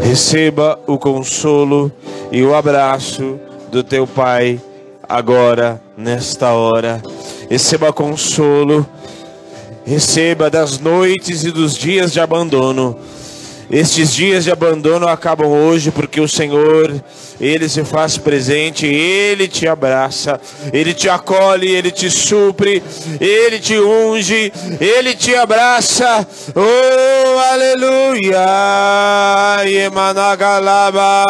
Receba 0.00 0.78
o 0.86 0.98
consolo 0.98 1.90
e 2.30 2.42
o 2.44 2.54
abraço 2.54 3.40
do 3.70 3.82
teu 3.82 4.06
Pai 4.06 4.60
agora, 5.08 5.82
nesta 5.96 6.52
hora. 6.52 7.02
Receba 7.48 7.92
consolo 7.92 8.86
Receba 9.84 10.50
das 10.50 10.78
noites 10.78 11.44
e 11.44 11.50
dos 11.50 11.76
dias 11.76 12.12
de 12.12 12.20
abandono. 12.20 12.98
Estes 13.70 14.12
dias 14.12 14.42
de 14.42 14.50
abandono 14.50 15.06
acabam 15.06 15.46
hoje 15.46 15.92
porque 15.92 16.20
o 16.20 16.26
Senhor, 16.26 16.92
Ele 17.40 17.68
se 17.68 17.84
faz 17.84 18.18
presente, 18.18 18.84
Ele 18.84 19.46
te 19.46 19.68
abraça, 19.68 20.40
Ele 20.72 20.92
te 20.92 21.08
acolhe, 21.08 21.68
Ele 21.70 21.92
te 21.92 22.10
supre, 22.10 22.82
Ele 23.20 23.60
te 23.60 23.78
unge, 23.78 24.52
Ele 24.80 25.14
te 25.14 25.36
abraça. 25.36 26.26
Oh, 26.52 27.38
aleluia! 27.38 28.44
Emanagalaba. 29.86 31.24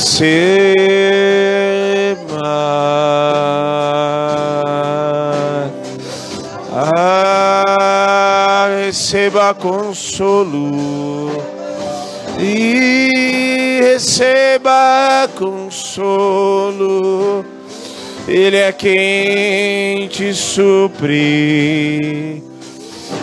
Receba, 0.00 0.32
receba 8.86 9.52
consolo 9.54 11.30
e 12.38 13.80
receba 13.82 15.28
consolo. 15.34 17.44
Ele 18.26 18.56
é 18.56 18.72
quem 18.72 20.08
te 20.08 20.32
supre 20.32 22.42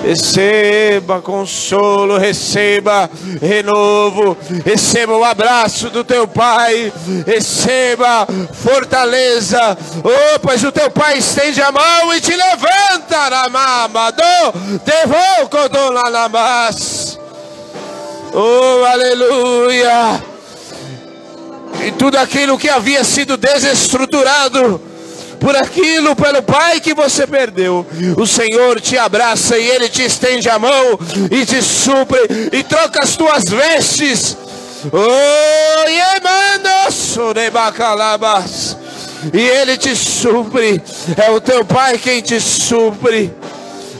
receba 0.08 1.20
consolo, 1.22 2.18
receba 2.18 3.10
renovo, 3.42 4.38
receba 4.64 5.18
o 5.18 5.24
abraço 5.24 5.90
do 5.90 6.02
teu 6.04 6.26
Pai, 6.26 6.94
receba 7.26 8.26
fortaleza, 8.54 9.78
oh, 10.04 10.40
pois 10.40 10.64
o 10.64 10.72
teu 10.72 10.90
Pai 10.90 11.18
estende 11.18 11.62
a 11.62 11.74
mão 11.74 12.14
e 12.16 12.22
te 12.22 12.34
levanta 12.34 13.30
na 13.30 13.50
mamado, 13.50 14.24
devolco 14.86 15.68
do 15.68 15.92
lanamas, 15.92 17.20
oh, 18.34 18.86
aleluia, 18.86 20.24
e 21.86 21.92
tudo 21.92 22.18
aquilo 22.18 22.58
que 22.58 22.70
havia 22.70 23.04
sido 23.04 23.36
desestruturado, 23.36 24.82
por 25.40 25.56
aquilo, 25.56 26.16
pelo 26.16 26.42
Pai 26.42 26.80
que 26.80 26.94
você 26.94 27.26
perdeu. 27.26 27.86
O 28.18 28.26
Senhor 28.26 28.80
te 28.82 28.98
abraça 28.98 29.58
e 29.58 29.68
Ele 29.68 29.90
te 29.90 30.04
estende 30.04 30.50
a 30.50 30.60
mão 30.60 31.00
e 31.32 31.46
te 31.46 31.62
supre 31.62 32.20
e 32.52 32.64
troca 32.64 33.04
as 33.04 33.16
tuas 33.16 33.44
vestes. 33.46 34.38
Oh, 34.92 35.90
e 39.34 39.40
Ele 39.40 39.78
te 39.78 39.96
supre. 39.96 40.82
É 41.18 41.32
o 41.32 41.42
teu 41.42 41.66
Pai 41.66 41.98
quem 41.98 42.22
te 42.22 42.40
supre. 42.40 43.34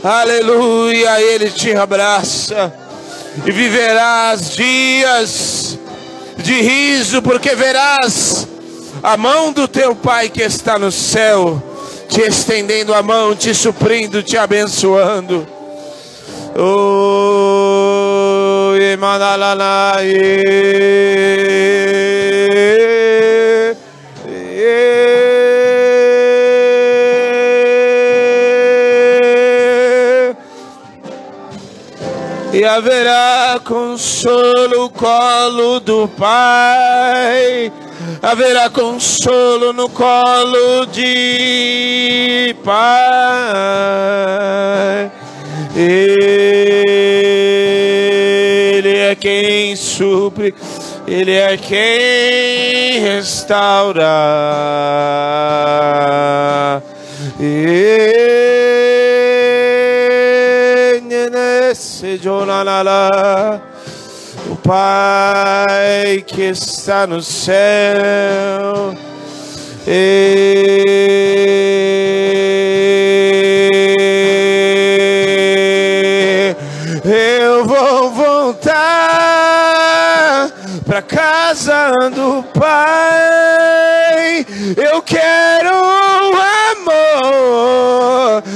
Aleluia, 0.04 1.22
Ele 1.22 1.50
te 1.50 1.76
abraça 1.76 2.74
e 3.46 3.52
viverás 3.52 4.52
dias 4.52 5.78
de 6.38 6.62
riso, 6.62 7.22
porque 7.22 7.56
verás 7.56 8.48
a 9.04 9.18
mão 9.18 9.52
do 9.52 9.68
teu 9.68 9.96
Pai 9.96 10.30
que 10.30 10.42
está 10.42 10.78
no 10.80 10.92
céu, 10.92 11.62
te 12.10 12.22
estendendo 12.22 12.94
a 12.94 13.02
mão, 13.02 13.36
te 13.36 13.54
suprindo, 13.54 14.24
te 14.24 14.38
abençoando. 14.38 15.48
Oh, 16.56 16.98
e 32.54 32.64
haverá 32.66 33.60
consolo, 33.64 34.90
colo 34.90 35.80
do 35.80 36.08
Pai 36.08 37.72
haverá 38.22 38.70
consolo 38.70 39.74
no 39.74 39.90
colo 39.90 40.86
de 40.88 42.56
Pai. 42.64 42.82
Ele 45.76 46.58
é 48.98 49.16
quem 49.16 49.76
supre, 49.76 50.54
Ele 51.08 51.34
é 51.34 51.58
quem 51.58 53.00
restaura. 53.00 54.04
Ele 57.40 58.08
O 62.30 63.77
Pai 64.68 66.26
que 66.28 66.42
está 66.42 67.08
no 67.08 67.22
céu. 67.22 68.94
Eu 77.06 77.66
vou 77.66 78.12
voltar 78.12 78.68
pra 80.86 81.02
casa 81.02 82.10
do 82.14 82.44
Pai. 82.60 83.07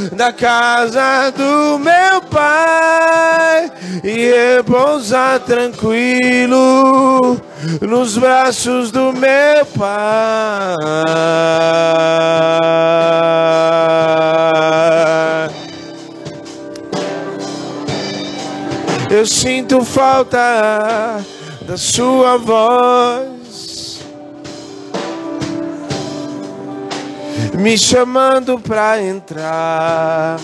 Da 0.10 0.34
casa 0.34 1.32
do 1.32 1.80
meu 1.80 2.22
Pai 2.30 3.72
e 4.04 4.56
repousar 4.56 5.40
tranquilo 5.42 7.40
nos 7.82 8.18
braços 8.18 8.92
do 8.92 9.14
meu 9.14 9.66
Pai. 9.78 10.76
Eu 19.10 19.26
sinto 19.26 19.84
falta 19.84 21.20
da 21.62 21.78
sua 21.78 22.38
voz 22.38 23.41
me 27.54 27.78
chamando 27.78 28.60
pra 28.60 29.02
entrar. 29.02 30.40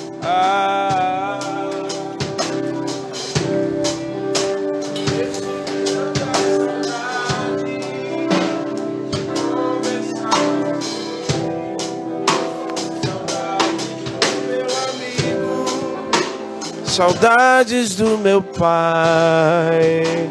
Saudades 16.85 17.95
do 17.95 18.17
meu 18.17 18.41
pai. 18.41 20.27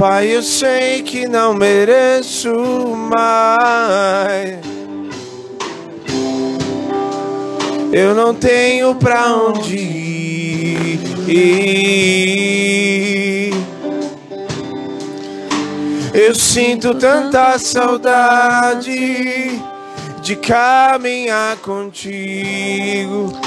Pai, 0.00 0.34
eu 0.34 0.42
sei 0.42 1.02
que 1.02 1.28
não 1.28 1.52
mereço 1.52 2.48
mais. 3.10 4.58
Eu 7.92 8.14
não 8.14 8.34
tenho 8.34 8.94
pra 8.94 9.36
onde 9.36 9.76
ir. 11.28 13.52
Eu 16.14 16.34
sinto 16.34 16.94
tanta 16.94 17.58
saudade 17.58 19.60
de 20.22 20.36
caminhar 20.36 21.58
contigo. 21.58 23.38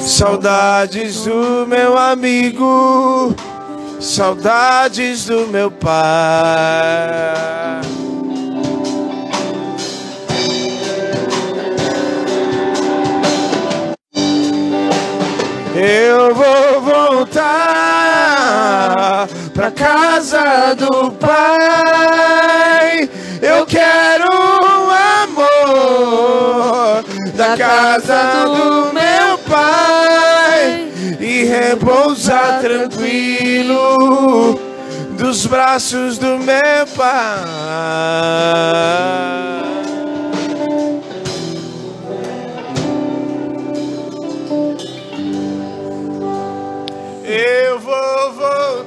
Saudades 0.00 1.26
do 1.26 1.64
meu 1.64 1.96
amigo 1.96 3.32
saudades 4.02 5.26
do 5.26 5.46
meu 5.46 5.70
pai. 5.70 5.92
Eu 15.74 16.34
vou 16.34 16.80
voltar 16.80 17.38
pra 19.54 19.70
casa 19.70 20.74
do 20.74 21.12
pai. 21.12 23.08
Eu 23.40 23.64
quero 23.66 24.26
um 24.34 24.90
amor 25.22 27.04
da 27.34 27.56
casa 27.56 28.44
do 28.46 28.92
meu 28.92 29.38
pai 29.48 30.01
repousar 31.52 32.60
tranquilo 32.62 33.98
dos 35.18 35.44
braços 35.44 36.16
do 36.16 36.38
meu 36.38 36.86
pai. 36.96 37.42
Eu 47.24 47.78
vou 47.80 48.32
voltar 48.32 48.81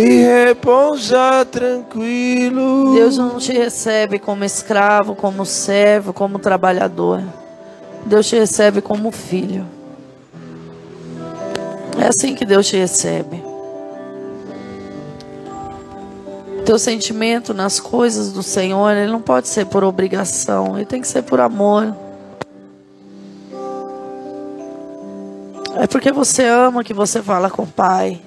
e 0.00 0.22
repousar 0.22 1.44
tranquilo. 1.44 2.94
Deus 2.94 3.18
não 3.18 3.36
te 3.38 3.52
recebe 3.52 4.18
como 4.18 4.44
escravo, 4.44 5.14
como 5.14 5.44
servo, 5.44 6.12
como 6.12 6.38
trabalhador. 6.38 7.22
Deus 8.06 8.26
te 8.26 8.38
recebe 8.38 8.80
como 8.80 9.10
filho. 9.10 9.66
É 11.98 12.06
assim 12.06 12.34
que 12.34 12.46
Deus 12.46 12.66
te 12.66 12.78
recebe. 12.78 13.44
Teu 16.64 16.78
sentimento 16.78 17.52
nas 17.52 17.78
coisas 17.78 18.32
do 18.32 18.42
Senhor, 18.42 18.96
ele 18.96 19.10
não 19.10 19.20
pode 19.20 19.48
ser 19.48 19.66
por 19.66 19.84
obrigação, 19.84 20.76
ele 20.76 20.86
tem 20.86 21.00
que 21.00 21.08
ser 21.08 21.22
por 21.22 21.40
amor. 21.40 21.94
É 25.76 25.86
porque 25.86 26.10
você 26.12 26.44
ama 26.44 26.84
que 26.84 26.94
você 26.94 27.22
fala 27.22 27.50
com 27.50 27.62
o 27.62 27.66
Pai. 27.66 28.20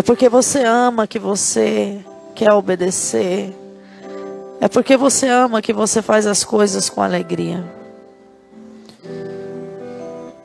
É 0.00 0.02
porque 0.02 0.30
você 0.30 0.64
ama 0.64 1.06
que 1.06 1.18
você 1.18 2.02
quer 2.34 2.54
obedecer. 2.54 3.54
É 4.58 4.66
porque 4.66 4.96
você 4.96 5.28
ama 5.28 5.60
que 5.60 5.74
você 5.74 6.00
faz 6.00 6.26
as 6.26 6.42
coisas 6.42 6.88
com 6.88 7.02
alegria. 7.02 7.62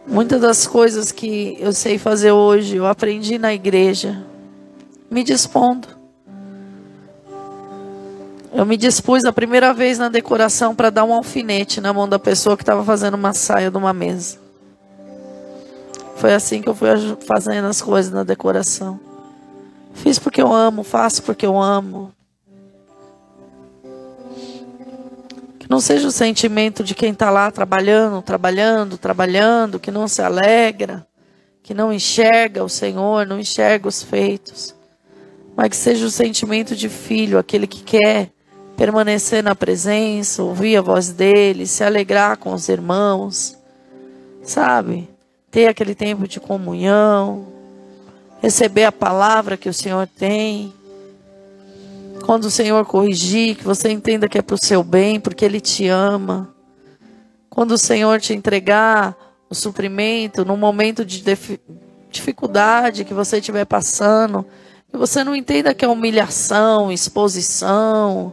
Muitas 0.06 0.42
das 0.42 0.68
coisas 0.68 1.10
que 1.10 1.56
eu 1.58 1.72
sei 1.72 1.98
fazer 1.98 2.34
hoje, 2.34 2.76
eu 2.76 2.86
aprendi 2.86 3.38
na 3.38 3.54
igreja, 3.54 4.22
me 5.10 5.24
dispondo. 5.24 5.88
Eu 8.54 8.66
me 8.66 8.76
dispus 8.76 9.24
a 9.24 9.32
primeira 9.32 9.74
vez 9.74 9.98
na 9.98 10.10
decoração 10.10 10.76
para 10.76 10.90
dar 10.90 11.06
um 11.06 11.14
alfinete 11.14 11.80
na 11.80 11.94
mão 11.94 12.10
da 12.10 12.20
pessoa 12.20 12.58
que 12.58 12.64
estava 12.64 12.84
fazendo 12.84 13.14
uma 13.14 13.34
saia 13.34 13.72
de 13.72 13.78
uma 13.78 13.94
mesa. 13.94 14.38
Foi 16.18 16.34
assim 16.34 16.62
que 16.62 16.68
eu 16.68 16.76
fui 16.76 16.90
fazendo 17.26 17.68
as 17.68 17.82
coisas 17.82 18.12
na 18.12 18.26
decoração. 18.26 19.05
Fiz 20.06 20.20
porque 20.20 20.40
eu 20.40 20.54
amo, 20.54 20.84
faço 20.84 21.24
porque 21.24 21.48
eu 21.48 21.60
amo. 21.60 22.14
Que 25.58 25.68
não 25.68 25.80
seja 25.80 26.08
o 26.08 26.12
sentimento 26.12 26.84
de 26.84 26.94
quem 26.94 27.12
está 27.12 27.32
lá 27.32 27.50
trabalhando, 27.50 28.22
trabalhando, 28.22 29.00
trabalhando, 29.00 29.80
que 29.80 29.90
não 29.90 30.08
se 30.08 30.22
alegra, 30.22 31.08
que 31.64 31.74
não 31.74 31.92
enxerga 31.92 32.64
o 32.64 32.70
Senhor, 32.70 33.26
não 33.26 33.40
enxerga 33.40 33.88
os 33.88 34.04
feitos. 34.04 34.76
Mas 35.56 35.70
que 35.70 35.76
seja 35.76 36.06
o 36.06 36.12
sentimento 36.12 36.76
de 36.76 36.88
filho, 36.88 37.40
aquele 37.40 37.66
que 37.66 37.82
quer 37.82 38.30
permanecer 38.78 39.44
na 39.44 39.56
presença, 39.56 40.44
ouvir 40.44 40.78
a 40.78 40.84
voz 40.84 41.10
dele, 41.14 41.66
se 41.66 41.84
alegrar 41.84 42.38
com 42.38 42.54
os 42.54 42.70
irmãos, 42.70 43.58
sabe? 44.44 45.10
Ter 45.50 45.66
aquele 45.66 45.96
tempo 45.96 46.28
de 46.28 46.40
comunhão, 46.40 47.55
receber 48.46 48.84
a 48.84 48.92
palavra 48.92 49.58
que 49.58 49.68
o 49.68 49.74
Senhor 49.74 50.08
tem. 50.08 50.72
Quando 52.28 52.46
o 52.46 52.52
Senhor 52.52 52.86
corrigir, 52.86 53.56
que 53.56 53.64
você 53.64 53.90
entenda 53.90 54.30
que 54.30 54.38
é 54.38 54.42
para 54.42 54.54
o 54.54 54.64
seu 54.64 54.84
bem, 54.84 55.20
porque 55.20 55.44
Ele 55.44 55.60
te 55.60 55.88
ama. 55.88 56.54
Quando 57.50 57.72
o 57.72 57.78
Senhor 57.78 58.22
te 58.22 58.34
entregar 58.34 59.18
o 59.50 59.56
suprimento 59.56 60.46
no 60.46 60.56
momento 60.56 61.04
de 61.04 61.24
dificuldade 62.12 63.04
que 63.04 63.16
você 63.16 63.38
estiver 63.38 63.66
passando, 63.66 64.46
que 64.92 64.98
você 64.98 65.24
não 65.24 65.36
entenda 65.36 65.74
que 65.74 65.84
é 65.84 65.88
humilhação, 65.88 66.92
exposição, 66.92 68.32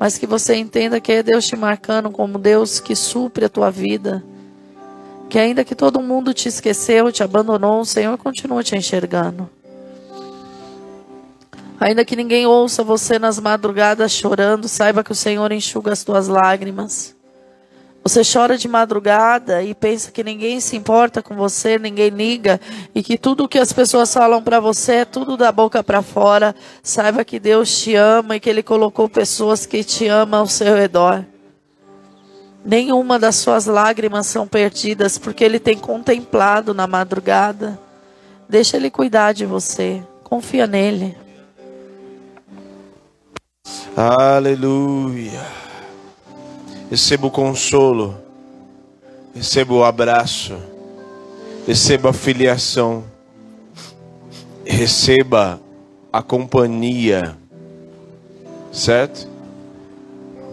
mas 0.00 0.16
que 0.16 0.26
você 0.26 0.56
entenda 0.56 0.98
que 0.98 1.12
é 1.12 1.22
Deus 1.22 1.46
te 1.46 1.56
marcando 1.56 2.10
como 2.10 2.38
Deus 2.38 2.80
que 2.80 2.96
supre 2.96 3.44
a 3.44 3.50
tua 3.50 3.70
vida 3.70 4.24
que 5.32 5.38
ainda 5.38 5.64
que 5.64 5.74
todo 5.74 6.02
mundo 6.02 6.34
te 6.34 6.46
esqueceu, 6.46 7.10
te 7.10 7.22
abandonou, 7.22 7.80
o 7.80 7.86
Senhor 7.86 8.18
continua 8.18 8.62
te 8.62 8.76
enxergando. 8.76 9.48
Ainda 11.80 12.04
que 12.04 12.14
ninguém 12.14 12.44
ouça 12.44 12.84
você 12.84 13.18
nas 13.18 13.40
madrugadas 13.40 14.12
chorando, 14.12 14.68
saiba 14.68 15.02
que 15.02 15.10
o 15.10 15.14
Senhor 15.14 15.50
enxuga 15.50 15.90
as 15.90 16.04
tuas 16.04 16.28
lágrimas. 16.28 17.16
Você 18.04 18.20
chora 18.30 18.58
de 18.58 18.68
madrugada 18.68 19.62
e 19.62 19.74
pensa 19.74 20.10
que 20.10 20.22
ninguém 20.22 20.60
se 20.60 20.76
importa 20.76 21.22
com 21.22 21.34
você, 21.34 21.78
ninguém 21.78 22.10
liga 22.10 22.60
e 22.94 23.02
que 23.02 23.16
tudo 23.16 23.48
que 23.48 23.58
as 23.58 23.72
pessoas 23.72 24.12
falam 24.12 24.42
para 24.42 24.60
você 24.60 24.96
é 24.96 25.04
tudo 25.06 25.38
da 25.38 25.50
boca 25.50 25.82
para 25.82 26.02
fora. 26.02 26.54
Saiba 26.82 27.24
que 27.24 27.40
Deus 27.40 27.74
te 27.80 27.94
ama 27.94 28.36
e 28.36 28.40
que 28.40 28.50
Ele 28.50 28.62
colocou 28.62 29.08
pessoas 29.08 29.64
que 29.64 29.82
te 29.82 30.06
amam 30.08 30.40
ao 30.40 30.46
seu 30.46 30.74
redor. 30.74 31.24
Nenhuma 32.64 33.18
das 33.18 33.36
suas 33.36 33.66
lágrimas 33.66 34.26
são 34.26 34.46
perdidas 34.46 35.18
porque 35.18 35.42
Ele 35.42 35.58
tem 35.58 35.76
contemplado 35.76 36.72
na 36.72 36.86
madrugada. 36.86 37.78
Deixa 38.48 38.76
Ele 38.76 38.90
cuidar 38.90 39.32
de 39.32 39.44
você. 39.44 40.02
Confia 40.22 40.66
nele. 40.66 41.16
Aleluia. 43.96 45.44
Receba 46.90 47.26
o 47.26 47.30
consolo, 47.30 48.16
receba 49.34 49.72
o 49.72 49.82
abraço, 49.82 50.56
receba 51.66 52.10
a 52.10 52.12
filiação, 52.12 53.04
receba 54.64 55.58
a 56.12 56.22
companhia, 56.22 57.34
certo? 58.70 59.26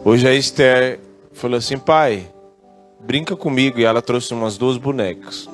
Hoje 0.06 0.28
a 0.28 0.34
Esther 0.34 1.00
falou 1.40 1.58
assim: 1.58 1.78
pai, 1.78 2.28
brinca 3.00 3.36
comigo. 3.36 3.80
E 3.80 3.86
ela 3.86 4.02
trouxe 4.02 4.34
umas 4.34 4.58
duas 4.58 4.78
bonecas. 4.78 5.50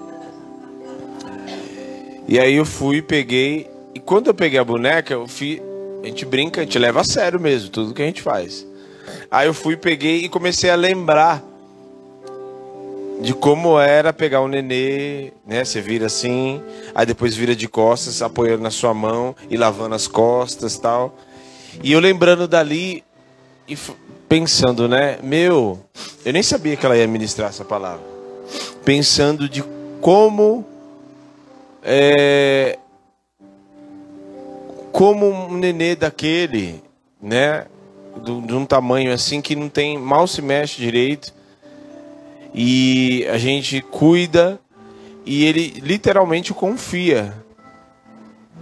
E 2.28 2.40
aí 2.40 2.56
eu 2.56 2.66
fui, 2.66 3.02
peguei. 3.02 3.70
E 3.94 4.00
quando 4.00 4.28
eu 4.28 4.34
peguei 4.34 4.60
a 4.60 4.64
boneca, 4.64 5.14
eu 5.14 5.28
fui, 5.28 5.62
a 6.04 6.08
gente 6.08 6.26
brinca, 6.26 6.62
a 6.62 6.64
gente 6.64 6.78
leva 6.78 7.02
a 7.02 7.04
sério 7.04 7.40
mesmo, 7.40 7.70
tudo 7.70 7.94
que 7.94 8.02
a 8.02 8.06
gente 8.06 8.22
faz. 8.22 8.66
Aí 9.30 9.48
eu 9.48 9.54
fui, 9.54 9.78
peguei 9.78 10.26
e 10.26 10.30
comecei 10.30 10.70
a 10.70 10.76
lembrar 10.76 11.42
de 13.22 13.34
como 13.34 13.80
era 13.80 14.12
pegar 14.12 14.42
um 14.42 14.48
nenê, 14.48 15.32
né? 15.46 15.64
Você 15.64 15.80
vira 15.80 16.08
assim, 16.08 16.62
aí 16.94 17.06
depois 17.06 17.36
vira 17.36 17.56
de 17.56 17.68
costas, 17.68 18.22
apoiando 18.22 18.64
na 18.64 18.72
sua 18.72 18.94
mão 18.94 19.36
e 19.50 19.56
lavando 19.56 19.96
as 19.96 20.08
costas 20.08 20.78
tal. 20.78 21.18
E 21.82 21.92
eu 21.92 22.00
lembrando 22.00 22.48
dali 22.48 23.04
e 23.68 23.78
pensando, 24.28 24.88
né? 24.88 25.18
Meu, 25.22 25.80
eu 26.26 26.34
nem 26.34 26.44
sabia 26.44 26.76
que 26.76 26.86
ela 26.86 26.98
ia 26.98 27.08
ministrar 27.08 27.50
essa 27.50 27.66
palavra. 27.66 28.04
Pensando 28.84 29.48
de 29.50 29.64
como. 30.02 30.66
É, 31.84 32.80
como 34.92 35.28
um 35.28 35.58
nenê 35.58 35.96
daquele, 35.96 36.82
né? 37.22 37.66
de 38.24 38.54
um 38.54 38.66
tamanho 38.66 39.14
assim 39.14 39.42
que 39.42 39.56
não 39.56 39.68
tem 39.68 39.98
mal 39.98 40.28
se 40.28 40.42
mexe 40.42 40.82
direito 40.82 41.34
e 42.54 43.28
a 43.30 43.38
gente 43.38 43.82
cuida 43.82 44.60
e 45.26 45.44
ele 45.44 45.82
literalmente 45.82 46.54
confia, 46.54 47.34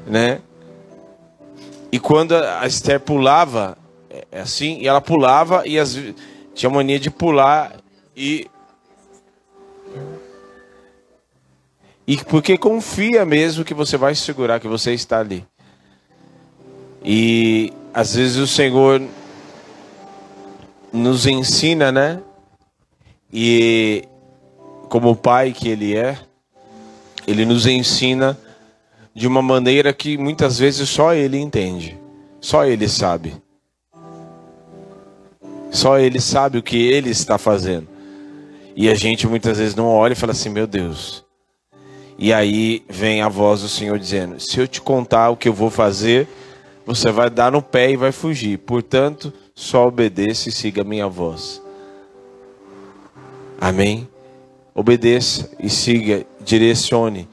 né? 0.08 0.42
E 1.92 2.00
quando 2.00 2.34
a 2.34 2.66
Esther 2.66 3.00
pulava, 3.00 3.78
assim, 4.32 4.80
e 4.80 4.88
ela 4.88 5.02
pulava 5.02 5.68
e 5.68 5.80
as, 5.80 5.98
tinha 6.54 6.70
mania 6.70 7.00
de 7.00 7.10
pular 7.10 7.76
e 8.16 8.48
e 12.06 12.18
porque 12.18 12.58
confia 12.58 13.26
mesmo 13.26 13.64
que 13.64 13.74
você 13.74 13.96
vai 13.96 14.14
segurar, 14.14 14.60
que 14.60 14.68
você 14.68 14.94
está 14.94 15.20
ali. 15.20 15.46
E 17.04 17.72
às 17.94 18.16
vezes 18.16 18.38
o 18.38 18.48
Senhor 18.48 19.02
nos 20.92 21.26
ensina, 21.26 21.92
né? 21.92 22.22
E 23.32 24.04
como 24.90 25.16
pai 25.16 25.54
que 25.54 25.70
ele 25.70 25.96
é, 25.96 26.18
ele 27.26 27.46
nos 27.46 27.66
ensina 27.66 28.38
de 29.14 29.28
uma 29.28 29.42
maneira 29.42 29.94
que 29.94 30.18
muitas 30.18 30.60
vezes 30.60 30.90
só 30.90 31.14
ele 31.14 31.38
entende, 31.38 31.98
só 32.40 32.66
ele 32.66 32.88
sabe. 32.88 33.43
Só 35.74 35.98
ele 35.98 36.22
sabe 36.22 36.60
o 36.60 36.64
que 36.64 36.78
ele 36.78 37.10
está 37.10 37.40
fazendo. 37.40 37.88
E 38.76 38.88
a 38.88 38.94
gente 38.94 39.28
muitas 39.28 39.58
vezes 39.58 39.74
não 39.74 39.88
olha 39.88 40.14
e 40.14 40.16
fala 40.16 40.32
assim: 40.32 40.50
meu 40.50 40.68
Deus. 40.68 41.26
E 42.18 42.32
aí 42.32 42.86
vem 42.88 43.24
a 43.24 43.28
voz 43.28 43.62
do 43.62 43.68
Senhor 43.68 43.98
dizendo: 43.98 44.40
se 44.40 44.60
eu 44.60 44.68
te 44.68 44.80
contar 44.80 45.32
o 45.32 45.36
que 45.36 45.50
eu 45.50 45.54
vou 45.54 45.72
fazer, 45.72 46.28
você 46.86 47.12
vai 47.12 47.28
dar 47.28 47.52
no 47.52 47.62
pé 47.62 47.90
e 47.90 47.98
vai 47.98 48.12
fugir. 48.12 48.60
Portanto, 48.60 49.34
só 49.56 49.88
obedeça 49.88 50.48
e 50.48 50.52
siga 50.52 50.82
a 50.82 50.86
minha 50.86 51.08
voz. 51.08 51.60
Amém? 53.60 54.08
Obedeça 54.76 55.50
e 55.60 55.72
siga, 55.72 56.24
direcione. 56.40 57.28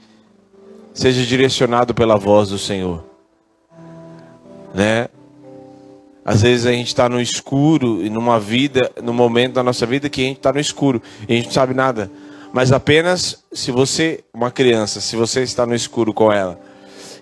Seja 0.95 1.27
direcionado 1.27 1.95
pela 1.95 2.17
voz 2.17 2.49
do 2.49 2.59
Senhor. 2.59 3.05
Né? 4.73 5.09
Às 6.25 6.43
vezes 6.43 6.67
a 6.67 6.73
gente 6.73 6.89
está 6.89 7.09
no 7.09 7.21
escuro 7.21 8.05
e 8.05 8.11
numa 8.11 8.39
vida, 8.39 8.91
no 9.03 9.13
momento 9.13 9.55
da 9.55 9.63
nossa 9.63 9.87
vida 9.87 10.09
que 10.09 10.21
a 10.21 10.25
gente 10.25 10.37
está 10.37 10.53
no 10.53 10.61
escuro 10.61 11.03
e 11.29 11.33
a 11.33 11.37
gente 11.37 11.47
não 11.47 11.53
sabe 11.53 11.75
nada. 11.75 12.11
Mas 12.53 12.73
apenas 12.73 13.45
se 13.53 13.71
você, 13.71 14.23
uma 14.35 14.51
criança, 14.51 15.01
se 15.01 15.17
você 15.17 15.43
está 15.43 15.65
no 15.65 15.75
escuro 15.75 16.13
com 16.13 16.33
ela 16.33 16.61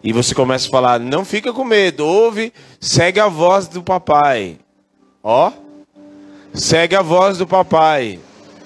e 0.02 0.12
você 0.12 0.34
começa 0.34 0.68
a 0.68 0.70
falar, 0.70 0.98
não 0.98 1.24
fica 1.24 1.52
com 1.52 1.64
medo, 1.64 2.04
ouve, 2.04 2.52
segue 2.80 3.20
a 3.20 3.28
voz 3.28 3.68
do 3.68 3.82
papai. 3.82 4.58
Ó, 5.22 5.52
segue 6.54 6.96
a 6.96 7.02
voz 7.02 7.38
do 7.38 7.46
papai. 7.46 8.18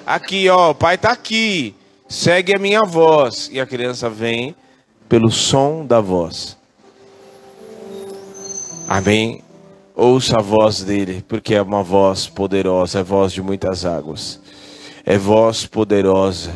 Aqui, 0.07 0.49
ó, 0.49 0.71
o 0.71 0.75
pai 0.75 0.97
está 0.97 1.11
aqui. 1.11 1.75
Segue 2.09 2.55
a 2.55 2.59
minha 2.59 2.83
voz. 2.83 3.49
E 3.53 3.59
a 3.59 3.67
criança 3.67 4.11
vem 4.11 4.55
pelo 5.09 5.31
som 5.31 5.85
da 5.87 6.01
voz. 6.01 6.57
Amém? 8.87 9.43
Ouça 9.95 10.39
a 10.39 10.43
voz 10.43 10.83
dele, 10.83 11.25
porque 11.29 11.55
é 11.55 11.63
uma 11.63 11.83
voz 11.83 12.27
poderosa, 12.27 13.01
é 13.01 13.03
voz 13.03 13.33
de 13.33 13.43
muitas 13.43 13.85
águas. 13.85 14.41
É 15.05 15.19
voz 15.19 15.67
poderosa 15.67 16.51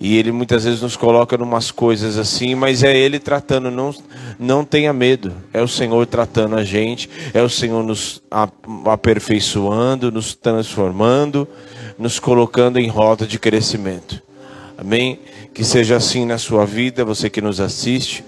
e 0.00 0.16
ele 0.16 0.30
muitas 0.30 0.64
vezes 0.64 0.80
nos 0.80 0.96
coloca 0.96 1.34
em 1.34 1.42
umas 1.42 1.72
coisas 1.72 2.18
assim, 2.18 2.54
mas 2.54 2.84
é 2.84 2.96
ele 2.96 3.18
tratando, 3.18 3.68
não, 3.68 3.92
não 4.38 4.64
tenha 4.64 4.92
medo. 4.92 5.32
É 5.52 5.60
o 5.60 5.66
Senhor 5.66 6.06
tratando 6.06 6.54
a 6.54 6.62
gente, 6.62 7.10
é 7.34 7.42
o 7.42 7.48
Senhor 7.48 7.82
nos 7.82 8.22
aperfeiçoando, 8.86 10.12
nos 10.12 10.34
transformando, 10.34 11.48
nos 11.98 12.20
colocando 12.20 12.78
em 12.78 12.86
rota 12.86 13.26
de 13.26 13.40
crescimento. 13.40 14.22
Amém? 14.76 15.18
Que 15.52 15.64
seja 15.64 15.96
assim 15.96 16.24
na 16.24 16.38
sua 16.38 16.64
vida, 16.64 17.04
você 17.04 17.28
que 17.28 17.40
nos 17.40 17.60
assiste, 17.60 18.24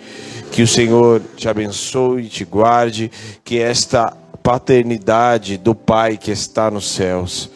que 0.51 0.63
o 0.63 0.67
Senhor 0.67 1.23
te 1.37 1.49
abençoe, 1.49 2.29
te 2.29 2.45
guarde, 2.45 3.13
que 3.45 3.61
esta 3.61 4.17
paternidade 4.51 5.57
do 5.57 5.77
Pai 5.77 6.17
que 6.17 6.33
está 6.33 6.73
nos 6.73 6.91
céus 6.91 7.49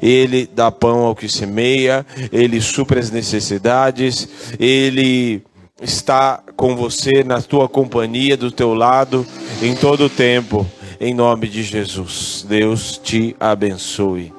ele 0.00 0.48
dá 0.54 0.70
pão 0.70 1.00
ao 1.00 1.14
que 1.14 1.28
semeia, 1.28 2.06
ele 2.30 2.60
supre 2.60 3.00
as 3.00 3.10
necessidades, 3.10 4.28
ele 4.58 5.42
está 5.82 6.40
com 6.56 6.76
você, 6.76 7.24
na 7.24 7.42
tua 7.42 7.68
companhia, 7.68 8.36
do 8.36 8.52
teu 8.52 8.74
lado, 8.74 9.26
em 9.60 9.74
todo 9.74 10.04
o 10.04 10.08
tempo, 10.08 10.64
em 11.00 11.12
nome 11.12 11.48
de 11.48 11.64
Jesus. 11.64 12.46
Deus 12.48 12.96
te 13.02 13.34
abençoe. 13.40 14.32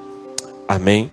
Amém. 0.66 1.10